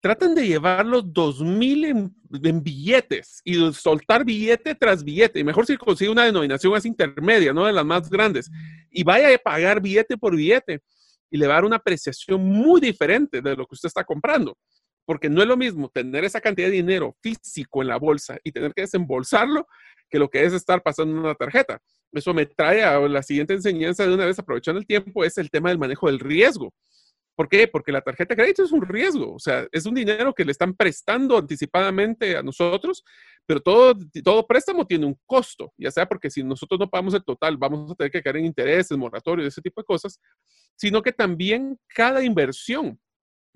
Tratan 0.00 0.36
de 0.36 0.46
llevar 0.46 0.86
los 0.86 1.12
dos 1.12 1.40
mil 1.40 1.86
en, 1.86 2.62
billetes 2.62 3.40
y 3.42 3.72
soltar 3.72 4.24
billete 4.24 4.76
tras 4.76 5.02
billete. 5.02 5.40
Y 5.40 5.42
mejor 5.42 5.66
si 5.66 5.76
consigue 5.76 6.12
una 6.12 6.24
denominación 6.24 6.72
más 6.72 6.86
intermedia, 6.86 7.52
no 7.52 7.66
de 7.66 7.72
las 7.72 7.84
más 7.84 8.08
grandes. 8.08 8.48
Y 8.92 9.02
vaya 9.02 9.34
a 9.34 9.38
pagar 9.38 9.80
billete 9.80 10.16
por 10.16 10.36
billete 10.36 10.82
y 11.32 11.36
le 11.36 11.48
va 11.48 11.54
a 11.54 11.56
dar 11.56 11.64
una 11.64 11.76
apreciación 11.78 12.44
muy 12.44 12.80
diferente 12.80 13.42
de 13.42 13.56
lo 13.56 13.66
que 13.66 13.74
usted 13.74 13.88
está 13.88 14.04
comprando 14.04 14.56
porque 15.08 15.30
no 15.30 15.40
es 15.40 15.48
lo 15.48 15.56
mismo 15.56 15.88
tener 15.88 16.26
esa 16.26 16.38
cantidad 16.38 16.68
de 16.68 16.74
dinero 16.74 17.16
físico 17.22 17.80
en 17.80 17.88
la 17.88 17.96
bolsa 17.96 18.38
y 18.44 18.52
tener 18.52 18.74
que 18.74 18.82
desembolsarlo 18.82 19.66
que 20.10 20.18
lo 20.18 20.28
que 20.28 20.44
es 20.44 20.52
estar 20.52 20.82
pasando 20.82 21.18
una 21.18 21.34
tarjeta. 21.34 21.80
Eso 22.12 22.34
me 22.34 22.44
trae 22.44 22.84
a 22.84 23.00
la 23.00 23.22
siguiente 23.22 23.54
enseñanza 23.54 24.06
de 24.06 24.12
una 24.12 24.26
vez 24.26 24.38
aprovechando 24.38 24.78
el 24.78 24.86
tiempo, 24.86 25.24
es 25.24 25.38
el 25.38 25.48
tema 25.50 25.70
del 25.70 25.78
manejo 25.78 26.08
del 26.08 26.20
riesgo. 26.20 26.74
¿Por 27.34 27.48
qué? 27.48 27.66
Porque 27.66 27.90
la 27.90 28.02
tarjeta 28.02 28.34
de 28.34 28.42
crédito 28.42 28.62
es 28.62 28.70
un 28.70 28.82
riesgo, 28.82 29.32
o 29.32 29.38
sea, 29.38 29.66
es 29.72 29.86
un 29.86 29.94
dinero 29.94 30.34
que 30.34 30.44
le 30.44 30.52
están 30.52 30.74
prestando 30.74 31.38
anticipadamente 31.38 32.36
a 32.36 32.42
nosotros, 32.42 33.02
pero 33.46 33.60
todo, 33.60 33.94
todo 34.22 34.46
préstamo 34.46 34.86
tiene 34.86 35.06
un 35.06 35.18
costo, 35.24 35.72
ya 35.78 35.90
sea 35.90 36.04
porque 36.06 36.28
si 36.28 36.42
nosotros 36.42 36.78
no 36.78 36.90
pagamos 36.90 37.14
el 37.14 37.24
total, 37.24 37.56
vamos 37.56 37.92
a 37.92 37.94
tener 37.94 38.10
que 38.10 38.22
caer 38.22 38.36
en 38.36 38.44
intereses, 38.44 38.98
moratorios, 38.98 39.48
ese 39.48 39.62
tipo 39.62 39.80
de 39.80 39.86
cosas, 39.86 40.20
sino 40.76 41.00
que 41.00 41.12
también 41.12 41.78
cada 41.94 42.22
inversión 42.22 43.00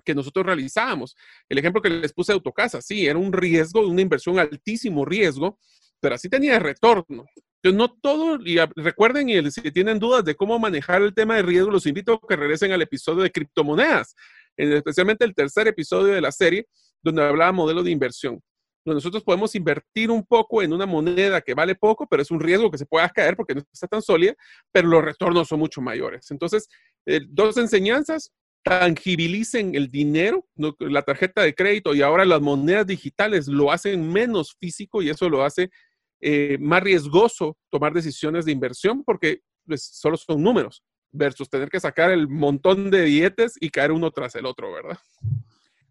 que 0.05 0.14
nosotros 0.14 0.46
realizábamos. 0.46 1.16
El 1.48 1.59
ejemplo 1.59 1.82
que 1.82 1.90
les 1.90 2.12
puse 2.12 2.32
de 2.32 2.36
Autocasa, 2.36 2.80
sí, 2.80 3.07
era 3.07 3.18
un 3.18 3.32
riesgo, 3.32 3.86
una 3.86 4.03
inversión 4.03 4.38
altísimo 4.38 5.05
riesgo, 5.05 5.59
pero 6.00 6.14
así 6.14 6.28
tenía 6.28 6.59
retorno. 6.59 7.24
Entonces, 7.62 7.78
no 7.78 7.96
todo, 8.00 8.38
y 8.44 8.59
recuerden, 8.76 9.28
y 9.28 9.50
si 9.53 9.62
tienen 9.70 10.00
dudas 10.00 10.24
de 10.24 10.34
cómo 10.34 10.59
manejar 10.59 11.00
el 11.03 11.14
tema 11.14 11.36
de 11.36 11.42
riesgo, 11.42 11.70
los 11.70 11.86
invito 11.86 12.14
a 12.14 12.26
que 12.28 12.34
regresen 12.34 12.72
al 12.72 12.82
episodio 12.82 13.22
de 13.22 13.30
criptomonedas, 13.30 14.16
especialmente 14.57 15.24
el 15.24 15.34
tercer 15.34 15.68
episodio 15.68 16.12
de 16.12 16.20
la 16.20 16.32
serie, 16.32 16.66
donde 17.03 17.22
hablaba 17.22 17.53
modelo 17.53 17.84
de 17.84 17.92
inversión. 17.92 18.40
Nosotros 18.84 19.22
podemos 19.22 19.55
invertir 19.55 20.11
un 20.11 20.24
poco 20.26 20.61
en 20.61 20.72
una 20.72 20.86
moneda 20.86 21.40
que 21.40 21.55
vale 21.55 21.76
poco, 21.76 22.09
pero 22.09 22.20
es 22.20 22.32
un 22.32 22.40
riesgo 22.40 22.68
que 22.68 22.78
se 22.78 22.86
pueda 22.86 23.09
caer 23.09 23.36
porque 23.36 23.55
no 23.55 23.62
está 23.72 23.86
tan 23.86 24.03
sólida, 24.03 24.34
pero 24.72 24.88
los 24.88 25.05
retornos 25.05 25.46
son 25.46 25.61
mucho 25.61 25.80
mayores. 25.80 26.32
Entonces, 26.32 26.68
eh, 27.07 27.20
dos 27.28 27.57
enseñanzas 27.59 28.32
tangibilicen 28.62 29.74
el 29.74 29.88
dinero, 29.88 30.46
la 30.78 31.02
tarjeta 31.02 31.42
de 31.42 31.54
crédito 31.54 31.94
y 31.94 32.02
ahora 32.02 32.24
las 32.24 32.40
monedas 32.40 32.86
digitales 32.86 33.48
lo 33.48 33.72
hacen 33.72 34.10
menos 34.10 34.56
físico 34.58 35.02
y 35.02 35.10
eso 35.10 35.28
lo 35.28 35.44
hace 35.44 35.70
eh, 36.20 36.56
más 36.60 36.82
riesgoso 36.82 37.56
tomar 37.68 37.92
decisiones 37.92 38.44
de 38.44 38.52
inversión 38.52 39.02
porque 39.02 39.40
pues, 39.66 39.82
solo 39.82 40.16
son 40.16 40.42
números 40.42 40.84
versus 41.10 41.50
tener 41.50 41.68
que 41.68 41.80
sacar 41.80 42.10
el 42.10 42.28
montón 42.28 42.90
de 42.90 43.02
dietes 43.02 43.54
y 43.60 43.70
caer 43.70 43.92
uno 43.92 44.10
tras 44.10 44.34
el 44.36 44.46
otro, 44.46 44.72
¿verdad? 44.72 44.98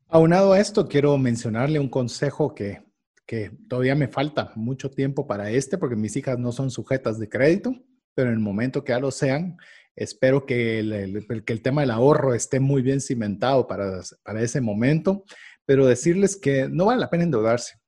Aunado 0.07 0.53
a 0.53 0.59
esto, 0.59 0.88
quiero 0.88 1.17
mencionarle 1.17 1.80
un 1.80 1.89
consejo 1.89 2.55
que, 2.55 2.82
que 3.26 3.51
todavía 3.69 3.95
me 3.95 4.07
falta 4.07 4.51
mucho 4.55 4.89
tiempo 4.89 5.28
para 5.28 5.51
este 5.51 5.78
porque 5.78 5.95
mis 5.95 6.15
hijas 6.15 6.39
no 6.39 6.51
son 6.51 6.72
sujetas 6.72 7.19
de 7.19 7.30
crédito, 7.30 7.76
pero 8.13 8.30
en 8.30 8.36
el 8.36 8.41
momento 8.41 8.84
que 8.84 8.93
ya 8.93 8.99
lo 8.99 9.11
sean, 9.11 9.57
Espero 9.96 10.46
que 10.46 10.80
el, 10.80 11.62
tema 11.62 11.82
del 11.82 11.92
ahorro 11.92 12.34
esté 12.34 12.60
muy 12.60 12.82
bien 12.82 13.02
cimentado 13.02 13.68
para, 13.68 14.02
para 14.24 14.42
ese 14.42 14.62
momento, 14.62 15.24
pero 15.66 15.86
decirles 15.86 16.36
que 16.36 16.68
no 16.70 16.86
vale 16.86 17.02
la 17.02 17.10
pena 17.10 17.24
endeudarse. 17.24 17.82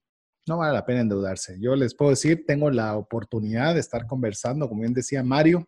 No 0.45 0.57
vale 0.57 0.73
la 0.73 0.85
pena 0.85 1.01
endeudarse. 1.01 1.57
Yo 1.61 1.75
les 1.75 1.95
puedo 1.95 2.11
decir, 2.11 2.43
tengo 2.45 2.69
la 2.69 2.97
oportunidad 2.97 3.73
de 3.73 3.79
estar 3.79 4.05
conversando, 4.05 4.67
como 4.67 4.81
bien 4.81 4.93
decía 4.93 5.23
Mario, 5.23 5.67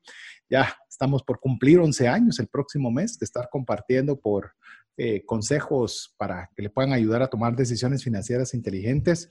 ya 0.50 0.76
estamos 0.90 1.24
por 1.24 1.40
cumplir 1.40 1.80
11 1.80 2.08
años 2.08 2.40
el 2.40 2.48
próximo 2.48 2.92
mes, 2.92 3.18
de 3.18 3.24
estar 3.24 3.48
compartiendo 3.50 4.20
por 4.20 4.52
eh, 4.98 5.26
consejos 5.26 6.14
para 6.18 6.50
que 6.56 6.62
le 6.62 6.70
puedan 6.70 6.94
ayudar 6.94 7.22
a 7.22 7.28
tomar 7.28 7.56
decisiones 7.56 8.04
financieras 8.04 8.54
inteligentes. 8.54 9.30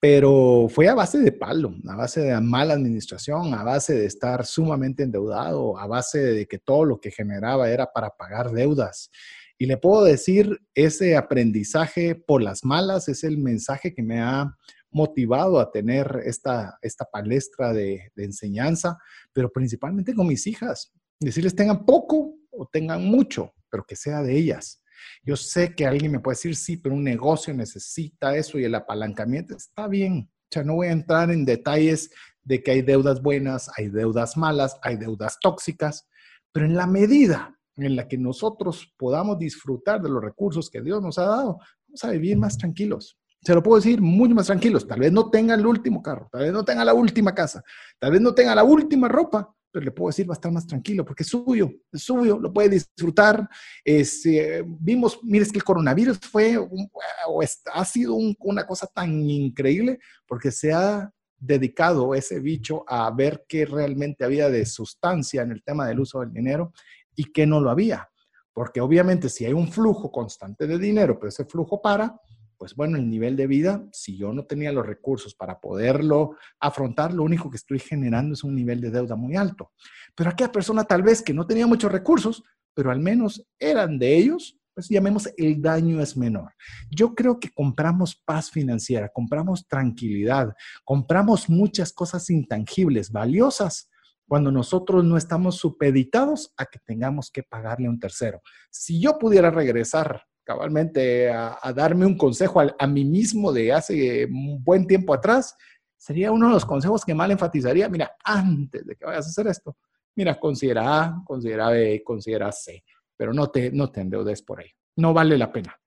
Pero 0.00 0.66
fue 0.70 0.88
a 0.88 0.94
base 0.94 1.18
de 1.18 1.30
palo, 1.30 1.74
a 1.86 1.94
base 1.94 2.22
de 2.22 2.40
mala 2.40 2.72
administración, 2.72 3.52
a 3.52 3.62
base 3.62 3.92
de 3.92 4.06
estar 4.06 4.46
sumamente 4.46 5.02
endeudado, 5.02 5.78
a 5.78 5.86
base 5.86 6.18
de 6.18 6.46
que 6.48 6.58
todo 6.58 6.86
lo 6.86 7.00
que 7.00 7.10
generaba 7.10 7.70
era 7.70 7.92
para 7.92 8.08
pagar 8.08 8.50
deudas. 8.50 9.10
Y 9.58 9.66
le 9.66 9.76
puedo 9.76 10.02
decir, 10.04 10.58
ese 10.74 11.18
aprendizaje 11.18 12.14
por 12.14 12.40
las 12.40 12.64
malas 12.64 13.08
es 13.08 13.24
el 13.24 13.36
mensaje 13.36 13.92
que 13.92 14.02
me 14.02 14.20
ha 14.20 14.56
motivado 14.90 15.60
a 15.60 15.70
tener 15.70 16.22
esta, 16.24 16.78
esta 16.80 17.04
palestra 17.04 17.74
de, 17.74 18.10
de 18.16 18.24
enseñanza, 18.24 18.98
pero 19.34 19.52
principalmente 19.52 20.14
con 20.14 20.26
mis 20.26 20.46
hijas. 20.46 20.92
Decirles 21.20 21.54
tengan 21.54 21.84
poco 21.84 22.36
o 22.50 22.66
tengan 22.66 23.04
mucho, 23.04 23.52
pero 23.68 23.84
que 23.84 23.96
sea 23.96 24.22
de 24.22 24.34
ellas. 24.34 24.79
Yo 25.22 25.36
sé 25.36 25.74
que 25.74 25.86
alguien 25.86 26.12
me 26.12 26.20
puede 26.20 26.36
decir, 26.36 26.56
sí, 26.56 26.76
pero 26.76 26.94
un 26.94 27.04
negocio 27.04 27.52
necesita 27.54 28.36
eso 28.36 28.58
y 28.58 28.64
el 28.64 28.74
apalancamiento 28.74 29.56
está 29.56 29.88
bien. 29.88 30.30
O 30.30 30.48
sea, 30.50 30.64
no 30.64 30.74
voy 30.74 30.88
a 30.88 30.92
entrar 30.92 31.30
en 31.30 31.44
detalles 31.44 32.10
de 32.42 32.62
que 32.62 32.72
hay 32.72 32.82
deudas 32.82 33.22
buenas, 33.22 33.70
hay 33.76 33.88
deudas 33.88 34.36
malas, 34.36 34.76
hay 34.82 34.96
deudas 34.96 35.38
tóxicas, 35.40 36.08
pero 36.52 36.66
en 36.66 36.74
la 36.74 36.86
medida 36.86 37.56
en 37.76 37.96
la 37.96 38.08
que 38.08 38.18
nosotros 38.18 38.92
podamos 38.96 39.38
disfrutar 39.38 40.02
de 40.02 40.08
los 40.08 40.22
recursos 40.22 40.70
que 40.70 40.82
Dios 40.82 41.00
nos 41.02 41.18
ha 41.18 41.24
dado, 41.24 41.58
vamos 41.86 42.04
a 42.04 42.10
vivir 42.10 42.36
más 42.36 42.58
tranquilos. 42.58 43.18
Se 43.42 43.54
lo 43.54 43.62
puedo 43.62 43.76
decir, 43.76 44.02
mucho 44.02 44.34
más 44.34 44.46
tranquilos. 44.46 44.86
Tal 44.86 45.00
vez 45.00 45.12
no 45.12 45.30
tengan 45.30 45.60
el 45.60 45.66
último 45.66 46.02
carro, 46.02 46.28
tal 46.30 46.42
vez 46.42 46.52
no 46.52 46.64
tengan 46.64 46.86
la 46.86 46.94
última 46.94 47.34
casa, 47.34 47.62
tal 47.98 48.12
vez 48.12 48.20
no 48.20 48.34
tengan 48.34 48.56
la 48.56 48.64
última 48.64 49.08
ropa, 49.08 49.54
pero 49.70 49.84
le 49.84 49.90
puedo 49.90 50.08
decir 50.08 50.28
va 50.28 50.34
a 50.34 50.36
estar 50.36 50.52
más 50.52 50.66
tranquilo 50.66 51.04
porque 51.04 51.22
es 51.22 51.28
suyo, 51.28 51.70
es 51.92 52.02
suyo, 52.02 52.38
lo 52.38 52.52
puede 52.52 52.70
disfrutar. 52.70 53.48
Eh, 53.84 54.64
vimos, 54.66 55.20
mire, 55.22 55.46
que 55.46 55.58
el 55.58 55.64
coronavirus 55.64 56.18
fue 56.18 56.56
o 56.56 57.42
ha 57.72 57.84
sido 57.84 58.14
una 58.14 58.66
cosa 58.66 58.86
tan 58.86 59.28
increíble 59.28 59.98
porque 60.26 60.50
se 60.50 60.72
ha 60.72 61.10
dedicado 61.38 62.14
ese 62.14 62.38
bicho 62.38 62.84
a 62.86 63.10
ver 63.10 63.44
qué 63.48 63.64
realmente 63.64 64.24
había 64.24 64.50
de 64.50 64.66
sustancia 64.66 65.42
en 65.42 65.52
el 65.52 65.62
tema 65.62 65.86
del 65.86 66.00
uso 66.00 66.20
del 66.20 66.32
dinero 66.32 66.72
y 67.14 67.24
qué 67.32 67.46
no 67.46 67.60
lo 67.60 67.70
había. 67.70 68.08
Porque 68.52 68.80
obviamente 68.80 69.28
si 69.28 69.46
hay 69.46 69.52
un 69.52 69.72
flujo 69.72 70.10
constante 70.10 70.66
de 70.66 70.78
dinero, 70.78 71.18
pero 71.18 71.28
ese 71.28 71.44
flujo 71.44 71.80
para, 71.80 72.20
pues 72.60 72.74
bueno, 72.74 72.98
el 72.98 73.08
nivel 73.08 73.36
de 73.36 73.46
vida, 73.46 73.82
si 73.90 74.18
yo 74.18 74.34
no 74.34 74.44
tenía 74.44 74.70
los 74.70 74.84
recursos 74.84 75.34
para 75.34 75.60
poderlo 75.60 76.36
afrontar, 76.60 77.14
lo 77.14 77.22
único 77.22 77.48
que 77.48 77.56
estoy 77.56 77.78
generando 77.78 78.34
es 78.34 78.44
un 78.44 78.54
nivel 78.54 78.82
de 78.82 78.90
deuda 78.90 79.16
muy 79.16 79.34
alto. 79.34 79.72
Pero 80.14 80.28
aquella 80.28 80.52
persona 80.52 80.84
tal 80.84 81.02
vez 81.02 81.22
que 81.22 81.32
no 81.32 81.46
tenía 81.46 81.66
muchos 81.66 81.90
recursos, 81.90 82.42
pero 82.74 82.90
al 82.90 83.00
menos 83.00 83.46
eran 83.58 83.98
de 83.98 84.14
ellos, 84.14 84.58
pues 84.74 84.90
llamemos 84.90 85.30
el 85.38 85.62
daño 85.62 86.02
es 86.02 86.18
menor. 86.18 86.52
Yo 86.90 87.14
creo 87.14 87.40
que 87.40 87.48
compramos 87.48 88.14
paz 88.14 88.50
financiera, 88.50 89.08
compramos 89.08 89.66
tranquilidad, 89.66 90.52
compramos 90.84 91.48
muchas 91.48 91.94
cosas 91.94 92.28
intangibles, 92.28 93.10
valiosas, 93.10 93.88
cuando 94.28 94.52
nosotros 94.52 95.02
no 95.02 95.16
estamos 95.16 95.56
supeditados 95.56 96.52
a 96.58 96.66
que 96.66 96.78
tengamos 96.78 97.30
que 97.30 97.42
pagarle 97.42 97.86
a 97.86 97.90
un 97.90 97.98
tercero. 97.98 98.42
Si 98.70 99.00
yo 99.00 99.18
pudiera 99.18 99.50
regresar 99.50 100.24
cabalmente 100.50 101.30
a, 101.30 101.72
darme 101.72 102.04
un 102.04 102.16
consejo 102.16 102.60
a, 102.60 102.86
mí 102.88 103.04
mismo 103.04 103.52
de 103.52 103.72
hace 103.72 104.24
un 104.24 104.60
buen 104.64 104.84
tiempo 104.84 105.14
atrás, 105.14 105.56
sería 105.96 106.32
uno 106.32 106.48
de 106.48 106.54
los 106.54 106.66
consejos 106.66 107.04
que 107.04 107.14
más 107.14 107.30
enfatizaría, 107.30 107.88
mira, 107.88 108.16
antes 108.24 108.84
de 108.84 108.96
que 108.96 109.04
vayas 109.04 109.26
a 109.26 109.28
hacer 109.28 109.46
esto, 109.46 109.76
mira, 110.16 110.40
considera 110.40 111.04
A, 111.04 111.22
considera 111.24 111.68
B, 111.68 112.02
considera 112.04 112.50
C, 112.50 112.82
pero 113.16 113.32
no 113.32 113.48
te, 113.48 113.70
no 113.70 113.92
te 113.92 114.00
endeudes 114.00 114.42
por 114.42 114.58
ahí. 114.58 114.70
No 114.96 115.14
vale 115.14 115.38
la 115.38 115.52
pena. 115.52 115.79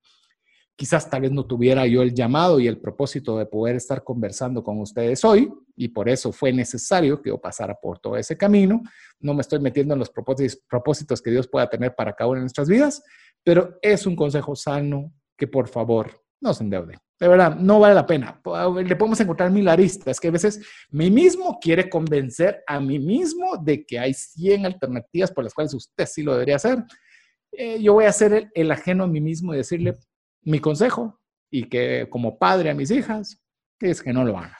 Quizás 0.76 1.08
tal 1.08 1.22
vez 1.22 1.30
no 1.30 1.46
tuviera 1.46 1.86
yo 1.86 2.02
el 2.02 2.12
llamado 2.12 2.58
y 2.58 2.66
el 2.66 2.80
propósito 2.80 3.38
de 3.38 3.46
poder 3.46 3.76
estar 3.76 4.02
conversando 4.02 4.64
con 4.64 4.80
ustedes 4.80 5.24
hoy 5.24 5.52
y 5.76 5.88
por 5.88 6.08
eso 6.08 6.32
fue 6.32 6.52
necesario 6.52 7.22
que 7.22 7.30
yo 7.30 7.40
pasara 7.40 7.74
por 7.74 8.00
todo 8.00 8.16
ese 8.16 8.36
camino. 8.36 8.82
No 9.20 9.34
me 9.34 9.42
estoy 9.42 9.60
metiendo 9.60 9.94
en 9.94 10.00
los 10.00 10.10
propósitos, 10.10 11.22
que 11.22 11.30
Dios 11.30 11.46
pueda 11.46 11.70
tener 11.70 11.94
para 11.94 12.12
cada 12.12 12.30
una 12.30 12.38
de 12.38 12.44
nuestras 12.44 12.68
vidas, 12.68 13.04
pero 13.44 13.78
es 13.82 14.04
un 14.04 14.16
consejo 14.16 14.56
sano 14.56 15.12
que 15.36 15.46
por 15.46 15.68
favor 15.68 16.10
no 16.40 16.52
se 16.52 16.64
endeude. 16.64 16.98
De 17.20 17.28
verdad, 17.28 17.54
no 17.56 17.78
vale 17.78 17.94
la 17.94 18.06
pena. 18.06 18.40
Le 18.84 18.96
podemos 18.96 19.20
encontrar 19.20 19.52
mil 19.52 19.68
aristas, 19.68 20.18
que 20.18 20.28
a 20.28 20.32
veces 20.32 20.60
mí 20.90 21.08
mismo 21.08 21.58
quiere 21.60 21.88
convencer 21.88 22.64
a 22.66 22.80
mí 22.80 22.98
mismo 22.98 23.56
de 23.56 23.86
que 23.86 24.00
hay 24.00 24.12
100 24.12 24.66
alternativas 24.66 25.30
por 25.30 25.44
las 25.44 25.54
cuales 25.54 25.72
usted 25.72 26.06
sí 26.06 26.22
lo 26.24 26.32
debería 26.32 26.56
hacer. 26.56 26.82
Eh, 27.52 27.80
yo 27.80 27.92
voy 27.92 28.06
a 28.06 28.12
ser 28.12 28.32
el, 28.32 28.50
el 28.52 28.70
ajeno 28.72 29.04
a 29.04 29.06
mí 29.06 29.20
mismo 29.20 29.54
y 29.54 29.58
decirle, 29.58 29.94
mi 30.44 30.60
consejo 30.60 31.20
y 31.50 31.68
que 31.68 32.08
como 32.10 32.38
padre 32.38 32.70
a 32.70 32.74
mis 32.74 32.90
hijas, 32.90 33.40
es 33.80 34.02
que 34.02 34.12
no 34.12 34.24
lo 34.24 34.38
hagan. 34.38 34.56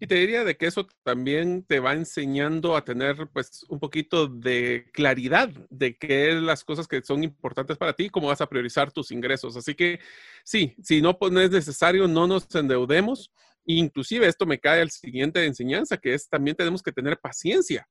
Y 0.00 0.06
te 0.06 0.16
diría 0.16 0.44
de 0.44 0.56
que 0.56 0.66
eso 0.66 0.86
también 1.02 1.64
te 1.64 1.80
va 1.80 1.94
enseñando 1.94 2.76
a 2.76 2.84
tener 2.84 3.28
pues 3.32 3.64
un 3.68 3.78
poquito 3.78 4.26
de 4.26 4.90
claridad 4.92 5.48
de 5.70 5.96
qué 5.96 6.30
es 6.30 6.42
las 6.42 6.64
cosas 6.64 6.86
que 6.86 7.00
son 7.02 7.22
importantes 7.24 7.78
para 7.78 7.94
ti, 7.94 8.10
cómo 8.10 8.28
vas 8.28 8.40
a 8.40 8.48
priorizar 8.48 8.92
tus 8.92 9.10
ingresos. 9.12 9.56
Así 9.56 9.74
que 9.74 10.00
sí, 10.44 10.74
si 10.82 11.00
no, 11.00 11.18
pues, 11.18 11.32
no 11.32 11.40
es 11.40 11.50
necesario, 11.50 12.06
no 12.06 12.26
nos 12.26 12.52
endeudemos. 12.54 13.32
Inclusive 13.64 14.26
esto 14.26 14.46
me 14.46 14.58
cae 14.58 14.82
al 14.82 14.90
siguiente 14.90 15.44
enseñanza, 15.46 15.96
que 15.96 16.12
es 16.12 16.28
también 16.28 16.56
tenemos 16.56 16.82
que 16.82 16.92
tener 16.92 17.18
paciencia 17.18 17.88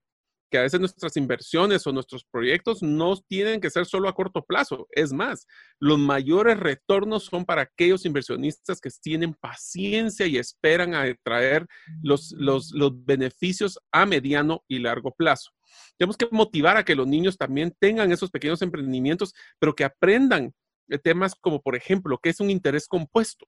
que 0.53 0.59
a 0.59 0.61
veces 0.61 0.79
nuestras 0.79 1.17
inversiones 1.17 1.87
o 1.87 1.91
nuestros 1.91 2.25
proyectos 2.25 2.83
no 2.83 3.17
tienen 3.27 3.59
que 3.59 3.71
ser 3.71 3.87
solo 3.87 4.07
a 4.07 4.13
corto 4.13 4.45
plazo. 4.45 4.87
Es 4.91 5.11
más, 5.11 5.47
los 5.79 5.97
mayores 5.97 6.59
retornos 6.59 7.23
son 7.23 7.43
para 7.43 7.63
aquellos 7.63 8.05
inversionistas 8.05 8.79
que 8.79 8.91
tienen 9.01 9.33
paciencia 9.33 10.27
y 10.27 10.37
esperan 10.37 10.93
a 10.93 11.11
traer 11.23 11.65
los, 12.03 12.35
los, 12.37 12.69
los 12.71 13.03
beneficios 13.03 13.79
a 13.91 14.05
mediano 14.05 14.63
y 14.67 14.77
largo 14.77 15.11
plazo. 15.17 15.49
Tenemos 15.97 16.17
que 16.17 16.27
motivar 16.29 16.77
a 16.77 16.85
que 16.85 16.93
los 16.93 17.07
niños 17.07 17.35
también 17.35 17.75
tengan 17.79 18.11
esos 18.11 18.29
pequeños 18.29 18.61
emprendimientos, 18.61 19.33
pero 19.57 19.73
que 19.73 19.85
aprendan 19.85 20.53
temas 21.01 21.33
como, 21.33 21.63
por 21.63 21.75
ejemplo, 21.75 22.19
qué 22.21 22.29
es 22.29 22.39
un 22.39 22.51
interés 22.51 22.87
compuesto. 22.87 23.47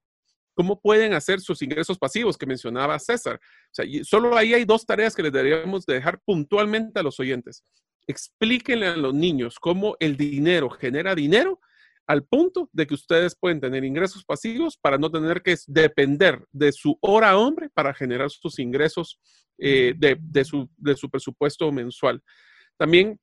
¿Cómo 0.56 0.80
pueden 0.80 1.12
hacer 1.12 1.40
sus 1.40 1.60
ingresos 1.60 1.98
pasivos 1.98 2.38
que 2.38 2.46
mencionaba 2.46 2.98
César? 2.98 3.36
O 3.36 3.68
sea, 3.72 3.84
solo 4.04 4.34
ahí 4.34 4.54
hay 4.54 4.64
dos 4.64 4.86
tareas 4.86 5.14
que 5.14 5.22
les 5.22 5.30
deberíamos 5.30 5.84
dejar 5.84 6.18
puntualmente 6.24 6.98
a 6.98 7.02
los 7.02 7.20
oyentes. 7.20 7.62
Explíquenle 8.06 8.86
a 8.86 8.96
los 8.96 9.12
niños 9.12 9.58
cómo 9.60 9.96
el 10.00 10.16
dinero 10.16 10.70
genera 10.70 11.14
dinero 11.14 11.60
al 12.06 12.24
punto 12.24 12.70
de 12.72 12.86
que 12.86 12.94
ustedes 12.94 13.36
pueden 13.38 13.60
tener 13.60 13.84
ingresos 13.84 14.24
pasivos 14.24 14.78
para 14.78 14.96
no 14.96 15.10
tener 15.10 15.42
que 15.42 15.56
depender 15.66 16.42
de 16.52 16.72
su 16.72 16.96
hora 17.02 17.36
hombre 17.36 17.68
para 17.74 17.92
generar 17.92 18.30
sus 18.30 18.58
ingresos 18.58 19.20
eh, 19.58 19.92
de, 19.94 20.44
su, 20.44 20.70
de 20.78 20.96
su 20.96 21.10
presupuesto 21.10 21.70
mensual. 21.70 22.22
También, 22.78 23.20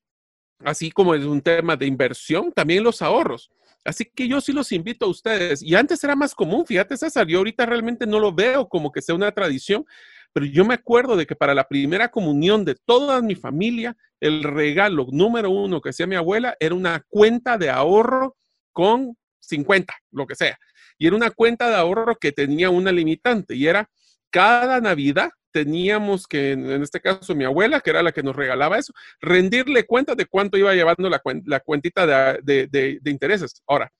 así 0.60 0.92
como 0.92 1.16
es 1.16 1.24
un 1.24 1.40
tema 1.40 1.76
de 1.76 1.86
inversión, 1.86 2.52
también 2.52 2.84
los 2.84 3.02
ahorros. 3.02 3.50
Así 3.84 4.06
que 4.06 4.26
yo 4.28 4.40
sí 4.40 4.52
los 4.52 4.72
invito 4.72 5.06
a 5.06 5.10
ustedes. 5.10 5.62
Y 5.62 5.74
antes 5.74 6.02
era 6.02 6.16
más 6.16 6.34
común, 6.34 6.64
fíjate 6.66 6.96
César, 6.96 7.26
yo 7.26 7.38
ahorita 7.38 7.66
realmente 7.66 8.06
no 8.06 8.18
lo 8.18 8.32
veo 8.32 8.68
como 8.68 8.90
que 8.90 9.02
sea 9.02 9.14
una 9.14 9.32
tradición, 9.32 9.84
pero 10.32 10.46
yo 10.46 10.64
me 10.64 10.74
acuerdo 10.74 11.16
de 11.16 11.26
que 11.26 11.36
para 11.36 11.54
la 11.54 11.68
primera 11.68 12.10
comunión 12.10 12.64
de 12.64 12.74
toda 12.74 13.20
mi 13.20 13.34
familia, 13.34 13.96
el 14.20 14.42
regalo 14.42 15.06
número 15.10 15.50
uno 15.50 15.80
que 15.80 15.90
hacía 15.90 16.06
mi 16.06 16.16
abuela 16.16 16.56
era 16.58 16.74
una 16.74 17.04
cuenta 17.08 17.58
de 17.58 17.70
ahorro 17.70 18.36
con 18.72 19.16
50, 19.40 19.94
lo 20.10 20.26
que 20.26 20.34
sea. 20.34 20.58
Y 20.98 21.06
era 21.06 21.16
una 21.16 21.30
cuenta 21.30 21.68
de 21.68 21.76
ahorro 21.76 22.16
que 22.16 22.32
tenía 22.32 22.70
una 22.70 22.90
limitante 22.90 23.54
y 23.54 23.66
era 23.66 23.90
cada 24.34 24.80
Navidad 24.80 25.30
teníamos 25.52 26.26
que, 26.26 26.50
en 26.50 26.82
este 26.82 27.00
caso 27.00 27.36
mi 27.36 27.44
abuela, 27.44 27.80
que 27.80 27.90
era 27.90 28.02
la 28.02 28.10
que 28.10 28.24
nos 28.24 28.34
regalaba 28.34 28.78
eso, 28.78 28.92
rendirle 29.20 29.86
cuenta 29.86 30.16
de 30.16 30.26
cuánto 30.26 30.58
iba 30.58 30.74
llevando 30.74 31.08
la, 31.08 31.22
la 31.44 31.60
cuentita 31.60 32.04
de, 32.04 32.66
de, 32.66 33.10
intereses. 33.10 33.62
Ahora, 33.64 33.92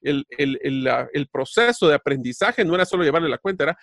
el, 0.00 0.24
el, 0.30 0.58
el, 1.12 1.28
proceso 1.28 1.88
de 1.88 1.94
aprendizaje 1.94 2.64
no 2.64 2.74
era 2.74 2.86
solo 2.86 3.04
llevarle 3.04 3.28
la 3.28 3.36
cuenta, 3.36 3.64
era 3.64 3.78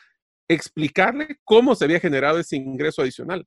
explicarle 0.48 1.38
cómo 1.44 1.76
se 1.76 1.86
había 1.86 2.00
generado 2.00 2.40
ese 2.40 2.56
ingreso 2.56 3.04
adicional. 3.04 3.46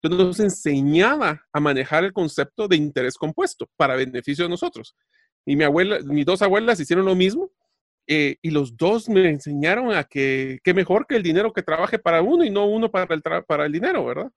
Entonces 0.00 0.24
nos 0.24 0.38
enseñaba 0.38 1.44
a 1.52 1.58
manejar 1.58 2.04
el 2.04 2.12
concepto 2.12 2.68
de 2.68 2.76
interés 2.76 3.16
compuesto 3.16 3.68
para 3.76 3.96
beneficio 3.96 4.44
de 4.44 4.50
nosotros. 4.50 4.94
Y 5.44 5.56
mi 5.56 5.64
abuela, 5.64 5.98
mis 6.04 6.24
dos 6.24 6.42
abuelas 6.42 6.78
hicieron 6.78 7.06
lo 7.06 7.16
mismo 7.16 7.50
eh, 8.06 8.36
y 8.42 8.50
los 8.50 8.76
dos 8.76 9.08
me 9.08 9.28
enseñaron 9.28 9.92
a 9.92 10.04
que, 10.04 10.58
que 10.62 10.74
mejor 10.74 11.06
que 11.06 11.16
el 11.16 11.22
dinero 11.22 11.52
que 11.52 11.62
trabaje 11.62 11.98
para 11.98 12.22
uno 12.22 12.44
y 12.44 12.50
no 12.50 12.66
uno 12.66 12.90
para 12.90 13.14
el, 13.14 13.22
para 13.22 13.66
el 13.66 13.72
dinero, 13.72 14.04
¿verdad? 14.04 14.30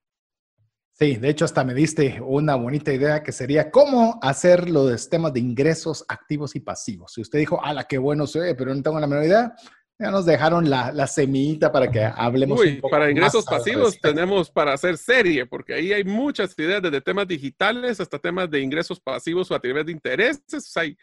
Sí, 0.94 1.16
de 1.16 1.30
hecho 1.30 1.46
hasta 1.46 1.64
me 1.64 1.76
diste 1.76 2.20
una 2.22 2.56
bonita 2.56 2.92
idea 2.92 3.22
que 3.22 3.32
sería 3.32 3.70
cómo 3.70 4.20
hacer 4.22 4.68
los 4.68 5.10
temas 5.10 5.32
de 5.32 5.40
ingresos 5.40 6.04
activos 6.08 6.56
y 6.56 6.60
pasivos. 6.60 7.14
Si 7.14 7.22
usted 7.22 7.38
dijo, 7.38 7.62
la 7.72 7.84
qué 7.84 8.00
bueno 8.00 8.26
se 8.26 8.40
ve, 8.40 8.56
pero 8.56 8.74
no 8.74 8.82
tengo 8.82 9.00
la 9.00 9.06
menor 9.06 9.26
idea, 9.26 9.54
ya 10.00 10.10
nos 10.10 10.26
dejaron 10.26 10.70
la, 10.70 10.92
la 10.92 11.06
semillita 11.06 11.72
para 11.72 11.92
que 11.92 12.04
hablemos 12.04 12.60
un 12.60 12.82
poco 12.82 12.92
Para 12.92 13.12
ingresos 13.12 13.46
pasivos 13.46 14.00
tenemos 14.00 14.50
para 14.50 14.74
hacer 14.74 14.98
serie, 14.98 15.46
porque 15.46 15.74
ahí 15.76 15.94
hay 15.94 16.04
muchas 16.04 16.58
ideas 16.58 16.82
desde 16.82 17.02
temas 17.02 17.28
digitales 17.28 18.00
hasta 18.00 18.18
temas 18.18 18.50
de 18.50 18.62
ingresos 18.62 19.00
pasivos 19.00 19.52
o 19.52 19.56
a 19.56 19.60
través 19.60 19.86
de 19.86 19.92
intereses. 19.92 20.76
Hay, 20.78 20.98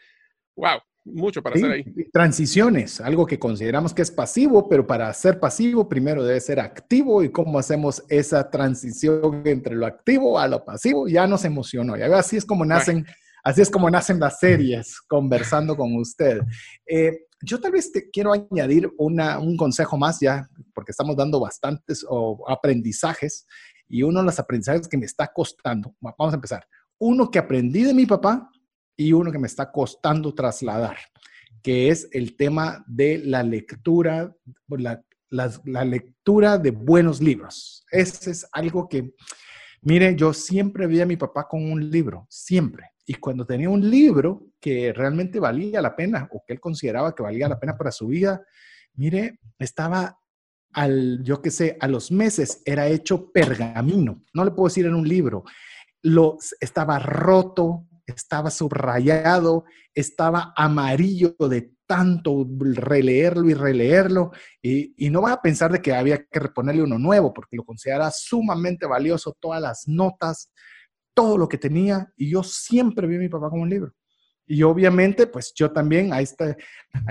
wow, 0.57 0.79
mucho 1.05 1.41
para 1.41 1.55
hacer 1.55 1.71
ahí. 1.71 1.85
Transiciones, 2.11 2.99
algo 2.99 3.25
que 3.25 3.39
consideramos 3.39 3.93
que 3.93 4.01
es 4.01 4.11
pasivo, 4.11 4.67
pero 4.67 4.85
para 4.85 5.13
ser 5.13 5.39
pasivo 5.39 5.87
primero 5.87 6.23
debe 6.23 6.39
ser 6.41 6.59
activo 6.59 7.23
y 7.23 7.29
cómo 7.29 7.59
hacemos 7.59 8.03
esa 8.09 8.49
transición 8.49 9.43
entre 9.45 9.75
lo 9.75 9.85
activo 9.85 10.39
a 10.39 10.47
lo 10.47 10.65
pasivo, 10.65 11.07
ya 11.07 11.27
nos 11.27 11.45
emocionó. 11.45 11.95
Y 11.95 12.01
así 12.01 12.37
es 12.37 12.45
como 12.45 12.65
nacen, 12.65 13.05
así 13.43 13.61
es 13.61 13.69
como 13.69 13.89
nacen 13.89 14.19
las 14.19 14.39
series, 14.39 14.99
conversando 15.07 15.77
con 15.77 15.95
usted. 15.95 16.41
Eh, 16.87 17.19
yo 17.41 17.59
tal 17.61 17.73
vez 17.73 17.91
te 17.91 18.09
quiero 18.09 18.33
añadir 18.33 18.89
un 18.97 19.57
consejo 19.57 19.97
más 19.97 20.19
ya, 20.19 20.49
porque 20.73 20.91
estamos 20.91 21.15
dando 21.15 21.39
bastantes 21.39 22.05
aprendizajes 22.47 23.45
y 23.87 24.01
uno 24.01 24.19
de 24.21 24.25
los 24.25 24.39
aprendizajes 24.39 24.87
que 24.87 24.97
me 24.97 25.05
está 25.05 25.31
costando, 25.31 25.95
vamos 26.01 26.33
a 26.33 26.37
empezar, 26.37 26.65
uno 26.97 27.29
que 27.29 27.37
aprendí 27.37 27.83
de 27.83 27.93
mi 27.93 28.05
papá 28.05 28.49
y 28.97 29.13
uno 29.13 29.31
que 29.31 29.39
me 29.39 29.47
está 29.47 29.71
costando 29.71 30.33
trasladar, 30.33 30.97
que 31.61 31.89
es 31.89 32.07
el 32.11 32.35
tema 32.35 32.83
de 32.87 33.17
la 33.19 33.43
lectura, 33.43 34.35
la, 34.69 35.03
la, 35.29 35.85
lectura 35.85 36.57
de 36.57 36.71
buenos 36.71 37.21
libros. 37.21 37.85
Ese 37.91 38.31
es 38.31 38.47
algo 38.51 38.87
que, 38.87 39.13
mire, 39.81 40.15
yo 40.15 40.33
siempre 40.33 40.87
vi 40.87 41.01
a 41.01 41.05
mi 41.05 41.17
papá 41.17 41.47
con 41.47 41.63
un 41.63 41.89
libro, 41.89 42.25
siempre. 42.29 42.91
Y 43.05 43.15
cuando 43.15 43.45
tenía 43.45 43.69
un 43.69 43.89
libro 43.89 44.47
que 44.59 44.91
realmente 44.93 45.39
valía 45.39 45.81
la 45.81 45.95
pena 45.95 46.27
o 46.31 46.43
que 46.45 46.53
él 46.53 46.59
consideraba 46.59 47.13
que 47.13 47.23
valía 47.23 47.49
la 47.49 47.59
pena 47.59 47.77
para 47.77 47.91
su 47.91 48.07
vida, 48.07 48.43
mire, 48.93 49.39
estaba 49.59 50.17
al, 50.73 51.23
yo 51.23 51.41
qué 51.41 51.51
sé, 51.51 51.77
a 51.79 51.87
los 51.87 52.11
meses 52.11 52.61
era 52.65 52.87
hecho 52.87 53.31
pergamino. 53.31 54.23
No 54.33 54.43
le 54.43 54.51
puedo 54.51 54.67
decir 54.67 54.85
en 54.85 54.95
un 54.95 55.07
libro. 55.07 55.43
Lo, 56.01 56.37
estaba 56.59 56.99
roto, 56.99 57.85
estaba 58.05 58.49
subrayado, 58.51 59.65
estaba 59.93 60.53
amarillo 60.55 61.35
de 61.49 61.71
tanto 61.85 62.47
releerlo 62.59 63.49
y 63.49 63.53
releerlo, 63.53 64.31
y, 64.61 64.93
no 65.09 65.21
va 65.21 65.33
a 65.33 65.41
pensar 65.41 65.71
de 65.71 65.81
que 65.81 65.93
había 65.93 66.25
que 66.25 66.39
reponerle 66.39 66.81
uno 66.81 66.97
nuevo, 66.97 67.33
porque 67.33 67.55
lo 67.55 67.63
considera 67.63 68.09
sumamente 68.11 68.87
valioso, 68.87 69.37
todas 69.39 69.61
las 69.61 69.87
notas, 69.87 70.51
todo 71.13 71.37
lo 71.37 71.47
que 71.47 71.57
tenía, 71.57 72.11
y 72.17 72.31
yo 72.31 72.43
siempre 72.43 73.07
vi 73.07 73.15
a 73.15 73.19
mi 73.19 73.29
papá 73.29 73.49
como 73.49 73.63
un 73.63 73.69
libro. 73.69 73.93
Y 74.47 74.61
obviamente, 74.61 75.25
pues 75.25 75.53
yo 75.55 75.71
también, 75.71 76.13
ahí 76.13 76.23
está, 76.23 76.55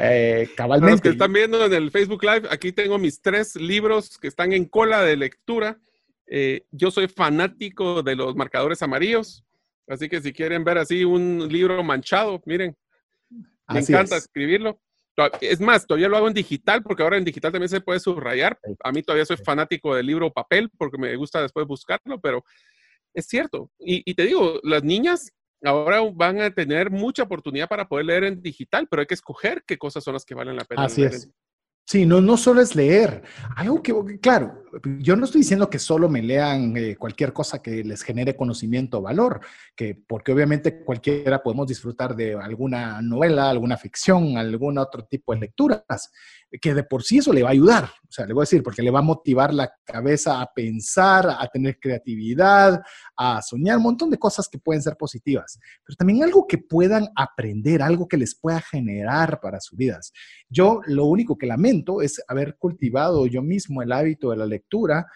eh, 0.01 0.49
cabalmente. 0.57 0.93
los 0.93 1.01
que 1.01 1.09
están 1.11 1.33
viendo 1.33 1.65
en 1.65 1.73
el 1.73 1.91
Facebook 1.91 2.23
Live, 2.23 2.49
aquí 2.51 2.71
tengo 2.71 2.99
mis 2.99 3.21
tres 3.21 3.57
libros 3.57 4.19
que 4.19 4.29
están 4.29 4.53
en 4.53 4.67
cola 4.67 5.03
de 5.03 5.17
lectura. 5.17 5.81
Eh, 6.27 6.65
yo 6.71 6.93
soy 6.93 7.09
fanático 7.09 8.03
de 8.03 8.15
los 8.15 8.37
marcadores 8.37 8.83
amarillos. 8.83 9.45
Así 9.87 10.09
que 10.09 10.21
si 10.21 10.33
quieren 10.33 10.65
ver 10.65 10.79
así 10.79 11.05
un 11.05 11.49
libro 11.49 11.83
manchado, 11.83 12.41
miren, 12.47 12.77
me 13.69 13.81
encanta 13.81 14.17
escribirlo. 14.17 14.81
Es 15.41 15.61
más, 15.61 15.87
todavía 15.87 16.09
lo 16.09 16.17
hago 16.17 16.29
en 16.29 16.35
digital 16.35 16.83
porque 16.83 17.03
ahora 17.03 17.17
en 17.17 17.25
digital 17.25 17.53
también 17.53 17.69
se 17.69 17.81
puede 17.81 18.01
subrayar. 18.01 18.59
A 18.83 18.91
mí 18.91 19.03
todavía 19.03 19.25
soy 19.25 19.37
fanático 19.37 19.95
del 19.95 20.07
libro 20.07 20.33
papel 20.33 20.71
porque 20.77 20.99
me 20.99 21.15
gusta 21.17 21.41
después 21.41 21.67
buscarlo, 21.67 22.21
pero 22.21 22.45
es 23.13 23.27
cierto. 23.27 23.71
Y, 23.79 24.13
te 24.15 24.25
digo, 24.25 24.61
las 24.63 24.83
niñas 24.83 25.33
ahora 25.63 26.01
van 26.13 26.41
a 26.41 26.51
tener 26.51 26.91
mucha 26.91 27.23
oportunidad 27.23 27.69
para 27.69 27.89
poder 27.89 28.07
leer 28.07 28.25
en 28.25 28.43
digital, 28.43 28.89
pero 28.91 29.01
hay 29.01 29.07
que 29.07 29.15
escoger 29.15 29.63
qué 29.67 29.79
cosas 29.79 30.03
son 30.03 30.15
las 30.15 30.25
que 30.25 30.35
valen 30.35 30.57
la 30.57 30.65
pena. 30.65 30.85
Así 30.85 31.05
es. 31.05 31.31
Sí, 31.87 32.07
no, 32.07 32.23
no 32.23 32.39
solo 32.39 32.63
es 32.63 32.75
leer. 32.75 33.23
Algo 33.57 33.83
que, 33.83 34.19
claro, 34.19 34.65
yo 35.01 35.17
no 35.17 35.27
estoy 35.27 35.43
diciendo 35.43 35.69
que 35.69 35.79
solo 35.79 36.09
me 36.09 36.23
lean 36.23 36.75
eh, 36.79 36.97
cualquier 36.97 37.35
cosa 37.35 37.61
que 37.61 37.85
les 37.85 38.03
genere 38.03 38.35
conocimiento 38.35 38.99
o 38.99 39.03
valor, 39.03 39.41
que, 39.77 39.95
porque 39.95 40.33
obviamente 40.33 40.83
cualquiera 40.83 41.43
podemos 41.43 41.67
disfrutar 41.67 42.17
de 42.17 42.35
alguna 42.35 43.03
novela, 43.03 43.51
alguna 43.51 43.77
ficción, 43.77 44.39
algún 44.39 44.79
otro 44.79 45.05
tipo 45.05 45.35
de 45.35 45.41
lecturas, 45.41 46.11
que 46.61 46.73
de 46.73 46.85
por 46.85 47.03
sí 47.03 47.19
eso 47.19 47.35
le 47.35 47.43
va 47.43 47.51
a 47.51 47.53
ayudar. 47.53 47.85
O 48.09 48.11
sea, 48.11 48.25
le 48.25 48.33
voy 48.33 48.43
a 48.43 48.49
decir, 48.49 48.63
porque 48.63 48.83
le 48.83 48.91
va 48.91 49.01
a 49.01 49.03
motivar 49.03 49.53
la 49.53 49.71
cabeza 49.85 50.41
a 50.41 50.51
pensar, 50.55 51.29
a 51.29 51.47
tener 51.49 51.79
creatividad, 51.79 52.81
a 53.17 53.43
soñar, 53.43 53.77
un 53.77 53.83
montón 53.83 54.09
de 54.09 54.19
cosas 54.19 54.49
que 54.49 54.59
pueden 54.59 54.81
ser 54.81 54.97
positivas, 54.97 55.59
pero 55.85 55.97
también 55.97 56.23
algo 56.23 56.47
que 56.47 56.59
puedan 56.59 57.09
aprender, 57.15 57.83
algo 57.83 58.09
que 58.09 58.17
les 58.17 58.35
pueda 58.35 58.61
generar 58.61 59.41
para 59.41 59.61
sus 59.61 59.77
vidas. 59.77 60.13
Yo 60.49 60.81
lo 60.87 61.05
único 61.05 61.37
que 61.37 61.47
lamento 61.47 61.74
es 62.03 62.23
haber 62.29 62.57
cultivado 62.57 63.27
yo 63.27 63.43
mismo 63.43 63.83
el 63.83 63.93
hábito 63.93 64.31
de 64.31 64.37
la 64.37 64.47
lectura 64.47 65.07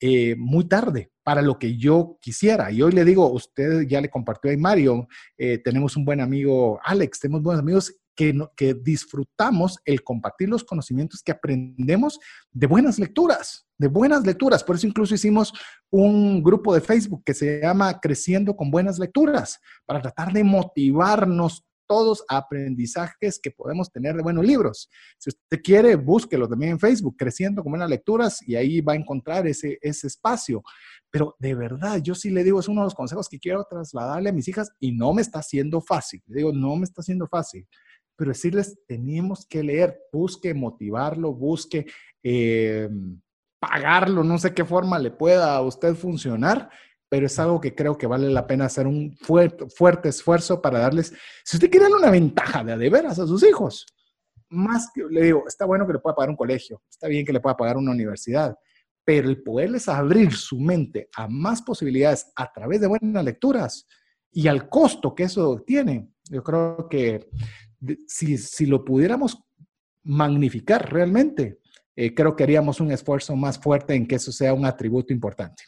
eh, 0.00 0.36
muy 0.38 0.64
tarde 0.68 1.10
para 1.24 1.42
lo 1.42 1.58
que 1.58 1.76
yo 1.76 2.18
quisiera. 2.20 2.70
Y 2.70 2.82
hoy 2.82 2.92
le 2.92 3.04
digo, 3.04 3.30
usted 3.30 3.82
ya 3.88 4.00
le 4.00 4.08
compartió 4.08 4.50
a 4.50 4.56
Mario, 4.56 5.08
eh, 5.36 5.58
tenemos 5.58 5.96
un 5.96 6.04
buen 6.04 6.20
amigo 6.20 6.78
Alex, 6.84 7.20
tenemos 7.20 7.42
buenos 7.42 7.62
amigos 7.62 7.94
que, 8.14 8.32
que, 8.56 8.74
disfrutamos 8.74 9.78
el 9.84 10.02
compartir 10.02 10.48
los 10.48 10.64
conocimientos 10.64 11.22
que 11.22 11.32
aprendemos 11.32 12.18
de 12.50 12.66
buenas 12.66 12.98
lecturas, 12.98 13.66
de 13.76 13.88
buenas 13.88 14.24
lecturas. 14.24 14.64
Por 14.64 14.76
eso 14.76 14.86
incluso 14.86 15.14
hicimos 15.14 15.52
un 15.90 16.42
grupo 16.42 16.74
de 16.74 16.80
Facebook 16.80 17.22
que 17.24 17.34
se 17.34 17.60
llama 17.60 18.00
Creciendo 18.00 18.56
con 18.56 18.70
Buenas 18.70 18.98
Lecturas, 18.98 19.60
para 19.84 20.00
tratar 20.00 20.32
de 20.32 20.44
motivarnos 20.44 21.67
todos 21.88 22.22
aprendizajes 22.28 23.40
que 23.42 23.50
podemos 23.50 23.90
tener 23.90 24.14
de 24.14 24.22
buenos 24.22 24.44
libros. 24.44 24.88
Si 25.18 25.30
usted 25.30 25.62
quiere, 25.62 25.96
búsquelo 25.96 26.48
también 26.48 26.72
en 26.72 26.78
Facebook, 26.78 27.16
Creciendo 27.16 27.62
con 27.62 27.72
Buenas 27.72 27.90
Lecturas, 27.90 28.40
y 28.46 28.54
ahí 28.54 28.80
va 28.80 28.92
a 28.92 28.96
encontrar 28.96 29.46
ese, 29.46 29.78
ese 29.80 30.06
espacio. 30.06 30.62
Pero 31.10 31.34
de 31.38 31.54
verdad, 31.54 31.98
yo 32.02 32.14
sí 32.14 32.30
le 32.30 32.44
digo, 32.44 32.60
es 32.60 32.68
uno 32.68 32.82
de 32.82 32.86
los 32.86 32.94
consejos 32.94 33.28
que 33.28 33.38
quiero 33.38 33.64
trasladarle 33.68 34.28
a 34.28 34.32
mis 34.32 34.46
hijas 34.46 34.70
y 34.78 34.92
no 34.92 35.14
me 35.14 35.22
está 35.22 35.38
haciendo 35.38 35.80
fácil. 35.80 36.22
Le 36.26 36.36
digo, 36.36 36.52
no 36.52 36.76
me 36.76 36.84
está 36.84 37.00
haciendo 37.00 37.26
fácil. 37.26 37.66
Pero 38.14 38.30
decirles, 38.30 38.78
tenemos 38.86 39.46
que 39.46 39.62
leer, 39.62 39.98
busque 40.12 40.52
motivarlo, 40.52 41.32
busque 41.32 41.86
eh, 42.22 42.88
pagarlo, 43.58 44.22
no 44.22 44.38
sé 44.38 44.52
qué 44.52 44.64
forma 44.64 44.98
le 44.98 45.10
pueda 45.10 45.54
a 45.54 45.62
usted 45.62 45.94
funcionar 45.94 46.68
pero 47.08 47.26
es 47.26 47.38
algo 47.38 47.60
que 47.60 47.74
creo 47.74 47.96
que 47.96 48.06
vale 48.06 48.28
la 48.28 48.46
pena 48.46 48.66
hacer 48.66 48.86
un 48.86 49.16
fuerte, 49.16 50.08
esfuerzo 50.08 50.60
para 50.60 50.80
darles, 50.80 51.12
si 51.44 51.56
usted 51.56 51.70
quiere 51.70 51.84
darle 51.84 51.98
una 51.98 52.10
ventaja 52.10 52.62
de, 52.64 52.76
de 52.76 52.90
veras 52.90 53.18
a 53.18 53.26
sus 53.26 53.42
hijos, 53.42 53.86
más 54.50 54.90
que, 54.94 55.02
le 55.08 55.24
digo, 55.24 55.44
está 55.46 55.64
bueno 55.64 55.86
que 55.86 55.94
le 55.94 55.98
pueda 55.98 56.16
pagar 56.16 56.30
un 56.30 56.36
colegio, 56.36 56.82
está 56.90 57.08
bien 57.08 57.24
que 57.24 57.32
le 57.32 57.40
pueda 57.40 57.56
pagar 57.56 57.76
una 57.76 57.92
universidad, 57.92 58.56
pero 59.04 59.28
el 59.28 59.42
poderles 59.42 59.88
abrir 59.88 60.34
su 60.34 60.58
mente 60.58 61.08
a 61.16 61.28
más 61.28 61.62
posibilidades 61.62 62.30
a 62.36 62.52
través 62.52 62.80
de 62.80 62.88
buenas 62.88 63.24
lecturas 63.24 63.86
y 64.30 64.48
al 64.48 64.68
costo 64.68 65.14
que 65.14 65.24
eso 65.24 65.62
tiene, 65.66 66.10
yo 66.30 66.42
creo 66.42 66.88
que 66.90 67.28
si, 68.06 68.36
si 68.36 68.66
lo 68.66 68.84
pudiéramos 68.84 69.38
magnificar 70.04 70.92
realmente, 70.92 71.60
eh, 71.96 72.14
creo 72.14 72.36
que 72.36 72.44
haríamos 72.44 72.80
un 72.80 72.92
esfuerzo 72.92 73.34
más 73.34 73.58
fuerte 73.58 73.94
en 73.94 74.06
que 74.06 74.16
eso 74.16 74.30
sea 74.30 74.54
un 74.54 74.64
atributo 74.64 75.12
importante. 75.12 75.64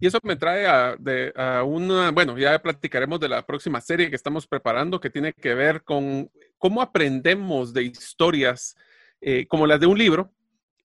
Y 0.00 0.06
eso 0.06 0.18
me 0.22 0.36
trae 0.36 0.66
a, 0.66 0.96
de, 0.98 1.32
a, 1.36 1.62
una, 1.64 2.10
bueno, 2.10 2.36
ya 2.38 2.58
platicaremos 2.60 3.18
de 3.18 3.28
la 3.28 3.46
próxima 3.46 3.80
serie 3.80 4.10
que 4.10 4.16
estamos 4.16 4.46
preparando 4.46 5.00
que 5.00 5.10
tiene 5.10 5.32
que 5.32 5.54
ver 5.54 5.82
con 5.82 6.30
cómo 6.58 6.82
aprendemos 6.82 7.72
de 7.72 7.84
historias 7.84 8.76
eh, 9.20 9.46
como 9.48 9.66
las 9.66 9.80
de 9.80 9.86
un 9.86 9.96
libro, 9.96 10.30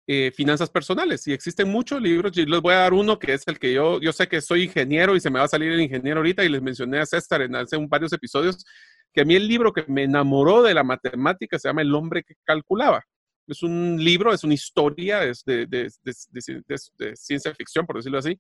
eh, 0.08 0.32
finanzas 0.36 0.70
personales. 0.70 1.28
Y 1.28 1.34
existen 1.34 1.70
muchos 1.70 2.02
libros, 2.02 2.38
y 2.38 2.46
les 2.46 2.62
voy 2.62 2.74
a 2.74 2.80
dar 2.80 2.94
uno 2.94 3.20
que 3.20 3.34
es 3.34 3.48
el 3.48 3.60
que 3.60 3.74
yo, 3.74 4.00
yo 4.00 4.12
sé 4.14 4.28
que 4.28 4.42
soy 4.42 4.64
ingeniero 4.64 5.16
y 5.16 5.20
se 5.20 5.30
me 5.30 5.40
va 5.40 5.46
a 5.46 5.50
salir 5.50 5.72
el 5.72 5.82
ingeniero 5.82 6.20
ahorita 6.20 6.44
y 6.44 6.50
les 6.50 6.62
mencioné 6.62 7.00
a 7.00 7.06
César 7.06 7.42
en 7.42 7.56
hace 7.56 7.78
un, 7.78 7.88
varios 7.88 8.14
episodios, 8.14 8.66
que 9.14 9.22
a 9.22 9.26
mí 9.26 9.36
el 9.36 9.48
libro 9.48 9.74
que 9.74 9.84
me 9.88 10.04
enamoró 10.04 10.64
de 10.64 10.74
la 10.74 10.84
matemática 10.84 11.60
se 11.60 11.68
llama 11.68 11.82
El 11.82 11.94
hombre 11.94 12.24
que 12.24 12.36
calculaba. 12.44 13.04
Es 13.52 13.64
un 13.64 14.04
libro, 14.04 14.34
es 14.34 14.44
una 14.44 14.54
historia, 14.54 15.24
es 15.24 15.44
de, 15.44 15.66
de, 15.68 15.92
de, 16.04 17.16
ciencia 17.16 17.54
ficción, 17.54 17.86
por 17.86 17.98
decirlo 17.98 18.20
así, 18.20 18.38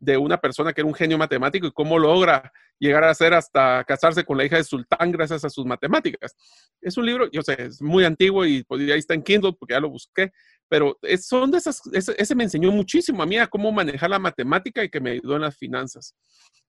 de 0.00 0.16
una 0.16 0.38
persona 0.38 0.72
que 0.72 0.80
era 0.80 0.88
un 0.88 0.94
genio 0.94 1.18
matemático 1.18 1.66
y 1.66 1.72
cómo 1.72 1.98
logra 1.98 2.50
llegar 2.78 3.04
a 3.04 3.14
ser 3.14 3.34
hasta 3.34 3.84
casarse 3.84 4.24
con 4.24 4.38
la 4.38 4.44
hija 4.46 4.56
de 4.56 4.64
sultán 4.64 5.12
gracias 5.12 5.44
a 5.44 5.50
sus 5.50 5.66
matemáticas. 5.66 6.34
Es 6.80 6.96
un 6.96 7.04
libro, 7.04 7.30
yo 7.30 7.42
sé, 7.42 7.62
es 7.62 7.82
muy 7.82 8.04
antiguo 8.04 8.46
y 8.46 8.64
pues, 8.64 8.80
ahí 8.90 8.98
está 8.98 9.12
en 9.12 9.22
Kindle 9.22 9.52
porque 9.52 9.74
ya 9.74 9.80
lo 9.80 9.90
busqué, 9.90 10.32
pero 10.68 10.98
son 11.20 11.50
de 11.50 11.58
esas, 11.58 11.82
ese, 11.92 12.34
me 12.34 12.44
enseñó 12.44 12.72
muchísimo 12.72 13.22
a 13.22 13.26
mí 13.26 13.36
a 13.36 13.46
cómo 13.46 13.70
manejar 13.70 14.08
la 14.08 14.18
matemática 14.18 14.82
y 14.82 14.88
que 14.88 15.00
me 15.00 15.10
ayudó 15.10 15.36
en 15.36 15.42
las 15.42 15.56
finanzas. 15.58 16.16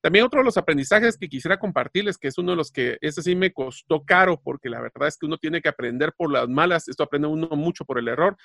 También 0.01 0.25
otro 0.25 0.39
de 0.39 0.45
los 0.45 0.57
aprendizajes 0.57 1.15
que 1.15 1.29
quisiera 1.29 1.57
compartirles, 1.57 2.17
que 2.17 2.27
es 2.27 2.37
uno 2.37 2.51
de 2.51 2.57
los 2.57 2.71
que, 2.71 2.97
ese 2.99 3.21
sí 3.21 3.35
me 3.35 3.53
costó 3.53 4.03
caro, 4.03 4.41
porque 4.43 4.67
la 4.67 4.81
verdad 4.81 5.07
es 5.07 5.15
que 5.15 5.27
uno 5.27 5.37
tiene 5.37 5.61
que 5.61 5.69
aprender 5.69 6.11
por 6.17 6.31
las 6.31 6.49
malas, 6.49 6.89
esto 6.89 7.03
aprende 7.03 7.29
uno 7.29 7.47
mucho 7.49 7.85
por 7.85 7.99
el 7.99 8.09
error, 8.09 8.35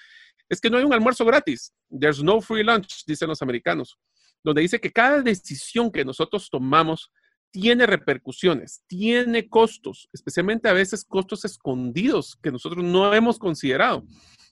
es 0.49 0.61
que 0.61 0.71
no 0.71 0.79
hay 0.79 0.85
un 0.85 0.93
almuerzo 0.93 1.25
gratis. 1.25 1.73
There's 1.91 2.23
no 2.23 2.41
free 2.41 2.63
lunch, 2.63 3.05
dicen 3.07 3.29
los 3.29 3.43
americanos 3.43 3.99
donde 4.47 4.63
dice 4.63 4.81
que 4.81 4.93
cada 4.93 5.23
decisión 5.23 5.91
que 5.91 6.05
nosotros 6.05 6.49
tomamos 6.49 7.11
tiene 7.51 7.85
repercusiones, 7.85 8.85
tiene 8.87 9.49
costos, 9.49 10.09
especialmente 10.13 10.69
a 10.69 10.73
veces 10.73 11.05
costos 11.05 11.45
escondidos 11.45 12.39
que 12.41 12.53
nosotros 12.53 12.85
no 12.85 13.13
hemos 13.13 13.41
considerado. 13.41 14.05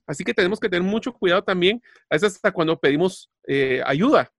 Así 0.05 0.25
que 0.25 0.35
tenemos 0.35 0.59
que 0.59 0.69
tener 0.69 0.83
mucho 0.83 1.12
cuidado 1.12 1.45
también, 1.45 1.81
a 2.11 2.16
veces 2.16 2.35
hasta 2.35 2.51
cuando 2.51 2.79
pedimos 2.79 3.31
eh, 3.47 3.83
ayuda. 3.87 4.33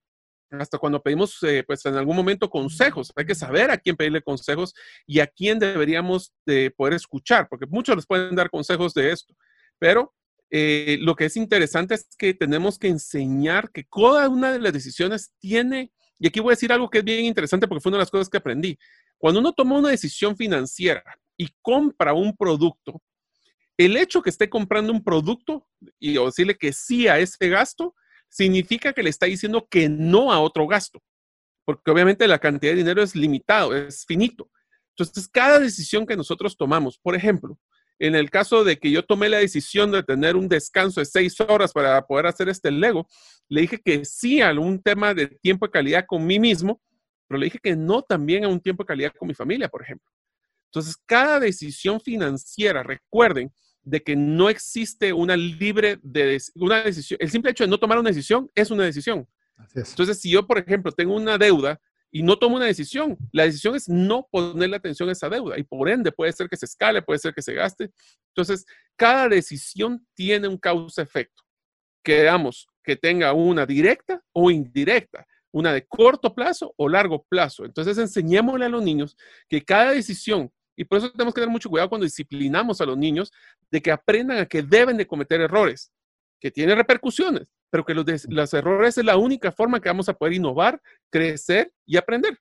hasta 0.51 0.77
cuando 0.77 1.01
pedimos, 1.01 1.41
eh, 1.43 1.63
pues 1.65 1.85
en 1.85 1.95
algún 1.95 2.17
momento 2.17 2.49
consejos. 2.49 3.13
Hay 3.15 3.25
que 3.25 3.35
saber 3.35 3.71
a 3.71 3.77
quién 3.77 3.95
pedirle 3.95 4.21
consejos 4.21 4.73
y 5.07 5.21
a 5.21 5.27
quién 5.27 5.57
deberíamos 5.57 6.33
de 6.45 6.69
poder 6.69 6.95
escuchar, 6.95 7.47
porque 7.49 7.65
muchos 7.65 7.95
les 7.95 8.05
pueden 8.05 8.35
dar 8.35 8.49
consejos 8.49 8.93
de 8.93 9.11
esto. 9.11 9.33
Pero 9.79 10.13
eh, 10.57 10.97
lo 11.01 11.17
que 11.17 11.25
es 11.25 11.35
interesante 11.35 11.95
es 11.95 12.07
que 12.17 12.33
tenemos 12.33 12.79
que 12.79 12.87
enseñar 12.87 13.71
que 13.71 13.83
cada 13.83 14.29
una 14.29 14.53
de 14.53 14.59
las 14.59 14.71
decisiones 14.71 15.33
tiene, 15.37 15.91
y 16.17 16.27
aquí 16.27 16.39
voy 16.39 16.51
a 16.51 16.55
decir 16.55 16.71
algo 16.71 16.89
que 16.89 16.99
es 16.99 17.03
bien 17.03 17.25
interesante 17.25 17.67
porque 17.67 17.81
fue 17.81 17.89
una 17.89 17.97
de 17.97 18.03
las 18.03 18.09
cosas 18.09 18.29
que 18.29 18.37
aprendí. 18.37 18.79
Cuando 19.17 19.41
uno 19.41 19.51
toma 19.51 19.77
una 19.77 19.89
decisión 19.89 20.37
financiera 20.37 21.03
y 21.35 21.49
compra 21.61 22.13
un 22.13 22.37
producto, 22.37 23.01
el 23.75 23.97
hecho 23.97 24.21
que 24.21 24.29
esté 24.29 24.49
comprando 24.49 24.93
un 24.93 25.03
producto 25.03 25.67
y 25.99 26.13
decirle 26.23 26.55
que 26.55 26.71
sí 26.71 27.09
a 27.09 27.19
ese 27.19 27.49
gasto, 27.49 27.93
significa 28.29 28.93
que 28.93 29.03
le 29.03 29.09
está 29.09 29.25
diciendo 29.25 29.67
que 29.69 29.89
no 29.89 30.31
a 30.31 30.39
otro 30.39 30.67
gasto, 30.67 31.03
porque 31.65 31.91
obviamente 31.91 32.29
la 32.29 32.39
cantidad 32.39 32.71
de 32.71 32.77
dinero 32.77 33.03
es 33.03 33.13
limitado, 33.13 33.75
es 33.75 34.05
finito. 34.05 34.49
Entonces, 34.91 35.27
cada 35.27 35.59
decisión 35.59 36.05
que 36.05 36.15
nosotros 36.15 36.55
tomamos, 36.55 36.97
por 36.97 37.13
ejemplo, 37.13 37.59
en 37.99 38.15
el 38.15 38.29
caso 38.29 38.63
de 38.63 38.77
que 38.77 38.91
yo 38.91 39.03
tomé 39.03 39.29
la 39.29 39.37
decisión 39.37 39.91
de 39.91 40.03
tener 40.03 40.35
un 40.35 40.47
descanso 40.47 40.99
de 40.99 41.05
seis 41.05 41.39
horas 41.41 41.71
para 41.71 42.01
poder 42.05 42.27
hacer 42.27 42.49
este 42.49 42.71
Lego, 42.71 43.07
le 43.47 43.61
dije 43.61 43.79
que 43.79 44.03
sí 44.05 44.41
a 44.41 44.51
un 44.53 44.81
tema 44.81 45.13
de 45.13 45.27
tiempo 45.27 45.65
de 45.65 45.71
calidad 45.71 46.05
con 46.07 46.25
mí 46.25 46.39
mismo, 46.39 46.81
pero 47.27 47.39
le 47.39 47.45
dije 47.45 47.59
que 47.61 47.75
no 47.75 48.01
también 48.01 48.43
a 48.43 48.47
un 48.47 48.59
tiempo 48.59 48.83
de 48.83 48.87
calidad 48.87 49.13
con 49.17 49.27
mi 49.27 49.33
familia, 49.33 49.69
por 49.69 49.81
ejemplo. 49.81 50.11
Entonces, 50.65 50.97
cada 51.05 51.39
decisión 51.39 52.01
financiera, 52.01 52.83
recuerden 52.83 53.51
de 53.81 54.03
que 54.03 54.15
no 54.15 54.49
existe 54.49 55.13
una 55.13 55.37
libre 55.37 55.99
de 56.01 56.41
una 56.55 56.83
decisión. 56.83 57.17
El 57.21 57.29
simple 57.29 57.51
hecho 57.51 57.63
de 57.63 57.69
no 57.69 57.79
tomar 57.79 57.97
una 57.97 58.09
decisión 58.09 58.49
es 58.53 58.71
una 58.71 58.83
decisión. 58.83 59.27
Entonces, 59.73 60.19
si 60.19 60.29
yo, 60.29 60.45
por 60.45 60.57
ejemplo, 60.57 60.91
tengo 60.91 61.15
una 61.15 61.37
deuda 61.37 61.79
y 62.15 62.23
no 62.23 62.39
tomo 62.39 62.55
una 62.55 62.67
decisión. 62.67 63.17
La 63.33 63.43
decisión 63.43 63.75
es 63.75 63.89
no 63.89 64.25
ponerle 64.31 64.77
atención 64.77 65.09
a 65.09 65.11
esa 65.11 65.27
deuda 65.27 65.59
y 65.59 65.63
por 65.63 65.89
ende 65.89 66.13
puede 66.13 66.31
ser 66.31 66.47
que 66.47 66.55
se 66.55 66.65
escale, 66.65 67.01
puede 67.01 67.19
ser 67.19 67.33
que 67.33 67.41
se 67.41 67.53
gaste. 67.53 67.91
Entonces, 68.29 68.65
cada 68.95 69.27
decisión 69.27 70.07
tiene 70.13 70.47
un 70.47 70.57
causa-efecto. 70.57 71.43
Quedamos 72.01 72.69
que 72.81 72.95
tenga 72.95 73.33
una 73.33 73.65
directa 73.65 74.23
o 74.31 74.49
indirecta, 74.49 75.27
una 75.51 75.73
de 75.73 75.85
corto 75.85 76.33
plazo 76.33 76.73
o 76.77 76.87
largo 76.87 77.25
plazo. 77.27 77.65
Entonces, 77.65 77.97
enseñémosle 77.97 78.63
a 78.63 78.69
los 78.69 78.81
niños 78.81 79.17
que 79.49 79.65
cada 79.65 79.91
decisión, 79.91 80.49
y 80.77 80.85
por 80.85 80.99
eso 80.99 81.11
tenemos 81.11 81.33
que 81.33 81.41
tener 81.41 81.51
mucho 81.51 81.69
cuidado 81.69 81.89
cuando 81.89 82.05
disciplinamos 82.05 82.79
a 82.79 82.85
los 82.85 82.97
niños, 82.97 83.33
de 83.69 83.81
que 83.81 83.91
aprendan 83.91 84.37
a 84.37 84.45
que 84.45 84.63
deben 84.63 84.95
de 84.95 85.05
cometer 85.05 85.41
errores, 85.41 85.91
que 86.39 86.51
tienen 86.51 86.77
repercusiones, 86.77 87.53
pero 87.69 87.85
que 87.85 87.93
los, 87.93 88.53
errores 88.53 88.97
es 88.97 89.05
la 89.05 89.17
única 89.17 89.51
forma 89.51 89.79
que 89.79 89.89
vamos 89.89 90.09
a 90.09 90.13
poder 90.13 90.33
innovar, 90.33 90.81
crecer 91.09 91.71
y 91.85 91.97
aprender. 91.97 92.37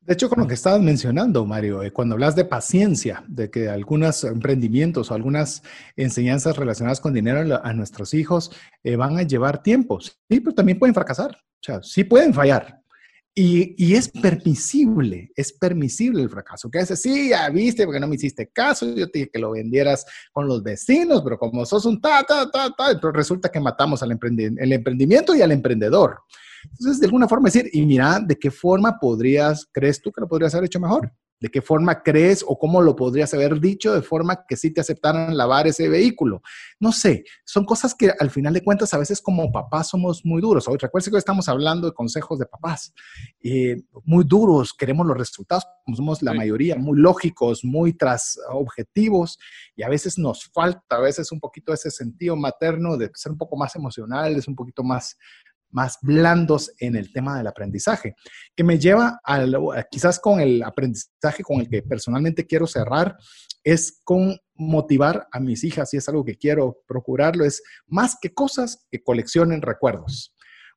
De 0.00 0.14
hecho, 0.14 0.28
con 0.28 0.40
lo 0.40 0.48
que 0.48 0.54
estabas 0.54 0.80
mencionando, 0.80 1.46
Mario, 1.46 1.82
eh, 1.84 1.92
cuando 1.92 2.14
hablas 2.14 2.34
de 2.34 2.44
paciencia, 2.44 3.22
de 3.28 3.50
que 3.50 3.68
algunos 3.68 4.24
emprendimientos 4.24 5.10
o 5.10 5.14
algunas 5.14 5.62
enseñanzas 5.94 6.56
relacionadas 6.56 7.00
con 7.00 7.14
dinero 7.14 7.60
a 7.62 7.72
nuestros 7.72 8.12
hijos 8.12 8.50
eh, 8.82 8.96
van 8.96 9.16
a 9.16 9.22
llevar 9.22 9.62
tiempo, 9.62 10.00
sí, 10.00 10.12
pero 10.28 10.54
también 10.54 10.80
pueden 10.80 10.94
fracasar, 10.94 11.30
o 11.30 11.64
sea, 11.64 11.82
sí 11.84 12.02
pueden 12.02 12.34
fallar, 12.34 12.81
y, 13.34 13.94
es 13.94 14.08
permisible, 14.08 15.32
es 15.34 15.52
permisible 15.54 16.22
el 16.22 16.28
fracaso. 16.28 16.70
Que 16.70 16.80
dice, 16.80 16.96
sí, 16.96 17.30
ya 17.30 17.48
viste, 17.48 17.84
porque 17.84 18.00
no 18.00 18.06
me 18.06 18.16
hiciste 18.16 18.48
caso, 18.48 18.94
yo 18.94 19.10
te 19.10 19.20
dije 19.20 19.30
que 19.32 19.38
lo 19.38 19.52
vendieras 19.52 20.04
con 20.32 20.46
los 20.46 20.62
vecinos, 20.62 21.22
pero 21.22 21.38
como 21.38 21.64
sos 21.64 21.86
un 21.86 22.00
ta, 22.00 22.22
ta, 22.24 22.50
ta, 22.50 22.70
ta, 22.76 22.98
pero 23.00 23.12
resulta 23.12 23.48
que 23.48 23.60
matamos 23.60 24.02
al 24.02 24.12
el 24.12 24.72
emprendimiento 24.72 25.34
y 25.34 25.42
al 25.42 25.52
emprendedor. 25.52 26.20
Entonces, 26.64 27.00
de 27.00 27.06
alguna 27.06 27.26
forma 27.26 27.48
decir, 27.48 27.68
y 27.72 27.84
mira, 27.86 28.20
¿de 28.20 28.36
qué 28.38 28.50
forma 28.50 28.98
podrías, 28.98 29.66
crees 29.72 30.00
tú 30.00 30.12
que 30.12 30.20
lo 30.20 30.28
podrías 30.28 30.54
haber 30.54 30.66
hecho 30.66 30.80
mejor? 30.80 31.12
¿De 31.42 31.50
qué 31.50 31.60
forma 31.60 32.04
crees 32.04 32.44
o 32.46 32.56
cómo 32.56 32.80
lo 32.80 32.94
podrías 32.94 33.34
haber 33.34 33.58
dicho 33.58 33.92
de 33.92 34.02
forma 34.02 34.44
que 34.46 34.56
sí 34.56 34.72
te 34.72 34.80
aceptaran 34.80 35.36
lavar 35.36 35.66
ese 35.66 35.88
vehículo? 35.88 36.40
No 36.78 36.92
sé, 36.92 37.24
son 37.44 37.64
cosas 37.64 37.96
que 37.96 38.12
al 38.16 38.30
final 38.30 38.54
de 38.54 38.62
cuentas 38.62 38.94
a 38.94 38.98
veces 38.98 39.20
como 39.20 39.50
papás 39.50 39.88
somos 39.88 40.24
muy 40.24 40.40
duros. 40.40 40.68
Hoy 40.68 40.78
recuerden 40.78 41.10
que 41.10 41.16
hoy 41.16 41.18
estamos 41.18 41.48
hablando 41.48 41.88
de 41.88 41.94
consejos 41.94 42.38
de 42.38 42.46
papás. 42.46 42.94
Eh, 43.42 43.82
muy 44.04 44.22
duros, 44.22 44.72
queremos 44.72 45.04
los 45.04 45.18
resultados, 45.18 45.66
somos 45.96 46.22
la 46.22 46.32
mayoría, 46.32 46.76
muy 46.76 46.96
lógicos, 46.96 47.64
muy 47.64 47.92
tras 47.92 48.38
objetivos 48.52 49.36
y 49.74 49.82
a 49.82 49.88
veces 49.88 50.18
nos 50.18 50.44
falta 50.44 50.80
a 50.90 51.00
veces 51.00 51.32
un 51.32 51.40
poquito 51.40 51.72
ese 51.72 51.90
sentido 51.90 52.36
materno 52.36 52.96
de 52.96 53.10
ser 53.14 53.32
un 53.32 53.38
poco 53.38 53.56
más 53.56 53.74
emocionales, 53.74 54.46
un 54.46 54.54
poquito 54.54 54.84
más 54.84 55.18
más 55.72 55.98
blandos 56.02 56.72
en 56.78 56.96
el 56.96 57.12
tema 57.12 57.36
del 57.36 57.48
aprendizaje, 57.48 58.14
que 58.54 58.62
me 58.62 58.78
lleva 58.78 59.20
al, 59.24 59.56
quizás 59.90 60.20
con 60.20 60.40
el 60.40 60.62
aprendizaje 60.62 61.42
con 61.42 61.60
el 61.60 61.68
que 61.68 61.82
personalmente 61.82 62.46
quiero 62.46 62.66
cerrar, 62.66 63.16
es 63.64 64.00
con 64.04 64.36
motivar 64.54 65.26
a 65.32 65.40
mis 65.40 65.64
hijas, 65.64 65.92
y 65.92 65.96
es 65.96 66.08
algo 66.08 66.24
que 66.24 66.36
quiero 66.36 66.78
procurarlo, 66.86 67.44
es 67.44 67.62
más 67.86 68.16
que 68.20 68.32
cosas 68.32 68.86
que 68.90 69.02
coleccionen 69.02 69.62
recuerdos. 69.62 70.34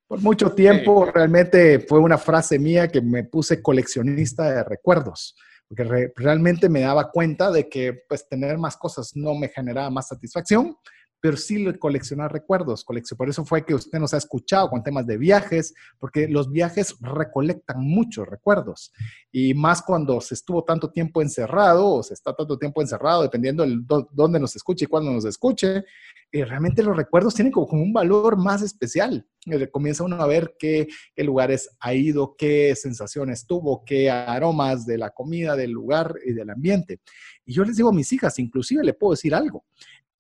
Por 0.07 0.22
mucho 0.22 0.51
tiempo 0.51 1.05
realmente 1.05 1.80
fue 1.80 1.99
una 1.99 2.17
frase 2.17 2.59
mía 2.59 2.88
que 2.88 3.01
me 3.01 3.23
puse 3.23 3.61
coleccionista 3.61 4.51
de 4.51 4.63
recuerdos, 4.63 5.35
porque 5.67 6.11
realmente 6.15 6.69
me 6.69 6.81
daba 6.81 7.09
cuenta 7.09 7.51
de 7.51 7.67
que 7.67 8.03
pues 8.07 8.27
tener 8.30 8.57
más 8.57 8.77
cosas 8.77 9.11
no 9.15 9.34
me 9.34 9.49
generaba 9.49 9.89
más 9.89 10.09
satisfacción, 10.09 10.77
pero 11.26 11.38
sí 11.38 11.65
coleccionar 11.80 12.31
recuerdos. 12.31 12.85
Por 12.85 13.30
eso 13.30 13.45
fue 13.45 13.65
que 13.65 13.73
usted 13.73 13.97
nos 13.97 14.14
ha 14.14 14.18
escuchado 14.18 14.69
con 14.69 14.84
temas 14.84 15.07
de 15.07 15.18
viajes, 15.18 15.73
porque 15.97 16.27
los 16.27 16.52
viajes 16.52 16.97
recolectan 17.02 17.81
muchos 17.81 18.27
recuerdos. 18.27 18.93
Y 19.31 19.56
más 19.56 19.81
cuando 19.81 20.22
se 20.22 20.35
estuvo 20.35 20.64
tanto 20.64 20.91
tiempo 20.91 21.23
encerrado 21.23 21.88
o 21.88 22.03
se 22.03 22.14
está 22.14 22.35
tanto 22.35 22.60
tiempo 22.60 22.80
encerrado, 22.80 23.23
dependiendo 23.23 23.65
de 23.65 23.76
dónde 24.11 24.39
nos 24.39 24.56
escuche 24.56 24.85
y 24.85 24.88
cuándo 24.88 25.11
nos 25.11 25.26
escuche, 25.26 25.85
eh, 26.31 26.45
realmente 26.45 26.84
los 26.84 26.95
recuerdos 26.95 27.34
tienen 27.34 27.52
como, 27.52 27.81
un 27.81 27.91
valor 27.91 28.38
más 28.38 28.61
especial. 28.61 29.26
Eh, 29.47 29.68
comienza 29.72 30.03
uno 30.03 30.22
a 30.22 30.27
ver 30.27 30.56
qué, 30.60 30.88
qué 31.15 31.23
lugares 31.23 31.72
ha 31.80 31.95
ido, 31.95 32.35
qué 32.38 32.76
sensaciones 32.76 33.47
tuvo, 33.47 33.84
qué 33.84 34.11
aromas 34.11 34.85
de 34.85 34.99
la 34.99 35.10
comida, 35.10 35.56
del 35.56 35.72
lugar 35.72 36.14
y 36.23 36.34
del 36.34 36.52
ambiente. 36.52 36.99
Y 37.47 37.53
yo 37.53 37.64
les 37.64 37.77
digo 37.77 37.89
a 37.89 37.93
mis 37.93 38.14
hijas, 38.14 38.38
inclusive 38.38 38.84
le 38.84 38.93
puedo 38.93 39.14
decir 39.14 39.34
algo 39.34 39.65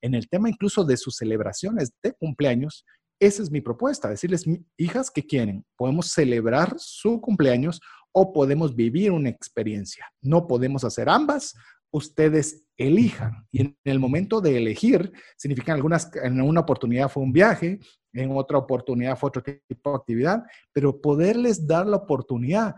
en 0.05 0.13
el 0.13 0.29
tema 0.29 0.49
incluso 0.49 0.83
de 0.83 0.97
sus 0.97 1.15
celebraciones 1.15 1.91
de 2.03 2.13
cumpleaños, 2.13 2.85
esa 3.19 3.41
es 3.41 3.49
mi 3.49 3.59
propuesta, 3.59 4.07
decirles, 4.07 4.45
hijas, 4.77 5.09
¿qué 5.09 5.25
quieren? 5.25 5.65
Podemos 5.75 6.11
celebrar 6.11 6.75
su 6.77 7.19
cumpleaños 7.19 7.81
o 8.11 8.31
podemos 8.31 8.75
vivir 8.75 9.11
una 9.11 9.29
experiencia. 9.29 10.05
No 10.21 10.45
podemos 10.45 10.83
hacer 10.83 11.09
ambas, 11.09 11.55
ustedes 11.91 12.65
elijan. 12.77 13.47
Y 13.51 13.61
en 13.61 13.77
el 13.83 13.99
momento 13.99 14.41
de 14.41 14.57
elegir, 14.57 15.11
significa 15.37 15.73
algunas, 15.73 16.11
en 16.21 16.39
una 16.39 16.61
oportunidad 16.61 17.09
fue 17.09 17.23
un 17.23 17.33
viaje, 17.33 17.79
en 18.13 18.31
otra 18.31 18.59
oportunidad 18.59 19.17
fue 19.17 19.29
otro 19.29 19.41
tipo 19.41 19.89
de 19.89 19.95
actividad, 19.95 20.43
pero 20.71 21.01
poderles 21.01 21.65
dar 21.65 21.87
la 21.87 21.97
oportunidad 21.97 22.75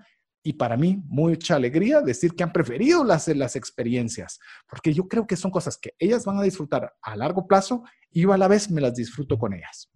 y 0.47 0.53
para 0.53 0.77
mí 0.77 1.03
mucha 1.09 1.57
alegría 1.57 1.99
decir 1.99 2.33
que 2.33 2.41
han 2.41 2.53
preferido 2.53 3.03
las, 3.03 3.27
las 3.27 3.57
experiencias, 3.57 4.39
porque 4.65 4.93
yo 4.93 5.05
creo 5.09 5.27
que 5.27 5.35
son 5.35 5.51
cosas 5.51 5.77
que 5.77 5.93
ellas 5.99 6.23
van 6.23 6.37
a 6.37 6.41
disfrutar 6.41 6.95
a 7.01 7.17
largo 7.17 7.47
plazo 7.47 7.83
y 8.11 8.21
yo 8.21 8.31
a 8.31 8.37
la 8.37 8.47
vez 8.47 8.71
me 8.71 8.79
las 8.79 8.95
disfruto 8.95 9.37
con 9.37 9.53
ellas. 9.53 9.91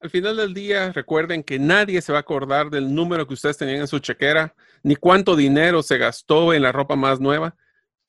Al 0.00 0.10
final 0.10 0.36
del 0.36 0.52
día, 0.52 0.90
recuerden 0.90 1.44
que 1.44 1.60
nadie 1.60 2.02
se 2.02 2.10
va 2.10 2.18
a 2.18 2.22
acordar 2.22 2.70
del 2.70 2.92
número 2.92 3.24
que 3.28 3.34
ustedes 3.34 3.56
tenían 3.56 3.82
en 3.82 3.86
su 3.86 4.00
chequera, 4.00 4.52
ni 4.82 4.96
cuánto 4.96 5.36
dinero 5.36 5.84
se 5.84 5.96
gastó 5.96 6.52
en 6.52 6.62
la 6.62 6.72
ropa 6.72 6.96
más 6.96 7.20
nueva 7.20 7.54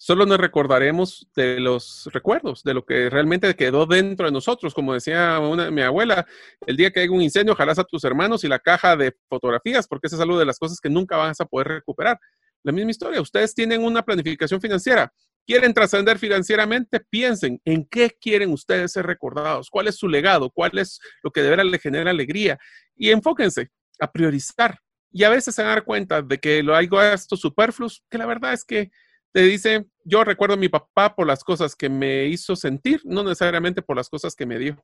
solo 0.03 0.25
nos 0.25 0.37
recordaremos 0.37 1.29
de 1.33 1.61
los 1.61 2.09
recuerdos, 2.11 2.61
de 2.63 2.73
lo 2.73 2.83
que 2.83 3.09
realmente 3.09 3.55
quedó 3.55 3.85
dentro 3.85 4.25
de 4.25 4.33
nosotros. 4.33 4.73
Como 4.73 4.93
decía 4.93 5.39
mi 5.71 5.81
abuela, 5.81 6.25
el 6.67 6.75
día 6.75 6.91
que 6.91 6.99
haya 6.99 7.11
un 7.11 7.21
incendio, 7.21 7.53
ojalá 7.53 7.71
a 7.71 7.83
tus 7.85 8.03
hermanos 8.03 8.43
y 8.43 8.49
la 8.49 8.59
caja 8.59 8.97
de 8.97 9.15
fotografías, 9.29 9.87
porque 9.87 10.07
esa 10.07 10.17
es 10.17 10.21
algo 10.21 10.37
de 10.37 10.43
las 10.43 10.59
cosas 10.59 10.81
que 10.81 10.89
nunca 10.89 11.15
vas 11.15 11.39
a 11.39 11.45
poder 11.45 11.69
recuperar. 11.69 12.19
La 12.63 12.73
misma 12.73 12.91
historia, 12.91 13.21
ustedes 13.21 13.55
tienen 13.55 13.81
una 13.81 14.03
planificación 14.03 14.59
financiera, 14.59 15.09
quieren 15.47 15.73
trascender 15.73 16.19
financieramente, 16.19 16.99
piensen 16.99 17.61
en 17.63 17.85
qué 17.85 18.09
quieren 18.19 18.51
ustedes 18.51 18.91
ser 18.91 19.05
recordados, 19.05 19.69
cuál 19.69 19.87
es 19.87 19.95
su 19.95 20.09
legado, 20.09 20.49
cuál 20.49 20.77
es 20.79 20.99
lo 21.23 21.31
que 21.31 21.41
de 21.41 21.49
verdad 21.49 21.63
les 21.63 21.81
genera 21.81 22.11
alegría 22.11 22.59
y 22.93 23.11
enfóquense 23.11 23.69
a 24.01 24.11
priorizar. 24.11 24.79
Y 25.13 25.23
a 25.23 25.29
veces 25.29 25.55
se 25.55 25.63
dan 25.63 25.81
cuenta 25.85 26.21
de 26.21 26.37
que 26.39 26.61
lo 26.61 26.75
hay 26.75 26.87
gastos 26.87 27.39
superfluos, 27.39 28.03
que 28.09 28.17
la 28.17 28.25
verdad 28.25 28.51
es 28.51 28.65
que 28.65 28.91
te 29.33 29.41
dice, 29.41 29.85
yo 30.05 30.23
recuerdo 30.23 30.53
a 30.53 30.57
mi 30.57 30.69
papá 30.69 31.15
por 31.15 31.25
las 31.25 31.43
cosas 31.43 31.75
que 31.75 31.89
me 31.89 32.25
hizo 32.25 32.55
sentir, 32.55 33.01
no 33.03 33.23
necesariamente 33.23 33.81
por 33.81 33.97
las 33.97 34.07
cosas 34.07 34.35
que 34.35 34.45
me 34.45 34.59
dio. 34.59 34.77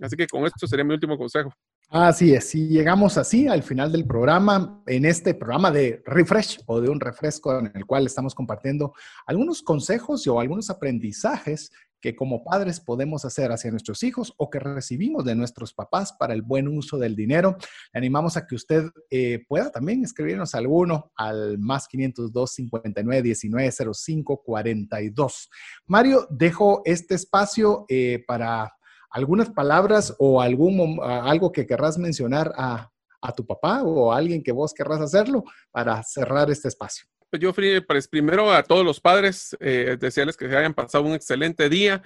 Así 0.00 0.16
que 0.16 0.26
con 0.26 0.44
esto 0.46 0.66
sería 0.66 0.84
mi 0.84 0.94
último 0.94 1.18
consejo. 1.18 1.52
Así 1.90 2.32
es, 2.34 2.48
si 2.48 2.68
llegamos 2.68 3.18
así 3.18 3.46
al 3.46 3.62
final 3.62 3.92
del 3.92 4.06
programa, 4.06 4.82
en 4.86 5.04
este 5.04 5.34
programa 5.34 5.70
de 5.70 6.02
refresh 6.06 6.60
o 6.66 6.80
de 6.80 6.88
un 6.88 6.98
refresco 6.98 7.58
en 7.58 7.70
el 7.74 7.86
cual 7.86 8.06
estamos 8.06 8.34
compartiendo 8.34 8.94
algunos 9.26 9.62
consejos 9.62 10.26
o 10.26 10.40
algunos 10.40 10.70
aprendizajes 10.70 11.70
que 12.04 12.14
como 12.14 12.44
padres 12.44 12.80
podemos 12.80 13.24
hacer 13.24 13.50
hacia 13.50 13.70
nuestros 13.70 14.02
hijos 14.02 14.34
o 14.36 14.50
que 14.50 14.58
recibimos 14.58 15.24
de 15.24 15.34
nuestros 15.34 15.72
papás 15.72 16.12
para 16.12 16.34
el 16.34 16.42
buen 16.42 16.68
uso 16.68 16.98
del 16.98 17.16
dinero. 17.16 17.56
Le 17.94 17.98
animamos 17.98 18.36
a 18.36 18.46
que 18.46 18.56
usted 18.56 18.90
eh, 19.08 19.42
pueda 19.48 19.70
también 19.70 20.04
escribirnos 20.04 20.54
alguno 20.54 21.12
al 21.16 21.56
más 21.56 21.88
502 21.88 22.50
59 22.50 23.22
19 23.22 23.72
05 23.94 24.42
42. 24.44 25.50
Mario, 25.86 26.26
dejo 26.28 26.82
este 26.84 27.14
espacio 27.14 27.86
eh, 27.88 28.22
para 28.26 28.74
algunas 29.14 29.48
palabras 29.48 30.12
o 30.18 30.42
algún, 30.42 30.98
algo 31.00 31.52
que 31.52 31.66
querrás 31.66 31.96
mencionar 31.96 32.52
a, 32.56 32.90
tu 33.34 33.46
papá 33.46 33.82
o 33.82 34.12
a 34.12 34.18
alguien 34.18 34.42
que 34.42 34.52
vos 34.52 34.74
querrás 34.74 35.00
hacerlo 35.00 35.44
para 35.70 36.02
cerrar 36.02 36.50
este 36.50 36.68
espacio. 36.68 37.06
Pues 37.30 37.40
yo, 37.40 37.54
pues 37.86 38.06
primero 38.06 38.52
a 38.52 38.62
todos 38.62 38.84
los 38.84 39.00
padres, 39.00 39.56
eh, 39.60 39.96
desearles 39.98 40.36
que 40.36 40.44
hayan 40.44 40.74
pasado 40.74 41.04
un 41.04 41.14
excelente 41.14 41.70
día. 41.70 42.02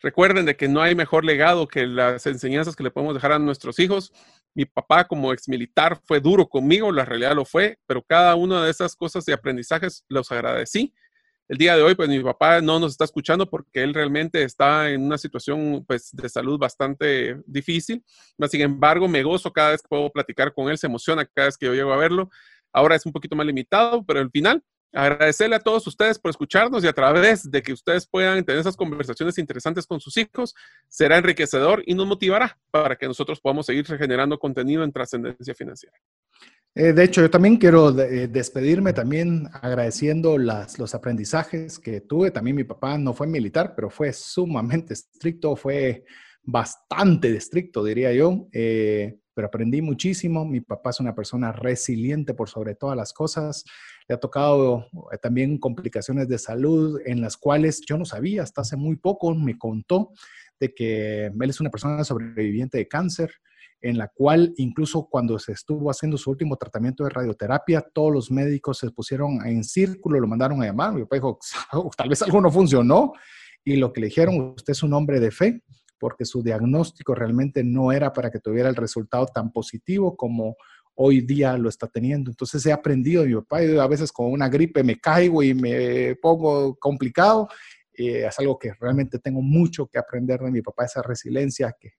Recuerden 0.00 0.46
de 0.46 0.56
que 0.56 0.68
no 0.68 0.80
hay 0.80 0.94
mejor 0.94 1.26
legado 1.26 1.68
que 1.68 1.86
las 1.86 2.26
enseñanzas 2.26 2.74
que 2.74 2.84
le 2.84 2.90
podemos 2.90 3.12
dejar 3.12 3.32
a 3.32 3.38
nuestros 3.38 3.78
hijos. 3.78 4.14
Mi 4.54 4.64
papá 4.64 5.04
como 5.04 5.32
ex 5.34 5.46
militar 5.46 6.00
fue 6.04 6.20
duro 6.20 6.48
conmigo, 6.48 6.90
la 6.90 7.04
realidad 7.04 7.34
lo 7.34 7.44
fue, 7.44 7.78
pero 7.86 8.02
cada 8.02 8.34
una 8.34 8.64
de 8.64 8.70
esas 8.70 8.96
cosas 8.96 9.26
de 9.26 9.34
aprendizajes 9.34 10.04
los 10.08 10.32
agradecí 10.32 10.94
el 11.52 11.58
día 11.58 11.76
de 11.76 11.82
hoy, 11.82 11.94
pues 11.94 12.08
mi 12.08 12.18
papá 12.20 12.62
no 12.62 12.80
nos 12.80 12.92
está 12.92 13.04
escuchando 13.04 13.44
porque 13.44 13.82
él 13.82 13.92
realmente 13.92 14.42
está 14.42 14.88
en 14.88 15.02
una 15.04 15.18
situación 15.18 15.84
pues, 15.86 16.08
de 16.10 16.26
salud 16.30 16.58
bastante 16.58 17.42
difícil. 17.44 18.02
Sin 18.48 18.62
embargo, 18.62 19.06
me 19.06 19.22
gozo 19.22 19.52
cada 19.52 19.72
vez 19.72 19.82
que 19.82 19.88
puedo 19.88 20.10
platicar 20.10 20.54
con 20.54 20.70
él, 20.70 20.78
se 20.78 20.86
emociona 20.86 21.26
cada 21.26 21.48
vez 21.48 21.58
que 21.58 21.66
yo 21.66 21.74
llego 21.74 21.92
a 21.92 21.98
verlo. 21.98 22.30
Ahora 22.72 22.96
es 22.96 23.04
un 23.04 23.12
poquito 23.12 23.36
más 23.36 23.44
limitado, 23.44 24.02
pero 24.02 24.20
al 24.20 24.30
final, 24.30 24.64
agradecerle 24.94 25.56
a 25.56 25.60
todos 25.60 25.86
ustedes 25.86 26.18
por 26.18 26.30
escucharnos 26.30 26.84
y 26.84 26.86
a 26.86 26.94
través 26.94 27.50
de 27.50 27.62
que 27.62 27.74
ustedes 27.74 28.06
puedan 28.06 28.42
tener 28.46 28.62
esas 28.62 28.74
conversaciones 28.74 29.36
interesantes 29.36 29.86
con 29.86 30.00
sus 30.00 30.16
hijos, 30.16 30.54
será 30.88 31.18
enriquecedor 31.18 31.82
y 31.84 31.92
nos 31.92 32.06
motivará 32.06 32.58
para 32.70 32.96
que 32.96 33.06
nosotros 33.06 33.42
podamos 33.42 33.66
seguir 33.66 33.86
regenerando 33.86 34.38
contenido 34.38 34.84
en 34.84 34.90
trascendencia 34.90 35.54
financiera. 35.54 35.98
Eh, 36.74 36.94
de 36.94 37.04
hecho, 37.04 37.20
yo 37.20 37.30
también 37.30 37.58
quiero 37.58 37.90
eh, 38.00 38.28
despedirme 38.28 38.94
también 38.94 39.46
agradeciendo 39.52 40.38
las, 40.38 40.78
los 40.78 40.94
aprendizajes 40.94 41.78
que 41.78 42.00
tuve. 42.00 42.30
También 42.30 42.56
mi 42.56 42.64
papá 42.64 42.96
no 42.96 43.12
fue 43.12 43.26
militar, 43.26 43.74
pero 43.76 43.90
fue 43.90 44.12
sumamente 44.14 44.94
estricto, 44.94 45.54
fue 45.54 46.04
bastante 46.42 47.36
estricto, 47.36 47.84
diría 47.84 48.12
yo, 48.14 48.48
eh, 48.52 49.18
pero 49.34 49.48
aprendí 49.48 49.82
muchísimo. 49.82 50.46
Mi 50.46 50.62
papá 50.62 50.90
es 50.90 51.00
una 51.00 51.14
persona 51.14 51.52
resiliente 51.52 52.32
por 52.32 52.48
sobre 52.48 52.74
todas 52.74 52.96
las 52.96 53.12
cosas. 53.12 53.64
Le 54.08 54.14
ha 54.14 54.18
tocado 54.18 54.86
también 55.20 55.58
complicaciones 55.58 56.26
de 56.26 56.38
salud 56.38 57.00
en 57.04 57.20
las 57.20 57.36
cuales 57.36 57.82
yo 57.86 57.98
no 57.98 58.06
sabía, 58.06 58.42
hasta 58.44 58.62
hace 58.62 58.76
muy 58.76 58.96
poco 58.96 59.34
me 59.34 59.58
contó 59.58 60.12
de 60.58 60.74
que 60.74 61.26
él 61.26 61.50
es 61.50 61.60
una 61.60 61.70
persona 61.70 62.02
sobreviviente 62.02 62.78
de 62.78 62.88
cáncer 62.88 63.30
en 63.82 63.98
la 63.98 64.08
cual 64.08 64.54
incluso 64.56 65.08
cuando 65.10 65.38
se 65.38 65.52
estuvo 65.52 65.90
haciendo 65.90 66.16
su 66.16 66.30
último 66.30 66.56
tratamiento 66.56 67.02
de 67.04 67.10
radioterapia, 67.10 67.84
todos 67.92 68.12
los 68.12 68.30
médicos 68.30 68.78
se 68.78 68.90
pusieron 68.92 69.44
en 69.44 69.64
círculo, 69.64 70.20
lo 70.20 70.28
mandaron 70.28 70.62
a 70.62 70.66
llamar. 70.66 70.94
Mi 70.94 71.02
papá 71.02 71.16
dijo, 71.16 71.38
tal 71.96 72.08
vez 72.08 72.22
algo 72.22 72.40
no 72.40 72.50
funcionó. 72.50 73.12
Y 73.64 73.76
lo 73.76 73.92
que 73.92 74.00
le 74.00 74.06
dijeron, 74.06 74.54
usted 74.56 74.70
es 74.72 74.82
un 74.82 74.92
hombre 74.94 75.20
de 75.20 75.30
fe, 75.32 75.62
porque 75.98 76.24
su 76.24 76.42
diagnóstico 76.42 77.14
realmente 77.14 77.62
no 77.64 77.92
era 77.92 78.12
para 78.12 78.30
que 78.30 78.38
tuviera 78.38 78.68
el 78.68 78.76
resultado 78.76 79.26
tan 79.26 79.52
positivo 79.52 80.16
como 80.16 80.56
hoy 80.94 81.20
día 81.20 81.56
lo 81.56 81.68
está 81.68 81.88
teniendo. 81.88 82.30
Entonces 82.30 82.64
he 82.66 82.72
aprendido, 82.72 83.24
mi 83.24 83.34
papá, 83.34 83.58
a 83.58 83.86
veces 83.88 84.12
con 84.12 84.30
una 84.30 84.48
gripe 84.48 84.84
me 84.84 84.98
caigo 84.98 85.42
y 85.42 85.54
me 85.54 86.14
pongo 86.16 86.76
complicado 86.76 87.48
eh, 87.94 88.26
es 88.26 88.38
algo 88.38 88.58
que 88.58 88.72
realmente 88.80 89.18
tengo 89.18 89.42
mucho 89.42 89.86
que 89.86 89.98
aprender 89.98 90.40
de 90.40 90.50
mi 90.50 90.62
papá, 90.62 90.84
esa 90.84 91.02
resiliencia 91.02 91.74
que 91.78 91.94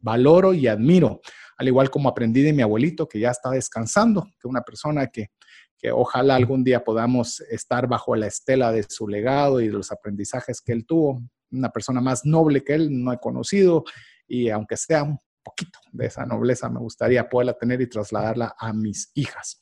valoro 0.00 0.54
y 0.54 0.66
admiro, 0.66 1.20
al 1.56 1.68
igual 1.68 1.90
como 1.90 2.08
aprendí 2.08 2.42
de 2.42 2.52
mi 2.52 2.62
abuelito 2.62 3.08
que 3.08 3.20
ya 3.20 3.30
está 3.30 3.50
descansando, 3.50 4.28
que 4.40 4.48
una 4.48 4.62
persona 4.62 5.06
que, 5.08 5.30
que 5.78 5.90
ojalá 5.92 6.36
algún 6.36 6.64
día 6.64 6.84
podamos 6.84 7.40
estar 7.40 7.86
bajo 7.86 8.16
la 8.16 8.26
estela 8.26 8.72
de 8.72 8.84
su 8.88 9.08
legado 9.08 9.60
y 9.60 9.66
de 9.66 9.72
los 9.72 9.92
aprendizajes 9.92 10.60
que 10.60 10.72
él 10.72 10.86
tuvo, 10.86 11.22
una 11.50 11.70
persona 11.70 12.00
más 12.00 12.24
noble 12.24 12.64
que 12.64 12.74
él 12.74 12.88
no 12.90 13.12
he 13.12 13.18
conocido 13.18 13.84
y 14.26 14.50
aunque 14.50 14.76
sea 14.76 15.02
un 15.04 15.18
poquito 15.42 15.78
de 15.92 16.06
esa 16.06 16.26
nobleza 16.26 16.68
me 16.68 16.80
gustaría 16.80 17.28
poderla 17.28 17.52
tener 17.54 17.80
y 17.80 17.88
trasladarla 17.88 18.56
a 18.58 18.72
mis 18.72 19.10
hijas. 19.14 19.58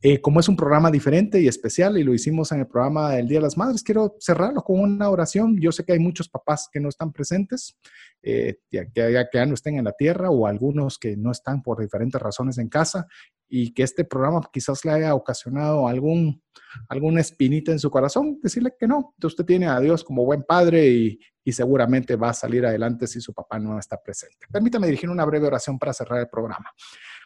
Eh, 0.00 0.20
como 0.20 0.38
es 0.38 0.48
un 0.48 0.54
programa 0.54 0.92
diferente 0.92 1.40
y 1.40 1.48
especial 1.48 1.98
y 1.98 2.04
lo 2.04 2.14
hicimos 2.14 2.52
en 2.52 2.60
el 2.60 2.68
programa 2.68 3.10
del 3.14 3.26
Día 3.26 3.38
de 3.38 3.42
las 3.42 3.56
Madres, 3.56 3.82
quiero 3.82 4.14
cerrarlo 4.20 4.62
con 4.62 4.78
una 4.78 5.10
oración. 5.10 5.58
Yo 5.60 5.72
sé 5.72 5.84
que 5.84 5.92
hay 5.92 5.98
muchos 5.98 6.28
papás 6.28 6.68
que 6.72 6.78
no 6.78 6.88
están 6.88 7.12
presentes, 7.12 7.76
eh, 8.22 8.58
que, 8.70 8.88
ya 8.94 9.46
no 9.46 9.54
estén 9.54 9.76
en 9.76 9.84
la 9.84 9.92
tierra 9.92 10.30
o 10.30 10.46
algunos 10.46 10.98
que 10.98 11.16
no 11.16 11.32
están 11.32 11.62
por 11.62 11.80
diferentes 11.80 12.22
razones 12.22 12.58
en 12.58 12.68
casa 12.68 13.08
y 13.48 13.74
que 13.74 13.82
este 13.82 14.04
programa 14.04 14.40
quizás 14.52 14.84
le 14.84 14.92
haya 14.92 15.14
ocasionado 15.16 15.88
algún, 15.88 16.44
alguna 16.88 17.20
espinita 17.20 17.72
en 17.72 17.80
su 17.80 17.90
corazón, 17.90 18.38
decirle 18.40 18.74
que 18.78 18.86
no, 18.86 19.14
usted 19.20 19.44
tiene 19.44 19.66
a 19.66 19.80
Dios 19.80 20.04
como 20.04 20.24
buen 20.24 20.44
padre 20.44 20.86
y, 20.86 21.18
y 21.42 21.52
seguramente 21.52 22.14
va 22.14 22.28
a 22.28 22.34
salir 22.34 22.64
adelante 22.66 23.08
si 23.08 23.20
su 23.20 23.32
papá 23.32 23.58
no 23.58 23.78
está 23.78 24.00
presente. 24.00 24.46
Permítame 24.52 24.86
dirigir 24.86 25.10
una 25.10 25.24
breve 25.24 25.46
oración 25.46 25.76
para 25.76 25.92
cerrar 25.92 26.20
el 26.20 26.28
programa. 26.28 26.70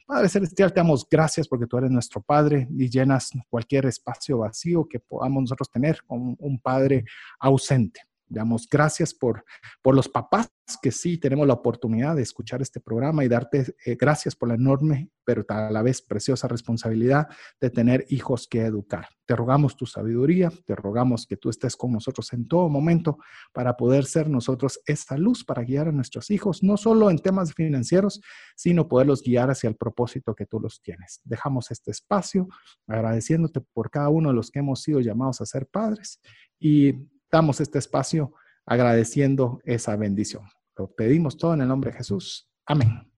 Padre 0.07 0.29
Celestial, 0.29 0.73
te 0.73 0.81
damos 0.81 1.07
gracias 1.09 1.49
porque 1.49 1.67
tú 1.67 1.79
eres 1.79 1.91
nuestro 1.91 2.21
Padre 2.21 2.69
y 2.77 2.89
llenas 2.91 3.31
cualquier 3.49 3.87
espacio 3.87 4.39
vacío 4.39 4.87
que 4.89 5.01
podamos 5.01 5.43
nosotros 5.43 5.71
tener 5.71 6.03
con 6.05 6.37
un 6.39 6.61
Padre 6.61 7.05
ausente. 7.39 8.01
Damos 8.33 8.69
gracias 8.69 9.15
por, 9.15 9.45
por 9.83 9.95
los 9.95 10.09
papás 10.09 10.51
que 10.81 10.91
sí 10.91 11.19
tenemos 11.19 11.47
la 11.47 11.55
oportunidad 11.55 12.17
de 12.17 12.23
escuchar 12.23 12.63
este 12.63 12.81
programa 12.81 13.25
y 13.25 13.29
darte 13.29 13.75
eh, 13.85 13.97
gracias 13.97 14.37
por 14.37 14.49
la 14.49 14.55
enorme, 14.55 15.11
pero 15.25 15.45
a 15.49 15.71
la 15.71 15.83
vez 15.83 16.03
preciosa 16.03 16.49
responsabilidad 16.49 17.29
de 17.61 17.71
tener 17.71 18.07
hijos 18.09 18.47
que 18.49 18.63
educar. 18.63 19.09
Te 19.27 19.37
rogamos 19.37 19.77
tu 19.77 19.87
sabiduría, 19.87 20.53
te 20.65 20.75
rogamos 20.75 21.27
que 21.27 21.37
tú 21.37 21.51
estés 21.51 21.77
con 21.77 21.93
nosotros 21.93 22.33
en 22.33 22.47
todo 22.47 22.69
momento 22.69 23.19
para 23.53 23.77
poder 23.77 24.05
ser 24.05 24.29
nosotros 24.29 24.81
esta 24.87 25.17
luz 25.17 25.45
para 25.45 25.63
guiar 25.63 25.89
a 25.89 25.93
nuestros 25.93 26.31
hijos, 26.31 26.63
no 26.63 26.77
solo 26.77 27.11
en 27.11 27.19
temas 27.19 27.55
financieros, 27.55 28.21
sino 28.57 28.89
poderlos 28.89 29.23
guiar 29.23 29.51
hacia 29.51 29.69
el 29.69 29.77
propósito 29.77 30.35
que 30.35 30.47
tú 30.47 30.61
los 30.61 30.81
tienes. 30.81 31.21
Dejamos 31.25 31.71
este 31.71 31.91
espacio 31.91 32.49
agradeciéndote 32.87 33.61
por 33.73 33.91
cada 33.91 34.09
uno 34.09 34.31
de 34.31 34.35
los 34.35 34.51
que 34.51 34.61
hemos 34.61 34.83
sido 34.83 35.01
llamados 35.01 35.41
a 35.41 35.47
ser 35.47 35.67
padres 35.67 36.21
y 36.59 37.09
damos 37.33 37.61
este 37.61 37.79
espacio 37.79 38.35
agradeciendo 38.67 39.61
esa 39.65 39.97
bendición. 39.97 40.45
Lo 40.77 40.93
pedimos 40.93 41.37
todo 41.37 41.55
en 41.55 41.63
el 41.63 41.69
nombre 41.69 41.91
de 41.91 41.97
Jesús. 41.97 42.49
Amén. 42.67 43.11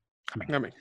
Amén. 0.49 0.73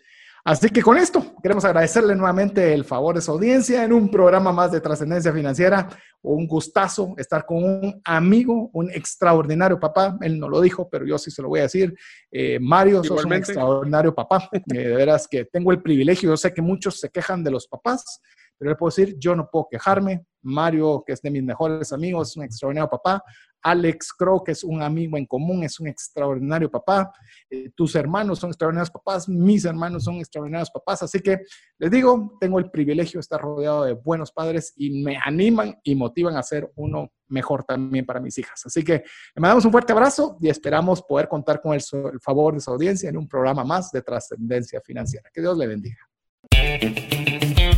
Así 0.46 0.70
que 0.70 0.82
con 0.82 0.98
esto 0.98 1.36
queremos 1.42 1.64
agradecerle 1.64 2.16
nuevamente 2.16 2.74
el 2.74 2.84
favor 2.84 3.16
de 3.16 3.22
su 3.22 3.32
audiencia 3.32 3.84
en 3.86 3.94
un 3.94 4.12
programa 4.12 4.52
más 4.52 4.74
de 4.74 4.82
trascendencia 4.82 5.32
financiera. 5.32 5.88
Un 6.22 6.48
gustazo 6.48 7.14
estar 7.18 7.46
con 7.46 7.64
un 7.64 8.02
amigo, 8.04 8.70
un 8.74 8.92
extraordinario 8.92 9.80
papá. 9.80 10.18
Él 10.20 10.38
no 10.38 10.50
lo 10.50 10.60
dijo, 10.60 10.90
pero 10.90 11.06
yo 11.06 11.18
sí 11.18 11.32
se 11.32 11.42
lo 11.42 11.48
voy 11.48 11.62
a 11.62 11.64
decir. 11.64 11.94
Eh, 12.30 12.60
Mario, 12.60 13.04
sos 13.04 13.24
un 13.24 13.34
extraordinario 13.34 14.14
papá. 14.14 14.50
Eh, 14.52 14.62
de 14.66 14.96
veras 14.96 15.28
que 15.30 15.46
tengo 15.46 15.72
el 15.72 15.82
privilegio. 15.82 16.30
Yo 16.32 16.38
sé 16.38 16.54
que 16.54 16.62
muchos 16.62 17.00
se 17.00 17.10
quejan 17.10 17.42
de 17.44 17.52
los 17.52 17.68
papás, 17.68 18.22
pero 18.58 18.72
le 18.72 18.76
puedo 18.76 18.94
decir, 18.94 19.16
yo 19.18 19.36
no 19.36 19.50
puedo 19.50 19.68
quejarme. 19.72 20.26
Mario, 20.44 21.04
que 21.06 21.14
es 21.14 21.22
de 21.22 21.32
mis 21.32 21.44
mejores 21.44 21.92
amigos, 21.92 22.32
es 22.32 22.38
un 22.38 22.44
extraordinario 22.44 22.90
papá. 22.90 23.24
Alex 23.64 24.12
Crow, 24.14 24.44
que 24.44 24.52
es 24.52 24.64
un 24.64 24.82
amigo 24.82 25.18
en 25.18 25.26
común, 25.26 25.64
es 25.64 25.80
un 25.80 25.88
extraordinario 25.88 26.70
papá. 26.70 27.12
Eh, 27.50 27.72
tus 27.76 27.96
hermanos 27.96 28.40
son 28.40 28.50
extraordinarios 28.50 28.92
papás, 28.92 29.28
mis 29.30 29.64
hermanos 29.64 30.04
son 30.04 30.16
extraordinarios 30.16 30.70
papás. 30.70 31.04
Así 31.04 31.22
que 31.22 31.40
les 31.80 31.90
digo, 31.90 32.38
tengo 32.40 32.60
el 32.60 32.70
privilegio 32.70 33.20
de 33.20 33.22
estar 33.22 33.42
rodeado 33.42 33.86
de 33.86 33.94
buenos 33.94 34.32
padres 34.32 34.74
y 34.76 35.02
me 35.02 35.18
animan 35.24 35.80
y 35.84 35.96
motivan 35.96 36.36
a 36.36 36.44
ser 36.44 36.72
uno 36.76 37.12
mejor 37.30 37.64
también 37.64 38.06
para 38.06 38.20
mis 38.20 38.38
hijas. 38.38 38.62
Así 38.66 38.84
que 38.84 38.94
le 38.94 39.40
mandamos 39.40 39.66
un 39.66 39.72
fuerte 39.72 39.94
abrazo 39.94 40.38
y 40.42 40.50
esperamos 40.50 41.02
poder 41.02 41.28
contar 41.30 41.62
con 41.62 41.74
el, 41.74 41.82
el 42.12 42.20
favor 42.20 42.54
de 42.54 42.60
su 42.60 42.70
audiencia 42.70 43.10
en 43.10 43.18
un 43.18 43.28
programa 43.28 43.64
más 43.64 43.92
de 43.92 44.02
trascendencia 44.02 44.82
financiera. 44.82 45.30
Que 45.34 45.42
Dios 45.42 45.58
le 45.58 45.68
bendiga. 45.68 46.10